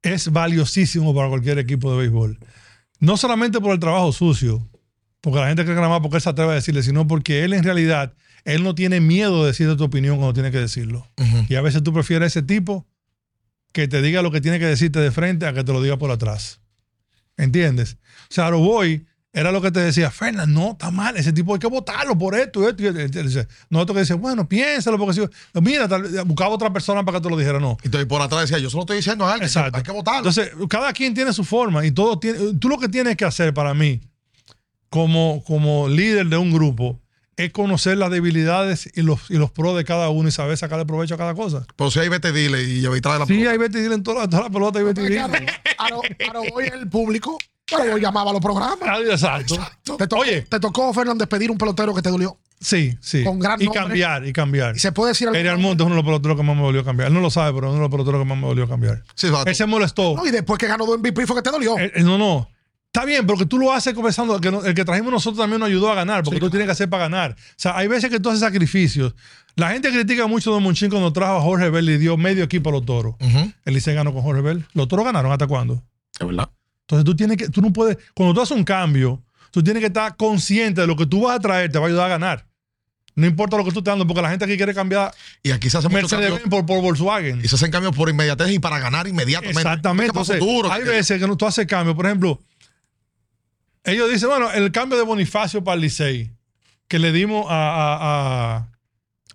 es 0.01 0.31
valiosísimo 0.31 1.13
para 1.15 1.29
cualquier 1.29 1.59
equipo 1.59 1.91
de 1.91 1.97
béisbol. 1.99 2.39
No 2.99 3.17
solamente 3.17 3.59
por 3.59 3.73
el 3.73 3.79
trabajo 3.79 4.11
sucio, 4.11 4.67
porque 5.21 5.39
la 5.39 5.47
gente 5.47 5.63
cree 5.63 5.75
que 5.75 5.81
nada 5.81 5.89
más 5.93 6.01
porque 6.01 6.17
él 6.17 6.21
se 6.21 6.29
atreve 6.29 6.51
a 6.51 6.55
decirle, 6.55 6.83
sino 6.83 7.07
porque 7.07 7.43
él 7.43 7.53
en 7.53 7.63
realidad, 7.63 8.13
él 8.45 8.63
no 8.63 8.73
tiene 8.75 9.01
miedo 9.01 9.41
de 9.41 9.47
decirte 9.47 9.75
tu 9.75 9.83
opinión 9.83 10.17
cuando 10.17 10.33
tiene 10.33 10.51
que 10.51 10.59
decirlo. 10.59 11.07
Y 11.49 11.55
a 11.55 11.61
veces 11.61 11.83
tú 11.83 11.93
prefieres 11.93 12.23
a 12.35 12.39
ese 12.39 12.41
tipo 12.47 12.87
que 13.73 13.87
te 13.87 14.01
diga 14.01 14.21
lo 14.21 14.31
que 14.31 14.41
tiene 14.41 14.57
que 14.59 14.65
decirte 14.65 14.99
de 14.99 15.11
frente 15.11 15.45
a 15.45 15.53
que 15.53 15.63
te 15.63 15.73
lo 15.73 15.81
diga 15.81 15.97
por 15.97 16.09
atrás. 16.11 16.61
¿Entiendes? 17.35 17.97
O 18.23 18.33
sea, 18.33 18.47
Aroboy 18.47 19.05
era 19.39 19.51
lo 19.51 19.61
que 19.61 19.71
te 19.71 19.79
decía, 19.79 20.09
Fernan, 20.09 20.51
no, 20.53 20.71
está 20.71 20.89
mal, 20.91 21.15
ese 21.15 21.31
tipo 21.31 21.53
hay 21.53 21.59
que 21.59 21.67
votarlo 21.67 22.17
por 22.17 22.33
esto 22.35 22.63
y 22.63 22.65
esto. 22.67 22.83
Y 22.83 22.87
esto". 22.87 23.21
Dice, 23.23 23.47
Nosotros 23.69 23.95
que 23.95 24.01
dice, 24.01 24.13
bueno, 24.15 24.47
piénsalo, 24.49 24.97
porque 24.97 25.13
si, 25.13 25.61
mira, 25.61 25.87
tal- 25.87 26.23
buscaba 26.25 26.49
otra 26.55 26.73
persona 26.73 27.03
para 27.05 27.19
que 27.19 27.23
te 27.23 27.29
lo 27.29 27.37
dijera, 27.37 27.59
no. 27.59 27.77
Entonces 27.83 28.07
por 28.07 28.21
atrás 28.21 28.41
decía, 28.41 28.57
yo 28.57 28.69
solo 28.69 28.81
estoy 28.83 28.97
diciendo 28.97 29.25
a 29.25 29.33
alguien, 29.33 29.47
Exacto. 29.47 29.77
hay 29.77 29.83
que 29.83 29.91
votarlo. 29.91 30.27
Entonces, 30.29 30.51
cada 30.69 30.91
quien 30.93 31.13
tiene 31.13 31.31
su 31.33 31.43
forma 31.43 31.85
y 31.85 31.91
todo 31.91 32.17
tiene. 32.19 32.39
Tú 32.59 32.67
lo 32.69 32.77
que 32.79 32.89
tienes 32.89 33.15
que 33.15 33.25
hacer 33.25 33.53
para 33.53 33.73
mí, 33.73 34.01
como, 34.89 35.43
como 35.45 35.87
líder 35.87 36.27
de 36.27 36.37
un 36.37 36.51
grupo, 36.51 36.99
es 37.35 37.51
conocer 37.51 37.97
las 37.97 38.09
debilidades 38.09 38.89
y 38.95 39.03
los, 39.03 39.29
y 39.29 39.35
los 39.37 39.51
pros 39.51 39.77
de 39.77 39.83
cada 39.85 40.09
uno 40.09 40.27
y 40.27 40.31
saber 40.31 40.57
sacarle 40.57 40.85
provecho 40.87 41.13
a 41.13 41.17
cada 41.19 41.35
cosa. 41.35 41.65
pero 41.75 41.91
si 41.91 41.99
hay 41.99 42.09
vete 42.09 42.31
dile 42.31 42.63
y 42.63 42.83
y 42.83 43.01
trae 43.01 43.19
la 43.19 43.25
Sí, 43.27 43.33
pelota. 43.33 43.51
hay 43.51 43.57
Betty 43.59 43.79
Dile 43.79 43.93
en 43.93 44.01
toda 44.03 44.21
la, 44.21 44.27
toda 44.27 44.43
la 44.43 44.49
pelota, 44.49 44.79
hay 44.79 44.85
Porque, 44.85 45.01
Dile. 45.01 46.73
el 46.73 46.89
público. 46.89 47.37
Aroboy 47.75 47.99
llamaba 48.01 48.31
a 48.31 48.33
los 48.33 48.41
programas. 48.41 48.77
Ah, 48.81 48.97
Exacto. 48.99 49.57
Te, 49.97 50.07
to- 50.07 50.15
Oye. 50.17 50.41
te 50.43 50.59
tocó, 50.59 50.93
Fernández, 50.93 51.27
pedir 51.27 51.51
un 51.51 51.57
pelotero 51.57 51.93
que 51.93 52.01
te 52.01 52.09
dolió. 52.09 52.37
Sí, 52.59 52.97
sí. 53.01 53.23
Con 53.23 53.37
gran 53.39 53.61
y 53.61 53.65
nombre. 53.65 53.81
cambiar, 53.83 54.25
y 54.25 54.33
cambiar. 54.33 54.75
Y 54.75 54.79
se 54.79 54.91
puede 54.91 55.11
decir 55.11 55.27
algo. 55.27 55.37
Eri 55.39 55.47
Almonte 55.49 55.83
es 55.83 55.85
uno 55.85 55.95
de 55.95 56.01
los 56.01 56.05
peloteros 56.05 56.37
que 56.37 56.43
más 56.43 56.55
me 56.55 56.61
volvió 56.63 56.81
a 56.81 56.85
cambiar. 56.85 57.09
Él 57.09 57.13
no 57.13 57.19
lo 57.21 57.29
sabe, 57.29 57.53
pero 57.53 57.67
es 57.67 57.71
uno 57.71 57.83
de 57.83 57.87
los 57.87 57.91
peloteros 57.91 58.21
que 58.21 58.25
más 58.25 58.37
me 58.37 58.45
volvió 58.45 58.63
a 58.63 58.67
cambiar. 58.67 59.03
Sí, 59.15 59.27
exacto. 59.27 59.49
Él 59.49 59.55
se 59.55 59.65
molestó. 59.67 60.15
No, 60.15 60.25
y 60.25 60.31
después 60.31 60.57
que 60.57 60.65
ganó 60.67 60.85
dos 60.85 60.97
MVP 60.99 61.27
fue 61.27 61.35
que 61.35 61.41
te 61.43 61.51
dolió. 61.51 61.77
Eh, 61.77 61.91
eh, 61.95 62.03
no, 62.03 62.17
no. 62.17 62.49
Está 62.87 63.05
bien, 63.05 63.27
pero 63.27 63.37
que 63.37 63.45
tú 63.45 63.59
lo 63.59 63.71
haces 63.73 63.93
comenzando, 63.93 64.39
que 64.39 64.49
no- 64.49 64.63
el 64.63 64.73
que 64.73 64.83
trajimos 64.85 65.11
nosotros 65.11 65.37
también 65.39 65.59
nos 65.59 65.67
ayudó 65.67 65.91
a 65.91 65.95
ganar, 65.95 66.23
porque 66.23 66.39
tú 66.39 66.49
tienes 66.49 66.65
que 66.67 66.71
hacer 66.71 66.89
para 66.89 67.03
ganar. 67.03 67.31
O 67.33 67.53
sea, 67.57 67.77
hay 67.77 67.87
veces 67.87 68.09
que 68.09 68.19
tú 68.19 68.29
haces 68.29 68.39
sacrificios. 68.39 69.13
La 69.55 69.69
gente 69.69 69.91
critica 69.91 70.25
mucho 70.25 70.49
a 70.49 70.53
Don 70.53 70.63
Monchín 70.63 70.89
cuando 70.89 71.13
trajo 71.13 71.37
a 71.37 71.41
Jorge 71.41 71.69
Bell 71.69 71.87
y 71.89 71.97
dio 71.97 72.17
medio 72.17 72.43
equipo 72.43 72.69
a 72.69 72.71
los 72.73 72.85
toros. 72.85 73.15
Ujú. 73.19 73.51
El 73.65 73.73
Licey 73.73 73.93
ganó 73.93 74.13
con 74.13 74.23
Jorge 74.23 74.41
Bell. 74.41 74.65
Los 74.73 74.87
toros 74.87 75.05
ganaron 75.05 75.31
hasta 75.31 75.45
cuándo. 75.45 75.83
Es 76.19 76.25
verdad. 76.25 76.49
Entonces 76.87 77.03
tú 77.03 77.15
tienes 77.17 77.35
que, 77.35 77.49
tú 77.49 77.61
no 77.61 77.73
puedes, 77.73 77.97
cuando 78.13 78.33
tú 78.33 78.41
haces 78.41 78.55
un 78.55 78.63
cambio, 78.63 79.21
tú 79.51 79.61
tienes 79.61 79.81
que 79.81 79.87
estar 79.87 80.15
consciente 80.15 80.79
de 80.81 80.87
lo 80.87 80.95
que 80.95 81.05
tú 81.05 81.23
vas 81.23 81.35
a 81.35 81.39
traer, 81.41 81.69
te 81.69 81.77
va 81.77 81.85
a 81.85 81.87
ayudar 81.89 82.05
a 82.05 82.09
ganar. 82.09 82.47
No 83.13 83.25
importa 83.27 83.57
lo 83.57 83.65
que 83.65 83.71
tú 83.71 83.79
estés 83.79 83.91
dando, 83.91 84.07
porque 84.07 84.21
la 84.21 84.29
gente 84.29 84.45
aquí 84.45 84.55
quiere 84.55 84.73
cambiar 84.73 85.11
Y 85.43 85.51
aquí 85.51 85.69
se 85.69 85.79
hace 85.79 85.89
mucho 85.89 86.17
Mercedes 86.17 86.39
por, 86.49 86.65
por 86.65 86.81
Volkswagen. 86.81 87.41
Y 87.43 87.47
se 87.49 87.55
hacen 87.55 87.71
cambios 87.71 87.93
por 87.95 88.09
inmediatez 88.09 88.51
y 88.51 88.59
para 88.59 88.79
ganar 88.79 89.07
inmediatamente. 89.07 89.59
Exactamente. 89.59 90.05
Entonces, 90.11 90.39
futuro, 90.39 90.71
hay 90.71 90.83
que- 90.83 90.89
veces 90.89 91.19
que 91.19 91.35
tú 91.35 91.45
haces 91.45 91.65
cambios. 91.65 91.95
Por 91.95 92.05
ejemplo, 92.05 92.39
ellos 93.83 94.09
dicen, 94.09 94.29
bueno, 94.29 94.51
el 94.51 94.71
cambio 94.71 94.97
de 94.97 95.03
Bonifacio 95.03 95.63
para 95.63 95.75
el 95.75 95.81
Licey, 95.81 96.31
que 96.87 96.99
le 96.99 97.11
dimos 97.11 97.47
a, 97.49 98.57
a, 98.59 98.67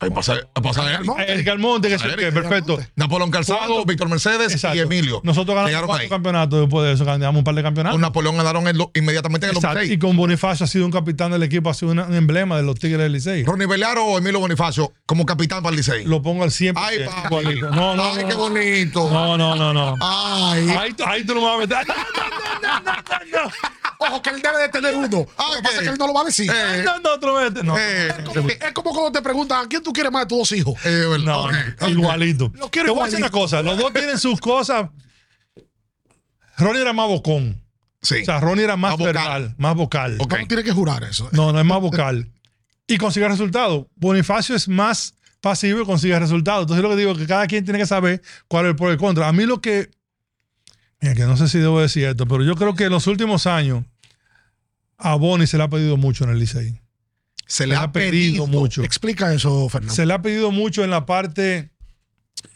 Ahí 0.02 0.10
pasa, 0.10 0.34
pasa 0.62 0.94
él. 0.96 1.06
No. 1.06 1.16
a 1.16 1.22
Eric 1.24 1.46
Almonte, 1.48 1.88
que 1.88 1.94
es 1.94 2.02
Eric, 2.04 2.16
que 2.18 2.32
perfecto. 2.32 2.78
Napoleón 2.96 3.30
Calzado, 3.30 3.84
Víctor 3.84 4.08
Mercedes 4.08 4.52
Exacto. 4.52 4.76
y 4.76 4.80
Emilio. 4.80 5.20
Nosotros 5.24 5.54
ganamos 5.56 5.86
cuatro 5.86 6.02
ahí. 6.02 6.08
campeonatos 6.08 6.60
después 6.60 6.86
de 6.86 6.92
eso, 6.94 7.04
ganamos 7.04 7.38
un 7.38 7.44
par 7.44 7.54
de 7.54 7.62
campeonatos. 7.62 7.94
Con 7.94 8.00
Napoleón 8.00 8.36
ganaron 8.36 8.66
el- 8.68 8.84
inmediatamente 8.94 9.46
en 9.46 9.50
el 9.50 9.56
Exacto. 9.56 9.74
96. 9.76 9.96
Y 9.96 9.98
con 9.98 10.16
Bonifacio 10.16 10.64
ha 10.64 10.66
sido 10.66 10.84
un 10.84 10.90
capitán 10.92 11.30
del 11.32 11.42
equipo, 11.44 11.70
ha 11.70 11.74
sido 11.74 11.92
un 11.92 12.00
emblema 12.14 12.56
de 12.56 12.64
los 12.64 12.74
Tigres 12.78 12.98
del 13.00 13.12
Licey. 13.12 13.44
Ronnie 13.44 13.66
Belearo 13.66 14.04
o 14.04 14.18
Emilio 14.18 14.40
Bonifacio 14.40 14.92
como 15.06 15.24
capitán 15.24 15.62
para 15.62 15.70
el 15.70 15.76
Licey. 15.76 16.04
Lo 16.04 16.20
pongo 16.20 16.42
al 16.42 16.50
100%. 16.50 16.74
Ay, 16.76 16.98
papi. 17.06 17.60
No, 17.60 17.94
no, 17.94 18.04
Ay, 18.12 18.22
no. 18.22 18.28
qué 18.28 18.34
bonito. 18.34 19.08
No, 19.10 19.38
no, 19.38 19.54
no, 19.54 19.72
no. 19.72 19.96
Ay. 20.00 20.68
Ahí, 20.70 20.92
tú- 20.94 21.04
ahí 21.06 21.24
tú 21.24 21.34
no 21.34 21.40
me 21.42 21.46
vas 21.46 21.56
a 21.56 21.58
meter. 21.60 21.86
No, 21.86 21.94
no, 21.94 22.80
no, 22.80 22.80
no, 22.80 23.02
no, 23.02 23.44
no. 23.44 23.52
Ojo, 24.08 24.22
que 24.22 24.30
él 24.30 24.42
debe 24.42 24.58
de 24.62 24.68
tener 24.68 24.94
uno. 24.94 25.26
Ah, 25.36 25.46
Lo 25.50 25.56
que 25.56 25.62
pasa 25.62 25.76
es 25.76 25.82
que 25.82 25.88
él 25.90 25.96
no 25.98 26.06
lo 26.06 26.14
va 26.14 26.22
a 26.22 26.24
decir. 26.24 26.50
Eh, 26.50 26.84
No, 26.84 26.98
no, 27.00 27.34
me 27.38 27.44
metes. 27.50 27.64
No. 27.64 27.78
Eh, 27.78 28.08
Es 28.60 28.72
como 28.72 28.90
cuando 28.92 29.12
te 29.12 29.22
preguntan, 29.22 29.64
¿a 29.64 29.68
quién 29.68 29.82
tú 29.82 29.92
quieres 29.92 30.10
más 30.12 30.22
de 30.22 30.28
tus 30.28 30.38
dos 30.38 30.52
hijos? 30.52 30.74
eh, 30.84 31.06
verdad. 31.08 31.18
No, 31.24 31.44
Ok, 31.44 31.52
no, 31.52 31.86
ok. 31.86 31.90
igualito. 31.92 32.52
Lo 32.54 32.68
Te 32.68 32.82
voy 32.90 33.00
a 33.00 33.04
decir 33.04 33.18
una 33.18 33.30
cosa. 33.30 33.62
Los 33.62 33.78
dos 33.78 33.92
tienen 33.92 34.18
sus 34.18 34.40
cosas. 34.40 34.88
Ronnie 36.58 36.82
era 36.82 36.92
más 36.92 37.08
bocón. 37.08 37.60
Sí. 38.00 38.16
O 38.22 38.24
sea, 38.24 38.40
Ronnie 38.40 38.64
era 38.64 38.76
más, 38.76 38.92
Más 38.92 38.98
vocal. 38.98 39.14
verbal, 39.14 39.54
más 39.58 39.74
vocal. 39.76 40.16
Ok. 40.20 40.38
No 40.40 40.46
tiene 40.46 40.64
que 40.64 40.72
jurar 40.72 41.04
eso. 41.04 41.28
No, 41.32 41.52
no 41.52 41.58
es 41.60 41.64
más 41.64 41.80
vocal. 41.80 42.30
Y 42.86 42.98
consigue 42.98 43.28
resultados. 43.28 43.86
Bonifacio 43.94 44.54
es 44.56 44.68
más 44.68 45.14
pasivo 45.40 45.80
y 45.82 45.84
consigue 45.86 46.18
resultados. 46.18 46.62
Entonces, 46.62 46.82
lo 46.82 46.90
que 46.90 46.96
digo 46.96 47.12
es 47.12 47.18
que 47.18 47.26
cada 47.26 47.46
quien 47.46 47.64
tiene 47.64 47.78
que 47.78 47.86
saber 47.86 48.20
cuál 48.48 48.66
es 48.66 48.70
el 48.70 48.76
pro 48.76 48.88
y 48.88 48.92
el 48.92 48.98
contra. 48.98 49.28
A 49.28 49.32
mí 49.32 49.46
lo 49.46 49.60
que. 49.60 49.90
Mira, 51.00 51.14
que 51.14 51.22
no 51.22 51.36
sé 51.36 51.48
si 51.48 51.58
debo 51.58 51.80
decir 51.80 52.04
esto, 52.04 52.26
pero 52.26 52.44
yo 52.44 52.54
creo 52.54 52.74
que 52.74 52.84
en 52.84 52.90
los 52.92 53.06
últimos 53.06 53.46
años 53.46 53.84
a 55.02 55.14
Boni 55.16 55.46
se 55.46 55.56
le 55.58 55.64
ha 55.64 55.68
pedido 55.68 55.96
mucho 55.96 56.24
en 56.24 56.30
el 56.30 56.38
Licey. 56.38 56.80
Se 57.46 57.66
le 57.66 57.76
ha 57.76 57.92
pedido 57.92 58.46
mucho. 58.46 58.82
Explica 58.82 59.32
eso, 59.34 59.68
Fernando. 59.68 59.94
Se 59.94 60.06
le 60.06 60.14
ha 60.14 60.22
pedido 60.22 60.50
mucho 60.50 60.84
en 60.84 60.90
la 60.90 61.04
parte 61.04 61.70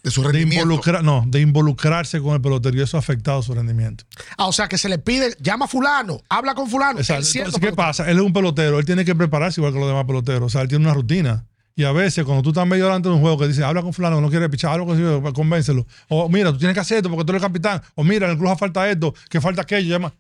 de 0.03 0.11
su 0.11 0.23
de, 0.23 0.29
rendimiento. 0.29 0.63
involucrar, 0.63 1.05
no, 1.05 1.25
de 1.27 1.41
involucrarse 1.41 2.21
con 2.21 2.35
el 2.35 2.41
pelotero 2.41 2.77
y 2.77 2.81
eso 2.81 2.97
ha 2.97 3.01
afectado 3.01 3.43
su 3.43 3.55
rendimiento. 3.55 4.05
Ah, 4.39 4.47
o 4.47 4.53
sea, 4.53 4.69
que 4.69 4.79
se 4.79 4.89
le 4.89 4.99
pide, 4.99 5.37
llama 5.41 5.67
a 5.67 5.69
fulano, 5.69 6.23
habla 6.29 6.55
con 6.55 6.71
fulano. 6.71 6.99
Exacto. 6.99 7.27
Entonces, 7.27 7.55
¿qué 7.55 7.61
pelotero. 7.61 7.77
pasa? 7.77 8.11
Él 8.11 8.17
es 8.17 8.23
un 8.23 8.33
pelotero, 8.33 8.79
él 8.79 8.87
tiene 8.87 9.05
que 9.05 9.15
prepararse 9.15 9.61
igual 9.61 9.73
que 9.73 9.81
los 9.81 9.89
demás 9.89 10.07
peloteros. 10.07 10.47
O 10.47 10.49
sea, 10.49 10.63
él 10.63 10.69
tiene 10.69 10.85
una 10.85 10.95
rutina. 10.95 11.47
Y 11.79 11.85
a 11.85 11.93
veces, 11.93 12.25
cuando 12.25 12.43
tú 12.43 12.51
estás 12.51 12.67
medio 12.67 12.85
delante 12.85 13.11
de 13.11 13.15
un 13.15 13.21
juego 13.21 13.37
que 13.37 13.49
dice, 13.49 13.63
habla 13.63 13.83
con 13.83 13.93
fulano, 13.93 14.17
que 14.17 14.23
no 14.23 14.31
quiere 14.31 14.49
pichar, 14.49 14.73
algo 14.73 14.95
así, 14.95 15.03
convéncelo. 15.35 15.87
O 16.09 16.27
mira, 16.31 16.51
tú 16.51 16.57
tienes 16.59 16.73
que 16.73 16.81
hacer 16.81 16.97
esto 16.99 17.11
porque 17.11 17.27
tú 17.27 17.33
eres 17.33 17.43
el 17.43 17.49
capitán. 17.49 17.83
O 17.95 18.03
mira, 18.03 18.25
en 18.27 18.33
el 18.33 18.39
club 18.39 18.57
falta 18.57 18.91
esto, 18.91 19.15
que 19.29 19.43
falta 19.43 19.61
aquello. 19.61 19.91
Llama. 19.91 20.15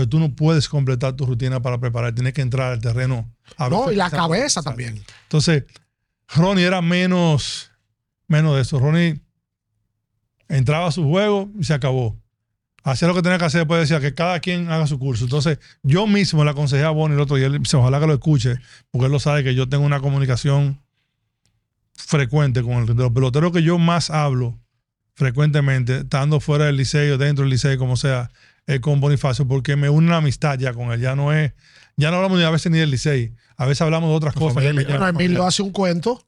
Entonces 0.00 0.08
tú 0.10 0.18
no 0.18 0.34
puedes 0.34 0.68
completar 0.68 1.14
tu 1.14 1.26
rutina 1.26 1.60
para 1.60 1.78
preparar, 1.78 2.14
tienes 2.14 2.32
que 2.32 2.42
entrar 2.42 2.72
al 2.72 2.80
terreno. 2.80 3.30
a 3.56 3.68
No, 3.68 3.90
y 3.90 3.96
la 3.96 4.10
cabeza 4.10 4.62
también. 4.62 5.02
Entonces, 5.24 5.64
Ronnie 6.28 6.64
era 6.64 6.82
menos, 6.82 7.70
menos 8.28 8.54
de 8.56 8.62
eso. 8.62 8.78
Ronnie 8.78 9.20
entraba 10.48 10.86
a 10.88 10.92
su 10.92 11.04
juego 11.04 11.50
y 11.58 11.64
se 11.64 11.74
acabó. 11.74 12.16
Hacía 12.84 13.08
lo 13.08 13.14
que 13.14 13.22
tenía 13.22 13.38
que 13.38 13.44
hacer, 13.46 13.60
después 13.62 13.80
decía 13.80 14.00
que 14.00 14.14
cada 14.14 14.38
quien 14.38 14.70
haga 14.70 14.86
su 14.86 14.98
curso. 14.98 15.24
Entonces, 15.24 15.58
yo 15.82 16.06
mismo 16.06 16.44
le 16.44 16.50
aconsejé 16.50 16.84
a 16.84 16.90
Bonnie 16.90 17.16
el 17.16 17.20
otro 17.20 17.34
día, 17.36 17.46
él- 17.46 17.60
ojalá 17.74 17.98
que 17.98 18.06
lo 18.06 18.12
escuche, 18.14 18.60
porque 18.92 19.06
él 19.06 19.12
lo 19.12 19.18
sabe 19.18 19.42
que 19.42 19.54
yo 19.56 19.68
tengo 19.68 19.84
una 19.84 20.00
comunicación 20.00 20.80
frecuente 21.94 22.62
con 22.62 22.72
el 22.74 22.86
de 22.86 22.94
los 22.94 23.10
peloteros 23.12 23.52
que 23.52 23.62
yo 23.62 23.78
más 23.78 24.10
hablo 24.10 24.58
frecuentemente, 25.14 25.98
estando 25.98 26.40
fuera 26.40 26.66
del 26.66 26.76
liceo, 26.76 27.16
dentro 27.18 27.42
del 27.42 27.50
liceo, 27.50 27.76
como 27.78 27.96
sea, 27.96 28.30
es 28.66 28.80
con 28.80 29.00
Bonifacio, 29.00 29.46
porque 29.46 29.76
me 29.76 29.88
une 29.88 30.08
una 30.08 30.16
amistad 30.18 30.58
ya 30.58 30.72
con 30.74 30.92
él. 30.92 31.00
Ya 31.00 31.14
no 31.14 31.32
es, 31.32 31.52
ya 31.96 32.10
no 32.10 32.16
hablamos 32.16 32.38
ni 32.38 32.44
a 32.44 32.50
veces 32.50 32.70
ni 32.72 32.78
del 32.78 32.90
liceo, 32.90 33.30
a 33.56 33.66
veces 33.66 33.82
hablamos 33.82 34.10
de 34.10 34.16
otras 34.16 34.34
cosas. 34.34 34.54
familia. 34.62 34.86
Ya- 34.98 35.08
Emilio 35.08 35.46
hace 35.46 35.62
un 35.62 35.70
cuento, 35.70 36.24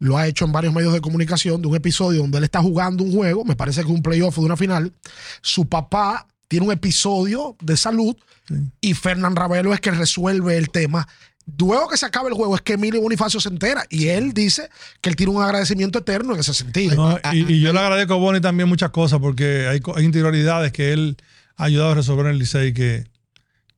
lo 0.00 0.16
ha 0.18 0.26
hecho 0.26 0.44
en 0.44 0.52
varios 0.52 0.74
medios 0.74 0.92
de 0.92 1.00
comunicación, 1.00 1.62
de 1.62 1.68
un 1.68 1.76
episodio 1.76 2.20
donde 2.20 2.38
él 2.38 2.44
está 2.44 2.60
jugando 2.60 3.04
un 3.04 3.12
juego, 3.12 3.44
me 3.44 3.56
parece 3.56 3.82
que 3.84 3.90
un 3.90 4.02
playoff 4.02 4.36
de 4.36 4.44
una 4.44 4.56
final. 4.56 4.92
Su 5.40 5.68
papá 5.68 6.26
tiene 6.48 6.66
un 6.66 6.72
episodio 6.72 7.56
de 7.60 7.76
salud 7.76 8.16
y 8.80 8.94
Fernán 8.94 9.36
Ravelo 9.36 9.72
es 9.74 9.80
que 9.80 9.90
resuelve 9.90 10.56
el 10.56 10.70
tema. 10.70 11.06
Luego 11.58 11.88
que 11.88 11.96
se 11.96 12.04
acaba 12.06 12.28
el 12.28 12.34
juego 12.34 12.54
es 12.56 12.60
que 12.60 12.74
Emilio 12.74 13.00
Bonifacio 13.00 13.40
se 13.40 13.48
entera 13.48 13.84
y 13.88 14.08
él 14.08 14.32
dice 14.34 14.68
que 15.00 15.08
él 15.10 15.16
tiene 15.16 15.32
un 15.32 15.42
agradecimiento 15.42 15.98
eterno 16.00 16.34
en 16.34 16.40
ese 16.40 16.52
sentido. 16.54 16.94
No, 16.94 17.18
y, 17.32 17.54
y 17.54 17.60
yo 17.60 17.72
le 17.72 17.78
agradezco 17.78 18.14
a 18.14 18.16
Bonnie 18.16 18.40
también 18.40 18.68
muchas 18.68 18.90
cosas 18.90 19.18
porque 19.18 19.66
hay 19.66 19.80
interioridades 20.04 20.72
que 20.72 20.92
él 20.92 21.16
ha 21.58 21.64
ayudado 21.64 21.90
a 21.90 21.94
resolver 21.96 22.26
en 22.26 22.32
el 22.32 22.38
Licey 22.38 22.72
que, 22.72 23.04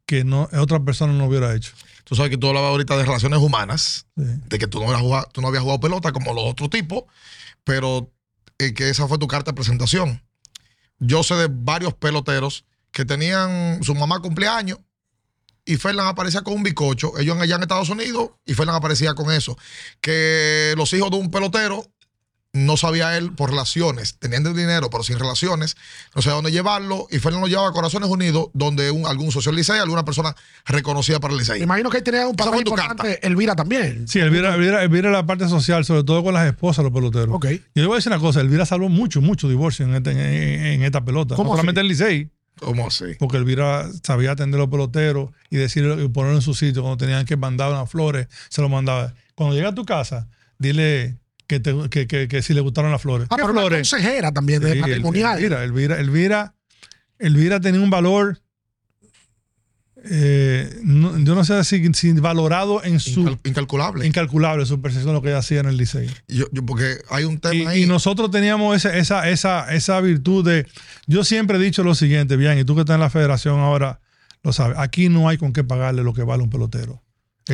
que 0.06 0.22
no, 0.24 0.48
otra 0.58 0.78
persona 0.84 1.12
no 1.12 1.24
hubiera 1.26 1.54
hecho. 1.54 1.72
Tú 2.04 2.14
sabes 2.14 2.30
que 2.30 2.36
tú 2.36 2.48
hablabas 2.48 2.70
ahorita 2.70 2.96
de 2.96 3.04
relaciones 3.04 3.38
humanas, 3.40 4.06
Sí. 4.16 4.22
de 4.48 4.58
que 4.58 4.66
tú 4.66 4.78
no, 4.80 4.86
habías 4.86 5.00
jugado, 5.00 5.28
tú 5.32 5.40
no 5.40 5.48
habías 5.48 5.62
jugado 5.62 5.80
pelota 5.80 6.12
como 6.12 6.32
los 6.34 6.44
otros 6.44 6.70
tipos, 6.70 7.04
pero 7.64 8.12
eh, 8.58 8.74
que 8.74 8.90
esa 8.90 9.08
fue 9.08 9.18
tu 9.18 9.26
carta 9.26 9.50
de 9.52 9.54
presentación. 9.56 10.22
Yo 10.98 11.22
sé 11.22 11.34
de 11.34 11.48
varios 11.50 11.94
peloteros 11.94 12.64
que 12.92 13.04
tenían, 13.04 13.82
su 13.82 13.94
mamá 13.94 14.20
cumpleaños 14.20 14.78
y 15.64 15.76
Fernan 15.76 16.08
aparecía 16.08 16.42
con 16.42 16.54
un 16.54 16.62
bicocho, 16.62 17.16
ellos 17.18 17.38
allá 17.38 17.54
en 17.56 17.62
Estados 17.62 17.88
Unidos 17.88 18.30
y 18.44 18.54
Fernan 18.54 18.74
aparecía 18.74 19.14
con 19.14 19.30
eso. 19.30 19.56
Que 20.00 20.74
los 20.76 20.92
hijos 20.92 21.10
de 21.10 21.16
un 21.16 21.30
pelotero 21.30 21.86
no 22.52 22.76
sabía 22.76 23.16
él 23.16 23.32
por 23.32 23.50
relaciones, 23.50 24.16
tenían 24.18 24.44
el 24.44 24.54
dinero, 24.56 24.90
pero 24.90 25.04
sin 25.04 25.18
relaciones, 25.20 25.76
no 26.16 26.20
sabía 26.22 26.34
dónde 26.34 26.50
llevarlo. 26.50 27.06
Y 27.10 27.18
Fernan 27.20 27.40
lo 27.42 27.46
llevaba 27.46 27.68
a 27.68 27.72
Corazones 27.72 28.08
Unidos, 28.08 28.48
donde 28.54 28.90
un, 28.90 29.06
algún 29.06 29.30
socio 29.30 29.50
del 29.52 29.58
Licey, 29.58 29.78
alguna 29.78 30.04
persona 30.04 30.34
reconocida 30.66 31.20
para 31.20 31.32
el 31.32 31.38
Licey. 31.38 31.58
Me 31.60 31.64
imagino 31.64 31.90
que 31.90 31.98
ahí 31.98 32.02
tenía 32.02 32.26
un 32.26 32.34
papel 32.34 32.60
importante 32.60 33.24
Elvira 33.24 33.54
también. 33.54 34.08
Sí, 34.08 34.18
Elvira, 34.18 34.54
Elvira, 34.56 34.82
Elvira 34.82 35.10
la 35.12 35.24
parte 35.26 35.48
social, 35.48 35.84
sobre 35.84 36.02
todo 36.02 36.24
con 36.24 36.34
las 36.34 36.46
esposas 36.48 36.78
de 36.78 36.90
los 36.90 36.92
peloteros. 36.92 37.34
Ok. 37.36 37.46
Y 37.46 37.56
yo 37.56 37.82
le 37.82 37.86
voy 37.86 37.94
a 37.94 37.98
decir 37.98 38.10
una 38.12 38.20
cosa, 38.20 38.40
Elvira 38.40 38.66
salvó 38.66 38.88
mucho, 38.88 39.20
mucho 39.20 39.48
divorcio 39.48 39.84
en, 39.86 39.94
este- 39.94 40.10
en- 40.10 40.66
en 40.66 40.82
esta 40.82 41.04
pelota. 41.04 41.36
¿Cómo 41.36 41.50
no 41.50 41.56
solamente 41.56 41.80
el 41.82 41.86
Licey, 41.88 42.30
¿Cómo 42.58 42.88
así? 42.88 43.04
porque 43.20 43.36
Elvira 43.36 43.88
sabía 44.02 44.32
atender 44.32 44.58
a 44.58 44.64
los 44.64 44.70
peloteros 44.70 45.30
y 45.50 45.56
decirlo 45.56 46.02
y 46.02 46.08
ponerlo 46.08 46.36
en 46.38 46.42
su 46.42 46.54
sitio. 46.54 46.82
Cuando 46.82 46.96
tenían 46.96 47.24
que 47.26 47.36
mandar 47.36 47.70
unas 47.70 47.88
flores, 47.88 48.26
se 48.48 48.60
lo 48.60 48.68
mandaba. 48.68 49.14
Cuando 49.36 49.54
llega 49.54 49.68
a 49.68 49.74
tu 49.74 49.84
casa, 49.84 50.28
dile 50.58 51.16
que, 51.50 51.58
te- 51.60 51.88
que, 51.90 52.06
que- 52.06 52.28
que 52.28 52.42
si 52.42 52.54
le 52.54 52.60
gustaron 52.60 52.92
las 52.92 53.02
flores. 53.02 53.26
Ah, 53.30 53.34
¿Qué 53.36 53.42
pero 53.42 53.52
una 53.52 53.60
flores? 53.62 53.90
consejera 53.90 54.30
también 54.32 54.62
de 54.62 54.72
Sí, 54.74 54.78
matrimonial. 54.78 55.38
Elvira, 55.38 55.64
Elvira, 55.64 55.98
Elvira, 56.00 56.54
Elvira 57.18 57.60
tenía 57.60 57.80
un 57.80 57.90
valor, 57.90 58.38
eh, 60.04 60.80
no- 60.82 61.18
yo 61.18 61.34
no 61.34 61.44
sé 61.44 61.62
si, 61.64 61.92
si 61.92 62.12
valorado 62.12 62.82
en 62.84 63.00
su 63.00 63.20
Incal- 63.22 63.38
incalculable. 63.44 64.06
incalculable 64.06 64.64
su 64.64 64.80
percepción 64.80 65.08
de 65.08 65.12
lo 65.14 65.22
que 65.22 65.28
ella 65.28 65.38
hacía 65.38 65.60
en 65.60 65.66
el 65.66 65.76
Licey. 65.76 66.08
Yo- 66.28 66.46
yo- 66.52 66.64
porque 66.64 66.98
hay 67.10 67.24
un 67.24 67.38
tema 67.38 67.54
Y, 67.54 67.66
ahí. 67.66 67.82
y 67.82 67.86
nosotros 67.86 68.30
teníamos 68.30 68.76
esa, 68.76 68.96
esa, 68.96 69.28
esa, 69.28 69.74
esa 69.74 70.00
virtud 70.00 70.44
de. 70.46 70.66
Yo 71.06 71.24
siempre 71.24 71.58
he 71.58 71.60
dicho 71.60 71.82
lo 71.82 71.94
siguiente, 71.94 72.36
bien, 72.36 72.58
y 72.58 72.64
tú 72.64 72.74
que 72.74 72.80
estás 72.82 72.94
en 72.94 73.00
la 73.00 73.10
federación 73.10 73.58
ahora 73.60 74.00
lo 74.42 74.52
sabes. 74.54 74.78
Aquí 74.78 75.08
no 75.10 75.28
hay 75.28 75.36
con 75.36 75.52
qué 75.52 75.64
pagarle 75.64 76.02
lo 76.02 76.14
que 76.14 76.22
vale 76.22 76.42
un 76.44 76.48
pelotero. 76.50 77.02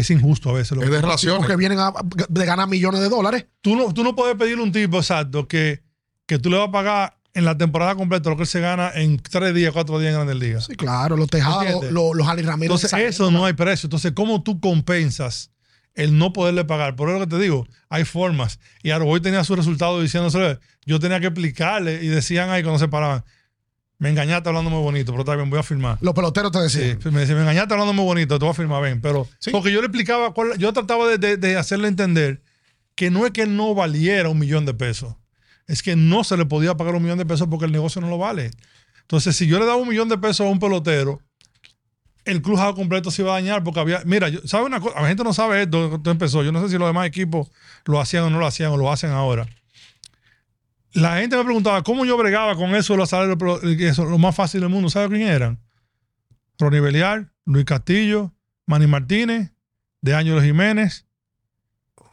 Es 0.01 0.11
injusto 0.11 0.51
a 0.51 0.53
veces. 0.55 0.72
Lo 0.72 0.82
es 0.82 0.90
de 0.90 0.97
Porque 1.01 1.07
relaciones. 1.07 1.57
vienen 1.57 1.78
a, 1.78 1.92
de 2.28 2.47
ganar 2.47 2.68
millones 2.68 3.01
de 3.01 3.09
dólares. 3.09 3.47
tú, 3.61 3.76
no, 3.76 3.92
tú 3.92 4.03
no 4.05 4.14
puedes 4.14 4.36
pedirle 4.36 4.62
a 4.62 4.64
un 4.66 4.72
tipo 4.72 4.99
exacto 4.99 5.47
que, 5.49 5.82
que 6.26 6.38
tú 6.38 6.51
le 6.51 6.59
vas 6.59 6.68
a 6.68 6.72
pagar 6.72 7.16
en 7.34 7.44
la 7.44 7.57
temporada 7.59 7.94
completa 7.94 8.30
lo 8.30 8.36
que 8.36 8.44
él 8.44 8.49
se 8.49 8.61
gana 8.61 8.90
en 8.94 9.18
tres 9.18 9.55
días, 9.55 9.70
cuatro 9.72 9.99
días 9.99 10.11
en 10.11 10.16
Grandes 10.16 10.36
Ligas. 10.36 10.64
Sí, 10.64 10.74
claro, 10.74 11.16
los 11.18 11.28
tejados, 11.28 11.90
los, 11.92 12.14
los 12.16 12.26
Ali 12.28 12.40
Ramírez. 12.42 12.70
Entonces, 12.70 12.90
de 12.92 13.07
eso 13.07 13.30
no 13.30 13.44
hay 13.44 13.53
precio. 13.53 13.88
Entonces, 13.88 14.12
¿cómo 14.12 14.42
tú 14.42 14.59
compensas 14.59 15.51
el 15.94 16.16
no 16.16 16.32
poderle 16.32 16.64
pagar? 16.64 16.97
Por 16.97 17.11
eso 17.11 17.20
que 17.20 17.26
te 17.26 17.38
digo, 17.38 17.66
hay 17.90 18.05
formas. 18.05 18.59
Y 18.82 18.90
Arboy 18.90 19.20
tenía 19.20 19.44
su 19.44 19.55
resultado 19.55 20.01
diciéndose, 20.01 20.59
yo 20.86 20.99
tenía 20.99 21.20
que 21.20 21.26
explicarle 21.26 22.03
y 22.03 22.09
decían 22.09 22.49
ahí 22.49 22.62
cuando 22.62 22.78
se 22.78 22.88
paraban, 22.88 23.22
me 23.99 24.11
engañaste 24.11 24.49
hablando 24.49 24.70
muy 24.70 24.82
bonito, 24.82 25.12
pero 25.12 25.22
está 25.22 25.34
bien, 25.36 25.49
voy 25.49 25.59
a 25.59 25.62
firmar. 25.62 25.99
Los 26.01 26.14
peloteros 26.14 26.53
te 26.53 26.68
Sí, 26.68 26.78
decían. 26.80 26.99
me 27.14 27.24
me 27.26 27.40
engañaste 27.40 27.72
hablando 27.74 27.92
muy 27.94 28.05
bonito, 28.05 28.38
te 28.38 28.44
voy 28.44 28.53
a 28.53 28.55
firmar, 28.55 28.82
ven. 28.82 29.01
Pero, 29.01 29.26
Sí. 29.38 29.51
porque 29.51 29.72
yo 29.72 29.80
le 29.80 29.86
explicaba, 29.86 30.32
cuál- 30.34 30.59
yo 30.59 30.72
trataba 30.72 31.07
de, 31.09 31.18
de- 31.18 31.36
de 31.36 31.57
hacerle 31.57 31.88
entender 31.88 32.42
que 32.94 33.11
no 33.11 33.24
es 33.26 33.32
que 33.32 33.47
no 33.47 33.74
valiera 33.74 34.28
un 34.28 34.38
millón 34.38 34.66
de 34.66 34.74
pesos, 34.74 35.14
es 35.66 35.82
que 35.82 35.97
no 35.97 36.24
se 36.24 36.36
le 36.36 36.47
podía 36.47 36.76
pagar 36.76 36.94
un 36.94 37.03
millón 37.03 37.18
de 37.18 37.26
pesos 37.26 37.49
porque 37.51 37.64
el 37.66 37.72
negocio 37.72 38.01
no 38.01 38.09
lo 38.09 38.18
vale. 38.18 38.51
Entonces, 39.03 39.36
si 39.36 39.47
yo 39.47 39.59
le 39.59 39.66
daba 39.66 39.76
un 39.76 39.88
millón 39.88 40.09
de 40.09 40.18
pesos 40.18 40.40
a 40.47 40.51
un 40.51 40.59
pelotero, 40.59 41.20
el 42.24 42.42
crujado 42.42 42.74
completo 42.74 43.11
se 43.11 43.22
iba 43.22 43.30
a 43.32 43.34
dañar 43.40 43.62
porque 43.62 43.78
había. 43.80 44.03
Mira, 44.05 44.28
yo, 44.28 44.40
¿sabe 44.47 44.64
una 44.66 44.80
cosa? 44.80 45.01
La 45.01 45.07
gente 45.09 45.22
no 45.22 45.32
sabe 45.32 45.62
esto, 45.62 45.94
esto 45.97 46.11
empezó. 46.11 46.42
Yo 46.42 46.51
no 46.53 46.61
sé 46.61 46.68
si 46.70 46.76
los 46.78 46.88
demás 46.88 47.07
equipos 47.07 47.51
lo 47.84 48.01
hacían 48.01 48.24
o 48.24 48.30
no 48.30 48.38
lo 48.40 48.47
hacían 48.47 48.72
o 48.72 48.76
lo 48.76 48.90
hacen 48.90 49.11
ahora. 49.11 49.47
La 50.97 51.18
gente 51.18 51.36
me 51.36 51.44
preguntaba 51.44 51.82
cómo 51.82 52.05
yo 52.05 52.16
bregaba 52.16 52.57
con 52.57 52.74
eso 52.74 52.94
de 52.94 52.99
los 52.99 53.11
salarios, 53.11 53.36
eso, 53.80 54.05
lo 54.05 54.18
más 54.18 54.34
fácil 54.34 54.61
del 54.61 54.70
mundo. 54.70 54.88
¿Sabe 54.90 55.16
quién 55.16 55.28
eran? 55.28 55.59
Ronnie 56.59 56.80
Beliar, 56.80 57.30
Luis 57.44 57.64
Castillo, 57.66 58.32
Manny 58.66 58.86
Martínez, 58.86 59.53
De 60.01 60.14
Ángelo 60.14 60.42
Jiménez 60.42 61.05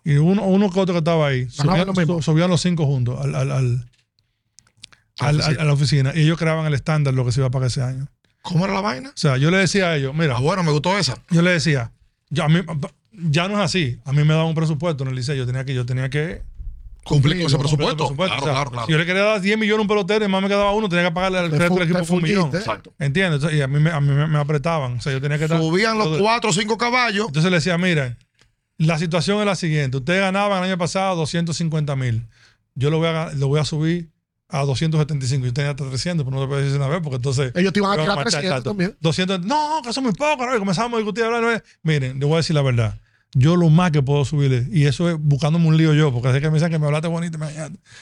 y 0.03 0.15
uno, 0.17 0.43
uno 0.45 0.69
que 0.69 0.79
otro 0.79 0.93
que 0.93 0.99
estaba 0.99 1.27
ahí. 1.27 1.49
Subían, 1.49 1.87
lo 1.87 2.47
los 2.49 2.61
cinco 2.61 2.85
juntos 2.85 3.19
al, 3.21 3.35
al- 3.35 3.51
al- 3.51 3.89
al- 5.19 5.41
al- 5.41 5.59
a 5.59 5.63
la 5.63 5.73
oficina 5.73 6.11
y 6.13 6.21
ellos 6.23 6.37
creaban 6.37 6.65
el 6.65 6.73
estándar 6.73 7.13
lo 7.13 7.23
que 7.25 7.31
se 7.31 7.39
iba 7.39 7.47
a 7.47 7.51
pagar 7.51 7.67
ese 7.67 7.81
año. 7.81 8.07
¿Cómo 8.41 8.65
era 8.65 8.73
la 8.73 8.81
vaina? 8.81 9.09
O 9.09 9.13
sea, 9.15 9.37
yo 9.37 9.49
le 9.49 9.57
decía 9.57 9.87
a 9.91 9.95
ellos, 9.95 10.13
mira, 10.13 10.35
Ah, 10.35 10.41
bueno, 10.41 10.63
me 10.63 10.71
gustó 10.71 10.97
esa. 10.97 11.15
yo 11.29 11.41
le 11.41 11.51
decía, 11.51 11.93
yo, 12.29 12.43
a 12.43 12.49
mí, 12.49 12.59
ya 13.13 13.47
no 13.47 13.53
es 13.59 13.61
así. 13.63 13.99
A 14.03 14.11
mí 14.11 14.23
me 14.25 14.33
daban 14.33 14.47
un 14.47 14.55
presupuesto 14.55 15.03
en 15.03 15.11
el 15.11 15.15
liceo. 15.15 15.35
Yo 15.35 15.45
tenía 15.45 15.63
que, 15.63 15.73
yo 15.73 15.85
tenía 15.85 16.09
que 16.09 16.41
Cumplir 17.03 17.37
con 17.37 17.47
ese 17.47 17.57
presupuesto. 17.57 18.15
Claro, 18.15 18.33
O 18.33 18.43
sea, 18.43 18.53
claro, 18.53 18.71
claro. 18.71 18.85
Si 18.87 18.91
yo 18.93 18.97
le 18.97 19.05
quería 19.05 19.23
dar 19.23 19.41
10 19.41 19.57
millones 19.57 19.79
a 19.79 19.81
un 19.81 19.87
pelotero 19.87 20.23
y 20.25 20.27
más 20.27 20.41
me 20.41 20.47
quedaba 20.47 20.71
uno, 20.71 20.87
tenía 20.89 21.05
que 21.05 21.11
pagarle 21.11 21.39
al 21.39 21.51
resto 21.51 21.75
del 21.75 21.91
equipo 21.91 22.13
un 22.15 22.21
millón. 22.23 22.49
Exacto. 22.53 22.93
¿Entiendes? 22.99 23.35
Entonces, 23.35 23.59
y 23.59 23.61
a 23.61 23.67
mí, 23.67 23.79
me, 23.79 23.89
a 23.91 23.99
mí 23.99 24.09
me, 24.13 24.27
me 24.27 24.39
apretaban. 24.39 24.97
O 24.97 25.01
sea, 25.01 25.11
yo 25.11 25.21
tenía 25.21 25.37
que 25.37 25.43
estar. 25.45 25.59
Subían 25.59 25.97
los 25.97 26.07
todo- 26.07 26.19
cuatro 26.19 26.49
o 26.49 26.53
cinco 26.53 26.77
caballos. 26.77 27.27
Entonces 27.27 27.51
le 27.51 27.57
decía, 27.57 27.77
miren, 27.77 28.17
la 28.77 28.97
situación 28.97 29.39
es 29.39 29.45
la 29.45 29.55
siguiente. 29.55 29.97
Ustedes 29.97 30.21
ganaban 30.21 30.59
el 30.63 30.69
año 30.69 30.77
pasado 30.77 31.15
250 31.17 31.95
mil. 31.95 32.25
Yo 32.75 32.89
lo 32.89 32.97
voy, 32.99 33.07
a, 33.07 33.31
lo 33.33 33.47
voy 33.49 33.59
a 33.59 33.65
subir 33.65 34.09
a 34.49 34.61
275. 34.65 35.45
Yo 35.45 35.53
tenía 35.53 35.71
hasta 35.71 35.87
300, 35.87 36.23
pero 36.25 36.35
no 36.35 36.43
te 36.43 36.47
puedo 36.47 36.61
decir 36.61 36.77
una 36.77 36.87
vez 36.87 37.01
porque 37.03 37.17
entonces... 37.17 37.51
Ellos 37.55 37.73
te 37.73 37.79
iban 37.79 37.91
a 37.99 38.01
tirar 38.01 38.17
Exacto. 38.19 38.29
300 38.39 38.63
también. 38.63 38.97
200, 38.99 39.41
no, 39.45 39.81
que 39.83 39.89
eso 39.89 39.99
es 39.99 40.03
muy 40.03 40.13
poco. 40.13 40.45
¿no? 40.45 40.55
Y 40.55 40.59
comenzamos 40.59 40.93
a 40.93 40.97
discutir. 40.97 41.23
hablar, 41.25 41.41
¿no? 41.43 41.61
Miren, 41.83 42.19
le 42.19 42.25
voy 42.25 42.35
a 42.35 42.37
decir 42.37 42.55
la 42.55 42.61
verdad. 42.61 42.99
Yo 43.33 43.55
lo 43.55 43.69
más 43.69 43.91
que 43.91 44.01
puedo 44.03 44.25
subirle, 44.25 44.67
y 44.71 44.85
eso 44.85 45.09
es 45.09 45.17
buscándome 45.19 45.67
un 45.67 45.77
lío 45.77 45.93
yo, 45.93 46.13
porque 46.13 46.31
sé 46.31 46.41
que 46.41 46.49
me 46.49 46.55
dicen 46.55 46.69
que 46.69 46.77
me 46.77 46.85
hablaste 46.85 47.07
bonito. 47.07 47.39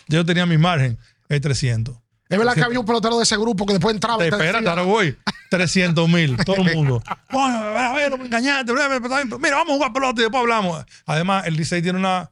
Yo 0.07 0.25
tenía 0.25 0.45
mi 0.45 0.57
margen, 0.57 0.97
es 1.29 1.41
300. 1.41 1.95
Es 2.31 2.37
verdad 2.37 2.53
que 2.53 2.63
había 2.63 2.79
un 2.79 2.85
pelotero 2.85 3.17
de 3.17 3.23
ese 3.23 3.35
grupo 3.37 3.65
que 3.65 3.73
después 3.73 3.93
entraba. 3.93 4.19
Te 4.19 4.29
espérate, 4.29 4.67
ahora 4.67 4.83
voy. 4.83 5.17
300 5.49 6.07
mil, 6.07 6.37
todo 6.45 6.57
el 6.65 6.75
mundo. 6.75 7.03
Coño, 7.29 7.57
a 7.57 7.93
ver, 7.93 8.09
no 8.09 8.17
me 8.17 8.25
engañaste. 8.25 8.71
Mira, 8.73 9.57
vamos 9.57 9.73
a 9.73 9.75
jugar 9.75 9.93
pelota 9.93 10.21
y 10.21 10.23
después 10.23 10.39
hablamos. 10.39 10.85
Además, 11.05 11.45
el 11.45 11.57
Licey 11.57 11.81
tiene 11.81 11.99
una, 11.99 12.31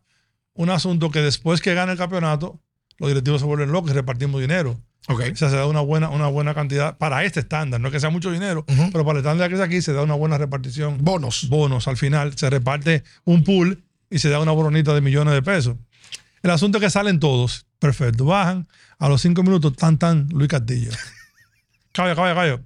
un 0.54 0.70
asunto 0.70 1.12
que 1.12 1.22
después 1.22 1.60
que 1.60 1.74
gana 1.74 1.91
el 1.91 1.97
campeonato, 1.97 2.62
los 2.97 3.10
directivos 3.10 3.41
se 3.41 3.47
vuelven 3.47 3.74
locos 3.74 3.91
y 3.91 3.93
repartimos 3.93 4.39
dinero. 4.39 4.80
Ok. 5.08 5.22
O 5.32 5.36
sea, 5.36 5.50
se 5.50 5.56
da 5.56 5.66
una 5.66 5.82
buena, 5.82 6.10
una 6.10 6.28
buena 6.28 6.54
cantidad 6.54 6.97
para 6.97 7.24
este 7.24 7.39
estándar. 7.39 7.80
No 7.82 7.88
es 7.88 7.93
que 7.93 8.00
sea 8.00 8.10
mucho 8.10 8.32
dinero, 8.32 8.66
pero 8.91 9.06
para 9.06 9.20
el 9.20 9.26
estándar 9.26 9.50
que 9.50 9.56
es 9.56 9.62
aquí 9.62 9.82
se 9.82 9.93
da 9.93 10.04
una 10.04 10.14
buena 10.14 10.38
repartición. 10.38 11.04
Bonos. 11.04 11.47
Bonos. 11.50 11.88
Al 11.88 11.97
final 11.97 12.38
se 12.38 12.50
reparte 12.50 13.04
un 13.24 13.43
pool 13.43 13.84
y 14.10 14.20
se 14.20 14.30
da 14.30 14.39
una 14.39 14.52
boronita 14.52 14.93
de 14.93 15.02
millones 15.02 15.34
de 15.34 15.41
pesos. 15.41 15.78
El 16.43 16.52
asunto 16.52 16.78
es 16.78 16.84
que 16.84 16.89
salen 16.89 17.20
todos. 17.20 17.66
Perfecto. 17.80 18.26
Bajan. 18.26 18.68
A 18.97 19.08
los 19.08 19.22
cinco 19.22 19.43
minutos, 19.43 19.76
tan, 19.76 19.97
tan, 19.97 20.28
Luis 20.30 20.50
Castillo. 20.50 20.91
Caballo, 21.91 22.16
caballo, 22.16 22.36
caballo. 22.36 22.60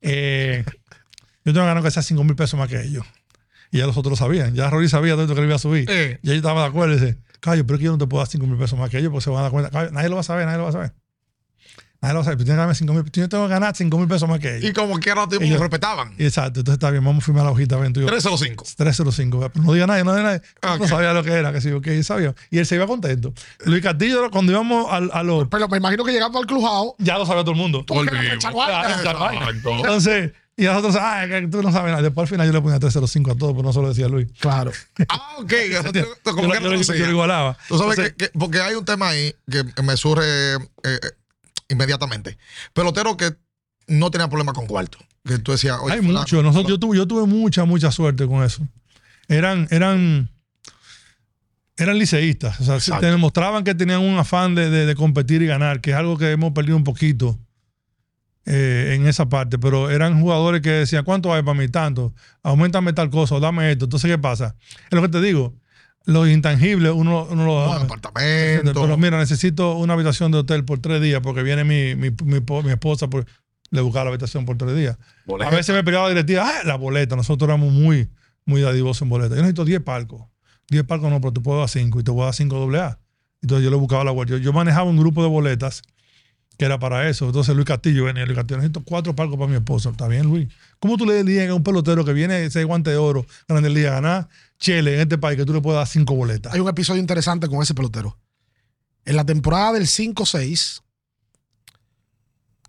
Eh, 0.00 0.64
yo 1.44 1.52
tengo 1.52 1.66
ganas 1.66 1.84
que 1.84 1.90
sea 1.90 2.02
cinco 2.02 2.24
mil 2.24 2.34
pesos 2.34 2.58
más 2.58 2.68
que 2.68 2.80
ellos. 2.80 3.04
Y 3.70 3.78
ya 3.78 3.86
los 3.86 3.96
otros 3.96 4.12
lo 4.12 4.16
sabían. 4.16 4.54
Ya 4.54 4.70
Rory 4.70 4.88
sabía 4.88 5.12
todo 5.12 5.24
esto 5.24 5.34
que 5.34 5.42
le 5.42 5.46
iba 5.46 5.56
a 5.56 5.60
subir. 5.60 5.88
Eh. 5.90 6.18
Y 6.22 6.28
ellos 6.28 6.38
estaban 6.38 6.62
de 6.62 6.68
acuerdo. 6.68 6.94
Y 6.94 6.98
dice, 6.98 7.18
Cayo, 7.40 7.66
pero 7.66 7.76
es 7.76 7.78
que 7.80 7.84
yo 7.84 7.92
no 7.92 7.98
te 7.98 8.06
puedo 8.06 8.20
dar 8.20 8.28
5 8.28 8.46
mil 8.46 8.58
pesos 8.58 8.78
más 8.78 8.90
que 8.90 8.98
ellos 8.98 9.10
porque 9.10 9.24
se 9.24 9.30
van 9.30 9.40
a 9.40 9.42
dar 9.42 9.50
cuenta. 9.50 9.90
Nadie 9.90 10.08
lo 10.08 10.16
va 10.16 10.20
a 10.20 10.24
saber, 10.24 10.46
nadie 10.46 10.58
lo 10.58 10.64
va 10.64 10.70
a 10.70 10.72
saber. 10.72 10.92
Nadie 12.02 12.14
lo 12.14 12.18
va 12.18 12.22
a 12.22 12.24
saber. 12.24 12.38
Pero 12.38 12.44
tienes 12.46 12.54
que 12.56 12.60
darme 12.60 12.74
5 12.74 12.92
mil. 12.94 13.04
Yo 13.12 13.28
tengo 13.28 13.44
que 13.46 13.50
ganar 13.52 13.76
5 13.76 13.98
mil 13.98 14.08
pesos 14.08 14.28
más 14.28 14.38
que 14.40 14.56
ellos. 14.56 14.70
Y 14.70 14.72
como 14.72 14.98
quiera, 14.98 15.20
los 15.20 15.28
tipos 15.28 15.44
Ellos- 15.44 15.56
lo 15.58 15.62
respetaban. 15.64 16.14
Exacto. 16.18 16.60
Entonces 16.60 16.74
está 16.78 16.90
bien, 16.90 17.04
vamos 17.04 17.22
a 17.22 17.26
firmar 17.26 17.44
la 17.44 17.50
hojita. 17.50 17.76
Ven, 17.76 17.92
tú 17.92 18.00
y 18.00 18.04
yo. 18.04 18.08
305. 18.08 18.64
305. 18.76 19.50
Pero 19.52 19.64
no 19.64 19.72
diga 19.74 19.86
nadie, 19.86 20.04
no 20.04 20.14
diga 20.16 20.22
nadie. 20.24 20.42
Ok. 20.62 20.80
No 20.80 20.88
sabía 20.88 21.12
lo 21.12 21.22
que 21.22 21.32
era, 21.32 21.52
que 21.52 21.60
sí, 21.60 21.70
ok, 21.72 21.86
sabía. 22.02 22.34
Y 22.50 22.58
él 22.58 22.64
se 22.66 22.76
iba 22.76 22.86
contento. 22.86 23.34
Luis 23.66 23.82
Castillo, 23.82 24.30
cuando 24.30 24.50
íbamos 24.52 24.90
al, 24.90 25.10
a 25.12 25.22
los. 25.22 25.46
Pero 25.48 25.68
me 25.68 25.76
imagino 25.76 26.02
que 26.04 26.12
llegando 26.12 26.38
al 26.38 26.46
clujado. 26.46 26.94
Ya 26.98 27.18
lo 27.18 27.26
sabía 27.26 27.42
todo 27.42 27.52
el 27.52 27.58
mundo. 27.58 27.84
Ah. 27.90 28.84
Exacto. 28.94 29.30
Entonces, 29.70 30.32
y 30.56 30.64
nosotros, 30.64 30.96
ah, 31.00 31.24
que 31.28 31.48
tú 31.48 31.62
no 31.62 31.72
sabes 31.72 31.90
nada. 31.90 32.02
Después 32.02 32.24
al 32.24 32.28
final 32.34 32.46
yo 32.46 32.52
le 32.52 32.60
ponía 32.60 32.78
305 32.78 33.30
a 33.32 33.34
todo, 33.34 33.52
pero 33.52 33.62
no 33.62 33.72
solo 33.72 33.88
decía 33.88 34.08
Luis. 34.08 34.28
Claro. 34.40 34.72
Ah, 35.08 35.36
ok. 35.38 35.52
Tú- 35.84 35.92
tú 35.92 35.98
Yo, 35.98 36.34
como 36.36 36.48
que 36.50 36.54
yo 36.54 36.60
no 36.60 36.70
lo- 36.76 36.82
yo 36.82 37.06
lo 37.06 37.10
igualaba. 37.10 37.56
Tú 37.68 37.78
sabes 37.78 37.98
Entonces, 37.98 38.14
que, 38.16 38.26
que- 38.30 38.38
porque 38.38 38.60
hay 38.60 38.74
un 38.74 38.84
tema 38.84 39.08
ahí 39.08 39.34
que 39.50 39.64
me 39.82 39.96
surge 39.96 40.24
eh, 40.54 40.58
eh, 40.84 40.98
inmediatamente. 41.70 42.36
Pelotero 42.74 43.16
que 43.16 43.34
no 43.86 44.10
tenía 44.10 44.28
problema 44.28 44.52
con 44.52 44.66
cuarto. 44.66 44.98
Que 45.24 45.38
tú 45.38 45.52
decías, 45.52 45.78
oye, 45.82 45.94
Hay 45.94 46.00
fulano, 46.00 46.20
mucho. 46.20 46.42
Nosotros, 46.42 46.68
yo, 46.68 46.78
tuve, 46.78 46.96
yo 46.96 47.06
tuve 47.06 47.26
mucha, 47.26 47.64
mucha 47.64 47.90
suerte 47.90 48.26
con 48.26 48.42
eso. 48.44 48.66
Eran, 49.28 49.66
eran, 49.70 50.30
eran 51.76 51.98
liceístas. 51.98 52.60
O 52.60 52.80
sea, 52.80 52.98
te 53.00 53.06
demostraban 53.06 53.64
que 53.64 53.74
tenían 53.74 54.00
un 54.00 54.18
afán 54.18 54.54
de, 54.54 54.68
de- 54.70 54.86
de 54.86 54.94
competir 54.94 55.42
y 55.42 55.46
ganar, 55.46 55.80
que 55.80 55.90
es 55.90 55.96
algo 55.96 56.18
que 56.18 56.30
hemos 56.32 56.52
perdido 56.52 56.76
un 56.76 56.84
poquito 56.84 57.38
eh, 58.46 58.94
en 58.96 59.06
esa 59.06 59.28
parte, 59.28 59.58
pero 59.58 59.90
eran 59.90 60.20
jugadores 60.20 60.62
que 60.62 60.70
decían, 60.70 61.04
¿cuánto 61.04 61.32
hay 61.32 61.42
para 61.42 61.58
mí? 61.58 61.68
Tanto, 61.68 62.14
aumentame 62.42 62.92
tal 62.92 63.10
cosa, 63.10 63.34
o 63.36 63.40
dame 63.40 63.70
esto. 63.70 63.84
Entonces, 63.84 64.10
¿qué 64.10 64.18
pasa? 64.18 64.56
Es 64.90 64.92
lo 64.96 65.02
que 65.02 65.08
te 65.08 65.20
digo, 65.20 65.54
los 66.10 66.28
intangibles 66.28 66.92
uno, 66.94 67.26
uno 67.30 67.44
lo 67.46 67.64
Un 67.64 67.70
da. 67.78 67.82
apartamento. 67.82 68.72
Pero 68.82 68.96
mira, 68.96 69.18
necesito 69.18 69.74
una 69.76 69.94
habitación 69.94 70.32
de 70.32 70.38
hotel 70.38 70.64
por 70.64 70.78
tres 70.80 71.00
días 71.00 71.20
porque 71.22 71.42
viene 71.42 71.64
mi, 71.64 71.94
mi, 71.94 72.14
mi, 72.24 72.40
po- 72.40 72.62
mi 72.62 72.70
esposa 72.70 73.08
por, 73.08 73.24
le 73.70 73.80
buscar 73.80 74.04
la 74.04 74.10
habitación 74.10 74.44
por 74.44 74.56
tres 74.58 74.76
días. 74.76 74.96
Boleta. 75.26 75.50
A 75.50 75.54
veces 75.54 75.74
me 75.74 75.84
peleaba 75.84 76.06
la 76.08 76.10
directiva, 76.14 76.44
ah, 76.48 76.64
la 76.64 76.76
boleta. 76.76 77.16
Nosotros 77.16 77.48
éramos 77.48 77.72
muy, 77.72 78.08
muy 78.44 78.60
dadivosos 78.60 79.02
en 79.02 79.08
boleta. 79.10 79.34
Yo 79.34 79.42
necesito 79.42 79.64
10 79.64 79.80
palcos. 79.82 80.22
10 80.70 80.84
palcos 80.84 81.10
no, 81.10 81.20
pero 81.20 81.32
te 81.32 81.40
puedo 81.40 81.58
dar 81.60 81.68
5 81.68 82.00
y 82.00 82.02
te 82.04 82.10
voy 82.10 82.22
a 82.22 82.24
dar 82.26 82.34
5 82.34 82.56
doble 82.58 82.80
A. 82.80 82.98
Entonces 83.42 83.64
yo 83.64 83.70
le 83.70 83.76
buscaba 83.76 84.04
la 84.04 84.10
vuelta. 84.10 84.32
Yo, 84.34 84.38
yo 84.38 84.52
manejaba 84.52 84.88
un 84.90 84.96
grupo 84.98 85.22
de 85.22 85.28
boletas 85.28 85.82
que 86.58 86.66
era 86.66 86.78
para 86.78 87.08
eso. 87.08 87.26
Entonces 87.26 87.54
Luis 87.54 87.66
Castillo 87.66 88.04
venía, 88.04 88.24
Luis 88.26 88.36
Castillo, 88.36 88.58
necesito 88.58 88.82
cuatro 88.84 89.14
palcos 89.16 89.38
para 89.38 89.48
mi 89.48 89.56
esposo. 89.56 89.90
Está 89.90 90.08
bien, 90.08 90.26
Luis. 90.26 90.48
¿Cómo 90.78 90.96
tú 90.98 91.06
le 91.06 91.22
dirías 91.24 91.48
a 91.48 91.54
un 91.54 91.62
pelotero 91.62 92.04
que 92.04 92.12
viene 92.12 92.44
ese 92.44 92.64
guante 92.64 92.90
de 92.90 92.96
oro, 92.98 93.24
grande 93.48 93.70
liga, 93.70 93.90
a 93.92 93.94
ganar 93.94 94.28
Chele 94.60 94.94
en 94.94 95.00
este 95.00 95.18
país, 95.18 95.36
que 95.38 95.44
tú 95.46 95.52
le 95.54 95.60
puedes 95.60 95.78
dar 95.78 95.88
cinco 95.88 96.14
boletas? 96.14 96.52
Hay 96.52 96.60
un 96.60 96.68
episodio 96.68 97.00
interesante 97.00 97.48
con 97.48 97.62
ese 97.62 97.74
pelotero. 97.74 98.18
En 99.06 99.16
la 99.16 99.24
temporada 99.24 99.72
del 99.72 99.86
5-6, 99.86 100.82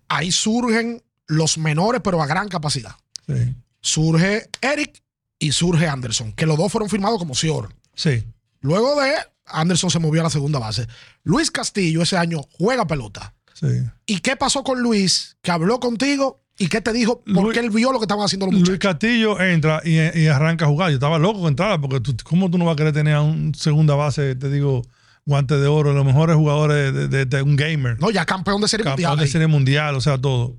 ahí 0.08 0.32
surgen 0.32 1.04
los 1.28 1.58
menores, 1.58 2.02
pero 2.04 2.22
a 2.22 2.28
gran 2.28 2.48
capacidad. 2.48 2.96
Sí. 3.28 3.56
Surge 3.82 4.50
Eric 4.62 5.04
y 5.39 5.52
surge 5.52 5.88
Anderson, 5.88 6.34
que 6.34 6.46
los 6.46 6.58
dos 6.58 6.72
fueron 6.72 6.89
firmados 6.89 7.20
como 7.20 7.36
Sior. 7.36 7.74
Sí. 7.94 8.24
Luego 8.62 9.00
de 9.02 9.14
Anderson 9.46 9.89
se 9.89 10.00
movió 10.00 10.22
a 10.22 10.26
la 10.26 10.30
segunda 10.30 10.60
base. 10.60 10.88
Luis 11.24 11.52
Castillo 11.52 12.02
ese 12.04 12.18
año 12.18 12.42
juega 12.58 12.88
pelota. 12.88 13.34
sí. 13.54 13.68
¿Y 14.06 14.20
qué 14.20 14.36
pasó 14.36 14.64
con 14.64 14.82
Luis? 14.82 15.38
Que 15.42 15.52
habló 15.52 15.80
contigo 15.80 16.41
y 16.64 16.68
qué 16.68 16.82
te 16.82 16.93
dijo, 16.93 17.24
porque 17.34 17.41
Luis- 17.41 17.57
él 17.57 17.70
vio 17.70 17.91
lo 17.91 17.99
que 17.99 18.03
estaban 18.05 18.24
haciendo 18.26 18.45
los 18.45 18.53
Luis 18.53 18.70
muchachos. 18.70 18.80
Castillo 18.80 19.39
entra 19.41 19.82
y, 19.84 19.97
y 20.20 20.28
arranca 20.28 20.66
a 20.66 20.68
jugar. 20.68 20.89
Yo 20.89 20.95
estaba 20.95 21.18
loco 21.20 21.41
que 21.41 21.47
entrara, 21.47 21.80
porque 21.80 21.99
tú- 21.99 22.16
¿cómo 22.24 22.49
tú 22.51 22.57
no 22.57 22.66
vas 22.66 22.74
a 22.74 22.76
querer 22.78 22.93
tener 22.93 23.16
a 23.16 23.22
un 23.22 23.53
segunda 23.55 23.95
base, 23.95 24.36
te 24.36 24.49
digo, 24.49 24.82
guante 25.26 25.57
de 25.57 25.68
oro, 25.68 25.93
los 25.93 26.05
mejores 26.05 26.36
jugadores 26.36 26.93
de, 26.93 27.07
de- 27.07 27.26
de 27.26 27.41
un 27.41 27.55
gamer? 27.55 27.99
No, 27.99 28.12
ya 28.12 28.26
campeón 28.26 28.62
de 28.62 28.68
serie 28.68 28.84
campeón 28.84 29.09
mundial. 29.12 29.18
de 29.20 29.24
ahí. 29.26 29.32
serie 29.32 29.47
mundial, 29.47 29.95
o 29.95 30.01
sea, 30.01 30.18
todo. 30.18 30.57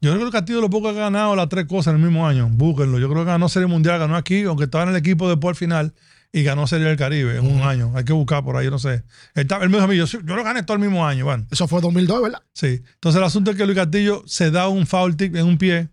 Yo 0.00 0.10
creo 0.10 0.18
que 0.20 0.26
el 0.26 0.32
Castillo 0.32 0.60
lo 0.60 0.70
poco 0.70 0.92
que 0.92 0.98
ha 0.98 1.02
ganado 1.02 1.34
las 1.34 1.48
tres 1.48 1.64
cosas 1.66 1.92
en 1.92 2.00
el 2.00 2.06
mismo 2.06 2.24
año. 2.26 2.48
Búsquenlo. 2.52 3.00
Yo 3.00 3.08
creo 3.10 3.24
que 3.24 3.30
ganó 3.32 3.48
serie 3.48 3.66
mundial, 3.66 3.98
ganó 3.98 4.14
aquí, 4.16 4.44
aunque 4.44 4.64
estaba 4.64 4.84
en 4.84 4.90
el 4.90 4.96
equipo 4.96 5.28
después 5.28 5.50
al 5.50 5.56
final, 5.56 5.92
y 6.32 6.42
ganó 6.42 6.66
serie 6.66 6.86
del 6.86 6.96
Caribe 6.96 7.36
en 7.38 7.46
un 7.46 7.62
año. 7.62 7.92
Hay 7.94 8.04
que 8.04 8.12
buscar 8.12 8.44
por 8.44 8.56
ahí, 8.56 8.66
yo 8.66 8.70
no 8.70 8.78
sé. 8.78 9.04
Él, 9.34 9.48
él 9.48 9.68
me 9.68 9.76
dijo 9.76 9.84
a 9.84 9.88
mí, 9.88 9.96
yo, 9.96 10.04
yo 10.06 10.36
lo 10.36 10.44
gané 10.44 10.62
todo 10.62 10.76
el 10.76 10.82
mismo 10.82 11.06
año, 11.06 11.24
bueno. 11.24 11.46
Eso 11.50 11.66
fue 11.68 11.80
2002, 11.80 12.22
¿verdad? 12.22 12.42
Sí. 12.52 12.82
Entonces 12.94 13.18
el 13.18 13.24
asunto 13.24 13.50
es 13.50 13.56
que 13.56 13.64
Luis 13.64 13.76
Castillo 13.78 14.22
se 14.26 14.50
da 14.50 14.68
un 14.68 14.86
foul 14.86 15.16
tip 15.16 15.36
en 15.36 15.46
un 15.46 15.58
pie. 15.58 15.88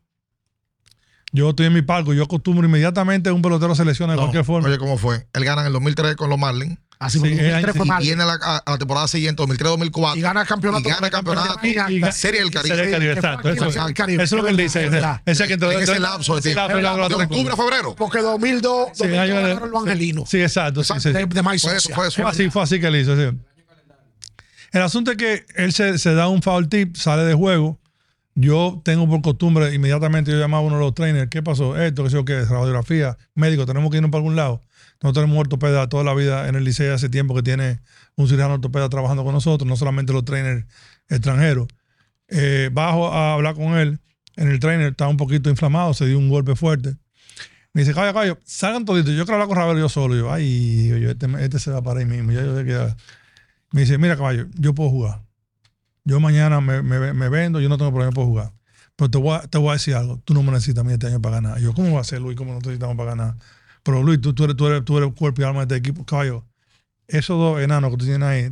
Yo 1.32 1.50
estoy 1.50 1.66
en 1.66 1.74
mi 1.74 1.82
palco, 1.82 2.14
yo 2.14 2.24
acostumbro 2.24 2.66
inmediatamente 2.66 3.30
a 3.30 3.34
un 3.34 3.42
pelotero 3.42 3.76
se 3.76 3.84
lesiona 3.84 4.14
de 4.14 4.18
No, 4.18 4.24
cualquier 4.24 4.46
forma. 4.46 4.70
Oye, 4.70 4.78
¿cómo 4.78 4.98
fue? 4.98 5.28
Él 5.34 5.44
gana 5.44 5.62
en 5.62 5.68
el 5.68 5.74
2003 5.74 6.16
con 6.16 6.30
los 6.30 6.40
Marlins. 6.40 6.78
Así 6.98 7.18
Sí, 7.18 7.20
fue. 7.20 7.32
el 7.34 7.40
año- 7.40 7.68
2003 7.68 7.76
fue 7.76 7.86
y 7.86 7.90
mal. 7.90 8.04
Y 8.04 8.06
viene 8.08 8.24
a 8.24 8.26
la, 8.26 8.34
a- 8.42 8.64
la 8.72 8.78
temporada 8.78 9.08
siguiente, 9.08 9.42
2003-2004. 9.44 10.18
Y 10.18 10.22
gana 10.22 10.42
el 10.42 10.48
campeonato. 10.48 10.88
Y 10.88 10.92
gana 10.92 11.08
el 11.08 11.12
campeonato. 11.12 11.60
Y- 11.64 11.68
y- 11.68 12.06
y- 12.08 12.12
Serie 12.12 12.40
del 12.42 12.52
Caribe. 12.52 12.76
Serie 12.76 12.84
del 12.84 12.92
Caribe, 12.94 13.14
exacto. 13.14 13.50
Eso, 13.50 13.94
Caribe. 13.94 14.24
es 14.24 14.32
lo 14.32 14.44
que 14.44 14.50
él 14.52 14.58
dice. 14.58 14.86
Es 14.86 14.92
verdad. 14.92 15.22
Ese 15.26 15.48
que 15.48 15.54
entre- 15.54 15.74
En 15.74 15.82
ese 15.82 16.00
lapso 16.00 16.40
tres 16.40 16.56
octubre 16.58 17.54
a 17.54 17.56
febrero. 17.56 17.96
Porque 17.96 18.20
2002, 18.20 18.90
Sí, 18.94 19.04
2002 19.04 19.20
año 19.20 19.36
de- 19.36 19.42
ganaron 19.50 19.72
los 19.72 19.82
angelinos. 19.84 20.30
Sí, 20.30 20.42
exacto. 20.42 20.84
sí, 20.84 20.94
sí. 21.00 21.12
De, 21.12 21.26
de 21.26 21.44
Fue 21.44 21.58
fue 21.60 21.76
eso. 21.78 21.90
Fue 21.94 22.26
así, 22.26 22.50
fue 22.50 22.62
así 22.64 22.80
que 22.80 22.88
él 22.88 22.96
hizo. 22.98 23.16
sí. 23.16 23.38
El 24.72 24.82
asunto 24.82 25.12
es 25.12 25.18
que 25.18 25.46
él 25.56 25.72
se, 25.74 25.98
se 25.98 26.14
da 26.14 26.28
un 26.28 26.42
foul 26.42 26.68
tip, 26.68 26.96
sale 26.98 27.24
de 27.24 27.34
juego. 27.34 27.80
Yo 28.38 28.82
tengo 28.84 29.08
por 29.08 29.22
costumbre, 29.22 29.74
inmediatamente 29.74 30.32
yo 30.32 30.38
llamaba 30.38 30.64
a 30.64 30.66
uno 30.68 30.76
de 30.78 30.82
los 30.84 30.94
trainers, 30.94 31.30
¿qué 31.30 31.42
pasó? 31.42 31.80
Esto, 31.82 32.04
qué 32.04 32.10
sé 32.10 32.16
yo 32.18 32.26
qué, 32.26 32.44
radiografía, 32.44 33.18
médico, 33.34 33.66
tenemos 33.66 33.90
que 33.90 33.98
irnos 33.98 34.12
para 34.12 34.20
algún 34.20 34.36
lado. 34.36 34.62
Nosotros 35.02 35.24
tenemos 35.26 35.40
ortopeda 35.40 35.88
toda 35.90 36.04
la 36.04 36.14
vida 36.14 36.48
en 36.48 36.56
el 36.56 36.64
liceo 36.64 36.94
hace 36.96 37.10
tiempo 37.10 37.36
que 37.36 37.44
tiene 37.44 37.80
un 38.16 38.28
cirujano 38.28 38.56
ortopeda 38.56 38.90
trabajando 38.90 39.24
con 39.24 39.34
nosotros, 39.34 39.68
no 39.68 39.76
solamente 39.76 40.14
los 40.14 40.26
trainers 40.26 40.66
extranjeros. 41.10 41.68
Eh, 42.28 42.70
bajo 42.74 43.14
a 43.14 43.34
hablar 43.34 43.56
con 43.56 43.78
él, 43.78 44.00
en 44.36 44.50
el 44.50 44.60
trainer 44.60 44.92
estaba 44.92 45.10
un 45.12 45.18
poquito 45.18 45.50
inflamado, 45.50 45.94
se 45.94 46.06
dio 46.08 46.18
un 46.18 46.30
golpe 46.30 46.56
fuerte. 46.56 46.96
Me 47.74 47.82
dice, 47.82 47.94
caballo, 47.94 48.14
caballo, 48.14 48.40
salgan 48.46 48.86
toditos. 48.86 49.14
Yo 49.14 49.26
quiero 49.26 49.34
hablar 49.34 49.48
con 49.50 49.58
Ravelo 49.58 49.80
yo 49.80 49.90
solo. 49.90 50.16
Yo, 50.16 50.32
ay, 50.32 50.88
yo, 50.88 51.10
este, 51.12 51.28
este 51.44 51.60
se 51.60 51.72
va 51.72 51.82
para 51.82 52.00
ahí 52.00 52.06
mismo. 52.06 52.32
Yo 52.32 52.62
ya- 52.62 52.96
Me 53.72 53.82
dice, 53.82 53.98
mira, 53.98 54.16
caballo, 54.16 54.48
yo 54.58 54.74
puedo 54.74 54.90
jugar. 54.90 55.22
Yo 56.06 56.20
mañana 56.22 56.62
me, 56.62 56.82
me- 56.82 57.30
vendo, 57.30 57.60
yo 57.60 57.68
no 57.68 57.78
tengo 57.78 57.92
problema, 57.92 58.14
puedo 58.14 58.28
jugar. 58.28 58.54
Pero 58.96 59.12
te 59.12 59.18
voy, 59.18 59.36
a, 59.36 59.42
te 59.42 59.58
voy 59.58 59.70
a 59.70 59.74
decir 59.74 59.94
algo. 59.96 60.22
Tú 60.24 60.34
no 60.34 60.42
me 60.42 60.52
necesitas 60.54 60.82
a 60.82 60.84
mí 60.88 60.94
este 60.94 61.08
año 61.08 61.22
para 61.22 61.36
ganar. 61.42 61.60
Yo, 61.60 61.74
¿cómo 61.74 61.94
va 61.96 62.02
a 62.02 62.04
ser, 62.06 62.22
Luis? 62.22 62.38
¿Cómo 62.38 62.54
no 62.54 62.60
necesitamos 62.60 62.96
para 62.96 63.10
ganar? 63.12 63.36
Pero, 63.86 64.02
Luis, 64.04 64.20
tú, 64.20 64.34
tú, 64.34 64.44
eres, 64.46 64.58
tú, 64.58 64.66
eres, 64.68 64.84
tú 64.84 64.98
eres 64.98 65.14
cuerpo 65.14 65.42
y 65.42 65.46
alma 65.46 65.66
de 65.66 65.76
este 65.76 65.90
equipo. 65.90 66.04
Caballo, 66.06 66.44
esos 67.08 67.38
dos 67.38 67.62
enanos 67.62 67.92
que 67.92 67.98
tú 67.98 68.06
tienes 68.06 68.28
ahí 68.28 68.52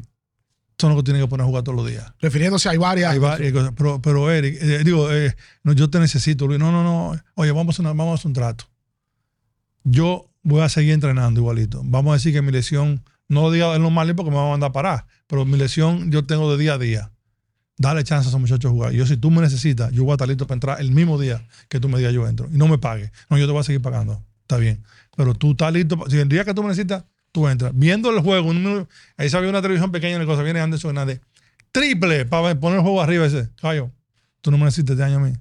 son 0.78 0.92
los 0.92 1.00
que 1.00 1.04
tienen 1.06 1.24
que 1.24 1.28
poner 1.28 1.44
a 1.44 1.48
jugar 1.48 1.64
todos 1.64 1.76
los 1.76 1.88
días. 1.90 2.14
Refiriéndose 2.20 2.70
a 2.70 2.78
varias. 2.78 3.12
Hay 3.12 3.18
varias 3.20 3.52
cosas. 3.52 3.74
Pero, 3.76 4.00
pero 4.02 4.30
Eric, 4.32 4.58
eh, 4.62 4.84
digo, 4.84 5.12
eh, 5.12 5.36
no, 5.64 5.74
yo 5.74 5.90
te 5.90 6.00
necesito, 6.00 6.46
Luis. 6.46 6.60
No, 6.60 6.72
no, 6.72 6.84
no. 6.84 7.20
Oye, 7.34 7.52
vamos 7.52 7.80
a, 7.80 7.82
una- 7.82 7.90
vamos 7.94 8.12
a 8.12 8.14
hacer 8.16 8.28
un 8.28 8.34
trato. 8.34 8.66
Yo 9.84 10.30
voy 10.44 10.62
a 10.62 10.70
seguir 10.70 10.94
entrenando 10.94 11.40
igualito. 11.40 11.82
Vamos 11.84 12.12
a 12.12 12.14
decir 12.16 12.32
que 12.34 12.42
mi 12.42 12.52
lesión, 12.52 13.04
no 13.28 13.42
lo 13.44 13.52
diga 13.52 13.76
en 13.76 13.82
lo 13.82 13.90
mal 13.90 14.14
porque 14.16 14.32
me 14.32 14.38
va 14.38 14.48
a 14.48 14.50
mandar 14.52 14.70
a 14.70 14.74
parar, 14.74 15.06
pero 15.28 15.46
mi 15.46 15.58
lesión 15.58 16.12
yo 16.12 16.26
tengo 16.26 16.52
de 16.56 16.62
día 16.62 16.74
a 16.74 16.78
día. 16.78 17.12
Dale 17.78 18.04
chance 18.04 18.28
a 18.28 18.30
esos 18.30 18.40
muchachos 18.40 18.70
a 18.70 18.74
jugar. 18.74 18.92
Yo, 18.92 19.06
si 19.08 19.18
tú 19.18 19.32
me 19.32 19.42
necesitas, 19.42 19.92
yo 19.92 20.04
voy 20.04 20.12
a 20.12 20.14
estar 20.16 20.28
listo 20.28 20.46
para 20.46 20.56
entrar 20.56 20.80
el 20.82 20.92
mismo 20.92 21.20
día 21.20 21.46
que 21.70 21.80
tú 21.80 21.90
me 21.90 21.98
digas 21.98 22.14
yo 22.14 22.28
entro. 22.28 22.48
Y 22.54 22.58
no 22.58 22.68
me 22.68 22.78
pagues. 22.78 23.12
No, 23.30 23.38
yo 23.38 23.46
te 23.48 23.52
voy 23.52 23.62
a 23.62 23.64
seguir 23.64 23.82
pagando. 23.82 24.22
Está 24.42 24.58
bien. 24.58 24.84
Pero 25.16 25.34
tú 25.36 25.52
estás 25.52 25.72
listo. 25.74 25.98
Si 26.10 26.18
el 26.18 26.28
día 26.30 26.44
que 26.46 26.54
tú 26.54 26.62
me 26.64 26.70
necesitas, 26.70 27.04
tú 27.32 27.48
entras. 27.48 27.72
Viendo 27.76 28.10
el 28.12 28.20
juego, 28.22 28.50
un 28.50 28.88
ahí 29.18 29.30
se 29.30 29.38
había 29.38 29.50
una 29.50 29.62
televisión 29.62 29.92
pequeña 29.92 30.16
en 30.16 30.22
el 30.22 30.28
cosa. 30.28 30.44
Viene 30.44 30.60
Anderson 30.60 30.90
Hernández. 30.92 31.22
Triple 31.72 32.26
para 32.26 32.60
poner 32.60 32.78
el 32.80 32.84
juego 32.84 33.02
arriba. 33.02 33.26
Y 33.26 33.30
dice, 33.30 33.50
Cayo, 33.62 33.92
tú 34.42 34.52
no 34.52 34.58
me 34.58 34.66
necesitas 34.66 34.94
este 34.94 35.04
año 35.04 35.18
a 35.18 35.20
mí. 35.20 35.34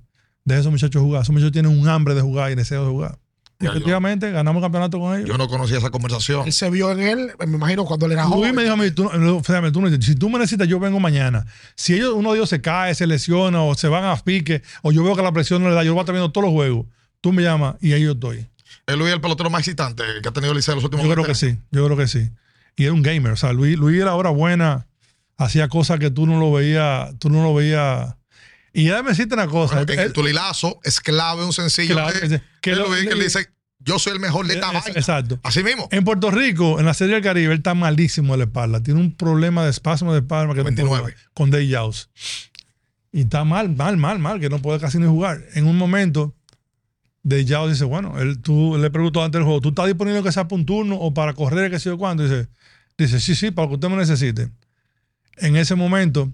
Deja 0.44 0.58
a 0.58 0.60
esos 0.60 0.72
muchachos 0.72 1.02
jugar. 1.02 1.22
Esos 1.22 1.32
muchachos 1.32 1.52
tienen 1.52 1.76
un 1.78 1.88
hambre 1.88 2.14
de 2.14 2.20
jugar 2.22 2.50
y 2.50 2.54
deseo 2.54 2.84
de 2.84 2.90
jugar. 2.90 3.18
Y 3.60 3.64
Ya, 3.64 3.70
yo- 3.70 3.76
efectivamente, 3.76 4.30
ganamos 4.32 4.60
el 4.60 4.64
campeonato 4.64 4.98
con 4.98 5.14
ellos. 5.16 5.28
Yo 5.28 5.38
no 5.38 5.46
conocía 5.46 5.78
esa 5.78 5.90
conversación. 5.90 6.46
Él 6.46 6.52
se 6.52 6.68
vio 6.68 6.90
en 6.90 7.00
él, 7.00 7.30
me 7.46 7.54
imagino, 7.56 7.84
cuando 7.84 8.06
él 8.06 8.12
era 8.12 8.24
Luis 8.24 8.34
joven. 8.34 8.54
me 8.56 8.62
dijo 8.62 8.74
a 8.74 8.76
mí, 8.76 8.90
tú, 8.90 9.08
fíjame, 9.44 9.70
tú 9.70 9.80
no 9.80 9.86
necesitas- 9.88 10.06
si 10.06 10.14
tú 10.16 10.28
me 10.30 10.38
necesitas, 10.38 10.66
yo 10.66 10.80
vengo 10.80 10.98
mañana. 10.98 11.46
Si 11.76 11.94
ellos, 11.94 12.14
uno 12.14 12.32
de 12.32 12.38
ellos 12.38 12.48
se 12.48 12.60
cae, 12.60 12.94
se 12.96 13.06
lesiona 13.06 13.62
o 13.62 13.74
se 13.76 13.86
van 13.88 14.04
a 14.04 14.16
pique, 14.16 14.62
o 14.82 14.90
yo 14.90 15.04
veo 15.04 15.14
que 15.14 15.22
la 15.22 15.30
presión 15.32 15.62
no 15.62 15.68
le 15.68 15.74
da, 15.76 15.84
yo 15.84 15.92
voy 15.92 16.00
a 16.00 16.02
estar 16.02 16.12
viendo 16.14 16.32
todos 16.32 16.46
los 16.46 16.52
juegos. 16.54 16.86
Tú 17.20 17.32
me 17.32 17.42
llamas 17.44 17.76
y 17.80 17.92
ahí 17.92 18.02
yo 18.02 18.12
estoy. 18.12 18.48
Es 18.86 18.96
Luis 18.96 19.12
el 19.12 19.20
pelotero 19.20 19.48
más 19.50 19.60
excitante 19.60 20.02
que 20.22 20.28
ha 20.28 20.32
tenido 20.32 20.52
el 20.52 20.56
Liceo 20.58 20.72
en 20.72 20.76
los 20.76 20.84
últimos 20.84 21.06
Yo 21.06 21.12
creo 21.12 21.24
que 21.24 21.34
sí, 21.34 21.56
yo 21.70 21.84
creo 21.86 21.96
que 21.96 22.08
sí. 22.08 22.30
Y 22.76 22.84
era 22.84 22.92
un 22.92 23.02
gamer, 23.02 23.32
o 23.32 23.36
sea, 23.36 23.52
Luis, 23.52 23.76
Luis 23.78 24.00
era 24.00 24.14
hora 24.14 24.30
buena, 24.30 24.86
hacía 25.36 25.68
cosas 25.68 25.98
que 25.98 26.10
tú 26.10 26.26
no 26.26 26.40
lo 26.40 26.50
veías, 26.52 27.10
tú 27.18 27.28
no 27.30 27.42
lo 27.42 27.54
veías. 27.54 28.14
Y 28.72 28.84
ya 28.86 29.02
me 29.02 29.10
decirte 29.10 29.34
una 29.34 29.46
cosa. 29.46 29.76
Bueno, 29.76 29.92
él- 29.92 29.98
el 30.00 30.12
tulilazo 30.12 30.80
es 30.82 31.00
clave 31.00 31.44
un 31.44 31.52
sencillo. 31.52 31.94
Claro, 31.94 32.18
que, 32.18 32.28
que 32.28 32.40
que 32.62 32.74
lo- 32.76 32.90
que 32.90 33.14
le- 33.14 33.24
dice, 33.24 33.50
yo 33.78 33.98
soy 33.98 34.14
el 34.14 34.20
mejor 34.20 34.46
de 34.46 34.54
esta 34.54 34.68
es- 34.72 34.84
vaina. 34.84 34.98
exacto. 34.98 35.38
Así 35.42 35.62
mismo. 35.62 35.88
En 35.92 36.04
Puerto 36.04 36.30
Rico, 36.30 36.80
en 36.80 36.86
la 36.86 36.94
Serie 36.94 37.14
del 37.14 37.22
Caribe, 37.22 37.52
él 37.52 37.58
está 37.58 37.74
malísimo 37.74 38.32
de 38.32 38.38
la 38.38 38.44
espalda. 38.44 38.82
Tiene 38.82 38.98
un 39.00 39.14
problema 39.14 39.64
de 39.64 39.70
espasmo 39.70 40.12
de 40.14 40.20
espalda 40.20 40.54
que 40.54 40.58
no 40.60 40.62
puede 40.64 40.74
29. 40.76 40.98
jugar, 41.02 41.14
con 41.34 41.50
Day 41.50 41.70
Jaws. 41.70 42.08
Y 43.12 43.20
está 43.22 43.44
mal, 43.44 43.68
mal, 43.76 43.96
mal, 43.98 44.18
mal, 44.18 44.40
que 44.40 44.48
no 44.48 44.60
puede 44.62 44.80
casi 44.80 44.98
ni 44.98 45.06
jugar. 45.06 45.42
En 45.54 45.66
un 45.66 45.76
momento, 45.76 46.34
Day 47.22 47.46
Jaws 47.46 47.70
dice, 47.70 47.84
bueno, 47.84 48.18
él, 48.18 48.40
tú 48.40 48.76
le 48.78 48.90
preguntó 48.90 49.22
antes 49.22 49.38
del 49.38 49.44
juego, 49.44 49.60
¿tú 49.60 49.68
estás 49.70 49.86
disponible 49.86 50.22
que 50.22 50.32
sea 50.32 50.48
para 50.48 50.56
un 50.56 50.66
turno 50.66 50.96
o 50.96 51.14
para 51.14 51.34
correr, 51.34 51.70
qué 51.70 51.78
sé 51.78 51.90
yo 51.90 51.98
cuánto? 51.98 52.24
Dice, 52.24 52.48
dice, 52.98 53.20
sí, 53.20 53.34
sí, 53.34 53.50
para 53.50 53.66
lo 53.66 53.70
que 53.70 53.74
usted 53.74 53.88
me 53.88 53.96
necesite. 53.96 54.50
En 55.36 55.56
ese 55.56 55.74
momento, 55.74 56.30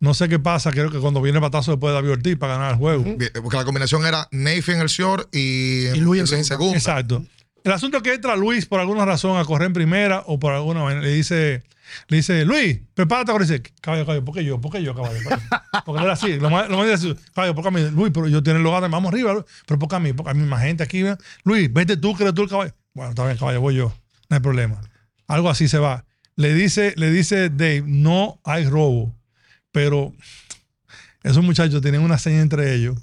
no 0.00 0.14
sé 0.14 0.28
qué 0.28 0.38
pasa, 0.38 0.70
creo 0.72 0.90
que 0.90 0.98
cuando 0.98 1.22
viene 1.22 1.38
el 1.38 1.42
batazo 1.42 1.72
después 1.72 1.90
de 1.90 1.94
David 1.94 2.10
Ortiz 2.10 2.36
para 2.36 2.54
ganar 2.54 2.72
el 2.72 2.78
juego. 2.78 3.04
Bien, 3.04 3.30
Porque 3.42 3.56
la 3.56 3.64
combinación 3.64 4.04
era 4.06 4.28
Neyfi 4.30 4.72
en 4.72 4.80
el 4.80 4.88
short 4.88 5.34
y, 5.34 5.86
Y 5.88 6.00
Luis 6.00 6.30
en 6.32 6.44
segundo. 6.44 6.74
Exacto. 6.74 7.24
El 7.64 7.72
asunto 7.72 7.98
es 7.98 8.02
que 8.02 8.14
entra 8.14 8.36
Luis 8.36 8.66
por 8.66 8.80
alguna 8.80 9.04
razón 9.04 9.38
a 9.38 9.44
correr 9.44 9.66
en 9.66 9.72
primera 9.72 10.22
o 10.26 10.38
por 10.38 10.52
alguna 10.52 10.82
manera 10.82 11.02
le 11.02 11.12
dice, 11.12 11.62
le 12.08 12.16
dice, 12.16 12.44
Luis, 12.44 12.80
prepárate. 12.94 13.32
Y 13.32 13.38
dice, 13.38 13.62
caballo, 13.80 14.04
caballo, 14.04 14.24
¿por 14.24 14.34
qué 14.34 14.44
yo? 14.44 14.60
¿Por 14.60 14.72
qué 14.72 14.82
yo, 14.82 14.94
caballo? 14.94 15.18
Porque 15.84 16.02
era 16.02 16.12
así, 16.12 16.38
lo 16.38 16.50
más, 16.50 16.68
lo 16.68 16.78
más 16.78 17.00
dice, 17.00 17.16
caballo, 17.34 17.54
¿por 17.54 17.62
qué 17.62 17.68
a 17.68 17.70
mí? 17.70 17.90
Luis, 17.90 18.12
pero 18.12 18.28
yo 18.28 18.42
tiene 18.42 18.58
el 18.58 18.64
lugar, 18.64 18.88
vamos 18.88 19.12
arriba, 19.12 19.44
pero 19.66 19.78
¿por 19.78 19.88
qué 19.88 19.96
a 19.96 20.00
mí? 20.00 20.12
Porque 20.12 20.34
mí 20.34 20.44
más 20.46 20.62
gente 20.62 20.82
aquí. 20.82 21.02
¿verdad? 21.02 21.20
Luis, 21.44 21.72
vete 21.72 21.96
tú, 21.96 22.16
que 22.16 22.24
eres 22.24 22.34
tú 22.34 22.42
el 22.42 22.48
caballo. 22.48 22.74
Bueno, 22.94 23.10
está 23.10 23.24
bien, 23.24 23.36
caballo, 23.36 23.60
voy 23.60 23.74
yo. 23.76 23.92
No 24.28 24.36
hay 24.36 24.40
problema. 24.40 24.80
Algo 25.26 25.50
así 25.50 25.68
se 25.68 25.78
va. 25.78 26.04
Le 26.36 26.54
dice, 26.54 26.94
le 26.96 27.10
dice 27.10 27.48
Dave, 27.48 27.84
no 27.86 28.40
hay 28.44 28.66
robo. 28.66 29.14
Pero 29.72 30.14
esos 31.22 31.42
muchachos 31.44 31.82
tienen 31.82 32.00
una 32.00 32.18
seña 32.18 32.40
entre 32.40 32.74
ellos 32.74 32.96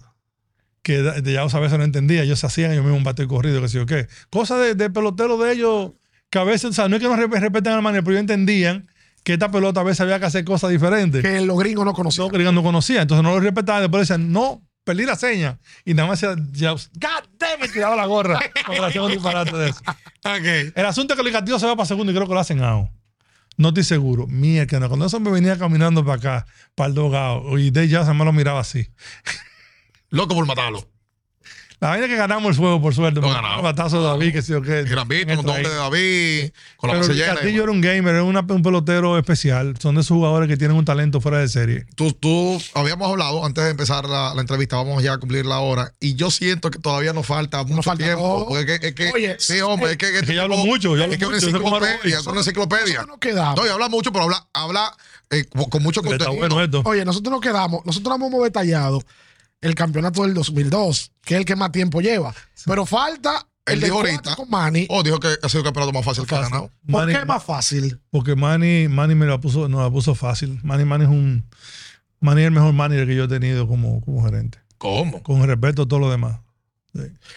que 0.86 1.02
ya 1.26 1.42
a 1.42 1.60
veces 1.60 1.78
no 1.80 1.84
entendía. 1.84 2.22
Ellos 2.22 2.44
hacían 2.44 2.72
ellos 2.72 2.84
mismos 2.84 3.00
un 3.00 3.04
bate 3.04 3.28
corrido, 3.28 3.60
que 3.60 3.70
sé 3.70 3.78
yo 3.78 3.88
qué. 3.88 4.08
Cosas 4.30 4.60
de, 4.62 4.76
de 4.76 4.92
pelotero 4.92 5.38
de 5.40 5.54
ellos 5.54 5.94
que 6.36 6.40
a 6.40 6.44
veces, 6.44 6.72
o 6.72 6.74
sea, 6.74 6.90
no 6.90 6.98
es 6.98 7.02
que 7.02 7.08
no 7.08 7.16
re- 7.16 7.28
respeten 7.40 7.72
al 7.72 7.82
manera, 7.82 8.04
pero 8.04 8.12
ellos 8.12 8.20
entendían 8.24 8.90
que 9.24 9.32
esta 9.32 9.50
pelota 9.50 9.80
a 9.80 9.84
veces 9.84 10.02
había 10.02 10.20
que 10.20 10.26
hacer 10.26 10.44
cosas 10.44 10.70
diferentes. 10.70 11.22
Que 11.24 11.40
los 11.40 11.58
gringos 11.58 11.86
no 11.86 11.94
conocían. 11.94 12.28
No, 12.28 12.38
que 12.38 12.44
no 12.44 12.62
conocía, 12.62 13.04
entonces 13.04 13.24
no 13.24 13.30
lo 13.32 13.40
respetaban. 13.40 13.84
Después 13.84 14.02
decían, 14.06 14.34
no, 14.34 14.62
perdí 14.84 15.06
la 15.06 15.16
seña. 15.16 15.60
Y 15.86 15.94
nada 15.94 16.10
más 16.10 16.20
decía, 16.20 16.72
God 16.72 17.24
damn 17.40 17.64
it, 17.64 17.72
tiraba 17.72 17.96
la 17.96 18.06
gorra. 18.06 18.38
Con 18.66 18.76
relación 18.76 19.06
a 19.06 19.08
un 19.08 19.14
disparate 19.14 19.56
de 19.56 19.70
eso. 19.70 19.80
Ok. 20.26 20.74
El 20.76 20.86
asunto 20.86 21.14
es 21.14 21.22
que 21.22 21.26
el 21.26 21.32
castillo 21.34 21.58
se 21.58 21.68
va 21.68 21.78
para 21.78 21.88
segundo 21.88 22.12
y 22.12 22.16
creo 22.16 22.28
que 22.28 22.34
lo 22.34 22.40
hacen 22.42 22.62
out. 22.62 22.90
No 23.56 23.70
estoy 23.70 23.86
seguro. 23.86 24.28
Que 24.28 24.78
no. 24.82 24.90
Cuando 24.90 25.06
eso 25.06 25.22
me 25.22 25.32
venía 25.32 25.58
caminando 25.58 26.04
para 26.04 26.18
acá, 26.18 26.46
para 26.76 26.90
el 26.90 26.96
dogado, 26.96 27.58
y 27.58 27.72
de 27.72 27.88
ya 27.88 28.04
se 28.06 28.14
me 28.14 28.26
lo 28.26 28.34
miraba 28.34 28.60
así. 28.60 28.90
Loco 30.10 30.36
por 30.36 30.46
matarlo. 30.46 30.86
La 31.82 31.90
vaina 31.90 32.06
es 32.06 32.12
que 32.12 32.18
ganamos 32.18 32.52
el 32.52 32.58
juego, 32.58 32.82
por 32.82 32.96
suerte. 32.96 33.20
Lo 33.20 33.30
ganamos. 33.30 33.58
un 33.58 33.64
Batazo 33.64 34.00
de 34.02 34.08
David, 34.08 34.32
que 34.32 34.42
sí 34.42 34.54
o 34.54 34.62
qué. 34.62 34.84
Gran 34.84 35.08
Vito, 35.08 35.38
un 35.40 35.46
doble 35.46 35.68
de 35.68 35.76
David, 35.76 36.52
con 36.78 36.90
la 36.90 36.94
Pero 37.02 37.12
el 37.12 37.18
llena. 37.18 37.34
Castillo 37.34 37.64
era 37.64 37.72
un 37.72 37.82
gamer, 37.82 38.14
era 38.16 38.24
una- 38.24 38.46
un 38.48 38.62
pelotero 38.64 39.18
especial. 39.18 39.76
Son 39.80 39.96
de 39.96 40.02
esos 40.02 40.16
jugadores 40.16 40.48
que 40.48 40.56
tienen 40.58 40.78
un 40.78 40.86
talento 40.86 41.20
fuera 41.20 41.40
de 41.40 41.50
serie. 41.50 41.86
Tú, 41.96 42.14
tú, 42.14 42.62
habíamos 42.74 43.10
hablado 43.10 43.46
antes 43.46 43.64
de 43.64 43.72
empezar 43.72 44.06
la, 44.08 44.34
la 44.34 44.42
entrevista, 44.42 44.78
vamos 44.78 45.04
ya 45.04 45.14
a 45.14 45.18
cumplir 45.18 45.46
la 45.46 45.60
hora, 45.60 45.92
y 46.00 46.16
yo 46.16 46.32
siento 46.32 46.72
que 46.72 46.80
todavía 46.80 47.12
nos 47.12 47.26
falta 47.26 47.64
mucho 47.66 47.84
falta 47.84 48.04
tiempo. 48.06 48.22
todo. 48.22 48.48
Porque 48.48 48.74
es 48.76 48.80
que, 48.80 48.88
es 48.88 48.96
que- 48.96 49.12
Oye, 49.14 49.36
sí, 49.40 49.60
hombre, 49.62 49.92
es 49.92 49.98
que, 49.98 50.22
que 50.26 50.34
yo 50.34 50.42
hablo 50.44 50.58
mucho, 50.58 50.96
yo 50.96 51.04
hablo 51.04 51.14
es 51.14 51.20
que 51.20 51.26
es 51.26 51.44
una 51.44 51.60
mucho, 51.60 51.76
hablo 51.76 51.86
enciclopedia, 51.88 52.20
es 52.20 52.26
una 52.28 52.40
enciclopedia. 52.40 53.04
Nos 53.06 53.18
quedamos. 53.18 53.56
No, 53.58 53.66
y 53.66 53.70
habla 53.70 53.90
mucho, 53.90 54.12
pero 54.14 54.24
habla, 54.26 54.48
habla 54.54 54.96
eh, 55.30 55.44
con 55.46 55.66
con 55.66 55.84
mucho 55.84 56.00
Está 56.02 56.10
contenido. 56.26 56.38
bueno 56.40 56.64
esto. 56.64 56.82
Oye, 56.86 57.04
nosotros 57.04 57.32
nos 57.32 57.42
quedamos, 57.42 57.86
nosotros 57.86 58.16
hemos 58.16 58.44
detallado 58.44 59.02
el 59.62 59.76
campeonato 59.76 60.24
del 60.24 60.34
2002, 60.34 61.12
que 61.24 61.34
es 61.36 61.40
el 61.40 61.46
que 61.46 61.56
más 61.56 61.72
tiempo 61.72 62.02
lleva. 62.02 62.34
Pero 62.66 62.86
falta 62.86 63.48
el 63.66 63.76
Él 63.76 63.80
de 63.82 63.90
ahorita. 63.90 64.36
con 64.36 64.50
Manny. 64.50 64.86
Oh, 64.90 65.02
dijo 65.04 65.20
que 65.20 65.30
ha 65.42 65.50
sido 65.50 65.60
el 65.62 65.66
campeonato 65.66 65.92
más 65.94 66.06
fácil 66.06 66.26
que 66.28 66.36
ha 66.36 66.42
ganado. 66.42 66.70
¿Por 66.86 67.02
Manny- 67.02 67.14
qué 67.14 67.20
es 67.22 67.26
más 67.28 67.44
fácil? 67.44 68.00
Porque 68.12 68.36
Manny, 68.36 68.88
Manny 68.88 69.16
me 69.16 69.26
la 69.26 69.40
puso, 69.40 69.68
no 69.68 69.82
la 69.82 69.90
puso 69.90 70.14
fácil. 70.16 70.60
Manny, 70.64 70.86
Manny 70.86 71.06
es 71.06 71.10
un. 71.10 71.46
Manny 72.20 72.42
es 72.42 72.48
el 72.48 72.52
mejor 72.54 72.74
manager 72.74 73.08
que 73.08 73.16
yo 73.16 73.24
he 73.26 73.28
tenido 73.28 73.68
como, 73.68 74.02
como 74.02 74.24
gerente. 74.24 74.60
¿Cómo? 74.78 75.22
Con 75.24 75.44
respeto 75.48 75.84
a 75.84 75.88
todo 75.88 76.00
lo 76.00 76.12
demás. 76.12 76.40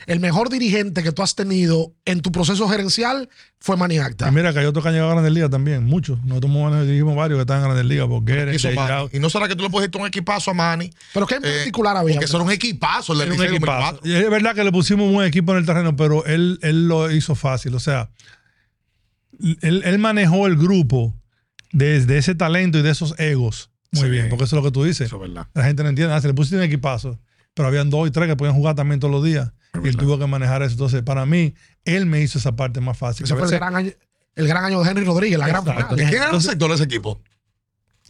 El 0.07 0.21
mejor 0.21 0.51
dirigente 0.51 1.03
que 1.03 1.11
tú 1.13 1.23
has 1.23 1.35
tenido 1.35 1.93
en 2.05 2.21
tu 2.21 2.31
proceso 2.31 2.69
gerencial 2.69 3.29
fue 3.59 3.77
Manny 3.77 3.99
Acta. 3.99 4.29
Y 4.29 4.33
mira 4.33 4.53
que 4.53 4.61
hay 4.61 4.67
otros 4.67 4.83
que 4.85 4.89
han 4.89 4.95
llegado 4.95 5.11
a 5.11 5.15
Grandes 5.15 5.33
Ligas 5.33 5.51
también, 5.51 5.85
muchos. 5.85 6.23
Nosotros 6.25 6.87
dirigimos 6.87 7.17
varios 7.17 7.39
que 7.39 7.41
están 7.43 7.59
en 7.59 7.65
Grandes 7.65 7.87
Ligas, 7.87 8.07
porque. 8.09 9.09
Y 9.13 9.19
no 9.19 9.29
será 9.31 9.49
que 9.49 9.57
tú 9.57 9.65
le 9.65 9.71
pusiste 9.71 9.99
un 9.99 10.07
equipazo 10.07 10.53
a 10.53 10.55
Manny. 10.55 10.91
Pero 11.13 11.27
¿qué 11.27 11.37
en 11.37 11.45
eh, 11.45 11.57
particular 11.59 11.97
había? 11.97 12.15
Porque 12.17 12.31
era 12.31 12.43
un 12.45 12.51
equipazo, 12.53 13.13
el 13.15 13.19
del 13.19 13.27
Era 13.29 13.35
un 13.37 13.41
Licey 13.43 13.57
equipazo. 13.57 13.93
2004. 13.97 14.09
Y 14.11 14.25
es 14.25 14.31
verdad 14.31 14.55
que 14.55 14.65
le 14.65 14.73
pusimos 14.73 15.07
un 15.09 15.15
buen 15.15 15.27
equipo 15.27 15.53
en 15.53 15.59
el 15.59 15.67
terreno, 15.67 15.97
pero 15.97 16.25
él, 16.27 16.59
él 16.63 16.87
lo 16.89 17.11
hizo 17.11 17.35
fácil. 17.35 17.75
O 17.75 17.81
sea, 17.81 18.11
él, 19.63 19.83
él 19.85 19.99
manejó 19.99 20.47
el 20.47 20.57
grupo 20.57 21.15
desde 21.73 22.19
ese 22.19 22.35
talento 22.35 22.79
y 22.79 22.83
de 22.83 22.91
esos 22.91 23.15
egos. 23.19 23.71
Muy 23.93 24.03
Sí. 24.05 24.11
bien, 24.11 24.29
porque 24.29 24.45
eso 24.45 24.57
es 24.57 24.63
lo 24.63 24.69
que 24.69 24.73
tú 24.73 24.85
dices. 24.85 25.07
Eso 25.07 25.17
es 25.17 25.23
verdad. 25.23 25.47
La 25.55 25.65
gente 25.65 25.83
no 25.83 25.89
entiende. 25.89 26.13
Ah, 26.15 26.21
se 26.21 26.29
le 26.29 26.35
pusiste 26.35 26.57
un 26.57 26.63
equipazo, 26.63 27.19
pero 27.59 27.67
habían 27.67 27.91
dos 27.91 28.07
y 28.07 28.13
tres 28.13 28.29
que 28.29 28.37
podían 28.37 28.55
jugar 28.55 28.77
también 28.77 29.01
todos 29.01 29.11
los 29.11 29.25
días. 29.25 29.51
Y 29.83 29.89
él 29.89 29.97
tuvo 29.97 30.17
que 30.17 30.29
manejar 30.29 30.63
eso. 30.63 30.75
Entonces, 30.75 31.03
para 31.03 31.27
mí, 31.27 31.55
él 31.85 32.07
me 32.07 32.21
hizo 32.21 32.39
esa 32.39 32.55
parte 32.55 32.81
más 32.81 32.97
fácil. 32.97 33.25
Ese 33.25 33.35
fue 33.35 33.47
el 33.47 33.51
gran, 33.51 33.75
año, 33.75 33.91
el 34.37 34.47
gran 34.47 34.65
año 34.65 34.81
de 34.81 34.89
Henry 34.89 35.05
Rodríguez, 35.05 35.41
la 35.41 35.49
gran 35.49 35.67
Exacto. 35.67 35.97
final. 35.97 36.09
¿Quién 36.09 36.23
era 36.23 36.31
el 36.31 36.41
sector 36.41 36.69
de 36.69 36.77
ese 36.77 36.85
equipo? 36.85 37.21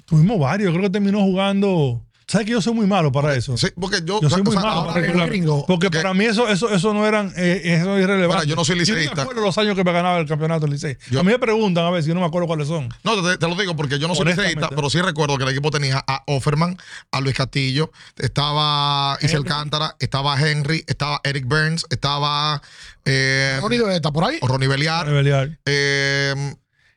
Tuvimos 0.04 0.38
varios. 0.38 0.70
Creo 0.72 0.82
que 0.82 0.90
terminó 0.90 1.20
jugando. 1.20 2.04
¿Sabes 2.30 2.44
que 2.44 2.52
yo 2.52 2.60
soy 2.60 2.74
muy 2.74 2.86
malo 2.86 3.10
para 3.10 3.34
eso? 3.34 3.56
Sí, 3.56 3.68
porque 3.80 4.00
yo. 4.04 4.20
Yo 4.20 4.28
soy 4.28 4.42
muy 4.42 4.54
o 4.54 4.60
sea, 4.60 4.68
malo 4.68 4.86
para 4.88 5.00
el 5.00 5.06
regular. 5.06 5.28
gringo. 5.30 5.64
Porque 5.66 5.90
para 5.90 6.12
mí 6.12 6.26
eso, 6.26 6.46
eso, 6.46 6.68
eso 6.68 6.92
no 6.92 7.06
eran, 7.06 7.32
eh, 7.38 7.62
eso 7.64 7.96
es 7.96 8.04
irrelevante. 8.04 8.46
Yo 8.46 8.54
no 8.54 8.66
soy 8.66 8.76
Yo 8.76 8.80
liceísta. 8.80 9.12
no 9.12 9.16
me 9.16 9.22
acuerdo 9.22 9.40
los 9.40 9.56
años 9.56 9.74
que 9.74 9.82
me 9.82 9.92
ganaba 9.92 10.18
el 10.18 10.26
campeonato 10.28 10.60
del 10.66 10.72
Licey. 10.72 10.98
Yo- 11.10 11.20
a 11.20 11.22
mí 11.22 11.32
me 11.32 11.38
preguntan 11.38 11.86
a 11.86 11.90
veces, 11.90 12.06
yo 12.06 12.12
no 12.14 12.20
me 12.20 12.26
acuerdo 12.26 12.46
cuáles 12.46 12.68
son. 12.68 12.90
No, 13.02 13.22
te, 13.22 13.38
te 13.38 13.48
lo 13.48 13.54
digo 13.56 13.74
porque 13.76 13.98
yo 13.98 14.08
no 14.08 14.14
soy 14.14 14.26
liceísta, 14.26 14.68
pero 14.68 14.90
sí 14.90 15.00
recuerdo 15.00 15.38
que 15.38 15.44
el 15.44 15.48
equipo 15.50 15.70
tenía 15.70 16.04
a 16.06 16.22
Offerman, 16.26 16.76
a 17.12 17.20
Luis 17.22 17.34
Castillo, 17.34 17.90
estaba 18.18 19.16
Isel 19.22 19.44
Cántara, 19.46 19.96
estaba 19.98 20.38
Henry, 20.38 20.84
estaba 20.86 21.20
Eric 21.24 21.46
Burns, 21.46 21.86
estaba 21.88 22.60
eh, 23.06 23.58
Ronnie 23.62 23.80
está 23.94 24.12
por 24.12 24.24
ahí. 24.24 24.38
Ronnie 24.42 24.68
Beliar. 24.68 25.06
pelear. 25.06 25.58
eh, 25.64 26.34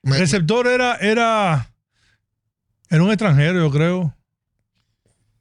me- 0.04 0.16
El 0.16 0.20
receptor 0.20 0.68
era, 0.68 0.98
era, 0.98 1.72
era 2.90 3.02
un 3.02 3.10
extranjero, 3.12 3.60
yo 3.60 3.72
creo. 3.72 4.14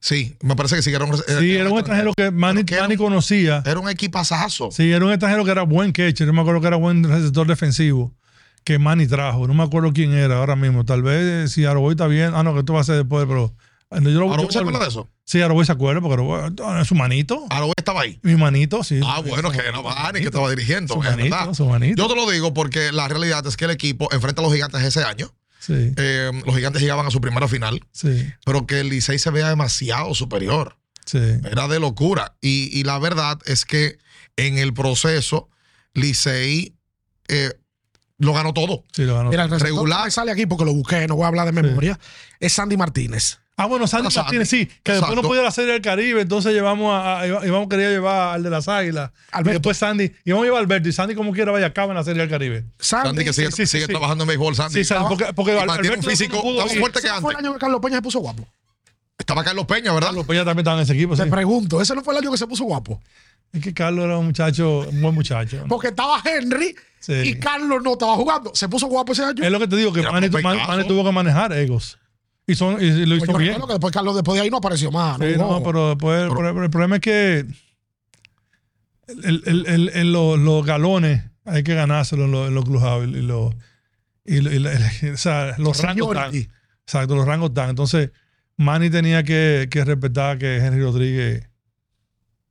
Sí, 0.01 0.36
me 0.42 0.57
parece 0.57 0.76
que 0.76 0.82
sí, 0.82 0.92
era 0.92 1.05
un, 1.05 1.16
Sí, 1.16 1.55
era 1.55 1.70
un 1.70 1.78
extranjero 1.78 2.12
que 2.16 2.30
Manny, 2.30 2.64
que 2.64 2.74
era 2.74 2.84
Manny 2.84 2.94
un- 2.94 2.98
conocía. 3.05 3.62
Era 3.64 3.78
un 3.80 3.88
equipazazo. 3.88 4.70
Sí, 4.70 4.90
era 4.90 5.05
un 5.05 5.11
extranjero 5.12 5.44
que 5.44 5.51
era 5.51 5.62
buen 5.62 5.92
catcher. 5.92 6.26
Yo 6.26 6.32
me 6.32 6.40
acuerdo 6.40 6.61
que 6.61 6.66
era 6.66 6.76
buen 6.76 7.05
receptor 7.05 7.46
defensivo. 7.46 8.14
Que 8.64 8.78
Manny 8.78 9.07
trajo. 9.07 9.46
No 9.46 9.55
me 9.55 9.62
acuerdo 9.62 9.92
quién 9.92 10.12
era 10.12 10.36
ahora 10.38 10.55
mismo. 10.57 10.84
Tal 10.84 11.03
vez 11.03 11.22
eh, 11.22 11.48
si 11.48 11.64
Aroboy 11.64 11.92
está 11.92 12.07
bien. 12.07 12.32
Ah, 12.34 12.42
no, 12.42 12.53
que 12.53 12.61
esto 12.61 12.74
va 12.74 12.80
a 12.82 12.84
ser 12.84 12.96
después, 12.96 13.24
pero. 13.26 13.55
eh, 13.90 14.01
Yo 14.03 14.11
lo, 14.20 14.30
¿Ahora 14.30 14.42
yo- 14.42 14.51
se 14.51 14.59
acuerda 14.59 14.80
de 14.80 14.88
eso? 14.88 15.09
Sí, 15.24 15.40
Aroboy 15.40 15.64
se 15.64 15.72
acuerda, 15.72 16.01
porque 16.01 16.14
Aroboy 16.14 16.53
ah, 16.64 16.80
es 16.82 16.88
su 16.88 16.94
manito. 16.94 17.46
Ahora 17.51 17.72
estaba 17.76 18.03
ahí. 18.03 18.18
Mi 18.22 18.34
manito, 18.36 18.82
sí. 18.84 19.01
Ah, 19.05 19.22
bueno, 19.26 19.51
que 19.51 19.59
era 19.61 19.80
Manny 19.80 20.20
que 20.20 20.26
estaba 20.26 20.51
dirigiendo. 20.51 20.92
Su 20.94 21.03
es 21.03 21.16
verdad. 21.16 21.55
su 21.55 21.64
manito. 21.66 22.03
Yo 22.03 22.09
te 22.09 22.16
lo 22.20 22.28
digo 22.30 22.53
porque 22.53 22.92
la 22.92 23.09
realidad 23.09 23.46
es 23.46 23.57
que 23.57 23.64
el 23.64 23.70
equipo 23.70 24.09
enfrenta 24.12 24.42
a 24.42 24.44
los 24.44 24.53
gigantes 24.53 24.82
ese 24.82 25.05
año. 25.05 25.32
Sí, 25.61 25.93
Eh, 25.97 26.31
los 26.45 26.57
gigantes 26.57 26.83
llegaban 26.83 27.07
a 27.07 27.11
su 27.11 27.21
primera 27.21 27.47
final, 27.47 27.87
sí, 27.93 28.27
pero 28.45 28.67
que 28.67 28.81
el 28.81 28.89
Licey 28.89 29.19
se 29.21 29.31
vea 29.31 29.49
demasiado 29.51 30.15
superior. 30.15 30.77
sí. 31.07 31.19
Era 31.19 31.69
de 31.69 31.79
locura. 31.79 32.35
Y, 32.41 32.71
y 32.77 32.83
la 32.85 32.99
verdad 32.99 33.39
es 33.47 33.65
que 33.65 33.99
en 34.37 34.59
el 34.59 34.73
proceso, 34.75 35.49
Licey 35.95 36.75
eh, 37.29 37.53
lo 38.19 38.33
ganó 38.33 38.53
todo. 38.55 38.85
Sí, 38.93 39.03
lo 39.05 39.15
ganó. 39.17 39.31
Mira, 39.31 39.45
el 39.45 39.51
receptor 39.51 39.75
regular. 39.75 40.05
que 40.07 40.11
sale 40.11 40.33
aquí 40.33 40.47
porque 40.47 40.65
lo 40.65 40.73
busqué, 40.75 41.07
no 41.07 41.17
voy 41.17 41.25
a 41.25 41.29
hablar 41.29 41.47
de 41.47 41.53
memoria. 41.63 41.99
Es 42.39 42.55
Sandy 42.55 42.77
Martínez. 42.77 43.39
Ah, 43.57 43.66
bueno, 43.66 43.86
Sandy 43.86 44.11
Sandy. 44.11 44.24
Martínez, 44.24 44.48
sí, 44.48 44.66
que 44.82 44.92
después 44.92 45.01
no 45.01 45.07
Exacto. 45.09 45.28
podía 45.28 45.40
ir 45.40 45.44
a 45.44 45.48
la 45.48 45.51
Serie 45.51 45.72
del 45.74 45.82
Caribe, 45.82 46.22
entonces 46.22 46.55
llevamos 46.55 46.94
a, 46.94 47.20
a- 47.20 47.26
íbamos 47.46 47.68
quería 47.68 47.90
llevar 47.90 48.34
al 48.36 48.42
de 48.42 48.48
las 48.48 48.68
Águilas. 48.68 49.11
Alberto. 49.32 49.51
Y 49.51 49.53
después 49.53 49.76
Sandy, 49.76 50.12
íbamos 50.24 50.44
a 50.44 50.46
llevar 50.46 50.61
a 50.61 50.62
Alberto 50.62 50.88
y 50.88 50.92
Sandy 50.92 51.14
como 51.14 51.32
quiera 51.32 51.53
vaya 51.53 51.66
a 51.66 51.72
cabo 51.74 51.90
en 51.92 51.96
la 51.98 52.05
Serie 52.05 52.22
del 52.22 52.30
Caribe. 52.30 52.64
Sandy, 52.78 53.09
Sandy 53.09 53.24
que 53.24 53.32
sigue, 53.34 53.51
sí, 53.51 53.57
sí, 53.59 53.66
sigue 53.66 53.84
sí. 53.86 53.90
trabajando 53.92 54.24
en 54.24 54.28
béisbol, 54.28 54.55
Sandy. 54.57 54.74
Sí, 54.74 54.84
Sandy, 54.84 55.09
porque, 55.11 55.32
porque 55.34 55.53
Alberto 55.59 55.98
un 55.98 56.03
físico 56.03 56.36
no 56.36 56.42
pudo 56.42 56.62
más 56.62 56.72
ir. 56.72 56.80
fuerte 56.80 57.01
que 57.03 57.07
ese 57.09 57.20
fue 57.20 57.32
el 57.32 57.36
antes. 57.36 57.48
año 57.48 57.53
que 57.55 57.61
Carlos 57.61 57.80
Peña 57.82 57.96
se 57.96 58.03
puso 58.03 58.18
guapo. 58.20 58.46
Estaba 59.18 59.44
Carlos 59.44 59.66
Peña, 59.66 59.92
¿verdad? 59.92 60.09
Carlos 60.09 60.26
Peña 60.26 60.44
también 60.46 60.61
estaba 60.61 60.76
en 60.78 60.82
ese 60.84 60.94
equipo. 60.94 61.14
sí. 61.14 61.22
Te 61.22 61.28
pregunto, 61.28 61.82
ese 61.82 61.94
no 61.94 62.03
fue 62.03 62.14
el 62.14 62.20
año 62.22 62.30
que 62.32 62.38
se 62.38 62.46
puso 62.46 62.64
guapo. 62.64 62.98
Es 63.53 63.61
que 63.62 63.74
Carlos 63.74 64.07
era 64.07 64.16
un 64.16 64.26
muchacho, 64.26 64.86
un 64.88 65.03
buen 65.03 65.14
muchacho. 65.14 65.59
¿no? 65.59 65.66
Porque 65.68 65.88
estaba 65.88 66.22
Henry 66.24 66.74
Sí. 67.01 67.12
y 67.24 67.34
Carlos 67.38 67.82
no 67.82 67.92
estaba 67.92 68.14
jugando. 68.14 68.53
Se 68.55 68.68
puso 68.70 68.86
guapo 68.86 69.12
ese 69.12 69.22
año. 69.24 69.44
Es 69.44 69.51
lo 69.51 69.59
que 69.59 69.68
te 69.68 69.76
digo, 69.76 69.92
que 69.92 70.03
Manny 70.03 70.30
tuvo 70.30 71.05
que 71.05 71.12
manejar 71.12 71.53
egos. 71.53 71.98
Y, 72.51 72.55
son, 72.55 72.82
y 72.82 72.90
lo 73.07 73.16
Pues 73.18 73.22
hizo 73.22 73.32
yo 73.32 73.38
bien. 73.38 73.61
que 73.61 73.66
después 73.72 73.92
Carlos 73.92 74.14
después 74.14 74.36
de 74.36 74.42
ahí 74.42 74.51
no 74.51 74.57
apareció 74.59 74.90
más. 74.90 75.18
Sí, 75.18 75.34
no, 75.36 75.51
no, 75.59 75.62
pero 75.62 75.90
después, 75.90 76.22
el, 76.22 76.28
pro- 76.30 76.62
el 76.64 76.70
problema 76.70 76.96
es 76.96 77.01
que 77.03 77.46
el, 79.09 79.42
el- 79.46 79.88
el- 79.94 80.12
los, 80.12 80.38
los 80.38 80.64
galones 80.64 81.24
hay 81.44 81.62
que 81.62 81.74
ganárselos 81.74 82.26
en 82.26 82.32
los, 82.32 82.48
en 82.48 82.55
los 82.55 82.64
clubhouse 82.64 83.09
y, 83.09 83.22
los, 83.22 83.55
y, 84.24 84.40
lo- 84.40 84.53
y 84.53 84.59
la- 84.59 84.70
o 85.14 85.16
sea, 85.16 85.55
los 85.59 85.80
rangos 85.82 86.09
están. 86.09 86.30
Seniority. 86.32 86.48
Exacto, 86.84 87.14
los 87.14 87.26
rangos 87.26 87.51
están. 87.51 87.70
Entonces, 87.70 88.11
Manny 88.57 88.90
tenía 88.90 89.22
que, 89.22 89.68
que 89.70 89.84
respetar 89.84 90.38
que 90.38 90.57
Henry 90.59 90.82
Rodríguez 90.82 91.48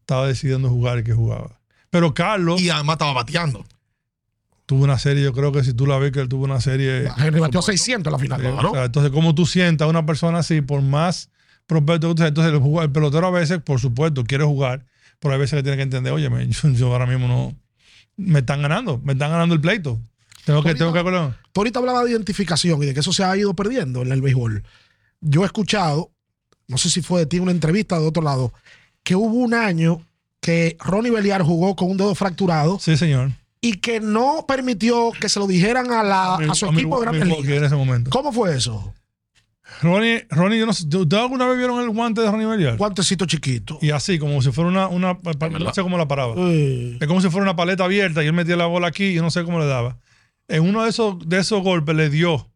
estaba 0.02 0.28
decidiendo 0.28 0.70
jugar 0.70 1.00
y 1.00 1.04
que 1.04 1.14
jugaba. 1.14 1.60
Pero 1.90 2.14
Carlos 2.14 2.62
Y 2.62 2.70
además 2.70 2.96
estaba 2.96 3.14
bateando. 3.14 3.66
Tuvo 4.70 4.84
una 4.84 5.00
serie, 5.00 5.24
yo 5.24 5.34
creo 5.34 5.52
que 5.52 5.64
si 5.64 5.74
tú 5.74 5.88
la 5.88 5.98
ves, 5.98 6.12
que 6.12 6.20
él 6.20 6.30
tuvo 6.30 6.44
una 6.46 6.62
serie. 6.62 7.10
Henry 7.18 7.40
batió 7.40 7.60
600 7.60 8.06
en 8.06 8.12
la 8.12 8.20
final. 8.20 8.40
Eh, 8.40 8.52
Claro. 8.52 8.70
o 8.70 8.74
sea, 8.76 8.86
entonces, 8.86 9.12
¿cómo 9.12 9.34
tú 9.34 9.48
sientas 9.48 9.88
a 9.88 9.90
una 9.90 10.06
persona 10.06 10.38
así, 10.38 10.62
por 10.62 10.84
más 10.84 11.32
prospecto 11.66 12.08
que 12.10 12.14
tú 12.14 12.18
seas? 12.20 12.28
Entonces, 12.28 12.54
el, 12.84 12.92
pelotero 12.92 13.26
a 13.26 13.32
veces, 13.32 13.58
por 13.64 13.80
supuesto, 13.80 14.24
quiere 14.26 14.44
jugar, 14.44 14.86
pero 15.18 15.34
hay 15.34 15.40
veces 15.40 15.58
que 15.58 15.64
tiene 15.64 15.76
que 15.76 15.82
entender, 15.82 16.14
oye, 16.14 16.30
me- 16.30 16.48
yo, 16.50 16.70
yo 16.70 16.92
ahora 16.92 17.08
mismo 17.08 17.28
no. 17.28 17.56
Me 18.16 18.40
están 18.40 18.62
ganando, 18.62 19.02
me 19.04 19.14
están 19.14 19.32
ganando 19.32 19.56
el 19.56 19.62
pleito. 19.62 20.00
Tengo 20.46 20.62
que, 20.62 20.76
tengo 20.76 20.94
que 20.94 21.00
acordar. 21.00 21.36
Tú 21.52 21.62
ahorita 21.62 21.80
hablabas 21.80 22.06
de 22.06 22.12
identificación 22.12 22.84
y 22.84 22.86
de 22.86 22.94
que 22.94 23.00
eso 23.00 23.12
se 23.12 23.24
ha 23.24 23.36
ido 23.36 23.56
perdiendo 23.56 24.04
en 24.04 24.12
el 24.12 24.22
béisbol. 24.22 24.62
Yo 25.20 25.42
he 25.42 25.46
escuchado, 25.48 26.12
no 26.68 26.78
sé 26.78 26.92
si 26.92 27.02
fue 27.02 27.22
de 27.22 27.26
ti 27.26 27.40
una 27.40 27.52
entrevista 27.52 28.00
de 28.00 28.06
otro 28.06 28.22
lado, 28.22 28.54
que 29.02 29.16
hubo 29.16 29.34
un 29.34 29.56
año 29.56 30.06
que 30.42 30.78
Ronnie 30.80 31.12
Beliar 31.12 31.42
jugó 31.42 31.76
con 31.76 31.90
un 31.90 31.98
dedo 31.98 32.14
fracturado 32.14 32.78
Sí, 32.80 32.96
señor. 32.98 33.32
Y 33.62 33.74
que 33.78 34.00
no 34.00 34.46
permitió 34.48 35.12
que 35.20 35.28
se 35.30 35.40
lo 35.40 35.48
dijeran 35.48 35.92
a, 35.92 36.04
la, 36.04 36.36
a 36.36 36.56
su 36.56 36.66
A 36.68 36.72
mi- 36.72 36.80
equipo 36.80 37.02
de 37.02 37.08
a 37.08 37.12
mi 37.12 37.20
en 37.54 37.64
ese 37.64 37.76
momento. 37.76 38.10
¿Cómo 38.10 38.32
fue 38.32 38.56
eso? 38.56 38.94
Ronnie, 39.82 40.26
Ronnie, 40.30 40.60
yo 40.60 40.66
no 40.66 40.74
sé, 40.74 40.86
¿ustedes 40.86 41.22
alguna 41.22 41.46
vez 41.48 41.58
vieron 41.58 41.80
el 41.82 41.90
guante 41.92 42.22
de 42.22 42.32
Ronnie 42.32 42.48
Belial? 42.48 42.78
Guantecito 42.78 43.26
chiquito. 43.26 43.78
Y 43.82 43.92
así, 43.92 44.18
como 44.18 44.42
si 44.42 44.52
fuera 44.52 44.70
una, 44.70 44.88
una 44.88 45.20
no 45.60 45.74
sé 45.74 45.82
cómo 45.84 45.98
la 45.98 46.08
paraba. 46.08 46.34
Es 46.52 47.08
como 47.08 47.22
si 47.22 47.30
fuera 47.30 47.44
una 47.44 47.56
paleta 47.56 47.86
abierta 47.86 48.24
y 48.24 48.28
él 48.28 48.34
metía 48.34 48.56
la 48.58 48.66
bola 48.66 48.88
aquí 48.88 49.06
y 49.06 49.14
yo 49.14 49.22
no 49.22 49.30
sé 49.32 49.44
cómo 49.44 49.60
le 49.60 49.68
daba. 49.68 49.98
En 50.48 50.64
uno 50.68 50.84
de 50.84 50.90
esos, 50.90 51.18
de 51.30 51.40
esos 51.40 51.62
golpes 51.62 51.96
le 51.96 52.10
dio 52.10 52.50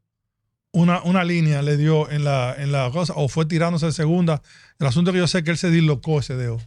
una, 0.72 1.04
una 1.04 1.24
línea, 1.24 1.62
le 1.62 1.78
dio 1.78 2.10
en 2.10 2.24
la, 2.24 2.56
en 2.58 2.72
la 2.72 2.90
cosa, 2.92 3.14
o 3.16 3.28
fue 3.30 3.46
tirándose 3.46 3.86
de 3.86 3.92
segunda. 3.92 4.42
El 4.80 4.88
asunto 4.88 5.12
es 5.12 5.14
que 5.14 5.20
yo 5.20 5.28
sé 5.28 5.44
que 5.44 5.52
él 5.52 5.58
se 5.58 5.70
dislocó 5.70 6.20
ese 6.20 6.36
dedo. 6.36 6.60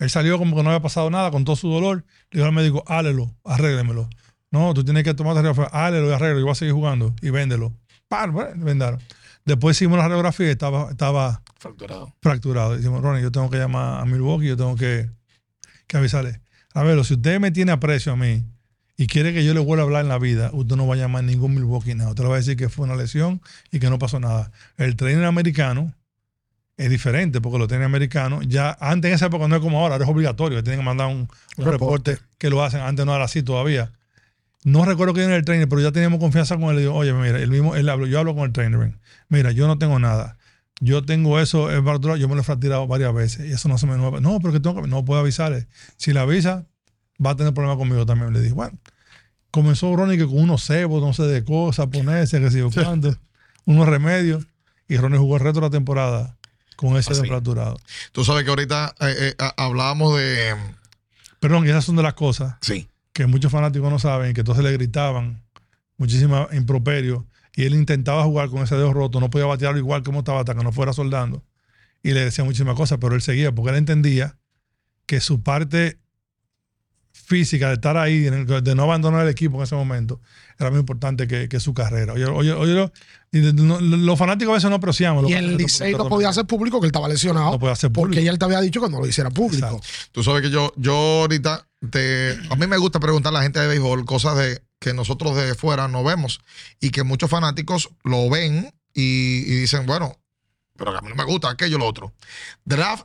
Él 0.00 0.10
salió 0.10 0.38
como 0.38 0.56
que 0.56 0.62
no 0.62 0.70
había 0.70 0.80
pasado 0.80 1.10
nada 1.10 1.30
con 1.30 1.44
todo 1.44 1.54
su 1.56 1.68
dolor. 1.70 2.04
Le 2.30 2.38
dijo 2.38 2.46
al 2.46 2.52
médico, 2.52 2.82
hálelo, 2.88 3.36
arréglemelo. 3.44 4.08
No, 4.50 4.74
tú 4.74 4.82
tienes 4.82 5.04
que 5.04 5.14
tomarte 5.14 5.54
fue, 5.54 5.68
hálelo 5.70 6.08
y 6.10 6.12
arreglo, 6.12 6.40
y 6.40 6.42
voy 6.42 6.52
a 6.52 6.54
seguir 6.56 6.74
jugando 6.74 7.14
y 7.20 7.30
véndelo. 7.30 7.72
¡pam! 8.08 8.34
Vendaron. 8.56 8.98
Después 9.44 9.76
hicimos 9.76 9.98
la 9.98 10.08
radiografía 10.08 10.48
y 10.48 10.50
estaba, 10.50 10.90
estaba 10.90 11.42
Fracturado. 11.58 12.14
fracturado. 12.20 12.76
Decimos, 12.76 13.02
Ronnie, 13.02 13.22
yo 13.22 13.30
tengo 13.30 13.50
que 13.50 13.58
llamar 13.58 14.00
a 14.00 14.04
Milwaukee, 14.06 14.48
yo 14.48 14.56
tengo 14.56 14.74
que, 14.74 15.10
que 15.86 15.96
avisarle. 15.98 16.40
A 16.74 16.82
ver, 16.82 17.04
si 17.04 17.14
usted 17.14 17.38
me 17.38 17.50
tiene 17.50 17.72
aprecio 17.72 18.12
a 18.12 18.16
mí 18.16 18.44
y 18.96 19.06
quiere 19.06 19.34
que 19.34 19.44
yo 19.44 19.52
le 19.54 19.60
vuelva 19.60 19.82
a 19.82 19.86
hablar 19.86 20.02
en 20.02 20.08
la 20.08 20.18
vida, 20.18 20.50
usted 20.54 20.76
no 20.76 20.86
va 20.86 20.94
a 20.94 20.98
llamar 20.98 21.24
ningún 21.24 21.54
Milwaukee 21.54 21.94
nada. 21.94 22.10
Usted 22.10 22.22
le 22.24 22.28
va 22.30 22.36
a 22.36 22.38
decir 22.38 22.56
que 22.56 22.68
fue 22.70 22.86
una 22.86 22.96
lesión 22.96 23.42
y 23.70 23.80
que 23.80 23.90
no 23.90 23.98
pasó 23.98 24.18
nada. 24.18 24.50
El 24.78 24.96
trainer 24.96 25.24
americano 25.24 25.94
es 26.80 26.88
diferente 26.88 27.42
porque 27.42 27.58
los 27.58 27.68
trainers 27.68 27.86
americanos, 27.86 28.44
ya 28.48 28.76
antes 28.80 29.10
en 29.10 29.14
esa 29.14 29.26
época 29.26 29.46
no 29.46 29.54
es 29.54 29.60
como 29.60 29.78
ahora, 29.78 29.96
ahora 29.96 30.04
es 30.06 30.10
obligatorio, 30.10 30.58
que 30.58 30.62
tienen 30.62 30.80
que 30.80 30.84
mandar 30.84 31.08
un, 31.08 31.28
un 31.58 31.64
reporte 31.64 32.18
que 32.38 32.48
lo 32.48 32.64
hacen, 32.64 32.80
antes 32.80 33.04
no 33.04 33.14
era 33.14 33.24
así 33.24 33.42
todavía. 33.42 33.92
No 34.64 34.86
recuerdo 34.86 35.12
quién 35.12 35.26
era 35.26 35.36
el 35.36 35.44
trainer, 35.44 35.68
pero 35.68 35.82
ya 35.82 35.92
teníamos 35.92 36.20
confianza 36.20 36.56
con 36.56 36.70
él. 36.70 36.76
Le 36.76 36.82
digo, 36.82 36.94
oye, 36.94 37.12
mira, 37.12 37.38
el 37.38 37.50
mismo, 37.50 37.76
él 37.76 37.88
habló, 37.88 38.06
yo 38.06 38.18
hablo 38.18 38.34
con 38.34 38.44
el 38.44 38.52
trainer, 38.52 38.94
mira, 39.28 39.52
yo 39.52 39.66
no 39.66 39.78
tengo 39.78 39.98
nada. 39.98 40.38
Yo 40.80 41.04
tengo 41.04 41.38
eso, 41.38 41.70
es 41.70 41.82
fracturado, 41.82 42.16
yo 42.16 42.28
me 42.28 42.34
lo 42.34 42.40
he 42.40 42.44
fracturado 42.44 42.86
varias 42.86 43.12
veces 43.12 43.46
y 43.46 43.52
eso 43.52 43.68
no 43.68 43.76
se 43.76 43.86
me 43.86 43.98
nueva. 43.98 44.20
No, 44.20 44.40
pero 44.40 44.54
que 44.54 44.60
tengo 44.60 44.80
que, 44.80 44.88
no 44.88 45.04
puedo 45.04 45.20
avisarle. 45.20 45.66
Si 45.98 46.14
le 46.14 46.20
avisa, 46.20 46.66
va 47.24 47.32
a 47.32 47.36
tener 47.36 47.52
problemas 47.52 47.76
conmigo 47.76 48.06
también. 48.06 48.32
Le 48.32 48.40
dije, 48.40 48.54
bueno, 48.54 48.78
comenzó 49.50 49.94
Ronnie 49.94 50.16
que 50.16 50.24
con 50.24 50.38
unos 50.38 50.64
cebos, 50.64 51.02
no 51.02 51.12
sé 51.12 51.24
de 51.24 51.44
cosas, 51.44 51.88
ponerse, 51.88 52.40
que 52.40 52.50
sé 52.50 52.60
yo 52.60 52.70
cuánto, 52.70 53.14
unos 53.66 53.86
remedios. 53.86 54.46
Y 54.88 54.96
Ronnie 54.96 55.18
jugó 55.18 55.36
el 55.36 55.42
resto 55.42 55.60
de 55.60 55.66
la 55.66 55.70
temporada 55.70 56.38
con 56.80 56.96
ese 56.96 57.12
Así. 57.12 57.20
dedo 57.22 57.28
fracturado. 57.28 57.76
Tú 58.12 58.24
sabes 58.24 58.44
que 58.44 58.50
ahorita 58.50 58.94
eh, 59.00 59.34
eh, 59.38 59.48
hablábamos 59.58 60.16
de. 60.16 60.56
Perdón, 61.38 61.66
esas 61.68 61.84
son 61.84 61.96
de 61.96 62.02
las 62.02 62.14
cosas 62.14 62.54
Sí. 62.62 62.88
que 63.12 63.26
muchos 63.26 63.52
fanáticos 63.52 63.90
no 63.90 63.98
saben, 63.98 64.32
que 64.32 64.40
entonces 64.40 64.64
le 64.64 64.72
gritaban 64.72 65.42
muchísimas 65.98 66.48
improperios 66.54 67.24
y 67.54 67.64
él 67.64 67.74
intentaba 67.74 68.24
jugar 68.24 68.48
con 68.48 68.62
ese 68.62 68.74
dedo 68.76 68.92
roto, 68.94 69.20
no 69.20 69.28
podía 69.28 69.44
batearlo 69.46 69.78
igual 69.78 70.02
como 70.02 70.20
estaba 70.20 70.40
hasta 70.40 70.54
que 70.54 70.64
no 70.64 70.72
fuera 70.72 70.92
soldando 70.94 71.44
y 72.02 72.12
le 72.12 72.24
decía 72.24 72.44
muchísimas 72.44 72.76
cosas, 72.76 72.96
pero 73.00 73.14
él 73.14 73.20
seguía 73.20 73.52
porque 73.52 73.70
él 73.72 73.76
entendía 73.76 74.38
que 75.04 75.20
su 75.20 75.42
parte 75.42 75.98
física 77.30 77.68
de 77.68 77.74
estar 77.74 77.96
ahí, 77.96 78.18
de 78.22 78.74
no 78.74 78.82
abandonar 78.82 79.22
el 79.24 79.30
equipo 79.30 79.56
en 79.58 79.62
ese 79.62 79.76
momento, 79.76 80.20
era 80.58 80.68
muy 80.70 80.80
importante 80.80 81.28
que, 81.28 81.48
que 81.48 81.60
su 81.60 81.72
carrera. 81.72 82.12
Oye, 82.14 82.24
oye, 82.26 82.52
oye, 82.52 82.74
lo- 82.74 82.92
y 83.30 83.38
de- 83.38 83.52
no- 83.52 83.80
los 83.80 84.18
fanáticos 84.18 84.50
a 84.50 84.54
veces 84.56 84.68
no 84.68 84.76
apreciamos. 84.76 85.30
Y 85.30 85.34
el 85.34 85.56
Licey 85.56 85.92
no 85.92 85.98
porque 85.98 86.08
podía 86.10 86.28
hacer 86.30 86.44
público 86.46 86.80
que 86.80 86.86
él 86.86 86.88
estaba 86.90 87.08
lesionado. 87.08 87.52
No 87.52 87.58
podía 87.60 87.74
hacer 87.74 87.92
Porque 87.92 88.08
público. 88.16 88.24
ya 88.24 88.32
él 88.32 88.38
te 88.40 88.44
había 88.46 88.60
dicho 88.60 88.80
que 88.80 88.88
no 88.90 88.98
lo 88.98 89.06
hiciera 89.06 89.30
público. 89.30 89.64
Exacto. 89.66 89.86
Tú 90.10 90.24
sabes 90.24 90.42
que 90.42 90.50
yo, 90.50 90.72
yo 90.76 90.92
ahorita 91.22 91.66
te, 91.90 92.36
a 92.50 92.56
mí 92.56 92.66
me 92.66 92.76
gusta 92.78 92.98
preguntar 92.98 93.30
a 93.32 93.34
la 93.38 93.42
gente 93.44 93.60
de 93.60 93.68
béisbol 93.68 94.04
cosas 94.04 94.36
de 94.36 94.60
que 94.80 94.92
nosotros 94.92 95.36
de 95.36 95.54
fuera 95.54 95.86
no 95.86 96.02
vemos 96.02 96.40
y 96.80 96.90
que 96.90 97.04
muchos 97.04 97.30
fanáticos 97.30 97.90
lo 98.02 98.28
ven 98.28 98.74
y, 98.92 99.44
y 99.46 99.54
dicen, 99.60 99.86
bueno, 99.86 100.16
pero 100.76 100.96
a 100.98 101.00
mí 101.00 101.08
no 101.10 101.14
me 101.14 101.24
gusta 101.24 101.48
aquello 101.48 101.78
lo 101.78 101.86
otro. 101.86 102.12
Draft 102.64 103.04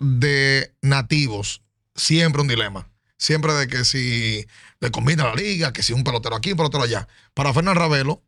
de 0.00 0.72
nativos, 0.82 1.62
siempre 1.94 2.42
un 2.42 2.48
dilema. 2.48 2.88
Siempre 3.22 3.52
de 3.52 3.68
que 3.68 3.84
si 3.84 4.44
le 4.80 4.90
combina 4.90 5.22
la 5.24 5.36
liga, 5.36 5.72
que 5.72 5.84
si 5.84 5.92
un 5.92 6.02
pelotero 6.02 6.34
aquí, 6.34 6.50
un 6.50 6.56
pelotero 6.56 6.82
allá. 6.82 7.06
Para 7.34 7.54
Fernán 7.54 7.76
Ravelo, 7.76 8.20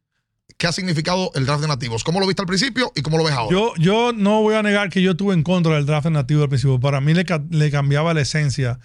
¿qué 0.57 0.69
ha 0.69 0.73
significado 0.73 1.33
el 1.35 1.47
draft 1.47 1.63
de 1.63 1.67
nativos? 1.67 2.05
¿Cómo 2.05 2.21
lo 2.21 2.29
viste 2.29 2.43
al 2.43 2.47
principio 2.47 2.93
y 2.95 3.03
cómo 3.03 3.19
lo 3.19 3.25
ves 3.25 3.33
ahora? 3.35 3.51
Yo, 3.51 3.73
yo 3.77 4.13
no 4.13 4.41
voy 4.43 4.55
a 4.55 4.63
negar 4.63 4.91
que 4.91 5.03
yo 5.03 5.11
estuve 5.11 5.35
en 5.35 5.43
contra 5.43 5.75
del 5.75 5.85
draft 5.85 6.07
nativo 6.07 6.45
al 6.45 6.49
principio. 6.49 6.79
Para 6.79 7.01
mí 7.01 7.13
le, 7.13 7.25
ca- 7.25 7.43
le 7.51 7.73
cambiaba 7.73 8.15
la 8.15 8.21
esencia 8.21 8.79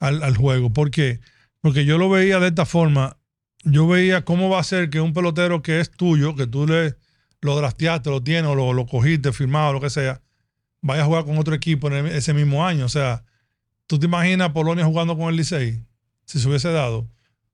al, 0.00 0.24
al 0.24 0.36
juego. 0.36 0.72
¿Por 0.72 0.90
qué? 0.90 1.20
Porque 1.60 1.84
yo 1.84 1.96
lo 1.96 2.10
veía 2.10 2.40
de 2.40 2.48
esta 2.48 2.66
forma. 2.66 3.18
Yo 3.62 3.86
veía 3.86 4.24
cómo 4.24 4.50
va 4.50 4.58
a 4.58 4.64
ser 4.64 4.90
que 4.90 5.00
un 5.00 5.12
pelotero 5.12 5.62
que 5.62 5.78
es 5.78 5.92
tuyo, 5.92 6.34
que 6.34 6.48
tú 6.48 6.66
le 6.66 6.96
lo 7.40 7.56
drafteaste, 7.56 8.10
lo 8.10 8.20
tienes, 8.20 8.50
o 8.50 8.56
lo, 8.56 8.72
lo 8.72 8.86
cogiste, 8.86 9.32
firmado, 9.32 9.72
lo 9.72 9.80
que 9.80 9.90
sea, 9.90 10.20
vaya 10.80 11.02
a 11.02 11.06
jugar 11.06 11.24
con 11.24 11.38
otro 11.38 11.54
equipo 11.54 11.86
en 11.88 12.06
ese 12.08 12.34
mismo 12.34 12.66
año. 12.66 12.84
O 12.84 12.88
sea, 12.88 13.22
¿tú 13.92 13.98
te 13.98 14.06
imaginas 14.06 14.48
a 14.48 14.52
Polonia 14.54 14.86
jugando 14.86 15.18
con 15.18 15.28
el 15.28 15.36
Licey? 15.36 15.84
Si 16.24 16.40
se 16.40 16.48
hubiese 16.48 16.72
dado. 16.72 17.10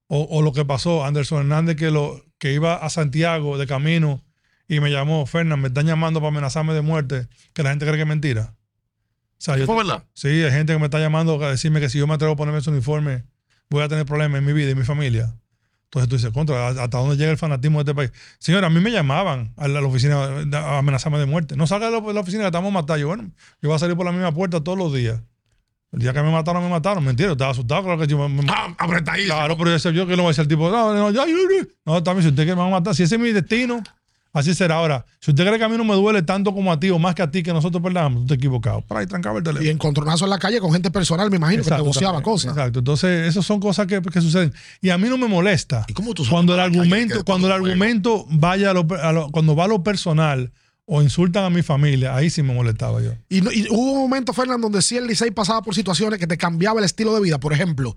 O, 0.07 0.23
o 0.31 0.41
lo 0.41 0.53
que 0.53 0.65
pasó, 0.65 1.05
Anderson 1.05 1.41
Hernández 1.41 1.75
que, 1.75 1.91
lo, 1.91 2.25
que 2.39 2.53
iba 2.53 2.77
a 2.77 2.89
Santiago 2.91 3.59
de 3.59 3.67
camino 3.67 4.23
y 4.69 4.79
me 4.79 4.89
llamó, 4.89 5.27
Fernán, 5.27 5.61
me 5.61 5.67
están 5.67 5.87
llamando 5.87 6.21
para 6.21 6.29
amenazarme 6.29 6.75
de 6.75 6.81
muerte, 6.81 7.27
que 7.55 7.65
la 7.65 7.71
gente 7.71 7.87
cree 7.87 7.97
que 7.97 8.03
es 8.03 8.09
mentira. 8.09 8.55
O 8.55 9.35
sea, 9.39 9.57
yo, 9.57 9.67
¿Fue 9.67 9.75
verdad? 9.79 10.05
sí, 10.15 10.29
hay 10.29 10.53
gente 10.53 10.73
que 10.75 10.79
me 10.79 10.85
está 10.85 11.01
llamando 11.01 11.45
a 11.45 11.51
decirme 11.51 11.81
que 11.81 11.91
si 11.91 11.99
yo 11.99 12.07
me 12.07 12.15
atrevo 12.15 12.35
a 12.35 12.37
ponerme 12.37 12.61
ese 12.61 12.71
uniforme, 12.71 13.25
voy 13.69 13.83
a 13.83 13.89
tener 13.89 14.07
problemas 14.07 14.39
en 14.39 14.45
mi 14.45 14.53
vida 14.53 14.69
y 14.69 14.73
en 14.73 14.79
mi 14.79 14.85
familia. 14.85 15.35
Entonces 15.87 16.09
tú 16.09 16.15
dices, 16.19 16.31
contra, 16.31 16.69
¿hasta 16.69 16.99
dónde 16.99 17.17
llega 17.17 17.33
el 17.33 17.39
fanatismo 17.39 17.83
de 17.83 17.91
este 17.91 17.97
país? 17.97 18.13
Señora, 18.39 18.69
a 18.69 18.71
mí 18.71 18.79
me 18.79 18.93
llamaban 18.93 19.55
a 19.57 19.67
la, 19.67 19.81
a 19.81 19.83
la 19.83 19.89
oficina 19.89 20.23
a 20.53 20.79
amenazarme 20.79 21.19
de 21.19 21.27
muerte. 21.27 21.57
No 21.57 21.67
salga 21.67 21.91
de 21.91 22.01
la, 22.01 22.07
de 22.07 22.15
la 22.15 22.21
oficina 22.21 22.43
que 22.43 22.47
estamos 22.47 22.73
matando. 22.73 22.99
Yo, 22.99 23.09
bueno, 23.09 23.33
yo 23.61 23.69
voy 23.69 23.75
a 23.75 23.79
salir 23.81 23.97
por 23.97 24.07
la 24.07 24.13
misma 24.13 24.31
puerta 24.31 24.63
todos 24.63 24.79
los 24.79 24.95
días. 24.95 25.21
El 25.93 26.01
día 26.01 26.13
que 26.13 26.23
me 26.23 26.31
mataron, 26.31 26.63
me 26.63 26.69
mataron. 26.69 27.03
Mentira, 27.03 27.33
estaba 27.33 27.51
asustado. 27.53 27.83
Claro 27.83 27.99
que 27.99 28.07
yo 28.07 28.29
me, 28.29 28.45
Ah, 28.49 28.75
apretadísimo. 28.79 29.35
Claro, 29.35 29.57
pero 29.57 29.77
yo, 29.77 29.91
yo 29.91 30.07
que 30.07 30.17
no 30.17 30.25
voy 30.25 30.31
a 30.31 30.35
ser 30.35 30.43
el 30.43 30.49
tipo, 30.49 30.71
no, 30.71 30.95
no, 30.95 31.11
ya, 31.11 31.25
no, 31.87 32.03
también 32.03 32.23
si 32.25 32.29
usted 32.29 32.43
quiere 32.45 32.57
me 32.57 32.61
va 32.63 32.67
a 32.69 32.71
matar, 32.71 32.95
si 32.95 33.05
ese 33.05 33.15
es 33.15 33.21
mi 33.21 33.33
destino, 33.33 33.83
así 34.35 34.55
será. 34.55 34.75
Ahora, 34.77 35.07
si 35.19 35.31
usted 35.31 35.47
cree 35.47 35.59
que 35.59 35.65
a 35.65 35.69
mí 35.71 35.79
no 35.79 35.85
me 35.85 35.95
duele 35.95 36.21
tanto 36.23 36.53
como 36.53 36.71
a 36.71 36.79
ti 36.79 36.91
o 36.91 36.99
más 36.99 37.15
que 37.15 37.23
a 37.23 37.31
ti 37.31 37.43
que 37.43 37.55
nosotros 37.55 37.83
perdamos, 37.83 38.19
tú 38.19 38.25
estás 38.25 38.37
equivocado. 38.37 38.83
Para 38.83 39.01
ahí 39.01 39.07
trancaba 39.07 39.39
el 39.39 39.45
teléfono. 39.45 39.67
Y 39.67 39.71
encontronazo 39.71 40.25
en 40.27 40.31
la 40.31 40.39
calle 40.39 40.61
con 40.61 40.73
gente 40.73 40.91
personal, 40.91 41.31
me 41.31 41.37
imagino, 41.39 41.63
que 41.63 41.69
Exacto, 41.69 41.85
negociaba 41.85 42.19
también. 42.19 42.33
cosas. 42.35 42.51
Exacto. 42.53 42.79
Entonces, 42.81 43.27
esas 43.29 43.47
son 43.47 43.59
cosas 43.59 43.87
que, 43.87 44.03
que 44.03 44.21
suceden. 44.21 44.53
Y 44.83 44.91
a 44.91 44.99
mí 44.99 45.09
no 45.09 45.17
me 45.17 45.27
molesta. 45.27 45.87
¿Y 45.89 45.95
cómo 45.95 46.13
tú 46.13 46.23
sabes 46.23 46.33
Cuando 46.35 46.53
el 46.53 46.59
que 46.59 46.65
argumento, 46.79 47.25
cuando 47.25 47.47
el 47.47 47.53
argumento 47.55 48.27
vaya 48.29 48.73
a 48.73 48.75
lo, 48.75 48.87
a 49.03 49.13
lo- 49.13 49.31
cuando 49.31 49.57
va 49.57 49.65
a 49.65 49.69
lo 49.69 49.83
personal 49.83 50.53
o 50.91 51.03
insultan 51.03 51.45
a 51.45 51.51
mi 51.51 51.63
familia, 51.63 52.17
ahí 52.17 52.31
sí 52.31 52.43
me 52.43 52.55
molestaba 52.55 53.03
yo. 53.03 53.13
Y, 53.29 53.43
no- 53.43 53.53
y 53.53 53.67
hubo 53.71 53.93
un 53.93 53.99
momento, 53.99 54.33
Fernando, 54.33 54.65
donde 54.67 54.81
sí 54.81 54.97
el 54.97 55.07
Licey 55.07 55.31
pasaba 55.31 55.61
por 55.61 55.75
situaciones 55.75 56.19
que 56.19 56.27
te 56.27 56.39
cambiaba 56.39 56.79
el 56.81 56.87
estilo 56.87 57.15
de 57.15 57.21
vida. 57.21 57.39
Por 57.39 57.53
ejemplo, 57.53 57.95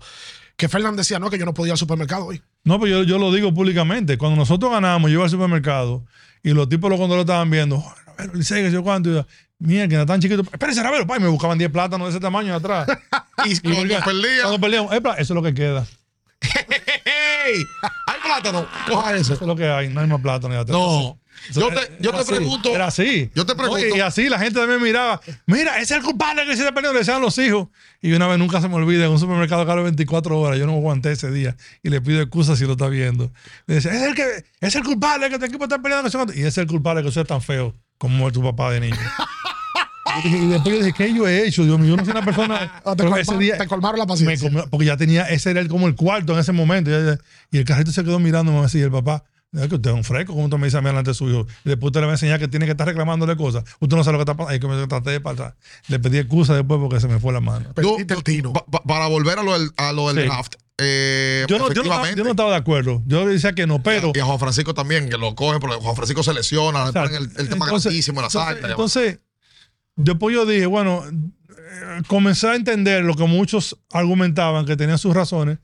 que 0.56 0.68
Fernando 0.68 0.98
decía, 0.98 1.18
no, 1.18 1.30
que 1.30 1.38
yo 1.38 1.46
no 1.46 1.54
podía 1.54 1.70
ir 1.70 1.72
al 1.72 1.78
supermercado 1.78 2.26
hoy. 2.26 2.42
No, 2.64 2.78
pero 2.78 2.98
yo, 2.98 3.02
yo 3.04 3.18
lo 3.18 3.32
digo 3.32 3.52
públicamente. 3.54 4.18
Cuando 4.18 4.36
nosotros 4.36 4.70
ganamos, 4.70 5.10
yo 5.10 5.14
iba 5.14 5.24
al 5.24 5.30
supermercado 5.30 6.04
y 6.42 6.50
los 6.50 6.68
tipos 6.68 6.90
los 6.90 6.98
cuando 6.98 7.14
lo 7.16 7.22
estaban 7.22 7.50
viendo, 7.50 7.76
"Oh, 7.78 7.94
Ravelo, 8.06 8.34
Licey, 8.34 8.62
que 8.62 8.68
sé 8.68 8.74
yo 8.74 8.82
cuánto. 8.82 9.08
Y 9.10 9.14
yo, 9.14 9.26
Mierda, 9.58 9.88
que 9.88 9.94
era 9.94 10.04
tan 10.06 10.20
chiquito. 10.20 10.42
Espérense, 10.42 10.82
Ravelo, 10.82 11.06
pa, 11.06 11.16
y 11.16 11.20
me 11.20 11.28
buscaban 11.28 11.56
10 11.56 11.70
plátanos 11.70 12.08
de 12.08 12.10
ese 12.10 12.20
tamaño 12.20 12.48
de 12.50 12.56
atrás. 12.56 12.86
Y 13.46 13.58
cuando 13.60 13.88
perdía, 14.04 14.42
Cuando 14.44 14.92
"Epa, 14.92 15.12
eso 15.14 15.22
es 15.22 15.30
lo 15.30 15.42
que 15.42 15.54
queda. 15.54 15.86
¡Hey! 16.42 17.64
¡Hay 18.06 18.20
plátano! 18.22 18.66
Coja 18.88 19.14
eso. 19.14 19.32
Eso 19.34 19.44
es 19.44 19.48
lo 19.48 19.56
que 19.56 19.66
hay. 19.68 19.88
No 19.88 20.00
hay 20.00 20.06
más 20.06 20.20
plátano 20.20 20.54
atrás. 20.58 20.76
No. 20.78 21.18
Yo 21.52 21.68
te, 21.68 21.80
yo 22.00 22.10
era 22.10 22.18
te 22.18 22.24
así, 22.24 22.34
pregunto. 22.34 22.68
Era 22.70 22.86
así. 22.86 23.30
Yo 23.34 23.44
te 23.46 23.54
pregunto. 23.54 23.84
Oye, 23.84 23.96
y 23.96 24.00
así 24.00 24.28
la 24.28 24.38
gente 24.38 24.58
también 24.60 24.82
miraba. 24.82 25.20
Mira, 25.46 25.74
ese 25.80 25.94
es 25.94 26.00
el 26.00 26.02
culpable 26.02 26.42
que 26.46 26.54
se 26.56 26.60
está 26.60 26.72
perdiendo. 26.72 26.92
Le 26.94 27.00
decían 27.00 27.20
los 27.20 27.36
hijos. 27.38 27.68
Y 28.00 28.12
una 28.12 28.26
vez 28.28 28.38
nunca 28.38 28.60
se 28.60 28.68
me 28.68 28.74
olvida, 28.76 29.04
en 29.06 29.10
un 29.12 29.18
supermercado 29.18 29.64
que 29.64 29.70
abre 29.72 29.84
24 29.84 30.38
horas, 30.40 30.58
yo 30.58 30.66
no 30.66 30.72
aguanté 30.74 31.12
ese 31.12 31.30
día. 31.30 31.56
Y 31.82 31.90
le 31.90 32.00
pido 32.00 32.20
excusas 32.20 32.58
si 32.58 32.64
lo 32.66 32.72
está 32.72 32.88
viendo. 32.88 33.32
Le 33.66 33.76
decía, 33.76 33.92
es 33.94 34.02
el, 34.02 34.14
que, 34.14 34.44
es 34.60 34.74
el 34.74 34.82
culpable 34.84 35.28
que 35.30 35.38
tu 35.38 35.44
equipo 35.44 35.64
está 35.64 35.80
peleando. 35.80 36.04
que 36.04 36.10
sé 36.12 36.18
cuánto". 36.18 36.34
Y 36.34 36.42
es 36.42 36.56
el 36.58 36.66
culpable 36.66 37.02
que 37.02 37.08
usted 37.08 37.22
es 37.22 37.26
tan 37.28 37.42
feo 37.42 37.74
como 37.98 38.30
tu 38.32 38.42
papá 38.42 38.70
de 38.70 38.80
niño. 38.80 38.96
Y 40.24 40.46
después 40.48 40.74
yo 40.74 40.84
dije, 40.84 40.92
¿qué 40.94 41.14
yo 41.14 41.26
he 41.26 41.46
hecho? 41.46 41.64
Dios 41.64 41.78
mío, 41.78 41.90
yo 41.90 41.96
no 41.96 42.04
soy 42.04 42.10
una 42.12 42.22
persona. 42.24 42.72
Ah, 42.84 42.90
te, 42.90 42.96
Pero 42.96 43.10
colma- 43.10 43.20
ese 43.20 43.38
día- 43.38 43.56
te 43.56 43.66
colmaron 43.66 43.98
la 43.98 44.04
me 44.04 44.08
paciencia. 44.08 44.50
porque 44.70 44.84
ya 44.84 44.96
tenía, 44.96 45.22
ese 45.24 45.50
era 45.52 45.60
el- 45.60 45.68
como 45.68 45.86
el 45.86 45.94
cuarto 45.94 46.34
en 46.34 46.38
ese 46.40 46.52
momento. 46.52 46.90
Y, 46.90 47.56
y 47.56 47.58
el 47.60 47.64
carrito 47.64 47.92
se 47.92 48.04
quedó 48.04 48.18
mirándome 48.18 48.58
así. 48.62 48.78
Y 48.78 48.82
el 48.82 48.90
papá, 48.90 49.24
es 49.52 49.68
que 49.68 49.74
usted 49.74 49.90
es 49.90 49.96
un 49.96 50.04
fresco, 50.04 50.32
como 50.32 50.44
usted 50.46 50.56
me 50.58 50.66
dice 50.66 50.78
a 50.78 50.80
mí 50.80 50.86
delante 50.86 51.10
de 51.10 51.14
su 51.14 51.28
hijo. 51.28 51.46
Y 51.64 51.68
después 51.68 51.88
usted 51.88 52.00
le 52.00 52.06
va 52.06 52.12
a 52.12 52.14
enseñar 52.14 52.38
que 52.38 52.48
tiene 52.48 52.64
que 52.64 52.70
estar 52.72 52.86
reclamándole 52.86 53.36
cosas. 53.36 53.64
Usted 53.80 53.96
no 53.96 54.02
sabe 54.04 54.18
lo 54.18 54.24
que 54.24 54.30
está 54.30 54.36
pasando. 54.36 54.50
Ahí 54.52 54.60
que 54.60 54.66
me 54.68 54.86
traté 54.86 55.10
de 55.10 55.20
pasar. 55.20 55.56
Le 55.88 55.98
pedí 55.98 56.18
excusa 56.18 56.54
después 56.54 56.80
porque 56.80 57.00
se 57.00 57.08
me 57.08 57.18
fue 57.18 57.32
la 57.32 57.40
mano. 57.40 57.66
Tú- 57.74 57.82
Perdiste 57.96 58.14
el 58.14 58.22
tino. 58.24 58.52
pa- 58.52 58.64
pa- 58.64 58.82
para 58.82 59.06
volver 59.08 59.38
a 59.38 59.42
lo 59.42 59.52
del, 59.58 59.70
a 59.76 59.92
lo 59.92 60.12
del 60.12 60.24
Sí. 60.24 60.28
draft. 60.30 60.54
eh, 60.78 61.44
Yo 61.48 61.58
no, 61.58 61.64
yo, 61.64 61.74
no, 61.74 61.80
efectivamente. 61.82 62.18
yo 62.18 62.24
no 62.24 62.30
estaba 62.30 62.50
de 62.50 62.56
acuerdo. 62.56 63.02
Yo 63.06 63.26
decía 63.26 63.52
que 63.52 63.66
no, 63.66 63.82
pero. 63.82 64.10
y 64.14 64.18
a 64.18 64.24
Juan 64.24 64.38
Francisco 64.38 64.72
también, 64.74 65.08
que 65.10 65.18
lo 65.18 65.34
cogen, 65.34 65.60
porque 65.60 65.76
Juan 65.76 65.94
Francisco 65.94 66.22
se 66.22 66.32
lesiona, 66.34 66.86
le 66.86 66.92
ponen 66.92 67.14
el, 67.14 67.22
el 67.24 67.48
tema 67.48 67.66
Entonces- 67.66 67.84
grandísimo 67.92 68.20
en 68.20 68.22
la 68.22 68.26
entonces, 68.28 68.54
salta. 68.54 68.70
entonces, 68.70 69.18
después 69.96 70.34
yo 70.34 70.46
dije, 70.46 70.66
bueno, 70.66 71.04
eh, 71.06 72.02
comencé 72.08 72.48
a 72.48 72.54
entender 72.56 73.04
lo 73.04 73.14
que 73.14 73.24
muchos 73.26 73.76
argumentaban, 73.92 74.64
que 74.66 74.76
tenían 74.76 74.98
sus 74.98 75.14
razones, 75.14 75.58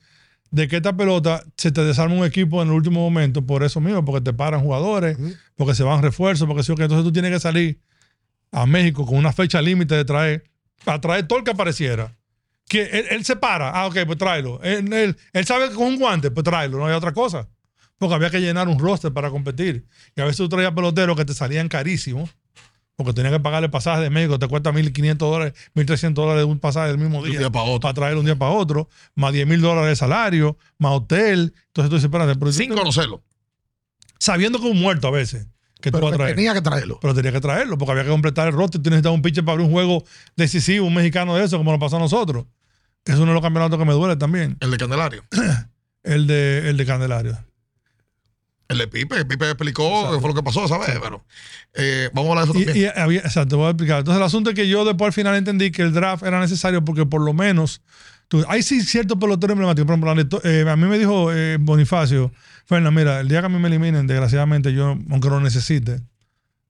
de 0.51 0.67
que 0.67 0.77
esta 0.77 0.95
pelota 0.95 1.43
se 1.57 1.71
te 1.71 1.83
desarma 1.83 2.15
un 2.15 2.25
equipo 2.25 2.61
en 2.61 2.69
el 2.69 2.73
último 2.73 3.01
momento, 3.01 3.45
por 3.45 3.63
eso 3.63 3.79
mismo, 3.79 4.03
porque 4.03 4.21
te 4.21 4.33
paran 4.33 4.61
jugadores, 4.61 5.17
porque 5.55 5.75
se 5.75 5.83
van 5.83 6.01
refuerzos, 6.01 6.47
porque 6.47 6.63
sí 6.63 6.71
o 6.71 6.75
qué. 6.75 6.83
entonces 6.83 7.05
tú 7.05 7.11
tienes 7.11 7.31
que 7.31 7.39
salir 7.39 7.79
a 8.51 8.65
México 8.65 9.05
con 9.05 9.17
una 9.17 9.31
fecha 9.31 9.61
límite 9.61 9.95
de 9.95 10.05
traer, 10.05 10.43
para 10.83 10.99
traer 10.99 11.27
todo 11.27 11.39
el 11.39 11.45
que 11.45 11.51
apareciera. 11.51 12.15
Que 12.67 12.83
él, 12.83 13.05
él 13.11 13.25
se 13.25 13.35
para, 13.35 13.69
ah, 13.71 13.87
ok, 13.87 13.97
pues 14.05 14.17
tráelo. 14.17 14.59
Él, 14.63 14.91
él- 14.93 15.17
él 15.33 15.45
sabe 15.45 15.69
que 15.69 15.75
con 15.75 15.87
un 15.87 15.97
guante, 15.97 16.29
pues 16.31 16.43
tráelo, 16.43 16.77
no 16.77 16.85
hay 16.87 16.93
otra 16.93 17.13
cosa. 17.13 17.47
Porque 17.97 18.15
había 18.15 18.29
que 18.29 18.39
llenar 18.39 18.67
un 18.67 18.79
roster 18.79 19.11
para 19.11 19.29
competir. 19.29 19.85
Y 20.15 20.21
a 20.21 20.25
veces 20.25 20.37
tú 20.37 20.49
traías 20.49 20.71
peloteros 20.73 21.17
que 21.17 21.25
te 21.25 21.33
salían 21.33 21.67
carísimos, 21.67 22.29
porque 22.99 23.13
tenías 23.13 23.31
que 23.31 23.39
pagarle 23.39 23.69
pasaje 23.69 24.01
de 24.01 24.09
México, 24.09 24.37
te 24.37 24.47
cuesta 24.49 24.73
1.500 24.73 25.15
dólares, 25.15 25.53
1.300 25.73 26.13
dólares 26.13 26.41
de 26.41 26.43
un 26.43 26.59
pasaje 26.59 26.89
del 26.89 26.97
mismo 26.97 27.23
día. 27.23 27.39
día 27.39 27.49
para 27.49 27.63
otro. 27.63 27.79
Para 27.79 27.93
traer 27.93 28.17
un 28.17 28.25
día 28.25 28.35
para 28.37 28.51
otro, 28.51 28.89
más 29.15 29.31
10 29.31 29.47
mil 29.47 29.61
dólares 29.61 29.89
de 29.91 29.95
salario, 29.95 30.57
más 30.77 30.91
hotel. 30.91 31.53
Entonces 31.67 31.89
tú 31.89 31.95
dices, 31.95 32.03
espérate, 32.05 32.37
pero 32.37 32.51
Sin 32.51 32.73
conocerlo. 32.75 33.23
sabiendo 34.19 34.59
que 34.59 34.65
es 34.67 34.71
un 34.73 34.81
muerto 34.81 35.07
a 35.07 35.11
veces. 35.11 35.47
que 35.81 35.91
tú 35.91 35.97
Pero 35.99 36.07
vas 36.07 36.09
a 36.09 36.17
que 36.17 36.17
traer. 36.23 36.35
tenía 36.35 36.53
que 36.53 36.61
traerlo. 36.61 36.99
Pero 37.01 37.13
tenía 37.15 37.31
que 37.31 37.39
traerlo 37.39 37.77
porque 37.77 37.91
había 37.93 38.03
que 38.03 38.09
completar 38.09 38.47
el 38.49 38.53
roster. 38.53 38.81
Tú 38.81 38.89
necesitas 38.89 39.13
un 39.13 39.21
pitcher 39.21 39.45
para 39.45 39.53
abrir 39.53 39.65
un 39.67 39.71
juego 39.71 40.03
decisivo, 40.35 40.85
un 40.85 40.93
mexicano 40.93 41.37
de 41.37 41.45
eso, 41.45 41.57
como 41.57 41.71
lo 41.71 41.79
pasó 41.79 41.95
a 41.95 41.99
nosotros. 41.99 42.45
Es 43.05 43.15
uno 43.15 43.27
de 43.27 43.33
los 43.33 43.41
campeonatos 43.41 43.79
que 43.79 43.85
me 43.85 43.93
duele 43.93 44.17
también. 44.17 44.57
El 44.59 44.71
de 44.71 44.77
Candelario. 44.77 45.23
El 46.03 46.27
de, 46.27 46.69
el 46.69 46.77
de 46.77 46.85
Candelario. 46.85 47.37
El 48.69 48.77
de 48.77 48.87
Pipe. 48.87 49.25
Pipe 49.25 49.45
explicó 49.49 50.11
qué 50.13 50.19
fue 50.19 50.29
lo 50.29 50.35
que 50.35 50.43
pasó, 50.43 50.67
¿sabes? 50.67 50.91
Pero 51.01 51.25
eh, 51.73 52.09
vamos 52.13 52.29
a 52.37 52.41
hablar 52.41 52.45
de 52.45 52.51
eso 52.51 52.59
Y, 52.61 52.65
también. 52.65 52.91
y 52.95 52.99
había, 52.99 53.19
exacto, 53.19 53.57
voy 53.57 53.65
a 53.67 53.69
explicar. 53.71 53.99
Entonces, 53.99 54.19
el 54.19 54.25
asunto 54.25 54.51
es 54.51 54.55
que 54.55 54.67
yo 54.69 54.85
después 54.85 55.07
al 55.07 55.13
final 55.13 55.35
entendí 55.35 55.71
que 55.71 55.81
el 55.81 55.91
draft 55.91 56.23
era 56.23 56.39
necesario 56.39 56.85
porque 56.85 57.05
por 57.05 57.21
lo 57.21 57.33
menos. 57.33 57.81
tú- 58.27 58.45
hay 58.47 58.61
sí 58.61 58.81
ciertos 58.81 59.17
peloteros 59.17 59.53
emblemáticos. 59.55 59.87
Por 59.87 60.07
ejemplo, 60.09 60.41
eh, 60.43 60.65
a 60.69 60.75
mí 60.75 60.85
me 60.85 60.97
dijo 60.99 61.33
eh, 61.33 61.57
Bonifacio, 61.59 62.31
Fernández, 62.65 62.95
mira, 63.05 63.19
el 63.19 63.27
día 63.27 63.39
que 63.39 63.47
a 63.47 63.49
mí 63.49 63.57
me 63.57 63.67
eliminen, 63.69 64.05
desgraciadamente, 64.05 64.71
yo, 64.71 64.95
aunque 65.09 65.29
lo 65.29 65.39
necesite, 65.41 66.01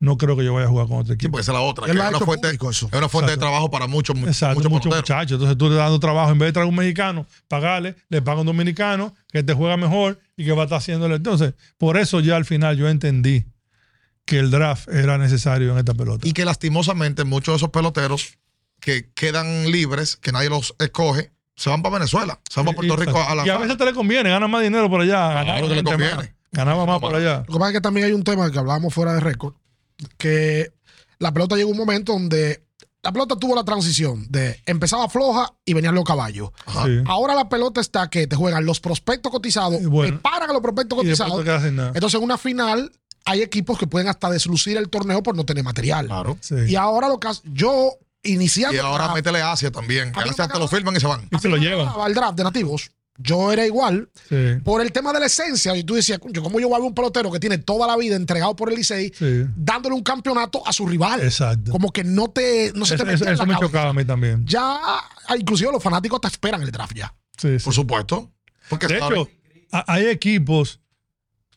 no 0.02 0.18
creo 0.18 0.38
que 0.38 0.46
yo 0.46 0.54
vaya 0.54 0.66
a 0.66 0.70
jugar 0.70 0.88
con 0.88 0.98
otro 1.00 1.08
Sí, 1.08 1.14
equipo. 1.16 1.32
porque 1.32 1.42
esa 1.42 1.52
es 1.52 1.58
la 1.58 1.62
otra. 1.62 1.86
Él 1.86 1.92
que 1.94 1.98
es 2.02 2.08
una 2.10 2.20
fuente, 2.20 2.48
público 2.48 2.70
eso. 2.70 2.88
es 2.92 2.98
una 2.98 3.10
fuente 3.10 3.32
de 3.32 3.38
trabajo 3.38 3.70
para 3.70 3.88
muchos, 3.88 4.16
mu- 4.16 4.28
Exacto, 4.28 4.56
muchos 4.56 4.72
muchos 4.72 4.84
peloteros. 4.92 5.10
muchachos. 5.10 5.32
Entonces 5.36 5.58
tú 5.58 5.70
le 5.70 5.76
das 5.76 5.86
dando 5.86 6.00
trabajo, 6.00 6.32
en 6.32 6.40
vez 6.40 6.48
de 6.50 6.54
traer 6.54 6.70
un 6.70 6.76
mexicano, 6.76 7.26
pagarle, 7.48 7.96
le 8.10 8.22
paga 8.22 8.40
un 8.42 8.46
dominicano 8.48 9.14
que 9.32 9.44
te 9.44 9.54
juega 9.54 9.76
mejor 9.78 10.20
y 10.38 10.46
que 10.46 10.52
va 10.54 10.62
a 10.62 10.66
estar 10.66 10.78
haciéndole. 10.80 11.16
Entonces, 11.16 11.54
por 11.78 11.98
eso 11.98 12.20
ya 12.22 12.38
al 12.38 12.46
final 12.46 12.78
yo 12.78 12.88
entendí 12.88 13.46
que 14.26 14.40
el 14.40 14.52
draft 14.52 14.88
era 14.90 15.18
necesario 15.18 15.72
en 15.74 15.80
esta 15.80 15.94
pelota. 15.94 16.28
Y 16.28 16.32
que 16.34 16.46
lastimosamente 16.46 17.24
muchos 17.26 17.54
de 17.54 17.58
esos 17.58 17.70
peloteros 17.70 18.38
que 18.80 19.10
quedan 19.14 19.70
libres, 19.72 20.16
que 20.16 20.32
nadie 20.32 20.50
los 20.50 20.76
escoge, 20.80 21.32
se 21.58 21.70
van 21.70 21.82
para 21.82 21.96
Venezuela, 21.96 22.40
se 22.50 22.60
van 22.62 22.68
para 22.68 22.76
Puerto 22.78 22.96
Rico 22.96 23.22
a 23.22 23.36
la 23.36 23.46
y 23.46 23.50
a 23.50 23.58
veces 23.58 23.76
te 23.76 23.84
le 23.84 23.94
conviene, 23.94 24.30
gana 24.30 24.48
más 24.48 24.62
dinero 24.64 24.90
por 24.90 25.02
allá. 25.02 25.44
Claro 25.44 25.68
que 25.68 25.76
le 25.76 25.84
conviene. 25.84 26.16
más, 26.16 26.30
ganaba 26.54 26.86
más 26.86 27.00
por 27.02 27.14
allá. 27.16 27.40
Lo 27.48 27.54
que 27.56 27.60
pasa 27.60 27.68
es 27.72 27.74
que 27.74 27.82
también 27.82 28.06
hay 28.06 28.14
un 28.14 28.24
tema 28.24 28.50
que 28.50 28.58
hablábamos 28.58 28.94
fuera 28.94 29.14
de 29.14 29.20
récord, 29.20 29.56
que 30.18 30.72
la 31.20 31.34
pelota 31.34 31.56
llegó 31.56 31.70
un 31.70 31.78
momento 31.78 32.14
donde 32.14 32.64
la 33.02 33.12
pelota 33.14 33.38
tuvo 33.38 33.56
la 33.56 33.64
transición 33.64 34.26
de 34.30 34.62
empezaba 34.66 35.08
floja 35.10 35.54
y 35.66 35.74
venían 35.74 35.96
los 35.96 36.04
caballos. 36.04 36.52
Sí. 36.68 37.02
Ahora 37.06 37.34
la 37.34 37.48
pelota 37.48 37.80
está 37.82 38.10
que 38.10 38.28
te 38.28 38.36
juegan 38.36 38.66
los 38.66 38.80
prospectos 38.80 39.32
cotizados, 39.32 39.82
Y 39.82 39.86
bueno. 39.86 40.18
te 40.18 40.22
paran 40.22 40.50
a 40.50 40.54
los 40.54 40.62
prospectos 40.62 40.98
cotizados. 41.00 41.46
Entonces 41.46 42.16
en 42.18 42.24
una 42.24 42.38
final 42.38 42.92
hay 43.26 43.42
equipos 43.42 43.78
que 43.78 43.88
pueden 43.88 44.08
hasta 44.08 44.30
deslucir 44.30 44.76
el 44.78 44.90
torneo 44.90 45.24
por 45.24 45.36
no 45.36 45.46
tener 45.46 45.64
material. 45.64 46.08
Claro. 46.08 46.38
Sí. 46.42 46.56
Y 46.68 46.76
ahora 46.76 47.08
lo 47.08 47.20
que 47.20 47.30
yo 47.46 47.94
iniciando 48.24 48.76
Y 48.76 48.80
ahora 48.80 49.14
métele 49.14 49.42
Asia 49.42 49.72
también. 49.72 50.12
Que 50.12 50.20
A 50.20 50.24
Asia 50.24 50.48
te 50.48 50.60
lo 50.60 50.68
firman 50.68 50.96
y 50.96 51.00
se 51.00 51.08
van. 51.08 51.28
Y 51.32 51.40
se 51.40 51.48
lo 51.48 51.56
llevan. 51.58 51.88
el 52.06 52.14
draft 52.14 52.36
de 52.38 52.44
nativos. 52.44 52.92
Yo 53.22 53.52
era 53.52 53.66
igual 53.66 54.10
Sí. 54.30 54.36
por 54.64 54.82
el 54.82 54.94
tema 54.94 55.12
de 55.12 55.20
la 55.20 55.26
esencia. 55.26 55.76
Y 55.76 55.84
tú 55.84 55.96
decías, 55.96 56.20
"Concho, 56.20 56.41
¿cómo 56.41 56.60
yo 56.60 56.70
voy 56.70 56.76
a 56.76 56.80
ver 56.80 56.88
un 56.88 56.94
pelotero 56.96 57.30
que 57.32 57.40
tiene 57.40 57.58
toda 57.58 57.86
la 57.86 57.98
vida 57.98 58.16
entregado 58.16 58.56
por 58.56 58.70
el 58.70 58.76
Licey 58.76 59.12
Sí. 59.14 59.46
dándole 59.58 59.94
un 59.96 60.04
campeonato 60.04 60.66
a 60.66 60.72
su 60.72 60.88
rival? 60.88 61.22
Exacto. 61.22 61.72
Como 61.72 61.91
que 61.91 62.04
no 62.06 62.30
te 62.30 62.72
no 62.76 62.86
se 62.86 62.96
Eso, 62.96 63.04
te 63.04 63.12
metía 63.12 63.16
eso- 63.16 63.26
en 63.28 63.34
eso 63.34 63.44
la 63.44 63.46
me 63.48 63.54
cabeza. 63.56 63.68
chocaba 63.68 63.90
a 63.90 63.94
mí 63.94 64.06
también. 64.06 64.46
Ya, 64.48 64.62
ah, 64.64 65.36
inclusive 65.38 65.70
los 65.72 65.84
fanáticos 65.84 66.22
te 66.22 66.28
esperan 66.30 66.62
el 66.62 66.72
draft 66.72 66.96
ya. 66.96 67.14
Sí, 67.38 67.60
sí. 67.60 67.66
Por 67.66 67.74
supuesto. 67.74 68.32
Porque 68.70 68.88
De 68.88 68.96
hecho, 68.98 69.28
ha- 69.74 69.86
hay 69.94 70.06
equipos 70.08 70.80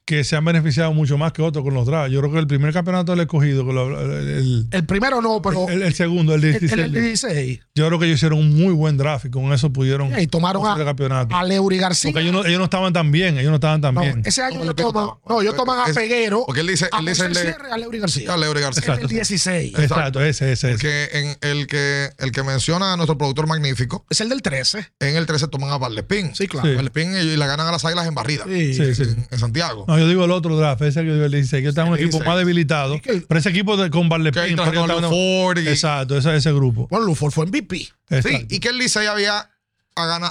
que 0.05 0.25
se 0.25 0.35
han 0.35 0.45
beneficiado 0.45 0.93
mucho 0.93 1.17
más 1.17 1.33
que 1.33 1.43
otros 1.43 1.65
con 1.65 1.75
los 1.75 1.87
drafts. 1.87 2.13
Yo 2.13 2.21
creo 2.21 2.33
que 2.33 2.39
el 2.41 2.47
primer 2.49 2.73
campeonato 2.73 3.13
del 3.13 3.21
escogido, 3.21 3.65
que 3.65 3.73
lo- 3.73 4.01
el, 4.01 4.29
el- 4.29 4.67
El 4.71 4.85
primero 4.85 5.23
no, 5.23 5.41
pero 5.41 5.69
el- 5.69 5.83
el 5.83 5.95
segundo, 5.95 6.35
el 6.35 6.43
el, 6.45 6.51
16, 6.59 6.73
el- 6.73 6.81
el 6.81 6.93
16. 6.93 7.61
yo 7.75 7.87
creo 7.87 7.99
que 8.01 8.07
ellos 8.07 8.17
hicieron 8.19 8.39
un 8.41 8.51
muy 8.53 8.73
buen 8.75 8.97
draft 8.97 9.27
y 9.27 9.31
con 9.31 9.53
eso 9.53 9.73
pudieron 9.73 10.19
Y 10.21 10.27
tomaron 10.27 10.67
el 10.75 10.83
a, 10.83 10.85
campeonato. 10.85 11.35
a 11.37 11.45
Leury 11.45 11.79
García. 11.79 12.11
Porque 12.11 12.23
ellos 12.29 12.33
no, 12.35 12.45
ellos 12.45 12.59
no 12.59 12.65
estaban 12.65 12.93
tan 12.93 13.13
bien, 13.13 13.39
ellos 13.39 13.51
no 13.51 13.57
estaban 13.57 13.81
tan 13.81 13.95
No, 13.95 14.01
bien. 14.01 14.23
ese 14.25 14.43
año 14.43 14.57
No, 14.59 14.63
ellos 14.65 14.75
¿qué 14.75 14.83
toman, 14.83 15.09
no, 15.29 15.41
ellos 15.41 15.55
toman 15.57 15.79
a 15.79 15.91
Es- 15.91 15.95
Peguero, 15.97 16.43
porque 16.47 16.63
él 16.63 16.67
dice- 16.67 16.89
a 16.91 16.99
él 16.99 17.07
dice 17.07 17.33
Sierra, 17.35 17.73
a 17.73 17.79
Leury 17.79 17.99
García. 18.01 18.35
a 18.35 18.37
Leury 18.37 18.61
García. 18.61 18.81
Exacto. 18.81 19.03
El 19.03 19.09
16. 19.09 19.79
Exacto, 19.79 20.21
ese, 20.25 20.51
ese, 20.53 20.73
ese. 20.73 21.19
En 21.19 21.37
el 21.43 21.67
que, 21.69 22.11
el 22.19 22.33
que 22.33 22.43
menciona 22.43 22.93
a 22.93 22.97
nuestro 22.97 23.17
productor 23.17 23.47
magnífico, 23.47 24.05
Es 24.11 24.21
el 24.21 24.29
del 24.29 24.43
13. 24.43 24.93
en 24.99 25.17
el 25.17 25.27
13 25.27 25.47
toman 25.47 25.71
a 25.71 25.79
Valdespín. 25.79 26.35
Sí, 26.35 26.49
claro. 26.49 26.69
Sí. 26.69 26.75
Valdespín 26.75 27.15
y 27.17 27.37
la 27.37 27.47
ganan 27.47 27.69
a 27.69 27.73
las 27.73 27.85
águilas 27.85 28.07
en 28.09 28.15
barrida. 28.15 28.45
Sí. 28.49 28.75
Sí, 28.75 28.95
sí. 28.97 29.03
En, 29.03 29.27
en 29.31 29.39
Santiago. 29.39 29.87
No, 29.93 29.99
yo 29.99 30.09
digo 30.09 30.25
el 30.25 30.31
otro 30.31 30.57
draft, 30.57 30.83
ese 30.83 31.01
que 31.03 31.07
yo 31.09 31.13
digo 31.15 31.27
el 31.27 31.33
16, 31.33 31.63
que 31.63 31.69
está 31.69 31.83
en 31.83 31.89
un 31.89 31.95
equipo 31.95 32.13
16. 32.19 32.27
más 32.27 32.39
debilitado. 32.39 32.95
Sí, 32.95 33.01
que- 33.01 33.21
Pero 33.29 33.41
ese 33.41 33.49
equipo 33.51 33.77
de, 33.77 33.91
con 33.91 34.09
Ford 34.09 35.59
y- 35.59 35.69
Exacto, 35.69 36.17
ese, 36.17 36.35
ese 36.37 36.53
grupo. 36.53 36.89
Bueno, 36.91 37.07
Luford 37.07 37.33
fue 37.33 37.47
MVP. 37.47 37.77
Sí, 37.79 37.93
Exacto. 38.11 38.47
y 38.55 38.59
que 38.61 38.69
el 38.69 38.79
Licey 38.79 39.07
había, 39.07 39.51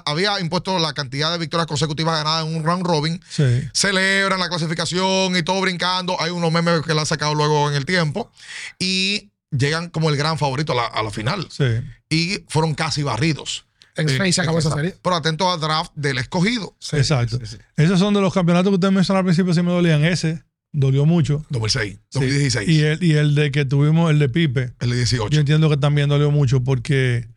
había 0.05 0.39
impuesto 0.39 0.79
la 0.79 0.93
cantidad 0.93 1.31
de 1.31 1.37
victorias 1.37 1.67
consecutivas 1.67 2.15
ganadas 2.17 2.45
en 2.47 2.55
un 2.55 2.63
round 2.63 2.85
robin. 2.85 3.21
Sí. 3.29 3.43
Celebran 3.73 4.39
la 4.39 4.49
clasificación 4.49 5.35
y 5.35 5.43
todo 5.43 5.61
brincando. 5.61 6.19
Hay 6.19 6.31
unos 6.31 6.51
memes 6.51 6.81
que 6.81 6.93
la 6.93 7.01
han 7.01 7.07
sacado 7.07 7.35
luego 7.35 7.69
en 7.69 7.75
el 7.75 7.85
tiempo. 7.85 8.31
Y 8.79 9.29
llegan 9.55 9.89
como 9.89 10.09
el 10.09 10.17
gran 10.17 10.37
favorito 10.37 10.73
a 10.73 10.75
la, 10.75 10.85
a 10.87 11.03
la 11.03 11.11
final. 11.11 11.47
Sí. 11.51 11.65
Y 12.09 12.43
fueron 12.47 12.73
casi 12.73 13.03
barridos. 13.03 13.65
En 13.97 14.07
Eh, 14.09 14.13
seis 14.17 14.35
se 14.35 14.41
acabó 14.41 14.59
esa 14.59 14.71
serie. 14.73 14.95
Pero 15.01 15.15
atento 15.15 15.51
al 15.51 15.59
draft 15.59 15.91
del 15.95 16.17
escogido. 16.17 16.75
Exacto. 16.93 17.39
Esos 17.75 17.99
son 17.99 18.13
de 18.13 18.21
los 18.21 18.33
campeonatos 18.33 18.69
que 18.71 18.75
ustedes 18.75 18.93
mencionaron 18.93 19.25
al 19.27 19.33
principio, 19.33 19.53
sí 19.53 19.61
me 19.61 19.71
dolían. 19.71 20.05
Ese 20.05 20.43
dolió 20.71 21.05
mucho. 21.05 21.45
2006, 21.49 21.95
Sí. 21.95 21.99
2016. 22.19 22.69
Y 22.69 22.81
el, 22.83 23.03
y 23.03 23.11
el 23.13 23.35
de 23.35 23.51
que 23.51 23.65
tuvimos, 23.65 24.09
el 24.09 24.19
de 24.19 24.29
Pipe, 24.29 24.73
el 24.79 24.89
de 24.91 24.95
18. 24.97 25.27
yo 25.29 25.39
entiendo 25.41 25.69
que 25.69 25.75
también 25.77 26.07
dolió 26.07 26.31
mucho 26.31 26.63
porque 26.63 27.27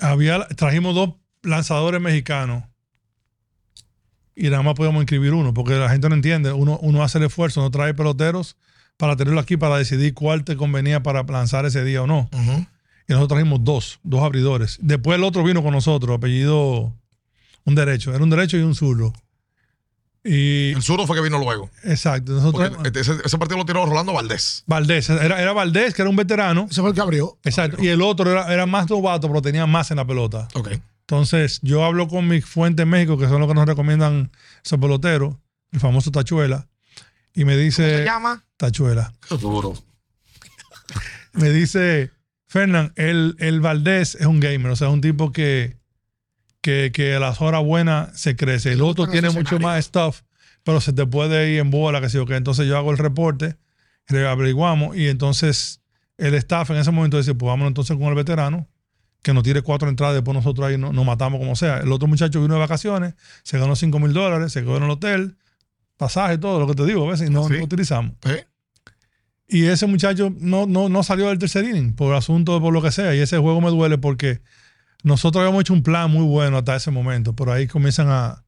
había, 0.00 0.46
trajimos 0.48 0.94
dos 0.94 1.10
lanzadores 1.42 2.00
mexicanos 2.00 2.64
y 4.34 4.44
nada 4.48 4.62
más 4.62 4.74
podíamos 4.74 5.02
inscribir 5.02 5.32
uno, 5.34 5.52
porque 5.52 5.74
la 5.74 5.90
gente 5.90 6.08
no 6.08 6.14
entiende. 6.14 6.52
Uno, 6.52 6.78
uno 6.82 7.02
hace 7.02 7.18
el 7.18 7.24
esfuerzo, 7.24 7.60
no 7.60 7.70
trae 7.70 7.92
peloteros 7.94 8.56
para 8.96 9.16
tenerlo 9.16 9.40
aquí 9.40 9.56
para 9.56 9.76
decidir 9.78 10.14
cuál 10.14 10.44
te 10.44 10.56
convenía 10.56 11.02
para 11.02 11.22
lanzar 11.24 11.66
ese 11.66 11.84
día 11.84 12.02
o 12.02 12.06
no. 12.06 12.28
Ujú. 12.32 12.66
Y 13.08 13.12
nosotros 13.12 13.38
trajimos 13.38 13.60
dos, 13.64 13.98
dos 14.02 14.22
abridores. 14.22 14.78
Después 14.80 15.18
el 15.18 15.24
otro 15.24 15.42
vino 15.44 15.62
con 15.62 15.72
nosotros, 15.72 16.16
apellido, 16.16 16.94
un 17.64 17.74
derecho. 17.74 18.14
Era 18.14 18.22
un 18.22 18.30
derecho 18.30 18.56
y 18.56 18.60
un 18.62 18.74
zurdo. 18.74 19.12
Y, 20.24 20.70
El 20.72 20.82
zurdo 20.82 21.04
fue 21.06 21.16
que 21.16 21.22
vino 21.22 21.38
luego. 21.38 21.68
exacto. 21.82 22.32
Nosotros, 22.32 22.70
Porque 22.76 23.00
ese, 23.00 23.14
ese 23.24 23.38
partido 23.38 23.58
lo 23.58 23.64
tiró 23.66 23.84
Rolando 23.86 24.12
Valdés. 24.12 24.62
Valdés, 24.66 25.10
era, 25.10 25.42
era 25.42 25.52
Valdés, 25.52 25.94
que 25.94 26.02
era 26.02 26.08
un 26.10 26.14
veterano. 26.16 26.68
Ese 26.70 26.80
fue 26.80 26.90
el 26.90 26.94
que 26.94 27.00
abrió. 27.00 27.38
Exacto. 27.42 27.82
Y 27.82 27.88
el 27.88 28.00
otro 28.02 28.30
era, 28.30 28.52
era 28.52 28.64
más 28.66 28.88
novato, 28.88 29.26
pero 29.26 29.42
tenía 29.42 29.66
más 29.66 29.90
en 29.90 29.96
la 29.96 30.06
pelota. 30.06 30.46
Ok. 30.54 30.70
Entonces, 31.00 31.58
yo 31.62 31.84
hablo 31.84 32.06
con 32.06 32.28
mis 32.28 32.44
fuentes 32.46 32.84
en 32.84 32.88
México, 32.90 33.18
que 33.18 33.26
son 33.28 33.40
los 33.40 33.48
que 33.48 33.54
nos 33.54 33.66
recomiendan 33.66 34.30
esos 34.64 34.78
peloteros, 34.78 35.34
el 35.72 35.80
famoso 35.80 36.12
Tachuela, 36.12 36.68
y 37.34 37.44
me 37.44 37.54
Se 37.54 37.58
dice, 37.58 38.04
llama. 38.04 38.44
Tachuela, 38.56 39.12
Qué 39.28 39.36
duro. 39.36 39.74
me 41.32 41.50
dice, 41.50 42.12
Fernán, 42.52 42.92
el, 42.96 43.34
el 43.38 43.60
Valdés 43.62 44.14
es 44.14 44.26
un 44.26 44.38
gamer, 44.38 44.70
o 44.72 44.76
sea, 44.76 44.88
es 44.88 44.92
un 44.94 45.00
tipo 45.00 45.32
que, 45.32 45.78
que, 46.60 46.90
que 46.92 47.14
a 47.14 47.18
las 47.18 47.40
horas 47.40 47.64
buenas 47.64 48.20
se 48.20 48.36
crece. 48.36 48.72
El 48.72 48.82
otro 48.82 49.06
tiene 49.06 49.30
mucho 49.30 49.58
más 49.58 49.82
stuff, 49.86 50.20
pero 50.62 50.80
se 50.82 50.92
te 50.92 51.06
puede 51.06 51.50
ir 51.50 51.60
en 51.60 51.70
bola, 51.70 52.00
que 52.02 52.08
yo 52.10 52.26
qué. 52.26 52.36
Entonces 52.36 52.66
yo 52.66 52.76
hago 52.76 52.90
el 52.90 52.98
reporte, 52.98 53.56
le 54.08 54.26
averiguamos, 54.28 54.94
y 54.96 55.08
entonces 55.08 55.80
el 56.18 56.34
staff 56.34 56.68
en 56.70 56.76
ese 56.76 56.90
momento 56.90 57.16
dice, 57.16 57.34
pues 57.34 57.48
vámonos 57.48 57.70
entonces 57.70 57.96
con 57.96 58.08
el 58.08 58.14
veterano, 58.14 58.68
que 59.22 59.32
nos 59.32 59.44
tire 59.44 59.62
cuatro 59.62 59.88
entradas, 59.88 60.14
después 60.14 60.34
nosotros 60.34 60.66
ahí 60.68 60.76
no- 60.76 60.92
nos 60.92 61.06
matamos 61.06 61.38
como 61.40 61.56
sea. 61.56 61.78
El 61.78 61.90
otro 61.90 62.06
muchacho 62.06 62.42
vino 62.42 62.52
de 62.54 62.60
vacaciones, 62.60 63.14
se 63.44 63.58
ganó 63.58 63.76
5 63.76 63.98
mil 63.98 64.12
dólares, 64.12 64.52
se 64.52 64.60
quedó 64.60 64.76
en 64.76 64.82
el 64.82 64.90
hotel, 64.90 65.36
pasaje, 65.96 66.36
todo 66.38 66.60
lo 66.60 66.66
que 66.66 66.74
te 66.74 66.84
digo, 66.84 67.06
a 67.08 67.12
veces, 67.12 67.30
y 67.30 67.32
no, 67.32 67.44
Sí. 67.44 67.52
no 67.54 67.58
lo 67.60 67.64
utilizamos. 67.64 68.12
¿Eh? 68.26 68.44
Y 69.52 69.66
ese 69.66 69.86
muchacho 69.86 70.32
no, 70.38 70.66
no, 70.66 70.88
no 70.88 71.02
salió 71.02 71.28
del 71.28 71.38
tercer 71.38 71.66
inning 71.66 71.92
por 71.94 72.14
asunto, 72.14 72.58
por 72.58 72.72
lo 72.72 72.80
que 72.80 72.90
sea. 72.90 73.14
Y 73.14 73.18
ese 73.18 73.36
juego 73.36 73.60
me 73.60 73.68
duele 73.68 73.98
porque 73.98 74.40
nosotros 75.02 75.42
habíamos 75.42 75.60
hecho 75.60 75.74
un 75.74 75.82
plan 75.82 76.10
muy 76.10 76.24
bueno 76.24 76.56
hasta 76.56 76.74
ese 76.74 76.90
momento, 76.90 77.36
pero 77.36 77.52
ahí 77.52 77.66
comienzan 77.66 78.08
a, 78.08 78.44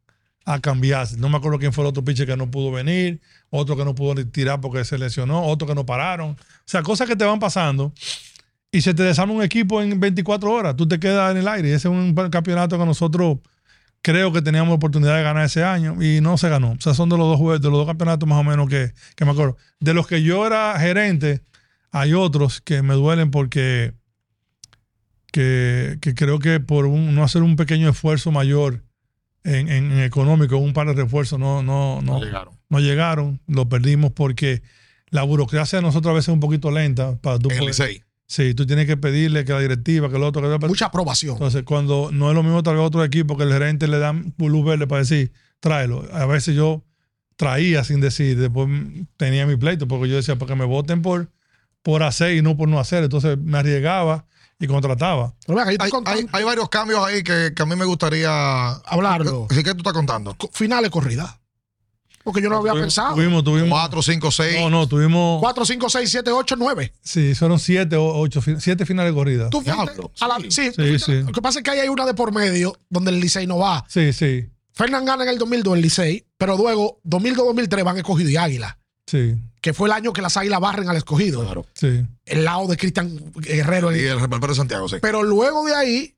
a 0.47 0.61
cambiarse. 0.61 1.19
No 1.19 1.29
me 1.29 1.37
acuerdo 1.37 1.59
quién 1.59 1.75
fue 1.75 1.85
el 1.85 1.89
otro 1.89 2.03
pitcher 2.03 2.27
que 2.27 2.39
no 2.39 2.51
pudo 2.51 2.73
venir, 2.73 3.21
otro 3.51 3.77
que 3.77 3.85
no 3.85 3.95
pudo 3.95 4.15
tirar 4.29 4.63
porque 4.63 4.83
se 4.87 4.97
lesionó, 4.97 5.45
otro 5.45 5.69
que 5.69 5.75
no 5.75 5.85
pararon. 5.85 6.31
O 6.31 6.37
sea, 6.65 6.83
cosas 6.83 7.07
que 7.07 7.17
te 7.17 7.27
van 7.27 7.39
pasando 7.39 7.93
y 8.73 8.81
se 8.81 8.95
te 8.95 9.03
desarma 9.03 9.35
un 9.35 9.43
equipo 9.43 9.83
en 9.83 10.01
24 10.01 10.51
horas. 10.51 10.75
Tú 10.75 10.89
te 10.89 10.99
quedas 10.99 11.33
en 11.33 11.37
el 11.37 11.49
aire. 11.49 11.69
Ese 11.69 11.89
es 11.89 11.93
un 11.93 12.15
campeonato 12.31 12.79
que 12.79 12.87
nosotros 12.87 13.41
creo 14.05 14.35
que 14.35 14.43
teníamos 14.43 14.75
oportunidad 14.77 15.17
de 15.17 15.23
ganar 15.23 15.47
ese 15.47 15.65
año 15.65 15.97
y 16.03 16.21
no 16.21 16.37
se 16.37 16.51
ganó. 16.51 16.73
O 16.73 16.81
sea, 16.81 16.93
son 16.93 17.09
de 17.09 17.17
los 17.17 17.27
dos, 17.27 17.41
jue- 17.41 17.59
de 17.59 17.71
los 17.71 17.79
dos 17.79 17.87
campeonatos 17.87 18.29
más 18.29 18.39
o 18.39 18.45
menos 18.45 18.69
que, 18.69 18.93
que 19.17 19.25
me 19.25 19.31
acuerdo. 19.31 19.57
De 19.81 19.95
los 19.95 20.07
que 20.07 20.23
yo 20.23 20.47
era 20.47 20.79
gerente, 20.79 21.41
hay 21.91 22.13
otros 22.13 22.61
que 22.61 22.83
me 22.83 22.93
duelen 22.95 23.31
porque 23.31 23.95
que, 25.33 25.99
que 26.01 26.15
creo 26.15 26.39
que 26.39 26.61
por 26.61 26.87
un- 26.87 27.15
no 27.15 27.25
hacer 27.25 27.43
un 27.43 27.57
pequeño 27.57 27.89
esfuerzo 27.89 28.31
mayor 28.31 28.85
en, 29.43 29.69
en- 29.69 29.91
en 29.93 30.01
económico, 30.01 30.57
un 30.59 30.73
par 30.75 30.87
de 30.87 30.93
refuerzos, 30.95 31.39
no, 31.39 31.63
no, 31.63 32.01
no, 32.03 32.19
No 32.19 32.25
llegaron. 32.25 32.55
no 32.69 32.81
llegaron. 32.81 33.41
Lo 33.47 33.69
perdimos 33.69 34.13
porque 34.13 34.63
la 35.09 35.23
burocracia 35.23 35.79
de 35.79 35.83
nosotros 35.83 36.11
a 36.13 36.15
veces 36.15 36.29
es 36.29 36.35
un 36.35 36.41
poquito 36.41 36.71
lenta. 36.71 37.17
Para 37.21 37.39
tú 37.39 37.49
En 37.51 37.57
el 37.59 37.71
poder-. 37.71 38.05
Sí, 38.35 38.53
tú 38.53 38.67
tienes 38.67 38.87
que 38.87 38.97
pedirle 38.97 39.45
que 39.45 39.53
la 39.53 39.61
directiva, 39.61 40.09
que 40.11 40.17
el 40.17 40.25
otro, 40.25 40.43
que 40.43 40.49
el 40.49 40.55
otro. 40.55 40.67
Mucha 40.67 40.87
aprobación. 40.87 41.35
Entonces, 41.35 41.63
cuando 41.63 42.11
no 42.13 42.31
es 42.31 42.35
lo 42.35 42.43
mismo 42.43 42.65
tal 42.65 42.75
vez 42.75 42.85
otro 42.85 43.05
equipo 43.05 43.37
que 43.37 43.45
el 43.45 43.53
gerente 43.53 43.87
le 43.87 43.99
dan 44.01 44.35
luz 44.39 44.65
verde 44.65 44.89
para 44.89 45.03
decir, 45.03 45.33
tráelo. 45.61 46.05
A 46.13 46.27
veces 46.27 46.57
yo 46.57 46.83
traía 47.37 47.85
sin 47.85 48.01
decir. 48.01 48.37
Después 48.37 48.69
tenía 49.17 49.47
mi 49.47 49.57
pleito 49.57 49.87
porque 49.87 50.09
yo 50.09 50.17
decía, 50.17 50.35
porque 50.37 50.57
me 50.57 50.65
voten 50.65 51.01
por, 51.01 51.31
por 51.83 52.03
hacer 52.03 52.35
y 52.35 52.43
no 52.43 52.57
por 52.57 52.69
no 52.69 52.81
hacer. 52.81 53.05
Entonces 53.05 53.39
me 53.39 53.57
arriesgaba 53.59 54.27
y 54.59 54.67
contrataba. 54.67 55.35
Hay, 55.85 55.91
contando 55.91 56.19
hay- 56.19 56.27
hay 56.33 56.45
varios 56.45 56.69
cambios 56.69 57.07
ahí 57.07 57.23
que, 57.23 57.53
que 57.55 57.63
a 57.63 57.67
mí 57.67 57.77
me 57.77 57.85
gustaría 57.85 58.69
hablarlo. 58.71 59.47
Así 59.49 59.63
que 59.63 59.73
tú 59.75 59.79
estás 59.79 59.93
contando. 59.93 60.35
Co- 60.37 60.51
Finales 60.53 60.91
corrida. 60.91 61.41
Porque 62.25 62.41
yo 62.43 62.49
no 62.49 62.57
había 62.57 62.73
Tuvimos- 62.73 62.81
pensado. 62.81 63.15
Tuvimos, 63.15 63.45
tuvimos. 63.45 63.69
4, 63.69 64.03
5, 64.03 64.31
6. 64.33 64.57
No, 64.61 64.71
no, 64.71 64.89
tuvimos. 64.89 65.41
4, 65.41 65.65
5, 65.67 65.91
6, 65.91 66.11
7, 66.11 66.31
8, 66.33 66.57
9. 66.59 66.93
Sí, 67.03 67.35
fueron 67.35 67.59
siete 67.61 67.97
o 67.97 68.19
ocho, 68.19 68.41
fin- 68.41 68.61
siete 68.61 68.87
finales 68.87 69.13
de 69.13 69.15
corrida. 69.17 69.51
Tú 69.51 69.61
fuiste 69.61 69.73
Diablo, 69.85 70.11
a 70.21 70.29
la- 70.29 70.37
sí. 70.41 70.51
sí, 70.51 70.71
tú 70.75 70.83
Sí, 70.83 70.89
fuiste- 70.89 71.21
sí. 71.21 71.27
Lo 71.27 71.33
que 71.33 71.43
pasa 71.43 71.59
es 71.59 71.63
que 71.63 71.71
ahí 71.71 71.81
hay 71.81 71.89
una 71.89 72.07
de 72.07 72.15
por 72.15 72.33
medio 72.33 72.75
donde 72.89 73.11
el 73.11 73.21
Licey 73.21 73.47
no 73.47 73.59
va. 73.59 73.85
Sí, 73.89 74.13
sí, 74.15 74.47
Fernán 74.73 75.05
gana 75.05 75.23
en 75.25 75.29
el 75.29 75.39
2002 75.39 75.77
el 75.77 75.83
Licey, 75.83 76.25
pero 76.39 76.57
luego 76.57 76.99
2002-2003 77.05 77.85
van 77.85 77.99
escogido 77.99 78.31
y 78.31 78.37
Águila, 78.37 78.79
sí, 79.07 79.35
que 79.61 79.73
fue 79.75 79.89
el 79.89 79.93
año 79.93 80.13
que 80.15 80.23
las 80.23 80.37
Águilas 80.37 80.61
barren 80.61 80.89
al 80.89 80.97
escogido. 80.97 81.43
Claro. 81.45 81.67
sí. 81.75 82.05
El 82.27 82.45
lado 82.45 82.67
de 82.69 82.77
Cristian 82.79 83.33
Guerrero. 83.35 83.95
Y 83.95 84.01
el 84.01 84.19
repertorio 84.19 84.55
de 84.55 84.59
Santiago, 84.59 84.89
sí. 84.89 84.97
Pero 85.03 85.23
luego 85.23 85.65
de 85.67 85.75
ahí, 85.75 86.15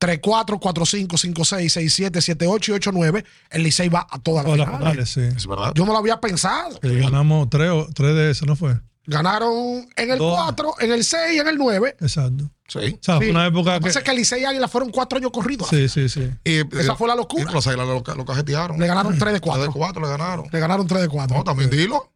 3-4, 0.00 0.58
4-5, 0.58 1.06
5-6, 1.08 2.10
6-7, 2.10 2.10
7-8 2.36 2.68
y 2.68 2.72
8-9, 2.72 3.24
el 3.50 3.62
Licey 3.62 3.88
va 3.90 4.06
a 4.10 4.18
todas 4.18 4.44
las 4.46 4.54
finales. 4.54 4.78
finales, 4.78 5.10
sí. 5.10 5.20
Es 5.36 5.46
verdad. 5.46 5.72
Yo 5.74 5.84
no 5.84 5.92
lo 5.92 5.98
había 5.98 6.18
pensado. 6.20 6.78
Sí, 6.82 6.98
ganamos 6.98 7.50
tres, 7.50 7.70
o- 7.70 7.86
tres 7.94 8.14
de 8.16 8.30
esos, 8.30 8.48
¿no 8.48 8.56
fue? 8.56 8.78
Ganaron 9.06 9.88
en 9.96 10.10
el 10.10 10.18
Dos. 10.18 10.34
4, 10.34 10.74
en 10.80 10.92
el 10.92 11.04
6 11.04 11.34
y 11.34 11.38
en 11.38 11.48
el 11.48 11.56
9. 11.58 11.96
Exacto. 12.00 12.50
Sí. 12.68 12.78
O 12.78 12.82
sea, 13.02 13.14
Sí. 13.18 13.24
fue 13.24 13.30
una 13.30 13.46
época 13.46 13.72
Lo 13.74 13.78
que 13.78 13.84
que. 13.84 13.86
pasa 13.88 13.98
es 13.98 14.04
que 14.04 14.10
el 14.12 14.16
Licey 14.18 14.42
y 14.42 14.44
Águila 14.44 14.68
fueron 14.68 14.90
cuatro 14.90 15.18
años 15.18 15.30
corridos. 15.32 15.68
Sí, 15.68 15.88
sí, 15.88 16.08
sí. 16.08 16.30
Y, 16.44 16.60
Esa 16.78 16.94
fue 16.94 17.08
la 17.08 17.16
locura. 17.16 17.44
Y 17.50 17.52
los 17.52 17.66
Águilas 17.66 17.86
lo, 17.88 18.14
lo 18.14 18.24
cajetearon. 18.24 18.78
Le 18.78 18.86
ganaron 18.86 19.18
3 19.18 19.32
de 19.34 19.40
4 19.40 19.62
de 19.62 19.68
4. 19.68 19.78
4 20.00 20.02
le 20.02 20.08
ganaron. 20.08 20.46
Le 20.52 20.60
ganaron 20.60 20.86
3 20.86 21.02
de 21.02 21.08
4. 21.08 21.36
No, 21.36 21.44
también 21.44 21.68
dilo. 21.70 22.10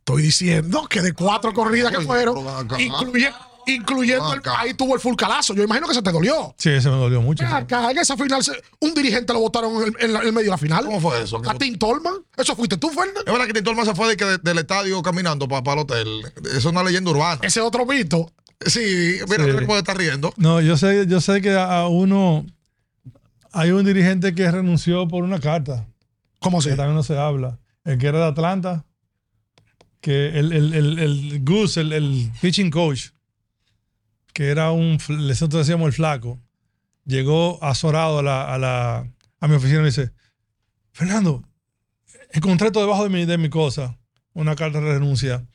Estoy 0.00 0.22
diciendo 0.22 0.86
que 0.88 1.00
de 1.02 1.12
cuatro 1.14 1.52
corridas 1.52 1.90
que 1.90 2.00
fueron, 2.02 2.34
pero 2.36 2.50
acá. 2.58 2.80
incluye- 2.80 3.32
incluyendo 3.66 4.32
el- 4.34 4.40
ahí 4.56 4.74
tuvo 4.74 4.94
el 4.94 5.00
full 5.00 5.14
calazo. 5.16 5.54
Yo 5.54 5.62
imagino 5.64 5.86
que 5.88 5.94
se 5.94 6.02
te 6.02 6.10
dolió. 6.12 6.54
Sí, 6.58 6.70
ese 6.70 6.88
me 6.88 6.96
dolió 6.96 7.20
mucho. 7.20 7.44
Acá, 7.46 7.90
en 7.90 7.98
esa 7.98 8.16
final, 8.16 8.42
se- 8.42 8.52
un 8.80 8.94
dirigente 8.94 9.32
lo 9.32 9.40
votaron 9.40 9.74
en 9.82 9.82
el, 9.88 9.94
en 10.00 10.12
la- 10.12 10.20
en 10.20 10.26
el 10.28 10.32
medio 10.32 10.46
de 10.46 10.50
la 10.52 10.58
final. 10.58 10.84
¿Cómo 10.84 11.00
fue 11.00 11.22
eso? 11.22 11.42
A 11.46 11.54
Tim 11.54 11.76
Tolman. 11.76 12.14
Eso 12.36 12.54
fuiste 12.56 12.76
tú, 12.76 12.88
Fernández. 12.90 13.24
Es 13.26 13.32
verdad 13.32 13.46
que 13.46 13.52
Tito 13.52 13.70
Alma 13.70 13.84
se 13.84 13.94
fue 13.94 14.08
de 14.08 14.16
que 14.16 14.24
de- 14.24 14.38
del 14.38 14.58
estadio 14.58 15.02
caminando 15.02 15.48
para 15.48 15.72
el 15.72 15.78
hotel. 15.80 16.08
Eso 16.44 16.56
es 16.56 16.64
una 16.66 16.82
leyenda 16.82 17.10
urbana. 17.10 17.40
Ese 17.42 17.60
otro 17.60 17.84
mito. 17.86 18.32
Sí, 18.64 19.18
mira, 19.28 19.44
Sí. 19.44 19.50
no 19.52 19.58
se 19.58 19.66
puede 19.66 19.80
estar 19.80 19.96
riendo. 19.98 20.32
No, 20.36 20.60
yo 20.60 20.76
sé, 20.76 21.06
yo 21.06 21.20
sé 21.20 21.40
que 21.42 21.52
a 21.54 21.86
uno. 21.88 22.46
Hay 23.52 23.70
un 23.70 23.84
dirigente 23.84 24.34
que 24.34 24.50
renunció 24.50 25.08
por 25.08 25.24
una 25.24 25.40
carta. 25.40 25.86
¿Cómo 26.40 26.60
se 26.62 26.70
que 26.70 26.76
también 26.76 26.94
no 26.94 27.02
se 27.02 27.16
habla. 27.18 27.58
El 27.84 27.98
que 27.98 28.06
era 28.06 28.18
de 28.18 28.24
Atlanta, 28.26 28.84
que 30.00 30.28
el, 30.38 30.52
el, 30.52 30.74
el, 30.74 30.98
el 30.98 31.40
Goose, 31.44 31.80
el, 31.80 31.92
el 31.92 32.30
pitching 32.40 32.70
coach, 32.70 33.08
que 34.36 34.50
era 34.50 34.70
un, 34.70 34.98
nosotros 35.08 35.66
decíamos 35.66 35.86
el 35.86 35.92
flaco, 35.94 36.38
llegó 37.06 37.58
azorado 37.64 38.18
a, 38.18 38.22
la, 38.22 38.52
a, 38.52 38.58
la, 38.58 39.10
a 39.40 39.48
mi 39.48 39.54
oficina 39.54 39.78
y 39.78 39.80
me 39.80 39.86
dice, 39.86 40.12
Fernando, 40.92 41.42
encontré 42.32 42.70
todo 42.70 42.84
debajo 42.84 43.04
de 43.04 43.08
mi, 43.08 43.24
de 43.24 43.38
mi 43.38 43.48
cosa, 43.48 43.96
una 44.34 44.54
carta 44.54 44.78
de 44.82 44.92
renuncia. 44.92 45.46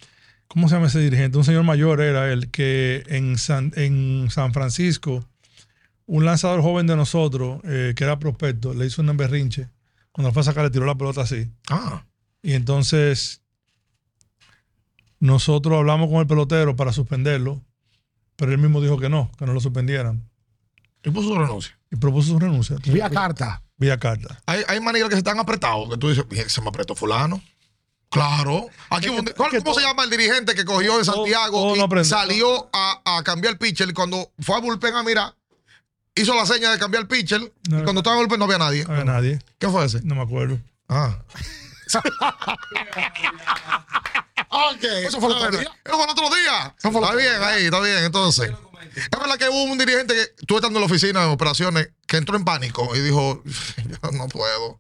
¿Cómo 0.48 0.68
se 0.68 0.74
llama 0.74 0.88
ese 0.88 1.00
dirigente? 1.00 1.38
Un 1.38 1.44
señor 1.44 1.64
mayor 1.64 2.02
era 2.02 2.34
él, 2.34 2.50
que 2.50 3.04
en 3.06 3.38
San, 3.38 3.72
en 3.76 4.32
San 4.32 4.52
Francisco, 4.52 5.30
un 6.08 6.26
lanzador 6.26 6.64
joven 6.64 6.88
de 6.88 6.96
nosotros, 6.96 7.62
eh, 7.66 7.94
que 7.96 8.04
era 8.04 8.18
prospecto, 8.18 8.74
le 8.74 8.88
hizo 8.88 9.04
un 9.04 9.16
berrinche. 9.16 9.70
Cuando 10.12 10.34
fue 10.34 10.42
a 10.42 10.46
sacar, 10.46 10.64
le 10.64 10.72
tiró 10.72 10.88
la 10.88 10.96
pelota 10.96 11.22
así. 11.22 11.52
Ah, 11.70 12.04
Y 12.42 12.54
entonces 12.54 13.44
nosotros 15.20 15.78
hablamos 15.78 16.10
con 16.10 16.18
el 16.18 16.26
pelotero 16.26 16.76
para 16.76 16.94
suspenderlo, 16.94 17.64
pero 18.42 18.52
él 18.54 18.58
mismo 18.58 18.82
dijo 18.82 18.98
que 18.98 19.08
no, 19.08 19.32
que 19.38 19.46
no 19.46 19.54
lo 19.54 19.60
suspendieran. 19.62 20.28
y 21.04 21.12
puso 21.12 21.30
su 21.30 21.36
renuncia. 21.38 21.78
Y 21.92 21.96
propuso 21.96 22.30
su 22.30 22.40
renuncia. 22.40 22.76
Vía 22.88 23.08
carta. 23.10 23.62
Vía 23.78 23.98
carta. 24.00 24.42
Hay, 24.48 24.64
hay 24.68 24.80
maneras 24.80 25.10
que 25.10 25.16
se 25.16 25.20
están 25.20 25.40
apretados. 25.40 25.90
Que 25.92 25.98
tú 25.98 26.10
dices, 26.10 26.28
"Bien, 26.28 26.50
se 26.50 26.60
me 26.62 26.70
apretó 26.70 26.96
fulano. 26.96 27.40
Claro. 28.10 28.66
Aquí, 28.90 29.06
Es 29.06 29.12
que- 29.12 29.20
un- 29.20 29.28
es 29.28 29.34
¿cuál- 29.36 29.52
que 29.52 29.60
¿Cómo 29.62 29.74
se 29.76 29.82
llama 29.82 30.04
el 30.04 30.10
dirigente 30.10 30.54
que 30.56 30.66
cogió 30.66 30.98
de 30.98 31.06
Santiago 31.06 31.76
todo 31.76 32.02
y 32.02 32.04
salió 32.06 32.70
a, 32.74 33.02
a 33.18 33.24
cambiar 33.24 33.54
el 33.54 33.58
pitcher? 33.60 33.90
Y 33.90 33.94
cuando 33.94 34.32
fue 34.40 34.56
a 34.58 34.60
bullpen 34.60 34.96
a 34.96 35.04
mirar, 35.04 35.36
hizo 36.16 36.34
la 36.36 36.46
seña 36.46 36.72
de 36.72 36.80
cambiar 36.80 37.04
el 37.04 37.08
pitcher. 37.08 37.40
No. 37.70 37.80
y 37.80 37.84
cuando 37.84 38.00
estaba 38.02 38.16
en 38.18 38.22
bullpen 38.24 38.40
no 38.40 38.46
había 38.46 38.58
nadie. 38.58 38.84
No 38.86 38.92
había 38.94 39.06
nadie. 39.06 39.40
¿Qué 39.60 39.70
fue 39.70 39.86
ese? 39.86 40.02
No 40.04 40.16
me 40.16 40.22
acuerdo. 40.24 40.60
Ah. 40.90 41.20
Ok. 44.50 44.84
Eso 45.06 45.20
fue 45.20 45.30
el 45.32 45.36
otro 45.38 45.52
día. 45.52 45.62
Eso 45.86 45.96
fue 45.96 46.04
el 46.04 46.10
otro 46.12 46.30
día. 46.30 46.76
Eso 46.78 46.92
fue 46.92 47.02
el 47.02 47.06
Está 47.08 47.16
bien, 47.16 47.44
ahí, 47.44 47.66
está 47.66 47.80
bien. 47.80 48.04
Entonces, 48.04 48.52
es 48.96 49.10
verdad 49.20 49.36
que 49.38 49.50
hubo 49.50 49.64
un 49.64 49.78
dirigente 49.78 50.14
que 50.14 50.46
tú 50.46 50.56
estando 50.56 50.80
en 50.80 50.82
la 50.82 50.86
oficina 50.88 51.22
de 51.22 51.28
operaciones 51.28 51.90
que 52.08 52.18
entró 52.18 52.36
en 52.38 52.44
pánico 52.46 52.96
y 52.96 53.00
dijo: 53.00 53.44
Yo 53.78 54.12
no 54.12 54.28
puedo, 54.28 54.80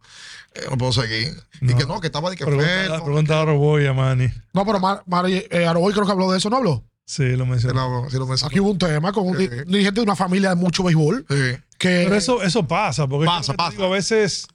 eh, 0.55 0.65
no 0.69 0.77
puedo 0.77 0.91
seguir. 0.91 1.33
Y 1.61 1.73
que 1.75 1.85
no, 1.85 1.99
que 2.01 2.07
estaba 2.07 2.29
de 2.29 2.35
que 2.37 2.45
Pregunta, 2.45 3.03
pregunta 3.03 3.41
a 3.41 3.45
Roboya, 3.45 3.93
Manny. 3.93 4.29
No, 4.53 4.65
pero 4.65 4.79
Mar, 4.79 5.03
Mar- 5.05 5.25
eh, 5.29 5.65
Aroboy 5.67 5.93
creo 5.93 6.05
que 6.05 6.11
habló 6.11 6.31
de 6.31 6.37
eso, 6.39 6.49
¿no 6.49 6.57
habló? 6.57 6.83
Sí, 7.05 7.35
lo 7.35 7.45
mencionó. 7.45 8.07
sí 8.09 8.17
lo. 8.17 8.31
Aquí 8.33 8.59
hubo 8.61 8.71
un 8.71 8.77
tema 8.77 9.11
con 9.11 9.27
un, 9.27 9.37
Sí. 9.37 9.47
dirigente 9.65 9.99
de 9.99 10.01
una 10.03 10.15
familia 10.15 10.49
de 10.49 10.55
mucho 10.55 10.83
béisbol 10.83 11.25
Sí. 11.29 11.57
que 11.77 12.03
Pero 12.05 12.15
eso, 12.15 12.41
eso 12.41 12.65
pasa, 12.67 13.05
porque 13.07 13.25
Pasa, 13.25 13.53
pasa. 13.53 13.71
digo, 13.71 13.85
a 13.85 13.89
veces. 13.89 14.47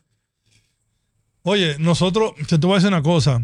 Oye, 1.48 1.77
nosotros, 1.78 2.32
te 2.48 2.59
te 2.59 2.66
voy 2.66 2.73
a 2.74 2.77
decir 2.78 2.89
una 2.89 3.02
cosa. 3.02 3.40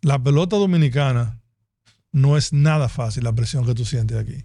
La 0.00 0.22
pelota 0.22 0.54
dominicana 0.56 1.40
no 2.12 2.36
es 2.36 2.52
nada 2.52 2.88
fácil 2.88 3.24
la 3.24 3.32
presión 3.32 3.66
que 3.66 3.74
tú 3.74 3.84
sientes 3.84 4.16
aquí. 4.16 4.44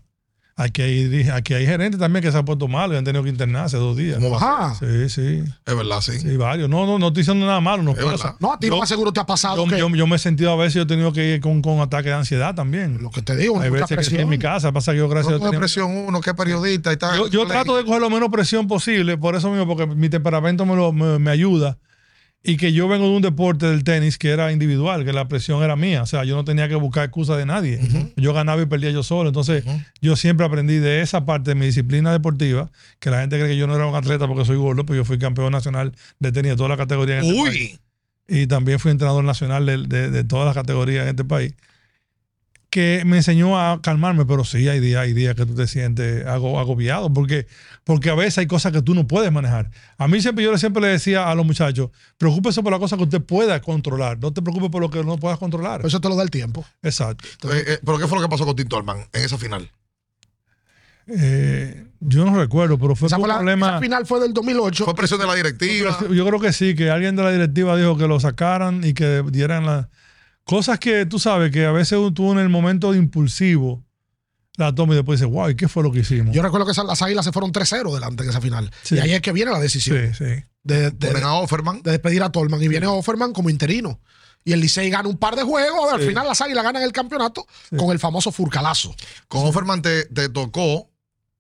Aquí 0.58 0.82
hay, 0.82 1.30
aquí 1.30 1.54
hay 1.54 1.66
gerentes 1.68 2.00
también 2.00 2.24
que 2.24 2.32
se 2.32 2.38
han 2.40 2.46
puesto 2.46 2.68
mal 2.68 2.92
y 2.92 2.96
han 2.96 3.04
tenido 3.04 3.24
que 3.24 3.30
internarse 3.30 3.78
dos 3.78 3.96
días. 3.96 4.16
¿Cómo 4.18 4.32
va 4.32 4.38
a 4.38 4.72
Ajá. 4.72 4.76
Sí, 4.80 5.10
sí, 5.10 5.44
Es 5.66 5.76
verdad, 5.78 6.02
sí. 6.02 6.18
sí, 6.20 6.38
varios. 6.38 6.68
No, 6.68 6.88
no, 6.88 6.98
no 6.98 7.08
estoy 7.10 7.22
diciendo 7.22 7.46
nada 7.46 7.60
malo, 7.62 7.84
no 7.84 7.92
Es 7.92 7.98
pasa. 7.98 8.10
verdad. 8.10 8.36
No, 8.40 8.54
a 8.54 8.58
ti 8.60 8.68
Yo- 8.68 8.78
más 8.80 8.90
seguro 8.90 9.14
te 9.14 9.20
ha 9.20 9.26
pasado 9.28 9.64
Yo, 9.64 9.70
que 9.70 9.78
yo- 9.78 9.90
yo 9.90 10.08
me 10.08 10.16
he 10.16 10.20
sentido 10.20 10.52
a 10.52 10.56
veces, 10.56 10.74
yo 10.76 10.82
he 10.82 10.86
tenido 10.88 11.14
que 11.14 11.36
ir 11.36 11.42
con, 11.42 11.62
con 11.62 11.82
ataques 11.82 12.06
de 12.08 12.14
ansiedad 12.14 12.56
también. 12.56 12.98
lo 13.00 13.12
que 13.12 13.22
te 13.22 13.36
digo, 13.36 13.60
Hay 13.62 13.70
mucha 13.70 13.82
veces 13.84 13.88
que 13.90 13.94
estoy 13.96 13.96
presión. 14.18 14.22
en 14.22 14.30
mi 14.30 14.40
casa, 14.40 14.72
pasa 14.72 14.94
que 14.94 14.98
yo 15.00 15.08
gracias 15.10 15.36
a 15.36 15.38
Dios 15.38 15.56
presión 15.56 15.92
uno 15.92 16.20
que 16.22 16.30
es 16.32 16.36
periodista 16.36 16.92
y 16.94 16.98
tal. 16.98 17.16
yo, 17.18 17.28
yo 17.28 17.46
trato 17.46 17.76
de 17.78 17.84
coger 17.86 18.02
lo 18.02 18.10
menos 18.10 18.30
presión 18.30 18.66
posible, 18.68 19.18
por 19.20 19.36
eso 19.36 19.52
mismo, 19.52 19.68
porque 19.68 19.86
mi 19.94 20.10
temperamento 20.10 20.66
me, 20.66 20.76
lo- 20.76 20.92
me, 20.94 21.20
me 21.20 21.30
ayuda. 21.32 21.78
Y 22.48 22.58
que 22.58 22.72
yo 22.74 22.88
vengo 22.88 23.06
de 23.10 23.16
un 23.16 23.22
deporte 23.24 23.66
del 23.66 23.84
tenis 23.84 24.20
que 24.20 24.30
era 24.30 24.52
individual, 24.52 25.04
que 25.04 25.12
la 25.14 25.28
presión 25.28 25.64
era 25.64 25.76
mía. 25.76 26.04
O 26.04 26.06
sea, 26.06 26.24
yo 26.26 26.36
no 26.36 26.44
tenía 26.46 26.70
que 26.70 26.76
buscar 26.76 27.04
excusa 27.06 27.36
de 27.36 27.46
nadie. 27.48 27.80
Yo 28.18 28.34
ganaba 28.34 28.62
y 28.62 28.68
perdía 28.68 28.92
yo 28.92 29.02
solo. 29.02 29.30
Entonces, 29.30 29.64
yo 30.00 30.16
siempre 30.16 30.46
aprendí 30.46 30.76
de 30.78 31.02
esa 31.02 31.26
parte 31.26 31.50
de 31.52 31.56
mi 31.56 31.66
disciplina 31.66 32.12
deportiva, 32.12 32.70
que 33.00 33.10
la 33.10 33.22
gente 33.22 33.38
cree 33.38 33.50
que 33.50 33.58
yo 33.58 33.66
no 33.66 33.76
era 33.76 33.88
un 33.88 33.96
atleta 33.96 34.28
porque 34.28 34.46
soy 34.46 34.58
gordo, 34.58 34.86
pero 34.86 34.98
yo 34.98 35.06
fui 35.06 35.18
campeón 35.18 35.52
nacional 35.54 35.94
de 36.20 36.32
tenis 36.32 36.52
de 36.52 36.56
todas 36.56 36.70
las 36.70 36.78
categorías 36.78 37.24
en 37.24 37.30
este 37.32 37.44
país 37.44 37.72
Uy. 37.72 37.80
y 38.42 38.46
también 38.48 38.78
fui 38.80 38.92
entrenador 38.92 39.24
nacional 39.24 39.66
de, 39.66 39.78
de- 39.88 40.12
de 40.12 40.24
todas 40.24 40.46
las 40.46 40.54
categorías 40.54 41.04
en 41.04 41.10
este 41.10 41.26
país, 41.26 41.54
que 42.76 43.04
me 43.06 43.16
enseñó 43.16 43.58
a 43.58 43.82
calmarme, 43.82 44.26
pero 44.26 44.44
sí 44.44 44.68
hay 44.68 44.82
días, 44.82 45.00
hay 45.02 45.14
días 45.14 45.34
que 45.34 45.46
tú 45.46 45.56
te 45.56 45.66
sientes 45.66 46.26
ago- 46.28 46.60
agobiado, 46.60 47.10
porque, 47.14 47.48
porque 47.86 48.10
a 48.10 48.16
veces 48.16 48.40
hay 48.40 48.48
cosas 48.48 48.74
que 48.74 48.82
tú 48.82 48.94
no 48.94 49.08
puedes 49.08 49.32
manejar. 49.32 49.72
A 49.98 50.10
mí 50.10 50.20
siempre, 50.20 50.44
yo 50.44 50.58
siempre 50.58 50.82
le 50.82 50.90
decía 50.90 51.30
a 51.32 51.36
los 51.36 51.46
muchachos, 51.46 51.92
preocúpese 52.18 52.62
por 52.62 52.72
las 52.74 52.82
cosas 52.82 52.98
que 52.98 53.04
usted 53.06 53.22
pueda 53.22 53.62
controlar, 53.62 54.18
no 54.20 54.34
te 54.34 54.42
preocupes 54.42 54.70
por 54.72 54.82
lo 54.82 54.90
que 54.90 55.06
no 55.06 55.16
puedas 55.18 55.40
controlar. 55.40 55.86
Eso 55.86 56.02
te 56.02 56.10
lo 56.10 56.18
da 56.18 56.24
el 56.24 56.30
tiempo. 56.32 56.66
Exacto. 56.84 57.26
Eh, 57.54 57.64
eh, 57.66 57.80
¿Pero 57.86 57.98
qué 57.98 58.08
fue 58.08 58.18
lo 58.18 58.24
que 58.26 58.30
pasó 58.30 58.46
con 58.46 58.58
Tim 58.58 58.68
Tolman 58.68 58.98
en 59.14 59.24
esa 59.24 59.38
final? 59.38 59.72
Eh, 61.08 61.86
yo 62.02 62.26
no 62.26 62.36
recuerdo, 62.38 62.78
pero 62.78 62.96
fue 62.96 63.08
un 63.16 63.28
la, 63.28 63.36
problema... 63.36 63.68
esa 63.70 63.80
final 63.80 64.06
fue 64.06 64.20
del 64.20 64.34
2008. 64.34 64.86
¿Fue 64.86 64.96
presión 64.96 65.20
de 65.22 65.28
la 65.28 65.36
directiva? 65.36 65.98
Yo 66.12 66.26
creo 66.28 66.40
que 66.42 66.52
sí, 66.52 66.76
que 66.76 66.90
alguien 66.90 67.16
de 67.16 67.24
la 67.24 67.32
directiva 67.32 67.78
dijo 67.78 67.98
que 67.98 68.08
lo 68.08 68.20
sacaran 68.20 68.84
y 68.84 68.94
que 68.94 69.24
dieran 69.32 69.66
las 69.66 69.88
cosas 70.46 70.80
que 70.80 71.06
tú 71.06 71.20
sabes 71.20 71.52
que 71.52 71.66
a 71.66 71.72
veces 71.72 72.00
tú 72.14 72.32
en 72.32 72.40
el 72.40 72.50
momento 72.50 72.94
impulsivo 72.96 73.84
la 74.58 74.74
toma 74.74 74.94
y 74.94 74.96
después 74.96 75.20
dices, 75.20 75.34
wow, 75.34 75.50
¿y 75.50 75.56
qué 75.56 75.68
fue 75.68 75.84
lo 75.84 75.92
que 75.92 76.00
hicimos? 76.00 76.34
Yo 76.34 76.42
recuerdo 76.42 76.66
que 76.66 76.82
las 76.84 77.02
águilas 77.02 77.26
se 77.26 77.34
fueron 77.34 77.52
3-0 77.52 77.94
delante 77.94 78.24
en 78.24 78.30
esa 78.30 78.40
final. 78.40 78.72
Sí. 78.84 78.96
Y 78.96 79.00
ahí 79.00 79.12
es 79.12 79.22
que 79.22 79.34
viene 79.34 79.52
la 79.52 79.60
decisión 79.60 79.98
sí, 80.14 80.24
sí. 80.26 80.44
de, 80.64 80.92
de- 80.92 81.08
Ponen 81.08 81.24
a 81.24 81.34
Offerman. 81.36 81.82
de 81.84 81.92
despedir 81.92 82.24
a 82.24 82.32
Tolman. 82.32 82.62
Y 82.64 82.70
viene 82.70 82.88
Offerman 82.88 83.34
como 83.34 83.50
interino. 83.50 84.00
Y 84.46 84.54
el 84.54 84.62
Licey 84.62 84.90
gana 84.90 85.10
un 85.10 85.18
par 85.18 85.36
de 85.36 85.44
juegos. 85.44 85.92
Al 85.92 86.00
final 86.02 86.26
las 86.28 86.40
águilas 86.40 86.64
ganan 86.64 86.84
el 86.84 86.94
campeonato 86.94 87.46
con 87.76 87.92
el 87.92 88.00
famoso 88.00 88.32
furcalazo. 88.32 88.96
Con 89.28 89.46
Offerman 89.46 89.82
te, 89.82 90.06
te 90.06 90.30
tocó 90.30 90.90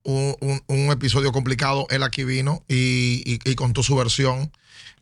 un, 0.03 0.35
un- 0.41 0.61
un 0.67 0.91
episodio 0.91 1.31
complicado. 1.31 1.87
Él 1.91 2.03
aquí 2.03 2.23
vino 2.25 2.65
y, 2.67 3.21
y- 3.25 3.39
y 3.49 3.55
contó 3.55 3.81
su 3.81 3.95
versión 3.95 4.51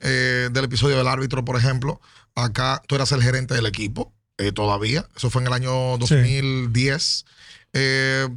eh, 0.04 0.50
del 0.52 0.66
episodio 0.66 0.98
del 0.98 1.08
árbitro, 1.08 1.44
por 1.44 1.56
ejemplo. 1.58 2.00
Acá 2.36 2.82
tú 2.88 2.94
eras 2.96 3.12
el 3.12 3.24
gerente 3.24 3.54
del 3.56 3.66
equipo 3.66 4.14
eh, 4.38 4.52
todavía. 4.52 5.08
Eso 5.16 5.30
fue 5.32 5.42
en 5.42 5.48
el 5.48 5.54
año 5.54 5.98
2010. 5.98 7.26
Eh, 7.74 8.28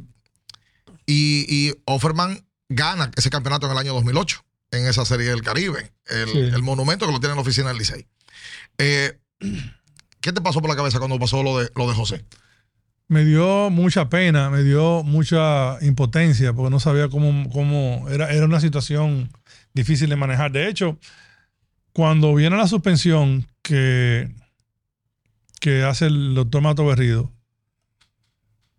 y, 1.05 1.45
y 1.47 1.73
Offerman 1.85 2.43
gana 2.69 3.11
ese 3.15 3.29
campeonato 3.29 3.65
en 3.67 3.71
el 3.73 3.77
año 3.77 3.93
2008 3.93 4.43
en 4.71 4.87
esa 4.87 5.05
serie 5.05 5.29
del 5.29 5.41
Caribe. 5.41 5.91
El, 6.07 6.29
Sí. 6.29 6.39
el 6.39 6.61
monumento 6.63 7.05
que 7.05 7.11
lo 7.11 7.19
tiene 7.19 7.31
en 7.31 7.37
la 7.37 7.41
oficina 7.41 7.69
del 7.69 7.77
Licey. 7.77 8.07
Eh, 8.77 9.17
¿Qué 10.19 10.33
te 10.33 10.41
pasó 10.41 10.59
por 10.61 10.69
la 10.69 10.75
cabeza 10.75 10.97
cuando 10.99 11.19
pasó 11.19 11.43
lo 11.43 11.59
de, 11.59 11.69
lo 11.75 11.87
de 11.87 11.93
José? 11.93 12.25
Me 13.07 13.23
dio 13.23 13.69
mucha 13.69 14.09
pena, 14.09 14.49
me 14.49 14.63
dio 14.63 15.01
mucha 15.03 15.77
impotencia, 15.81 16.51
porque 16.51 16.69
no 16.69 16.79
sabía 16.81 17.07
cómo, 17.07 17.49
cómo 17.51 18.05
era, 18.09 18.29
era 18.33 18.45
una 18.45 18.59
situación 18.59 19.29
difícil 19.73 20.09
de 20.09 20.17
manejar. 20.17 20.51
De 20.51 20.67
hecho, 20.67 20.99
cuando 21.97 22.35
viene 22.35 22.55
la 22.55 22.67
suspensión 22.67 23.47
que, 23.63 24.29
que 25.59 25.81
hace 25.81 26.05
el 26.05 26.35
doctor 26.35 26.61
Mato 26.61 26.85
Berrido, 26.85 27.31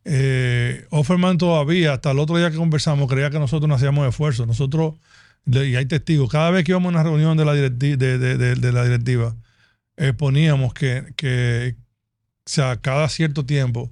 eh, 0.05 0.87
Offerman 0.91 1.37
todavía, 1.37 1.95
hasta 1.95 2.13
el 2.13 2.21
otro 2.21 2.37
día 2.37 2.53
que 2.53 2.57
conversamos, 2.57 3.09
creía 3.11 3.31
que 3.31 3.41
nosotros 3.41 3.69
no 3.69 3.75
hacíamos 3.75 4.07
esfuerzo. 4.07 4.47
Nosotros, 4.47 4.95
y 5.47 5.75
hay 5.75 5.87
testigos, 5.87 6.31
cada 6.31 6.53
vez 6.53 6.63
que 6.63 6.71
íbamos 6.71 6.91
a 6.91 6.95
una 6.95 7.03
reunión 7.03 7.37
de 7.37 7.45
la, 7.45 7.55
directiva, 8.85 9.35
exponíamos 9.97 10.73
que, 10.73 11.13
que 11.17 11.75
o 11.77 12.49
sea, 12.49 12.77
cada 12.77 13.09
cierto 13.09 13.45
tiempo 13.45 13.91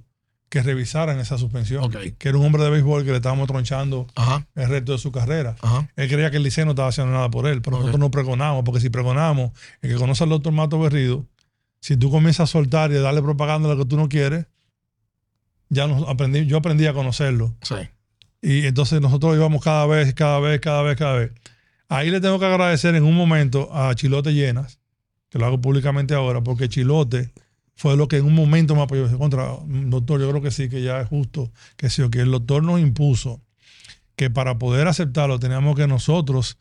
que 0.49 0.63
revisaran 0.63 1.19
esa 1.19 1.37
suspensión. 1.37 1.91
Que 1.91 2.29
era 2.29 2.37
un 2.37 2.45
hombre 2.45 2.63
de 2.63 2.69
béisbol 2.69 3.03
que 3.03 3.11
le 3.11 3.17
estábamos 3.17 3.47
tronchando 3.47 4.07
Ajá, 4.15 4.47
el 4.55 4.69
resto 4.69 4.93
de 4.93 4.97
su 4.97 5.11
carrera. 5.11 5.55
ajá. 5.61 5.89
Él 5.95 6.09
creía 6.09 6.31
que 6.31 6.37
el 6.37 6.43
liceo 6.43 6.65
no 6.65 6.71
estaba 6.71 6.87
haciendo 6.89 7.11
nada 7.13 7.29
por 7.29 7.47
él, 7.47 7.61
pero 7.61 7.77
nosotros 7.77 7.99
no 7.99 8.11
pregonamos, 8.11 8.63
porque 8.63 8.79
si 8.79 8.89
pregonamos, 8.89 9.51
el 9.81 9.91
que 9.91 9.95
conoce 9.97 10.23
al 10.23 10.29
doctor 10.29 10.53
Mato 10.53 10.79
Berrido, 10.79 11.25
si 11.79 11.97
tú 11.97 12.09
comienzas 12.09 12.49
a 12.49 12.51
soltar 12.51 12.91
y 12.91 12.95
a 12.95 13.01
darle 13.01 13.21
propaganda 13.21 13.69
a 13.69 13.73
lo 13.75 13.83
que 13.83 13.89
tú 13.89 13.97
no 13.97 14.07
quieres, 14.09 14.45
ya 15.69 15.85
nos 15.87 16.07
aprendí, 16.07 16.45
yo 16.45 16.57
aprendí 16.57 16.85
a 16.85 16.93
conocerlo. 16.93 17.53
Sí. 17.61 17.75
Y 18.41 18.65
entonces 18.67 19.01
nosotros 19.01 19.35
íbamos 19.35 19.61
cada 19.63 19.85
vez, 19.85 20.13
cada 20.13 20.39
vez, 20.39 20.61
cada 20.61 20.81
vez, 20.81 20.95
cada 20.97 21.13
vez. 21.17 21.31
Ahí 21.89 22.09
le 22.09 22.21
tengo 22.21 22.39
que 22.39 22.45
agradecer 22.45 22.95
en 22.95 23.03
un 23.03 23.15
momento 23.15 23.69
a 23.73 23.93
Chilote 23.95 24.33
Llenas, 24.33 24.79
que 25.29 25.39
lo 25.39 25.45
hago 25.45 25.59
públicamente 25.59 26.13
ahora, 26.13 26.41
porque 26.41 26.69
Chilote 26.69 27.31
fue 27.77 27.95
lo 27.95 28.07
que 28.09 28.17
en 28.17 28.25
un 28.25 28.35
momento 28.35 28.75
me 28.75 28.81
apoyó. 28.81 29.05
Dice, 29.05 29.17
Contra, 29.17 29.55
doctor, 29.65 30.19
yo 30.19 30.29
creo 30.29 30.41
que 30.41 30.51
sí, 30.51 30.67
que 30.67 30.81
ya 30.81 30.99
es 30.99 31.07
justo 31.07 31.51
que 31.77 31.89
sí, 31.89 32.01
o 32.01 32.09
que 32.11 32.19
el 32.19 32.31
doctor 32.31 32.61
nos 32.63 32.79
impuso 32.81 33.41
que 34.17 34.29
para 34.29 34.57
poder 34.57 34.87
aceptarlo 34.87 35.39
teníamos 35.39 35.75
que 35.75 35.87
nosotros, 35.87 36.57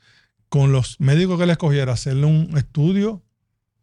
con 0.48 0.70
los 0.72 1.00
médicos 1.00 1.38
que 1.40 1.46
le 1.46 1.52
escogiera, 1.52 1.94
hacerle 1.94 2.26
un 2.26 2.56
estudio 2.56 3.22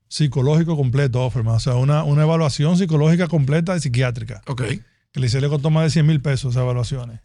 psicológico 0.07 0.77
completo 0.77 1.25
Offerman. 1.25 1.55
O 1.55 1.59
sea, 1.59 1.73
una, 1.75 2.03
una 2.03 2.21
evaluación 2.23 2.77
psicológica 2.77 3.27
completa 3.27 3.75
y 3.75 3.79
psiquiátrica 3.79 4.41
Ok. 4.47 4.61
que 5.11 5.19
le 5.19 5.27
le 5.27 5.49
costó 5.49 5.71
más 5.71 5.85
de 5.85 5.89
100 5.89 6.05
mil 6.05 6.21
pesos 6.21 6.51
esas 6.53 6.61
evaluaciones 6.63 7.19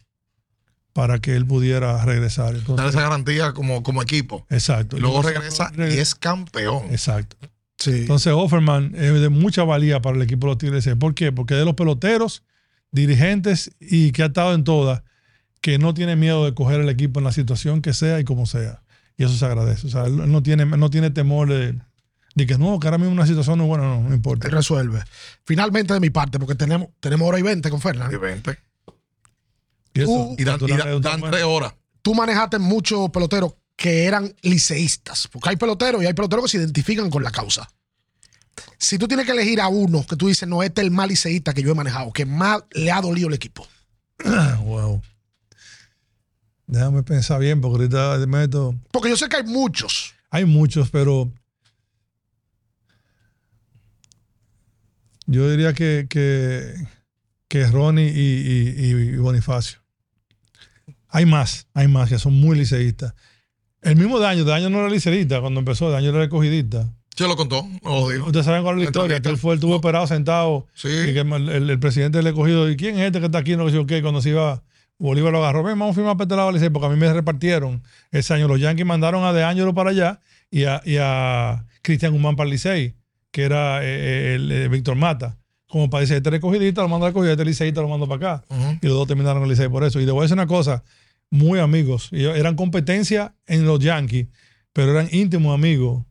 para 0.95 1.19
que 1.21 1.37
él 1.37 1.47
pudiera 1.47 2.03
regresar. 2.05 2.55
Entonces, 2.55 2.77
Dar 2.77 2.89
esa 2.89 3.03
garantía 3.03 3.53
como, 3.53 3.83
como 3.83 4.03
equipo. 4.03 4.47
exacto. 4.49 4.97
Y 4.97 5.01
luego 5.01 5.21
regresa 5.23 5.71
y 5.77 5.99
es 5.99 6.15
campeón. 6.15 6.85
Exacto. 6.91 7.37
Sí. 7.79 7.93
Entonces, 7.93 8.33
Offerman 8.37 8.93
es 8.97 9.21
de 9.21 9.29
mucha 9.29 9.63
valía 9.65 10.01
para 10.03 10.17
el 10.17 10.23
equipo 10.23 10.47
de 10.47 10.51
los 10.53 10.59
Tigres. 10.59 10.89
¿Por 10.99 11.15
qué? 11.15 11.31
Porque 11.33 11.55
es 11.55 11.61
de 11.61 11.65
los 11.65 11.75
peloteros, 11.75 12.43
dirigentes 12.91 13.71
y 13.81 14.11
que 14.13 14.23
ha 14.23 14.27
estado 14.27 14.55
en 14.55 14.65
todas, 14.65 15.03
que 15.61 15.79
no 15.79 15.95
tiene 15.95 16.17
miedo 16.17 16.45
de 16.45 16.55
coger 16.55 16.81
el 16.81 16.89
equipo 16.89 17.21
en 17.21 17.25
la 17.25 17.33
situación 17.33 17.83
que 17.83 17.93
sea 17.93 18.19
y 18.21 18.25
como 18.25 18.47
sea. 18.47 18.83
Y 19.17 19.25
eso 19.25 19.35
se 19.35 19.45
agradece. 19.45 19.87
O 19.87 19.91
sea, 19.91 20.07
él 20.07 20.31
no 20.31 20.43
tiene, 20.43 20.65
no 20.65 20.91
tiene 20.91 21.11
temor 21.11 21.49
de, 21.49 21.79
de 22.35 22.47
que 22.47 22.59
no, 22.59 22.79
que 22.81 22.87
ahora 22.87 22.99
mismo 22.99 23.13
una 23.13 23.27
situación 23.27 23.59
no 23.59 23.65
es 23.65 23.69
buena, 23.69 23.85
no, 23.85 24.03
no 24.09 24.15
importa. 24.15 24.47
Él 24.49 24.53
resuelve. 24.55 25.03
Finalmente 25.45 25.93
de 25.95 26.01
mi 26.01 26.11
parte, 26.11 26.39
porque 26.39 26.55
tenemos, 26.55 26.89
tenemos 27.01 27.29
hora 27.29 27.39
y 27.39 27.43
20 27.43 27.69
con 27.71 27.81
Fernando. 27.81 28.17
Y 28.17 28.19
vente. 28.21 28.59
Y, 29.95 30.03
eso, 30.03 30.11
Uh, 30.11 30.37
Y 30.39 30.45
dan, 30.45 30.59
y 30.63 31.01
dan- 31.01 31.21
tres 31.31 31.45
horas. 31.45 31.75
Tú 32.03 32.15
manejaste 32.15 32.59
muchos 32.59 33.11
peloteros 33.11 33.55
que 33.79 34.07
eran 34.07 34.35
liceístas, 34.43 35.29
porque 35.29 35.51
hay 35.51 35.57
peloteros 35.57 36.03
y 36.03 36.07
hay 36.07 36.13
peloteros 36.13 36.45
que 36.47 36.51
se 36.51 36.57
identifican 36.59 37.09
con 37.11 37.23
la 37.23 37.31
causa. 37.31 37.71
Si 38.77 38.99
tú 38.99 39.07
tienes 39.07 39.25
que 39.25 39.31
elegir 39.31 39.61
a 39.61 39.69
uno 39.69 40.05
que 40.05 40.17
tú 40.17 40.27
dices, 40.27 40.49
no, 40.49 40.65
este 40.65 40.81
es 40.81 40.87
el 40.87 40.91
más 40.91 41.07
liceísta 41.07 41.55
que 41.55 41.63
yo 41.63 41.71
he 41.71 41.75
manejado, 41.77 42.13
que 42.13 42.27
más 42.27 42.59
le 42.73 42.91
ha 42.91 43.01
dolido 43.01 43.29
el 43.29 43.35
equipo. 43.35 43.67
Wow. 44.65 45.01
Déjame 46.67 47.05
pensar 47.05 47.39
bien, 47.41 47.61
porque 47.61 47.77
ahorita 47.97 48.19
me 48.27 48.27
meto. 48.41 48.75
Porque 48.91 49.09
yo 49.11 49.17
sé 49.17 49.29
que 49.29 49.37
hay 49.37 49.45
muchos. 49.45 50.13
Hay 50.31 50.45
muchos, 50.45 50.91
pero 50.91 51.33
yo 55.27 55.49
diría 55.51 55.73
que, 55.73 56.07
que, 56.11 56.75
que 57.47 57.67
Ronnie 57.69 58.09
y, 58.11 58.21
y- 58.81 59.15
y 59.15 59.17
Bonifacio. 59.19 59.79
Hay 61.09 61.25
más, 61.27 61.69
hay 61.75 61.87
más 61.89 62.09
que 62.09 62.19
son 62.19 62.35
muy 62.35 62.59
liceístas. 62.59 63.15
El 63.83 63.97
mismo 63.97 64.19
Daño, 64.19 64.45
Daño 64.45 64.71
no 64.71 64.81
era 64.81 64.91
liceísta 64.91 65.41
cuando 65.41 65.61
empezó, 65.61 65.91
Daño 65.91 66.11
era 66.11 66.19
recogidista. 66.19 66.93
Se 67.17 67.25
lo 67.27 67.37
contó, 67.37 67.67
no 67.83 68.01
lo 68.01 68.09
digo. 68.09 68.27
Ustedes 68.27 68.47
saben 68.47 68.63
cuál 68.63 68.77
es 68.77 68.83
la 68.85 68.85
historia, 68.91 69.21
que 69.21 69.29
él 69.29 69.39
fue, 69.39 69.53
él 69.53 69.59
estuvo 69.59 69.75
operado 69.77 70.07
sentado 70.07 70.67
Sí. 70.75 70.89
y 70.89 71.13
que 71.15 71.21
el, 71.21 71.49
el- 71.49 71.71
el 71.71 71.79
presidente 71.81 72.23
le 72.23 72.33
cogido, 72.33 72.69
¿y 72.71 72.77
quién 72.77 72.97
es 72.99 73.07
este 73.07 73.19
que 73.21 73.27
está 73.27 73.39
aquí? 73.39 73.57
No 73.57 73.69
sé 73.71 73.85
qué, 73.87 74.03
cuando 74.03 74.21
se 74.23 74.31
iba, 74.31 74.63
Bolívar 74.99 75.33
lo 75.33 75.39
agarró, 75.39 75.63
ven, 75.65 75.79
vamos 75.79 75.95
a 75.95 75.97
firmar 75.97 76.17
para 76.17 76.25
este 76.27 76.37
lado, 76.37 76.53
Licey", 76.53 76.71
porque 76.71 76.87
a 76.87 76.91
mí 76.91 76.97
me 76.97 77.13
repartieron 77.13 77.83
ese 78.13 78.35
año. 78.35 78.47
Los 78.49 78.61
Yankees 78.61 78.87
mandaron 78.87 79.25
a 79.25 79.33
De 79.33 79.43
Angelo 79.45 79.75
para 79.75 79.91
allá 79.91 80.21
y 80.51 80.65
a, 80.65 80.81
y 80.85 80.97
a 81.01 81.65
Cristian 81.83 82.13
Guzmán 82.13 82.37
para 82.37 82.47
el 82.47 82.53
Licey, 82.53 82.95
que 83.33 83.43
era 83.43 83.81
eh, 83.85 84.35
el, 84.37 84.51
eh, 84.53 84.69
Víctor 84.69 84.95
Mata. 84.97 85.39
Como 85.69 85.91
para 85.91 86.01
decir, 86.03 86.17
este 86.17 86.31
recogidista 86.31 86.83
lo 86.83 86.89
mando 86.89 87.07
a 87.07 87.11
recoger, 87.11 87.33
este 87.33 87.45
liceísta 87.45 87.81
lo 87.83 87.89
mando 87.89 88.09
para 88.09 88.37
acá. 88.39 88.45
Y 88.81 88.87
los 88.87 88.97
dos 88.97 89.07
terminaron 89.09 89.43
el 89.43 89.49
Licey 89.51 89.69
por 89.69 89.85
eso. 89.85 90.01
Y 90.01 90.07
le 90.07 90.13
voy 90.13 90.21
a 90.21 90.23
decir 90.23 90.35
una 90.35 90.47
cosa, 90.47 90.83
muy 91.31 91.59
amigos. 91.61 92.09
Ellos 92.13 92.37
eran 92.37 92.55
competencia 92.57 93.35
en 93.47 93.65
los 93.67 93.79
Yankees, 93.81 94.27
pero 94.73 94.93
eran 94.93 95.09
íntimos 95.13 95.55
amigos. 95.55 96.05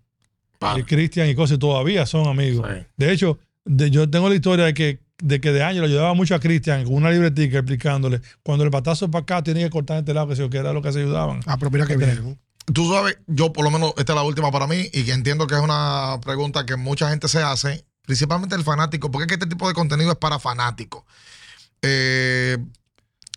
Vale. 0.59 0.81
Y 0.81 0.83
Cristian 0.83 1.29
y 1.29 1.35
cosas 1.35 1.59
todavía 1.59 2.05
son 2.05 2.27
amigos. 2.27 2.67
Sí. 2.71 2.85
De 2.97 3.11
hecho, 3.11 3.39
de- 3.65 3.91
yo 3.91 4.09
tengo 4.09 4.29
la 4.29 4.35
historia 4.35 4.65
de 4.65 4.73
que 4.73 4.99
de 5.19 5.41
que 5.41 5.51
de 5.51 5.63
año 5.63 5.81
le 5.81 5.87
ayudaba 5.87 6.13
mucho 6.13 6.35
a 6.35 6.39
Cristian 6.39 6.83
con 6.83 6.93
una 6.93 7.09
libretica 7.09 7.57
explicándole 7.57 8.21
cuando 8.43 8.63
el 8.63 8.69
batazo 8.69 9.05
es 9.05 9.11
para 9.11 9.23
acá 9.23 9.41
tiene 9.43 9.61
que 9.63 9.69
cortar 9.71 9.97
este 9.97 10.13
lado 10.13 10.27
que 10.27 10.35
se 10.35 10.47
que 10.47 10.57
era 10.57 10.73
lo 10.73 10.81
que 10.83 10.91
se 10.93 10.99
ayudaban. 10.99 11.39
Ah, 11.47 11.57
pero 11.57 11.71
mira 11.71 11.87
que 11.87 11.97
bien. 11.97 12.39
Tú 12.71 12.91
sabes, 12.93 13.17
yo 13.25 13.51
por 13.51 13.63
lo 13.63 13.71
menos 13.71 13.93
esta 13.97 14.13
es 14.13 14.15
la 14.15 14.21
última 14.21 14.51
para 14.51 14.67
mí 14.67 14.87
y 14.93 15.05
que 15.05 15.13
entiendo 15.13 15.47
que 15.47 15.55
es 15.55 15.61
una 15.61 16.19
pregunta 16.23 16.67
que 16.67 16.75
mucha 16.75 17.09
gente 17.09 17.27
se 17.29 17.39
hace, 17.41 17.83
principalmente 18.03 18.55
el 18.55 18.63
fanático, 18.63 19.09
porque 19.09 19.23
es 19.23 19.27
que 19.29 19.33
este 19.35 19.47
tipo 19.47 19.67
de 19.67 19.73
contenido 19.73 20.11
es 20.11 20.17
para 20.17 20.37
fanáticos. 20.37 21.03
Eh, 21.81 22.57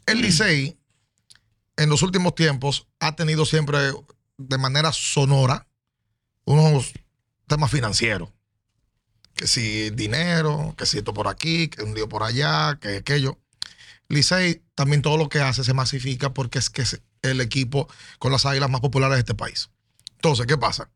el 0.07 0.21
Licey 0.21 0.77
en 1.81 1.89
los 1.89 2.03
últimos 2.03 2.35
tiempos 2.35 2.87
ha 2.99 3.17
tenido 3.17 3.47
siempre 3.47 3.79
de 4.37 4.59
manera 4.59 4.93
sonora 4.93 5.67
unos 6.45 6.93
temas 7.47 7.71
financieros. 7.71 8.29
Que 9.35 9.47
si 9.47 9.89
dinero, 9.89 10.75
que 10.77 10.85
si 10.85 10.99
esto 10.99 11.15
por 11.15 11.27
aquí, 11.27 11.69
que 11.69 11.83
un 11.83 11.95
lío 11.95 12.07
por 12.07 12.23
allá, 12.23 12.79
que 12.79 12.99
aquello. 12.99 13.39
Licey 14.09 14.63
también 14.75 15.01
todo 15.01 15.17
lo 15.17 15.31
que 15.31 15.41
hace 15.41 15.65
se 15.65 15.73
masifica 15.73 16.35
porque 16.35 16.59
es 16.59 16.69
que 16.69 16.83
es 16.83 17.01
el 17.23 17.41
equipo 17.41 17.89
con 18.19 18.31
las 18.31 18.45
águilas 18.45 18.69
más 18.69 18.83
populares 18.83 19.17
de 19.17 19.21
este 19.21 19.35
país. 19.35 19.71
Entonces, 20.17 20.47
¿qué 20.47 20.59
pasa? 20.59 20.91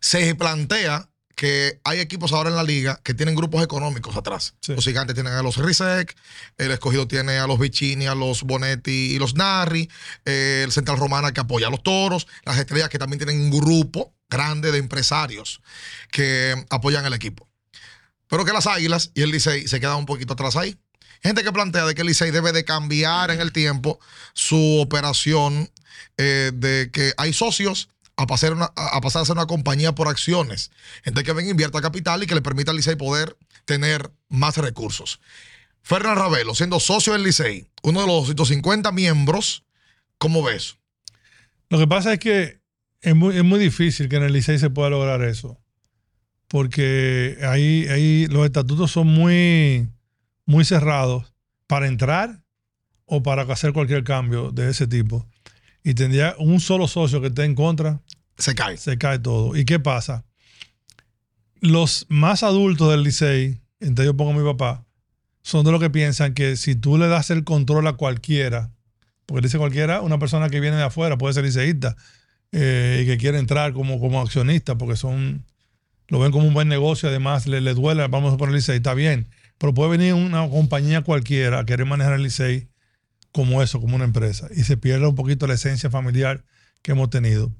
Se 0.00 0.36
plantea 0.36 1.07
que 1.38 1.80
hay 1.84 2.00
equipos 2.00 2.32
ahora 2.32 2.50
en 2.50 2.56
la 2.56 2.64
liga 2.64 3.00
que 3.04 3.14
tienen 3.14 3.36
grupos 3.36 3.62
económicos 3.62 4.16
atrás. 4.16 4.56
Sí. 4.60 4.74
Los 4.74 4.84
gigantes 4.84 5.14
tienen 5.14 5.32
a 5.34 5.40
los 5.40 5.56
Rizek, 5.56 6.16
el 6.56 6.72
escogido 6.72 7.06
tiene 7.06 7.38
a 7.38 7.46
los 7.46 7.60
Vicini, 7.60 8.08
a 8.08 8.16
los 8.16 8.42
Bonetti 8.42 9.12
y 9.12 9.20
los 9.20 9.36
Narri, 9.36 9.88
eh, 10.24 10.62
el 10.64 10.72
Central 10.72 10.98
Romana 10.98 11.30
que 11.30 11.38
apoya 11.38 11.68
a 11.68 11.70
los 11.70 11.84
toros, 11.84 12.26
las 12.44 12.58
estrellas 12.58 12.88
que 12.88 12.98
también 12.98 13.18
tienen 13.24 13.40
un 13.40 13.52
grupo 13.52 14.12
grande 14.28 14.72
de 14.72 14.78
empresarios 14.78 15.62
que 16.10 16.56
apoyan 16.70 17.06
al 17.06 17.14
equipo. 17.14 17.48
Pero 18.26 18.44
que 18.44 18.52
las 18.52 18.66
águilas 18.66 19.12
y 19.14 19.22
el 19.22 19.30
Licey 19.30 19.68
se 19.68 19.78
quedan 19.78 19.98
un 19.98 20.06
poquito 20.06 20.32
atrás 20.32 20.56
ahí. 20.56 20.76
Gente 21.22 21.44
que 21.44 21.52
plantea 21.52 21.86
de 21.86 21.94
que 21.94 22.00
el 22.00 22.08
Licey 22.08 22.32
debe 22.32 22.50
de 22.50 22.64
cambiar 22.64 23.30
en 23.30 23.40
el 23.40 23.52
tiempo 23.52 24.00
su 24.34 24.80
operación 24.80 25.70
eh, 26.16 26.50
de 26.52 26.90
que 26.92 27.12
hay 27.16 27.32
socios 27.32 27.90
a 28.18 28.26
pasar, 28.26 28.52
a 28.56 29.24
ser 29.24 29.36
una 29.36 29.46
compañía 29.46 29.94
por 29.94 30.08
acciones. 30.08 30.72
Gente 31.04 31.22
que 31.22 31.32
venga, 31.32 31.50
invierta 31.50 31.80
capital 31.80 32.20
y 32.22 32.26
que 32.26 32.34
le 32.34 32.42
permita 32.42 32.72
al 32.72 32.76
Licey 32.76 32.96
poder 32.96 33.36
tener 33.64 34.10
más 34.28 34.56
recursos. 34.56 35.20
Fernán 35.82 36.16
Ravelo, 36.16 36.54
siendo 36.56 36.80
socio 36.80 37.12
del 37.12 37.22
Licey, 37.22 37.68
uno 37.84 38.00
de 38.00 38.08
los 38.08 38.34
250 38.34 38.90
miembros, 38.90 39.64
¿cómo 40.18 40.42
ves? 40.42 40.78
Lo 41.68 41.78
que 41.78 41.86
pasa 41.86 42.12
es 42.12 42.18
que 42.18 42.58
es 43.02 43.14
muy, 43.14 43.36
es 43.36 43.44
muy 43.44 43.60
difícil 43.60 44.08
que 44.08 44.16
en 44.16 44.24
el 44.24 44.32
Licey 44.32 44.58
se 44.58 44.68
pueda 44.68 44.90
lograr 44.90 45.22
eso. 45.22 45.56
Porque 46.48 47.38
ahí, 47.42 47.86
ahí 47.88 48.26
los 48.26 48.44
estatutos 48.44 48.90
son 48.90 49.06
muy, 49.06 49.88
muy 50.44 50.64
cerrados 50.64 51.32
para 51.68 51.86
entrar 51.86 52.42
o 53.04 53.22
para 53.22 53.42
hacer 53.42 53.72
cualquier 53.72 54.02
cambio 54.02 54.50
de 54.50 54.70
ese 54.70 54.88
tipo. 54.88 55.24
Y 55.82 55.94
tendría 55.94 56.34
un 56.38 56.60
solo 56.60 56.88
socio 56.88 57.20
que 57.20 57.28
esté 57.28 57.44
en 57.44 57.54
contra, 57.54 58.00
Se 58.36 58.54
cae. 58.54 58.76
se 58.76 58.98
cae 58.98 59.18
todo. 59.18 59.56
¿Y 59.56 59.64
qué 59.64 59.80
pasa? 59.80 60.24
Los 61.60 62.06
más 62.08 62.42
adultos 62.42 62.90
del 62.90 63.02
Licey, 63.02 63.60
entre 63.80 64.04
ellos 64.04 64.16
pongo 64.16 64.32
a 64.32 64.34
mi 64.34 64.44
papá, 64.44 64.84
son 65.42 65.64
de 65.64 65.72
los 65.72 65.80
que 65.80 65.90
piensan 65.90 66.34
que 66.34 66.56
si 66.56 66.74
tú 66.74 66.98
le 66.98 67.08
das 67.08 67.30
el 67.30 67.44
control 67.44 67.86
a 67.86 67.94
cualquiera, 67.94 68.70
porque 69.26 69.42
dice 69.46 69.58
cualquiera, 69.58 70.02
una 70.02 70.18
persona 70.18 70.48
que 70.50 70.60
viene 70.60 70.76
de 70.76 70.84
afuera, 70.84 71.16
puede 71.16 71.34
ser 71.34 71.44
liceísta, 71.44 71.96
eh, 72.52 73.00
y 73.02 73.06
que 73.06 73.18
quiere 73.18 73.38
entrar 73.38 73.72
como, 73.72 73.98
como 73.98 74.20
accionista, 74.20 74.76
porque 74.76 74.96
son 74.96 75.44
lo 76.08 76.18
ven 76.18 76.32
como 76.32 76.46
un 76.46 76.54
buen 76.54 76.68
negocio, 76.68 77.08
además 77.08 77.46
le, 77.46 77.60
le 77.60 77.74
duele, 77.74 78.06
vamos 78.08 78.32
a 78.32 78.36
poner 78.38 78.50
el 78.54 78.56
Licey, 78.56 78.76
está 78.76 78.94
bien. 78.94 79.28
Pero 79.58 79.74
puede 79.74 79.90
venir 79.90 80.14
una 80.14 80.48
compañía 80.48 81.02
cualquiera 81.02 81.60
a 81.60 81.66
querer 81.66 81.86
manejar 81.86 82.14
el 82.14 82.22
Licey 82.22 82.67
como 83.38 83.62
eso, 83.62 83.80
como 83.80 83.94
una 83.94 84.04
empresa, 84.04 84.48
y 84.50 84.64
se 84.64 84.76
pierde 84.76 85.06
un 85.06 85.14
poquito 85.14 85.46
la 85.46 85.54
esencia 85.54 85.88
familiar 85.90 86.44
que 86.82 86.90
hemos 86.90 87.08
tenido. 87.08 87.54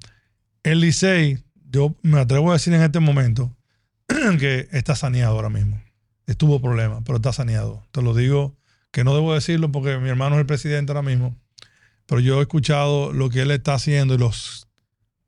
El 0.64 0.80
Licey, 0.80 1.38
yo 1.70 1.94
me 2.02 2.18
atrevo 2.18 2.50
a 2.50 2.54
decir 2.54 2.74
en 2.74 2.82
este 2.82 2.98
momento 2.98 3.56
que 4.40 4.66
está 4.72 4.96
saneado 4.96 5.36
ahora 5.36 5.50
mismo. 5.50 5.80
Estuvo 6.26 6.60
problema, 6.60 7.00
pero 7.04 7.18
está 7.18 7.32
saneado. 7.32 7.86
Te 7.92 8.02
lo 8.02 8.12
digo 8.12 8.58
que 8.90 9.04
no 9.04 9.14
debo 9.14 9.34
decirlo 9.34 9.70
porque 9.70 9.98
mi 9.98 10.08
hermano 10.08 10.34
es 10.34 10.40
el 10.40 10.46
presidente 10.46 10.90
ahora 10.90 11.02
mismo, 11.02 11.38
pero 12.06 12.20
yo 12.20 12.40
he 12.40 12.42
escuchado 12.42 13.12
lo 13.12 13.30
que 13.30 13.42
él 13.42 13.52
está 13.52 13.74
haciendo 13.74 14.14
y 14.14 14.18
los 14.18 14.66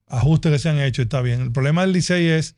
ajustes 0.09 0.51
que 0.51 0.59
se 0.59 0.68
han 0.68 0.81
hecho, 0.81 1.01
está 1.01 1.20
bien. 1.20 1.43
El 1.43 1.52
problema 1.52 1.82
del 1.82 1.93
Licey 1.93 2.27
es 2.27 2.56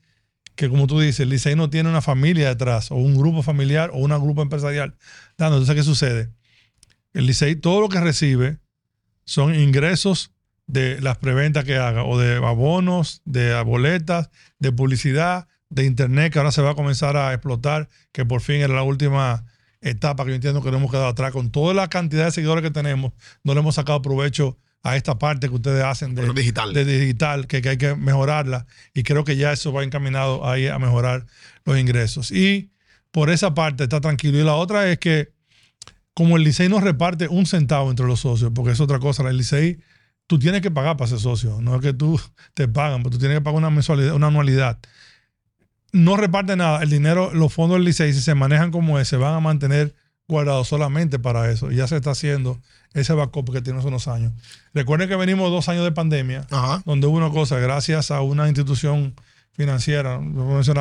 que, 0.55 0.71
como 0.71 0.87
tú 0.87 0.99
dices, 0.99 1.21
el 1.21 1.29
Licey 1.29 1.57
no 1.57 1.69
tiene 1.69 1.91
una 1.91 2.01
familia 2.01 2.49
detrás, 2.49 2.91
o 2.91 2.95
un 2.95 3.19
grupo 3.19 3.43
familiar, 3.43 3.91
o 3.93 3.99
un 3.99 4.19
grupo 4.19 4.41
empresarial. 4.41 4.97
Entonces, 5.37 5.75
¿qué 5.75 5.83
sucede? 5.83 6.31
El 7.13 7.27
Licey, 7.27 7.57
todo 7.57 7.81
lo 7.81 7.89
que 7.89 8.01
recibe 8.01 8.59
son 9.25 9.55
ingresos 9.55 10.33
de 10.67 11.01
las 11.01 11.19
preventas 11.19 11.65
que 11.65 11.77
haga, 11.77 12.05
o 12.05 12.19
de 12.19 12.37
abonos, 12.37 13.21
de 13.25 13.61
boletas, 13.63 14.31
de 14.59 14.73
publicidad, 14.73 15.49
de 15.69 15.85
internet, 15.85 16.33
que 16.33 16.39
ahora 16.39 16.53
se 16.53 16.63
va 16.63 16.71
a 16.71 16.75
comenzar 16.75 17.17
a 17.17 17.33
explotar, 17.33 17.89
que 18.13 18.25
por 18.25 18.41
fin 18.41 18.57
era 18.57 18.75
la 18.75 18.83
última 18.83 19.45
etapa 19.81 20.25
que 20.25 20.31
yo 20.31 20.37
entiendo 20.37 20.63
que 20.63 20.71
no 20.71 20.79
hemos 20.79 20.91
quedado 20.91 21.09
atrás. 21.09 21.33
Con 21.33 21.51
toda 21.51 21.75
la 21.75 21.89
cantidad 21.89 22.27
de 22.27 22.31
seguidores 22.31 22.63
que 22.63 22.71
tenemos, 22.71 23.13
no 23.43 23.55
le 23.55 23.61
hemos 23.61 23.75
sacado 23.75 24.01
provecho 24.01 24.59
a 24.83 24.97
esta 24.97 25.19
parte 25.19 25.49
que 25.49 25.55
ustedes 25.55 25.85
hacen 25.85 26.15
de 26.15 26.33
digital, 26.33 26.73
de 26.73 26.85
digital 26.85 27.47
que, 27.47 27.63
que, 27.63 27.71
hay 27.71 27.77
que 27.77 27.95
mejorarla. 27.95 28.67
Y 28.95 29.03
creo 29.03 29.25
que 29.25 29.37
ya 29.37 29.53
eso 29.53 29.73
va 29.73 29.85
encaminado 29.85 30.49
ahí 30.49 30.67
a 30.67 30.79
mejorar 30.79 31.27
los 31.65 31.79
ingresos. 31.79 32.31
Y 32.31 32.71
por 33.11 33.31
esa 33.31 33.55
parte 33.55 33.85
está 33.85 34.01
tranquilo. 34.01 34.39
Y 34.39 34.43
la 34.43 34.55
otra 34.55 34.91
es 34.91 34.99
que 34.99 35.33
como 36.15 36.37
el 36.37 36.45
Licey 36.45 36.69
no 36.69 36.81
reparte 36.81 37.29
un 37.29 37.47
centavo 37.47 37.91
entre 37.91 38.07
los 38.07 38.21
socios, 38.21 38.53
porque 38.55 38.73
es 38.73 38.81
otra 38.81 38.99
cosa, 38.99 39.29
el 39.29 39.37
Licey 39.39 39.79
tú 40.27 40.39
tienes 40.39 40.61
que 40.63 40.71
pagar 40.71 40.97
para 40.97 41.09
ser 41.09 41.19
socio, 41.21 41.61
no 41.61 41.75
es 41.77 41.81
que 41.81 41.93
tú 41.93 42.21
te 42.55 42.69
pagan, 42.69 43.03
pero 43.03 43.11
tú 43.11 43.19
tienes 43.19 43.39
que 43.39 43.43
pagar 43.43 43.59
una 43.59 43.71
mensualidad, 43.71 44.15
una 44.15 44.29
anualidad. 44.29 44.79
No 45.93 46.17
reparte 46.17 46.57
nada, 46.57 46.83
el 46.83 46.89
dinero, 46.91 47.33
los 47.35 47.53
fondos 47.53 47.77
del 47.77 47.85
Licey, 47.85 48.13
si 48.15 48.21
se 48.21 48.35
manejan 48.35 48.71
como 48.71 48.99
ese, 48.99 49.17
van 49.17 49.35
a 49.35 49.41
mantener 49.41 49.95
guardados 50.27 50.69
solamente 50.69 51.19
para 51.19 51.51
eso. 51.51 51.71
Y 51.71 51.77
ya 51.77 51.87
se 51.87 51.97
está 51.97 52.13
haciendo 52.13 52.59
ese 52.95 53.13
backup 53.13 53.53
que 53.53 53.61
tiene 53.61 53.79
hace 53.79 53.89
unos 53.89 54.09
años. 54.09 54.33
Recuerden 54.73 55.09
que 55.11 55.17
venimos 55.17 55.51
dos 55.51 55.69
años 55.69 55.85
de 55.85 55.93
pandemia, 55.93 56.47
Ajá. 56.51 56.83
donde 56.87 57.07
hubo 57.07 57.19
una 57.19 57.29
cosa, 57.31 57.59
gracias 57.59 58.11
a 58.11 58.23
una 58.23 58.47
institución 58.49 59.15
financiera, 59.51 60.19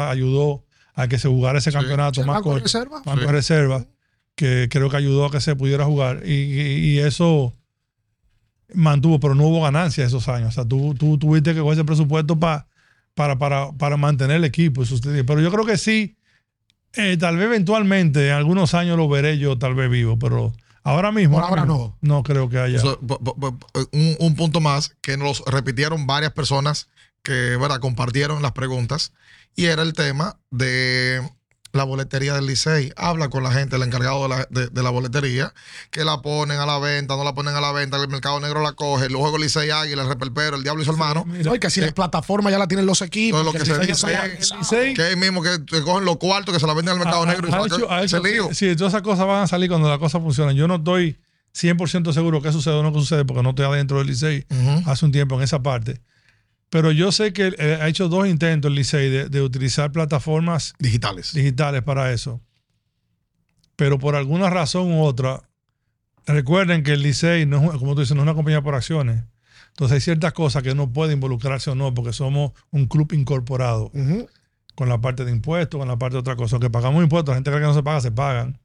ayudó 0.10 0.64
a 0.94 1.08
que 1.10 1.20
se 1.20 1.28
jugara 1.28 1.60
ese 1.60 1.72
campeonato 1.74 2.22
¿El 2.22 2.28
más 2.28 2.36
Banco 2.38 2.49
de 2.56 2.62
corto. 2.62 2.64
Reserva? 2.66 3.02
Banco 3.06 3.20
de 3.20 3.26
Sí. 3.28 3.32
Reserva, 3.32 3.86
que 4.41 4.68
creo 4.72 4.89
que 4.89 4.97
ayudó 4.97 5.26
a 5.26 5.31
que 5.31 5.39
se 5.39 5.55
pudiera 5.55 5.85
jugar. 5.85 6.23
Y, 6.26 6.31
y- 6.34 6.77
y 6.93 6.97
eso 6.99 7.53
mantuvo, 8.73 9.19
pero 9.19 9.35
no 9.35 9.43
hubo 9.45 9.61
ganancia 9.61 10.03
esos 10.03 10.27
años. 10.27 10.49
O 10.49 10.51
sea, 10.51 10.65
tú, 10.65 10.95
tú 10.95 11.19
tuviste 11.19 11.53
que 11.53 11.59
coger 11.59 11.73
ese 11.73 11.85
presupuesto 11.85 12.39
pa- 12.39 12.65
para, 13.13 13.38
para, 13.38 13.72
para 13.73 13.97
mantener 13.97 14.38
el 14.38 14.43
equipo. 14.45 14.81
Pero 15.03 15.41
yo 15.41 15.51
creo 15.51 15.63
que 15.65 15.77
sí, 15.77 16.15
eh, 16.93 17.18
tal 17.19 17.38
vez 17.38 17.45
eventualmente, 17.45 18.30
en 18.30 18.34
algunos 18.34 18.73
años 18.73 18.97
lo 18.97 19.07
veré 19.07 19.38
yo 19.38 19.59
tal 19.59 19.76
vez 19.76 19.91
vivo, 19.91 20.18
pero 20.18 20.53
ahora 20.84 21.11
mismo. 21.11 21.35
Por 21.35 21.43
ahora 21.43 21.65
mismo, 21.65 21.95
No 22.01 22.23
creo 22.23 22.49
que 22.49 22.57
haya. 22.57 22.81
Un 23.91 24.35
punto 24.35 24.59
más 24.59 24.95
que 25.01 25.18
nos 25.18 25.43
repitieron 25.45 26.07
varias 26.07 26.31
personas 26.34 26.89
que 27.22 27.55
¿verdad? 27.57 27.80
compartieron 27.80 28.41
las 28.41 28.53
preguntas 28.53 29.13
y 29.55 29.65
era 29.65 29.84
el 29.84 29.93
tema 29.93 30.39
de 30.49 31.22
la 31.73 31.84
boletería 31.84 32.34
del 32.34 32.45
Licey. 32.45 32.91
Habla 32.98 33.30
con 33.30 33.43
la 33.43 33.52
gente, 33.52 33.76
el 33.77 33.84
encargado 33.84 34.23
de 34.23 34.30
la, 34.30 34.48
de- 34.49 34.68
de 34.68 34.84
la 34.84 34.89
boletería, 34.89 35.53
que 35.89 36.03
la 36.03 36.22
ponen 36.22 36.60
a 36.60 36.65
la 36.65 36.80
venta, 36.80 37.15
no 37.15 37.23
la 37.23 37.34
ponen 37.34 37.56
a 37.56 37.61
la 37.61 37.72
venta, 37.72 37.98
el 37.98 38.07
mercado 38.10 38.39
negro 38.39 38.61
la 38.61 38.73
coge, 38.73 39.06
el 39.06 39.15
juego 39.15 39.38
Licey 39.38 39.69
Águila, 39.69 40.02
el 40.03 40.07
Repelpero, 40.10 40.57
el 40.57 40.64
Diablo 40.64 40.81
y 40.81 40.85
su 40.85 40.91
hermano. 40.91 41.26
No, 41.26 41.56
y 41.56 41.60
que 41.60 41.69
si 41.69 41.80
la 41.81 41.91
plataforma 41.93 42.52
ya 42.52 42.57
la 42.57 42.68
tienen 42.68 42.85
los 42.85 43.02
equipos. 43.02 43.41
Todo 43.41 43.52
lo 43.53 43.57
que 43.57 43.65
se 43.65 43.73
dice, 43.88 44.07
Que 44.93 45.11
es 45.11 45.18
mismo 45.18 45.41
que, 45.41 45.64
que 45.65 45.81
cogen 45.81 46.06
los 46.06 46.18
cuartos, 46.18 46.53
que 46.53 46.60
se 46.60 46.68
la 46.68 46.73
venden 46.73 46.93
al 46.93 46.99
mercado 46.99 47.26
negro 47.26 47.48
y 47.48 47.52
hecho- 47.68 47.88
hecho- 48.03 48.18
lío. 48.23 48.49
Sí, 48.53 48.76
todas 48.76 48.93
esas 48.93 49.02
cosas 49.02 49.26
van 49.27 49.43
a 49.43 49.48
salir 49.48 49.69
cuando 49.69 49.89
las 49.89 49.99
cosas 49.99 50.22
funcionan. 50.22 50.56
Yo 50.56 50.68
no 50.68 50.76
estoy 50.76 51.18
100% 51.53 52.14
seguro 52.14 52.41
qué 52.41 52.52
sucede 52.52 52.76
o 52.76 52.84
no 52.84 52.93
qué 52.93 52.99
sucede 52.99 53.26
porque 53.26 53.43
no 53.43 53.49
estoy 53.49 53.65
adentro 53.65 53.98
del 53.98 54.07
Licey 54.07 54.45
hace 54.85 55.06
un 55.06 55.11
tiempo 55.11 55.35
en 55.35 55.41
esa 55.43 55.61
parte. 55.61 56.02
Pero 56.72 56.91
yo 56.91 57.11
sé 57.11 57.34
que 57.34 57.53
eh, 57.60 57.77
ha 57.81 57.88
hecho 57.89 58.07
dos 58.07 58.26
intentos 58.27 58.69
el 58.69 58.76
Licey 58.76 59.10
de, 59.10 59.30
de 59.30 59.41
utilizar 59.41 59.91
plataformas 59.91 60.73
Digitales. 60.80 61.34
digitales 61.34 61.84
para 61.84 62.11
eso. 62.14 62.41
Pero 63.76 63.99
por 63.99 64.15
alguna 64.15 64.49
razón 64.49 64.91
u 64.91 65.03
otra, 65.03 65.41
recuerden 66.26 66.81
que 66.84 66.93
el 66.93 67.02
Licey, 67.03 67.45
no 67.45 67.73
es, 67.73 67.77
como 67.77 67.93
tú 67.93 67.99
dices, 67.99 68.15
no 68.15 68.22
es 68.22 68.23
una 68.23 68.35
compañía 68.35 68.61
por 68.61 68.73
acciones. 68.73 69.22
Entonces 69.68 69.95
hay 69.95 70.02
ciertas 70.02 70.31
cosas 70.31 70.64
que 70.64 70.73
no 70.73 70.91
puede 70.93 71.11
involucrarse 71.14 71.69
o 71.72 71.76
no 71.76 71.93
porque 71.93 72.14
somos 72.14 72.53
un 72.72 72.85
club 72.85 73.11
incorporado 73.14 73.91
con 74.76 74.88
la 74.88 75.02
parte 75.02 75.26
de 75.26 75.31
impuestos, 75.31 75.77
con 75.77 75.89
la 75.89 75.98
parte 75.98 76.14
de 76.14 76.19
otra 76.19 76.38
cosa. 76.38 76.57
Que 76.57 76.69
pagamos 76.69 77.03
impuestos, 77.03 77.34
la 77.34 77.35
gente 77.35 77.52
cree 77.52 77.61
que 77.61 77.68
no 77.68 77.73
se 77.73 77.84
paga, 77.84 77.99
se 77.99 78.11
pagan. 78.11 78.60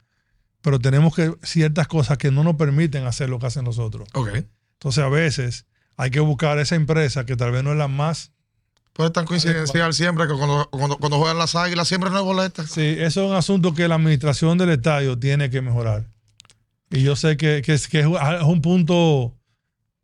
Pero 0.63 0.79
tenemos 0.79 1.15
que 1.15 1.35
ciertas 1.43 1.89
cosas 1.89 2.19
que 2.19 2.31
no 2.31 2.45
nos 2.45 2.55
permiten 2.55 3.05
hacer 3.05 3.29
lo 3.31 3.41
que 3.41 3.47
hacen 3.47 3.65
nosotros. 3.65 4.09
Ok. 4.15 4.31
Entonces 4.75 5.03
a 5.03 5.09
veces 5.09 5.67
hay 5.97 6.11
que 6.11 6.21
buscar 6.21 6.59
esa 6.59 6.75
empresa 6.75 7.25
que 7.27 7.37
tal 7.37 7.53
vez 7.53 7.63
no 7.65 7.73
es 7.73 7.79
la 7.79 7.89
más... 7.89 8.33
Puede 8.93 9.09
estar 9.09 9.25
coincidencial 9.27 9.93
siempre 9.93 10.27
que 10.27 10.33
cuando, 10.33 10.69
cuando, 10.71 10.97
cuando 10.97 11.19
juegan 11.19 11.37
las 11.37 11.55
águilas 11.55 11.87
siempre 11.87 12.09
no 12.09 12.17
hay 12.17 12.25
boletas. 12.25 12.71
Sí, 12.71 12.81
eso 12.99 13.25
es 13.25 13.31
un 13.31 13.37
asunto 13.37 13.75
que 13.75 13.87
la 13.89 13.97
administración 13.97 14.57
del 14.57 14.71
estadio 14.71 15.19
tiene 15.19 15.51
que 15.51 15.61
mejorar. 15.61 16.07
Y 16.91 17.03
yo 17.03 17.15
sé 17.15 17.37
que, 17.37 17.61
que 17.63 17.75
es, 17.75 17.89
que 17.89 18.01
es 18.01 18.07
un 18.07 18.63
punto 18.63 19.35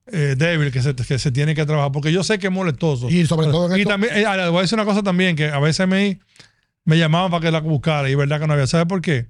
eh, 0.07 0.35
débil 0.37 0.71
que 0.73 0.83
se, 0.83 0.95
que 0.95 1.19
se 1.19 1.33
tiene 1.33 1.55
que 1.55 1.65
trabajar, 1.65 1.91
porque 1.91 2.13
yo 2.13 2.23
sé 2.23 2.39
que 2.39 2.49
es 2.49 2.53
molestoso. 2.53 3.09
Y 3.09 3.25
sobre 3.25 3.47
todo 3.47 3.71
en 3.73 3.79
Y 3.79 3.81
esto- 3.83 3.91
también, 3.93 4.15
eh, 4.15 4.25
voy 4.51 4.59
a 4.59 4.63
decir 4.63 4.77
una 4.77 4.85
cosa 4.85 5.03
también, 5.03 5.37
que 5.37 5.47
a 5.47 5.59
veces 5.59 5.89
me, 5.89 6.21
me 6.85 6.99
llamaban 6.99 7.31
para 7.31 7.41
que 7.41 7.51
la 7.51 7.61
buscara 7.61 8.11
y 8.11 8.15
verdad 8.15 8.41
que 8.41 8.47
no 8.47 8.53
había. 8.53 8.67
¿Sabes 8.67 8.87
por 8.89 9.01
qué? 9.01 9.29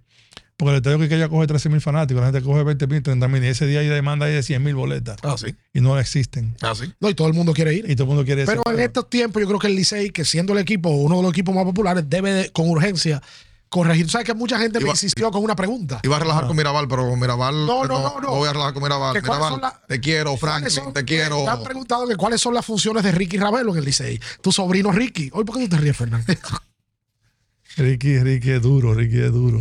Porque 0.57 0.71
el 0.71 0.77
estadio 0.77 0.99
que 1.09 1.19
ya 1.19 1.29
coge 1.29 1.47
13 1.49 1.69
mil 1.71 1.81
fanáticos, 1.81 2.21
la 2.21 2.31
gente 2.31 2.43
coge 2.43 2.63
20 2.63 2.87
mil, 2.87 3.03
30 3.03 3.27
mil, 3.29 3.43
y 3.43 3.49
ese 3.49 3.67
día 3.67 3.81
hay 3.81 3.89
demanda 3.89 4.27
ahí 4.27 4.33
de 4.35 4.43
100 4.45 4.63
mil 4.63 4.75
boletas 4.77 5.17
Ah, 5.25 5.35
sí. 5.37 5.55
y 5.73 5.81
no 5.81 5.99
existen. 5.99 6.55
Ah, 6.63 6.75
sí. 6.77 6.93
No, 7.01 7.09
y 7.09 7.15
todo 7.15 7.27
el 7.27 7.35
mundo 7.35 7.53
quiere 7.53 7.75
ir. 7.75 7.91
Y 7.91 7.97
todo 7.97 8.05
el 8.05 8.09
mundo 8.11 8.25
quiere 8.25 8.43
ese 8.43 8.53
Pero 8.53 8.63
en 8.73 8.79
estos 8.81 9.11
tiempos 9.11 9.41
yo 9.43 9.49
creo 9.49 9.59
que 9.59 9.67
el 9.67 9.75
Licey, 9.75 10.11
que 10.11 10.25
siendo 10.25 10.53
el 10.53 10.61
equipo, 10.61 10.91
uno 10.91 11.17
de 11.17 11.23
los 11.23 11.33
equipos 11.33 11.53
más 11.55 11.65
populares, 11.65 12.05
debe 12.09 12.33
de- 12.33 12.53
con 12.53 12.69
urgencia 12.71 13.21
corregir. 13.69 14.09
¿Sabes 14.11 14.27
que 14.27 14.35
mucha 14.35 14.59
gente 14.59 14.79
me 14.79 14.85
Iba- 14.85 14.93
insistió 14.93 15.31
con 15.33 15.43
una 15.43 15.57
pregunta? 15.57 15.99
Iba 16.05 16.17
a 16.17 16.21
relajar 16.21 16.47
con 16.47 16.55
Mirabal, 16.57 16.87
pero 16.87 17.09
con 17.09 17.19
Mirabal. 17.19 17.55
No, 17.67 17.85
no, 17.87 17.99
no, 18.01 18.21
no. 18.21 18.29
voy 18.33 18.47
a 18.49 18.53
relajar 18.53 18.75
con 18.75 18.83
Mirabal. 18.85 19.15
¿Que 19.15 19.23
cuáles 19.23 19.45
Mirabal, 19.47 19.61
la- 19.63 19.83
te 19.89 19.99
quiero, 20.01 20.37
Franklin, 20.37 20.61
¿Cuáles 20.65 20.75
son- 20.75 20.93
te 20.93 21.05
quiero. 21.05 21.43
Te 21.45 21.51
han 21.51 21.63
preguntado 21.65 22.07
que 22.07 22.15
cuáles 22.17 22.41
son 22.41 22.53
las 22.55 22.65
funciones 22.67 23.03
de 23.03 23.11
Ricky 23.11 23.39
Ravelo 23.39 23.73
en 23.73 23.79
el 23.79 23.85
Licey. 23.87 24.21
Tu 24.43 24.53
sobrino 24.53 24.93
Ricky. 24.93 25.31
Hoy, 25.33 25.45
¿por 25.45 25.57
qué 25.57 25.63
tú 25.67 25.75
te 25.77 25.79
ríes, 25.83 25.97
Fernando? 25.97 26.27
Ricky, 27.77 28.19
Ricky 28.19 28.51
es 28.51 28.63
duro, 28.63 28.93
Ricky 28.95 29.19
es 29.19 29.33
duro. 29.33 29.59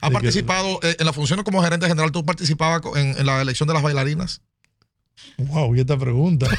¿Has 0.00 0.10
participado 0.10 0.80
eh, 0.82 0.96
en 0.98 1.06
la 1.06 1.12
función 1.12 1.42
como 1.42 1.62
gerente 1.62 1.86
general? 1.86 2.12
¿Tú 2.12 2.24
participabas 2.24 2.80
en, 2.96 3.18
en 3.18 3.26
la 3.26 3.42
elección 3.42 3.66
de 3.66 3.74
las 3.74 3.82
bailarinas? 3.82 4.40
Wow, 5.38 5.74
y 5.76 5.80
esta 5.80 5.98
pregunta. 5.98 6.46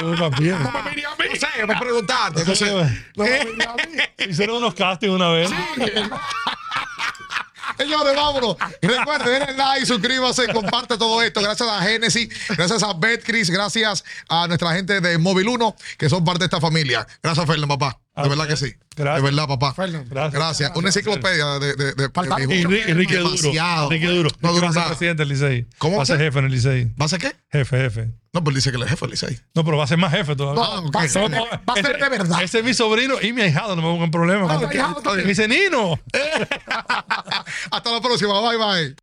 No 0.00 0.12
me 0.12 0.24
a 0.24 0.30
mí. 0.30 0.48
No 0.48 1.36
sé, 1.36 1.66
me 1.66 1.76
preguntaste. 1.76 2.44
No 2.46 2.54
sé, 2.54 2.72
No 3.16 3.24
me 3.24 3.44
mire 3.44 3.66
a 3.66 3.74
mí. 3.74 3.82
Hicieron 4.30 4.56
unos 4.56 4.72
castings 4.74 5.12
una 5.12 5.28
vez. 5.28 5.50
Señores, 7.76 8.14
vámonos. 8.14 8.56
Recuerden, 8.80 9.40
denle 9.40 9.56
like, 9.56 9.84
suscríbase, 9.84 10.48
comparte 10.52 10.96
todo 10.96 11.20
esto. 11.22 11.42
Gracias 11.42 11.68
a 11.68 11.82
Genesis, 11.82 12.28
gracias 12.56 12.82
a 12.82 12.94
Betcris, 12.94 13.50
gracias 13.50 14.04
a 14.28 14.46
nuestra 14.46 14.72
gente 14.74 15.00
de 15.00 15.18
Móvil 15.18 15.48
1, 15.48 15.76
que 15.98 16.08
son 16.08 16.24
parte 16.24 16.40
de 16.40 16.44
esta 16.46 16.60
familia. 16.60 17.06
Gracias, 17.22 17.44
Fernando, 17.46 17.76
papá. 17.76 18.03
De 18.16 18.22
A 18.22 18.28
verdad 18.28 18.46
que 18.46 18.56
sí. 18.56 18.72
Gracias. 18.96 19.16
De 19.24 19.30
verdad, 19.30 19.48
papá. 19.48 19.74
Gracias. 19.76 20.32
Gracias. 20.32 20.72
Una 20.76 20.88
enciclopedia 20.88 21.58
de, 21.58 21.74
de, 21.74 21.88
es 21.88 21.96
duro. 21.96 23.90
Es 23.90 24.02
duro. 24.02 24.30
No 24.40 24.54
ser 24.54 24.70
nada. 24.70 24.86
presidente 24.86 25.22
del 25.22 25.28
Licey. 25.30 25.66
¿Cómo 25.78 25.96
Va 25.96 26.04
a 26.04 26.06
ser 26.06 26.18
jefe 26.18 26.38
en 26.38 26.44
el 26.44 26.52
Licey. 26.52 26.92
¿Va 27.00 27.06
a 27.06 27.08
ser 27.08 27.18
qué? 27.20 27.32
Jefe, 27.50 27.76
jefe. 27.76 28.10
No, 28.32 28.44
pues 28.44 28.54
dice 28.54 28.70
que 28.70 28.76
él 28.76 28.84
es 28.84 28.90
jefe 28.90 29.04
del 29.06 29.10
Licey. 29.10 29.40
No, 29.54 29.64
pero 29.64 29.76
va 29.78 29.84
a 29.84 29.86
ser 29.88 29.98
más 29.98 30.12
jefe 30.12 30.36
todavía. 30.36 30.62
No, 30.62 30.92
va 30.92 31.02
a 31.02 31.08
ser 31.08 31.28
de- 31.28 31.38
va 31.40 31.58
a 31.66 31.74
ser 31.74 31.98
de 31.98 32.08
verdad. 32.08 32.40
Ese 32.42 32.58
es 32.60 32.64
mi 32.64 32.72
sobrino 32.72 33.14
y 33.20 33.32
mi 33.32 33.42
ahijado, 33.42 33.74
no 33.74 33.82
me 33.82 33.88
pongan 33.88 34.12
problema. 34.12 34.46
Ah, 34.48 34.60
también. 34.60 35.26
Me 35.26 35.30
dice, 35.30 35.48
Nino. 35.48 35.98
Hasta 37.72 37.90
la 37.90 38.00
próxima. 38.00 38.40
Bye, 38.40 38.58
bye. 38.58 38.96